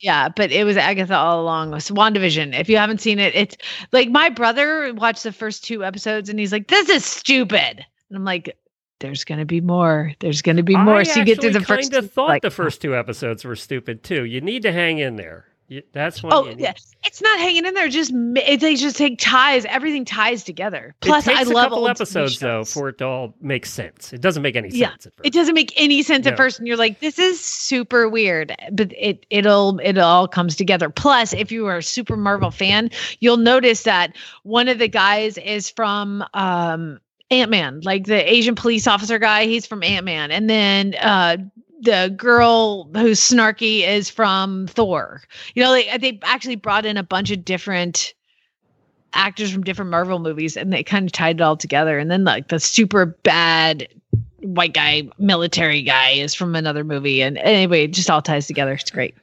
Yeah. 0.00 0.28
But 0.28 0.52
it 0.52 0.64
was 0.64 0.76
Agatha 0.76 1.16
all 1.16 1.40
along. 1.40 1.70
Was 1.70 1.90
WandaVision. 1.90 2.58
If 2.58 2.68
you 2.68 2.76
haven't 2.76 3.00
seen 3.00 3.18
it, 3.18 3.34
it's 3.34 3.56
like 3.92 4.08
my 4.10 4.28
brother 4.28 4.92
watched 4.94 5.22
the 5.22 5.32
first 5.32 5.64
two 5.64 5.84
episodes 5.84 6.28
and 6.28 6.38
he's 6.38 6.52
like, 6.52 6.68
"This 6.68 6.88
is 6.88 7.04
stupid," 7.04 7.84
and 8.08 8.16
I'm 8.16 8.24
like. 8.24 8.56
There's 9.00 9.22
gonna 9.22 9.44
be 9.44 9.60
more. 9.60 10.12
There's 10.18 10.42
gonna 10.42 10.64
be 10.64 10.76
more. 10.76 10.96
I 10.96 11.02
so 11.04 11.20
you 11.20 11.24
get 11.24 11.40
through 11.40 11.52
the 11.52 11.60
first. 11.60 11.92
kind 11.92 12.04
of 12.04 12.10
thought 12.10 12.30
like, 12.30 12.42
the 12.42 12.50
first 12.50 12.82
two 12.82 12.96
episodes 12.96 13.44
were 13.44 13.54
stupid 13.54 14.02
too. 14.02 14.24
You 14.24 14.40
need 14.40 14.62
to 14.62 14.72
hang 14.72 14.98
in 14.98 15.14
there. 15.14 15.46
You, 15.70 15.82
that's 15.92 16.22
what. 16.22 16.32
Oh 16.32 16.48
yeah, 16.56 16.72
it's 17.04 17.20
not 17.20 17.38
hanging 17.38 17.66
in 17.66 17.74
there. 17.74 17.88
Just 17.88 18.10
it, 18.14 18.60
they 18.60 18.74
just 18.74 18.96
take 18.96 19.18
ties. 19.18 19.66
Everything 19.66 20.06
ties 20.06 20.42
together. 20.42 20.94
Plus, 21.00 21.28
I 21.28 21.42
a 21.42 21.44
love 21.44 21.64
couple 21.64 21.78
old 21.80 21.90
episodes 21.90 22.38
though 22.38 22.64
for 22.64 22.88
it 22.88 22.96
to 22.98 23.06
all 23.06 23.34
make 23.42 23.66
sense. 23.66 24.14
It 24.14 24.22
doesn't 24.22 24.42
make 24.42 24.56
any 24.56 24.70
Yeah, 24.70 24.92
sense 24.92 25.06
at 25.06 25.16
first. 25.16 25.26
it 25.26 25.32
doesn't 25.34 25.54
make 25.54 25.74
any 25.76 26.02
sense 26.02 26.24
No. 26.24 26.30
at 26.30 26.38
first, 26.38 26.58
and 26.58 26.66
you're 26.66 26.78
like, 26.78 27.00
"This 27.00 27.18
is 27.18 27.38
super 27.38 28.08
weird," 28.08 28.54
but 28.72 28.92
it 28.96 29.26
it'll 29.28 29.78
it 29.80 29.98
all 29.98 30.26
comes 30.26 30.56
together. 30.56 30.88
Plus, 30.88 31.34
if 31.34 31.52
you 31.52 31.66
are 31.66 31.76
a 31.78 31.82
super 31.82 32.16
Marvel 32.16 32.50
fan, 32.50 32.90
you'll 33.20 33.36
notice 33.36 33.82
that 33.82 34.16
one 34.44 34.68
of 34.68 34.78
the 34.78 34.88
guys 34.88 35.36
is 35.36 35.68
from 35.68 36.24
um 36.32 36.98
Ant 37.30 37.50
Man, 37.50 37.80
like 37.84 38.06
the 38.06 38.32
Asian 38.32 38.54
police 38.54 38.86
officer 38.86 39.18
guy. 39.18 39.44
He's 39.44 39.66
from 39.66 39.82
Ant 39.82 40.06
Man, 40.06 40.30
and 40.30 40.48
then 40.48 40.94
uh 40.94 41.36
the 41.80 42.12
girl 42.16 42.88
who's 42.94 43.20
snarky 43.20 43.86
is 43.86 44.10
from 44.10 44.66
Thor. 44.68 45.22
You 45.54 45.62
know, 45.62 45.72
they 45.72 45.96
they 45.98 46.18
actually 46.22 46.56
brought 46.56 46.86
in 46.86 46.96
a 46.96 47.02
bunch 47.02 47.30
of 47.30 47.44
different 47.44 48.14
actors 49.14 49.50
from 49.50 49.62
different 49.64 49.90
Marvel 49.90 50.18
movies, 50.18 50.56
and 50.56 50.72
they 50.72 50.82
kind 50.82 51.06
of 51.06 51.12
tied 51.12 51.36
it 51.36 51.42
all 51.42 51.56
together. 51.56 51.98
And 51.98 52.10
then 52.10 52.24
like 52.24 52.48
the 52.48 52.60
super 52.60 53.06
bad 53.06 53.88
white 54.40 54.74
guy, 54.74 55.08
military 55.18 55.82
guy, 55.82 56.10
is 56.10 56.34
from 56.34 56.54
another 56.54 56.84
movie, 56.84 57.22
and 57.22 57.38
anyway, 57.38 57.84
it 57.84 57.92
just 57.92 58.10
all 58.10 58.22
ties 58.22 58.46
together. 58.46 58.72
It's 58.72 58.90
great. 58.90 59.14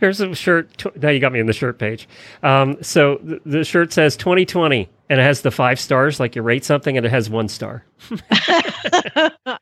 Here's 0.00 0.20
a 0.20 0.34
shirt. 0.34 0.84
Now 1.02 1.10
you 1.10 1.18
got 1.18 1.32
me 1.32 1.40
in 1.40 1.46
the 1.46 1.52
shirt 1.52 1.78
page. 1.78 2.08
Um, 2.42 2.76
so 2.82 3.16
th- 3.16 3.42
the 3.44 3.64
shirt 3.64 3.92
says 3.92 4.16
2020, 4.16 4.88
and 5.10 5.20
it 5.20 5.22
has 5.22 5.42
the 5.42 5.50
five 5.50 5.80
stars, 5.80 6.20
like 6.20 6.36
you 6.36 6.42
rate 6.42 6.64
something, 6.64 6.96
and 6.96 7.04
it 7.04 7.10
has 7.10 7.28
one 7.28 7.48
star. 7.48 7.84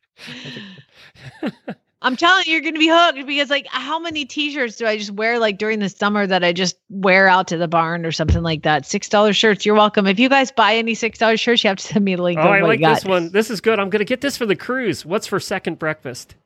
I'm 2.07 2.15
telling 2.15 2.45
you, 2.47 2.53
you're 2.53 2.61
going 2.61 2.75
to 2.75 2.79
be 2.79 2.87
hooked 2.87 3.27
because, 3.27 3.51
like, 3.51 3.67
how 3.67 3.99
many 3.99 4.25
T-shirts 4.25 4.77
do 4.77 4.87
I 4.87 4.97
just 4.97 5.11
wear 5.11 5.41
like 5.41 5.59
during 5.59 5.81
the 5.81 5.89
summer 5.89 6.25
that 6.25 6.45
I 6.45 6.53
just 6.53 6.77
wear 6.89 7.27
out 7.27 7.49
to 7.49 7.57
the 7.57 7.67
barn 7.67 8.07
or 8.07 8.13
something 8.13 8.45
like 8.45 8.63
that? 8.63 8.87
Six 8.87 9.09
dollar 9.09 9.33
shirts. 9.33 9.67
You're 9.67 9.75
welcome. 9.75 10.07
If 10.07 10.21
you 10.21 10.29
guys 10.29 10.53
buy 10.53 10.77
any 10.77 10.95
six 10.95 11.19
dollar 11.19 11.37
shirts, 11.37 11.65
you 11.65 11.69
have 11.69 11.79
to 11.79 11.83
send 11.85 12.05
me 12.05 12.13
a 12.13 12.23
link. 12.23 12.39
Oh, 12.39 12.45
oh 12.45 12.53
I 12.53 12.61
like 12.61 12.79
this 12.79 13.05
one. 13.05 13.33
This 13.33 13.51
is 13.51 13.61
good. 13.61 13.81
I'm 13.81 13.91
going 13.91 13.99
to 13.99 14.05
get 14.05 14.21
this 14.21 14.37
for 14.37 14.47
the 14.47 14.55
cruise. 14.55 15.05
What's 15.05 15.27
for 15.27 15.41
second 15.41 15.81
breakfast? 15.81 16.37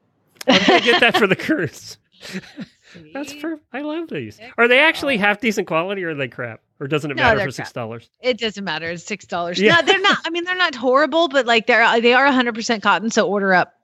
I'm 0.49 0.65
going 0.67 0.81
to 0.81 0.87
get 0.93 1.01
that 1.01 1.19
for 1.19 1.27
the 1.27 1.37
cruise. 1.37 1.99
That's 3.13 3.35
for 3.35 3.61
I 3.71 3.83
love 3.83 4.09
these. 4.09 4.41
Are 4.57 4.67
they 4.67 4.79
actually 4.79 5.19
half 5.19 5.41
decent 5.41 5.67
quality 5.67 6.03
or 6.05 6.11
are 6.11 6.15
they 6.15 6.29
crap? 6.29 6.63
Or 6.81 6.89
doesn't 6.89 7.11
it 7.11 7.19
No, 7.19 7.23
matter 7.23 7.45
for 7.45 7.51
six 7.51 7.71
dollars? 7.71 8.09
It 8.23 8.39
doesn't 8.39 8.65
matter. 8.65 8.91
It's 8.91 9.05
six 9.05 9.27
dollars. 9.27 9.61
Yeah. 9.61 9.77
No, 9.77 9.83
they're 9.83 10.01
not. 10.01 10.19
I 10.25 10.31
mean, 10.31 10.45
they're 10.45 10.57
not 10.57 10.75
horrible, 10.75 11.29
but 11.29 11.45
like 11.45 11.67
they're 11.67 12.01
they 12.01 12.15
are 12.15 12.25
100 12.25 12.55
percent 12.55 12.83
cotton. 12.83 13.11
So 13.11 13.29
order 13.29 13.53
up. 13.53 13.75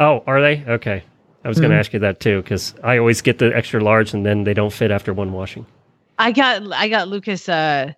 Oh, 0.00 0.24
are 0.26 0.40
they? 0.40 0.64
Okay. 0.66 1.04
I 1.44 1.48
was 1.48 1.58
going 1.58 1.70
to 1.70 1.76
ask 1.76 1.92
you 1.92 2.00
that 2.00 2.20
too 2.20 2.42
because 2.42 2.74
I 2.82 2.98
always 2.98 3.22
get 3.22 3.38
the 3.38 3.54
extra 3.56 3.82
large 3.82 4.12
and 4.12 4.26
then 4.26 4.44
they 4.44 4.54
don't 4.54 4.72
fit 4.72 4.90
after 4.90 5.12
one 5.12 5.32
washing. 5.32 5.64
I 6.18 6.32
got 6.32 6.70
I 6.72 6.88
got 6.88 7.08
Lucas 7.08 7.48
uh 7.48 7.92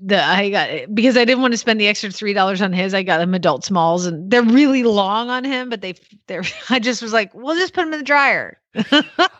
the 0.00 0.22
I 0.22 0.50
got 0.50 0.94
because 0.94 1.16
I 1.16 1.24
didn't 1.24 1.42
want 1.42 1.52
to 1.52 1.58
spend 1.58 1.80
the 1.80 1.88
extra 1.88 2.10
three 2.10 2.32
dollars 2.32 2.62
on 2.62 2.72
his. 2.72 2.94
I 2.94 3.02
got 3.02 3.20
him 3.20 3.34
adult 3.34 3.64
smalls, 3.64 4.06
and 4.06 4.30
they're 4.30 4.42
really 4.42 4.82
long 4.82 5.28
on 5.28 5.44
him. 5.44 5.68
But 5.68 5.82
they 5.82 5.94
they're 6.26 6.42
I 6.70 6.78
just 6.78 7.02
was 7.02 7.12
like, 7.12 7.34
we'll 7.34 7.56
just 7.56 7.74
put 7.74 7.84
them 7.84 7.92
in 7.92 7.98
the 7.98 8.04
dryer. 8.04 8.58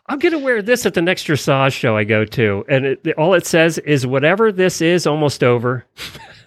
I'm 0.06 0.18
going 0.18 0.32
to 0.32 0.38
wear 0.38 0.60
this 0.60 0.84
at 0.84 0.94
the 0.94 1.02
next 1.02 1.26
dressage 1.26 1.72
show 1.72 1.96
I 1.96 2.04
go 2.04 2.24
to, 2.24 2.64
and 2.68 2.84
it, 2.84 3.14
all 3.16 3.32
it 3.34 3.46
says 3.46 3.78
is 3.78 4.06
whatever 4.06 4.52
this 4.52 4.80
is, 4.80 5.06
almost 5.06 5.44
over. 5.44 5.86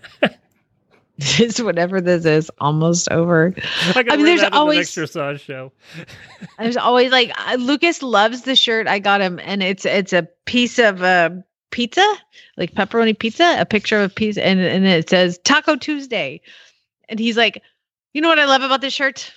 It's 1.39 1.61
whatever 1.61 2.01
this 2.01 2.25
is, 2.25 2.51
almost 2.59 3.09
over. 3.11 3.53
I, 3.95 4.03
I 4.09 4.17
mean, 4.17 4.25
there's 4.25 4.43
always 4.51 4.95
next 4.95 5.41
show. 5.41 5.71
there's 6.59 6.77
always 6.77 7.11
like 7.11 7.31
uh, 7.37 7.55
Lucas 7.55 8.03
loves 8.03 8.41
the 8.41 8.55
shirt 8.55 8.87
I 8.87 8.99
got 8.99 9.21
him, 9.21 9.39
and 9.39 9.63
it's 9.63 9.85
it's 9.85 10.13
a 10.13 10.27
piece 10.45 10.79
of 10.79 11.01
uh, 11.01 11.29
pizza, 11.71 12.05
like 12.57 12.73
pepperoni 12.73 13.17
pizza, 13.17 13.55
a 13.57 13.65
picture 13.65 13.99
of 13.99 14.11
a 14.11 14.13
pizza, 14.13 14.45
and 14.45 14.59
and 14.59 14.85
it 14.85 15.09
says 15.09 15.39
Taco 15.43 15.75
Tuesday, 15.75 16.41
and 17.07 17.19
he's 17.19 17.37
like, 17.37 17.61
you 18.13 18.21
know 18.21 18.29
what 18.29 18.39
I 18.39 18.45
love 18.45 18.61
about 18.61 18.81
this 18.81 18.93
shirt? 18.93 19.31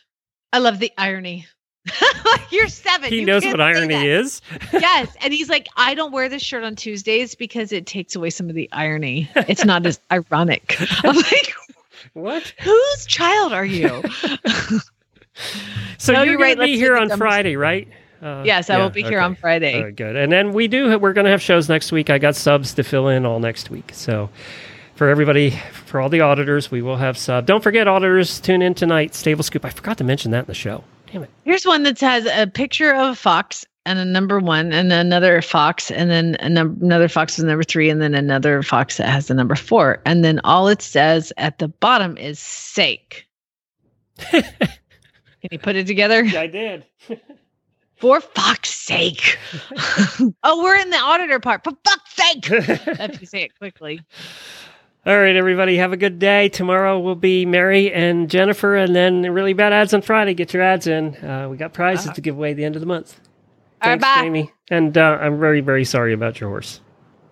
I 0.53 0.59
love 0.59 0.79
the 0.79 0.93
irony. 0.99 1.47
you're 2.51 2.69
seven. 2.69 3.11
He 3.11 3.21
you 3.21 3.27
knows 3.27 3.45
what 3.45 3.61
irony 3.61 4.07
is. 4.07 4.43
yes, 4.73 5.15
and 5.21 5.33
he's 5.33 5.49
like, 5.49 5.69
I 5.77 5.95
don't 5.95 6.13
wear 6.13 6.29
this 6.29 6.43
shirt 6.43 6.65
on 6.65 6.75
Tuesdays 6.75 7.35
because 7.35 7.73
it 7.73 7.87
takes 7.87 8.17
away 8.17 8.31
some 8.31 8.49
of 8.49 8.55
the 8.55 8.69
irony. 8.73 9.31
It's 9.37 9.65
not 9.65 9.87
as 9.87 10.01
ironic. 10.11 10.77
I'm 11.05 11.17
like, 11.17 11.55
what? 12.15 12.43
Whose 12.61 13.07
child 13.07 13.53
are 13.53 13.65
you? 13.65 14.03
So 15.99 16.13
No, 16.13 16.23
you're, 16.23 16.33
you're 16.33 16.39
going 16.39 16.41
right. 16.41 16.55
to 16.59 16.63
be 16.65 16.77
here 16.77 16.95
on 16.97 17.09
dumbest- 17.09 17.19
Friday, 17.19 17.57
right? 17.57 17.89
Uh, 18.23 18.43
yes, 18.47 18.71
I 18.71 18.79
will 18.79 18.89
be 18.91 19.03
here 19.03 19.21
on 19.21 19.35
Friday. 19.37 19.77
All 19.77 19.85
right, 19.85 19.95
good. 19.95 20.17
And 20.17 20.33
then 20.33 20.53
we 20.55 20.69
do. 20.69 20.99
We're 20.99 21.13
going 21.13 21.27
to 21.27 21.31
have 21.31 21.43
shows 21.43 21.69
next 21.69 21.93
week. 21.93 22.09
I 22.09 22.17
got 22.19 22.35
subs 22.35 22.73
to 22.75 22.83
fill 22.83 23.09
in 23.09 23.27
all 23.27 23.39
next 23.41 23.69
week. 23.71 23.91
So 23.93 24.31
for 24.95 25.09
everybody, 25.11 25.51
for 25.51 26.01
all 26.01 26.09
the 26.09 26.23
auditors, 26.23 26.71
we 26.71 26.81
will 26.81 26.97
have 26.97 27.19
sub. 27.19 27.45
Don't 27.45 27.63
forget, 27.63 27.87
auditors, 27.87 28.41
tune 28.41 28.63
in 28.63 28.73
tonight. 28.73 29.15
Stable 29.15 29.43
Scoop. 29.45 29.65
I 29.67 29.71
forgot 29.71 29.99
to 29.99 30.05
mention 30.05 30.31
that 30.31 30.41
in 30.41 30.47
the 30.47 30.55
show. 30.55 30.83
Damn 31.13 31.25
it. 31.25 31.31
Here's 31.45 31.67
one 31.67 31.83
that 31.83 32.01
has 32.01 32.25
a 32.27 32.47
picture 32.47 32.95
of 32.95 33.11
a 33.11 33.15
fox 33.15 33.67
and 33.87 33.99
a 34.01 34.05
number 34.05 34.41
one, 34.41 34.73
and 34.73 34.93
another 34.93 35.41
fox, 35.41 35.91
and 35.91 36.11
then 36.11 36.37
a 36.41 36.49
num- 36.49 36.79
another 36.83 37.09
fox 37.09 37.39
with 37.39 37.47
number 37.47 37.63
three, 37.63 37.89
and 37.89 38.03
then 38.03 38.15
another 38.15 38.63
fox 38.63 38.99
that 38.99 39.09
has 39.09 39.29
the 39.29 39.35
number 39.35 39.55
four. 39.55 40.03
And 40.05 40.25
then 40.25 40.41
all 40.45 40.69
it 40.69 40.83
says 40.83 41.33
at 41.39 41.59
the 41.59 41.69
bottom 41.69 42.19
is 42.19 42.39
sake. 42.39 43.27
Can 44.31 44.43
you 45.51 45.59
put 45.59 45.77
it 45.77 45.87
together? 45.87 46.25
Yeah, 46.25 46.41
I 46.41 46.47
did. 46.49 46.85
For 47.97 48.21
fuck's 48.21 48.71
sake. 48.71 49.39
oh, 50.43 50.63
we're 50.63 50.77
in 50.77 50.91
the 50.91 50.99
auditor 50.99 51.41
part. 51.41 51.65
For 51.65 51.73
fuck's 51.83 52.15
sake. 52.15 52.47
if 52.51 53.21
you 53.23 53.27
say 53.27 53.43
it 53.43 53.57
quickly. 53.57 54.03
All 55.07 55.17
right, 55.17 55.35
everybody, 55.37 55.77
have 55.77 55.93
a 55.93 55.97
good 55.97 56.19
day. 56.19 56.49
Tomorrow 56.51 56.99
will 57.01 57.15
be 57.15 57.47
Mary 57.47 57.93
and 57.93 58.29
Jennifer, 58.29 58.75
and 58.75 58.95
then 58.95 59.23
really 59.33 59.55
bad 59.55 59.73
ads 59.73 59.95
on 59.95 60.03
Friday. 60.03 60.35
Get 60.35 60.53
your 60.53 60.63
ads 60.63 60.87
in. 60.89 61.15
Uh, 61.25 61.49
we 61.49 61.57
got 61.57 61.73
prizes 61.73 62.11
to 62.13 62.21
give 62.21 62.35
away 62.37 62.51
at 62.51 62.57
the 62.57 62.65
end 62.65 62.75
of 62.75 62.81
the 62.81 62.87
month. 62.87 63.19
All 63.83 63.91
right, 63.91 64.01
Thanks, 64.01 64.05
bye. 64.05 64.23
Jamie. 64.23 64.53
And 64.71 64.97
uh, 64.97 65.19
I'm 65.21 65.39
very, 65.39 65.61
very 65.61 65.85
sorry 65.85 66.13
about 66.13 66.41
your 66.41 66.51
horse. 66.51 66.81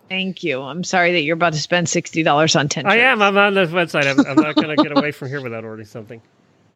Thank 0.09 0.45
you. 0.45 0.61
I'm 0.61 0.85
sorry 0.85 1.13
that 1.13 1.23
you're 1.23 1.35
about 1.35 1.55
to 1.55 1.59
spend 1.59 1.87
$60 1.87 2.57
on 2.59 2.69
10 2.69 2.87
I 2.87 2.97
am. 2.97 3.23
I'm 3.23 3.37
on 3.37 3.55
the 3.55 3.67
website. 3.67 4.07
I'm, 4.07 4.21
I'm 4.27 4.37
not 4.37 4.55
going 4.55 4.77
to 4.77 4.83
get 4.83 4.97
away 4.97 5.11
from 5.11 5.29
here 5.29 5.41
without 5.41 5.65
ordering 5.65 5.87
something. 5.87 6.21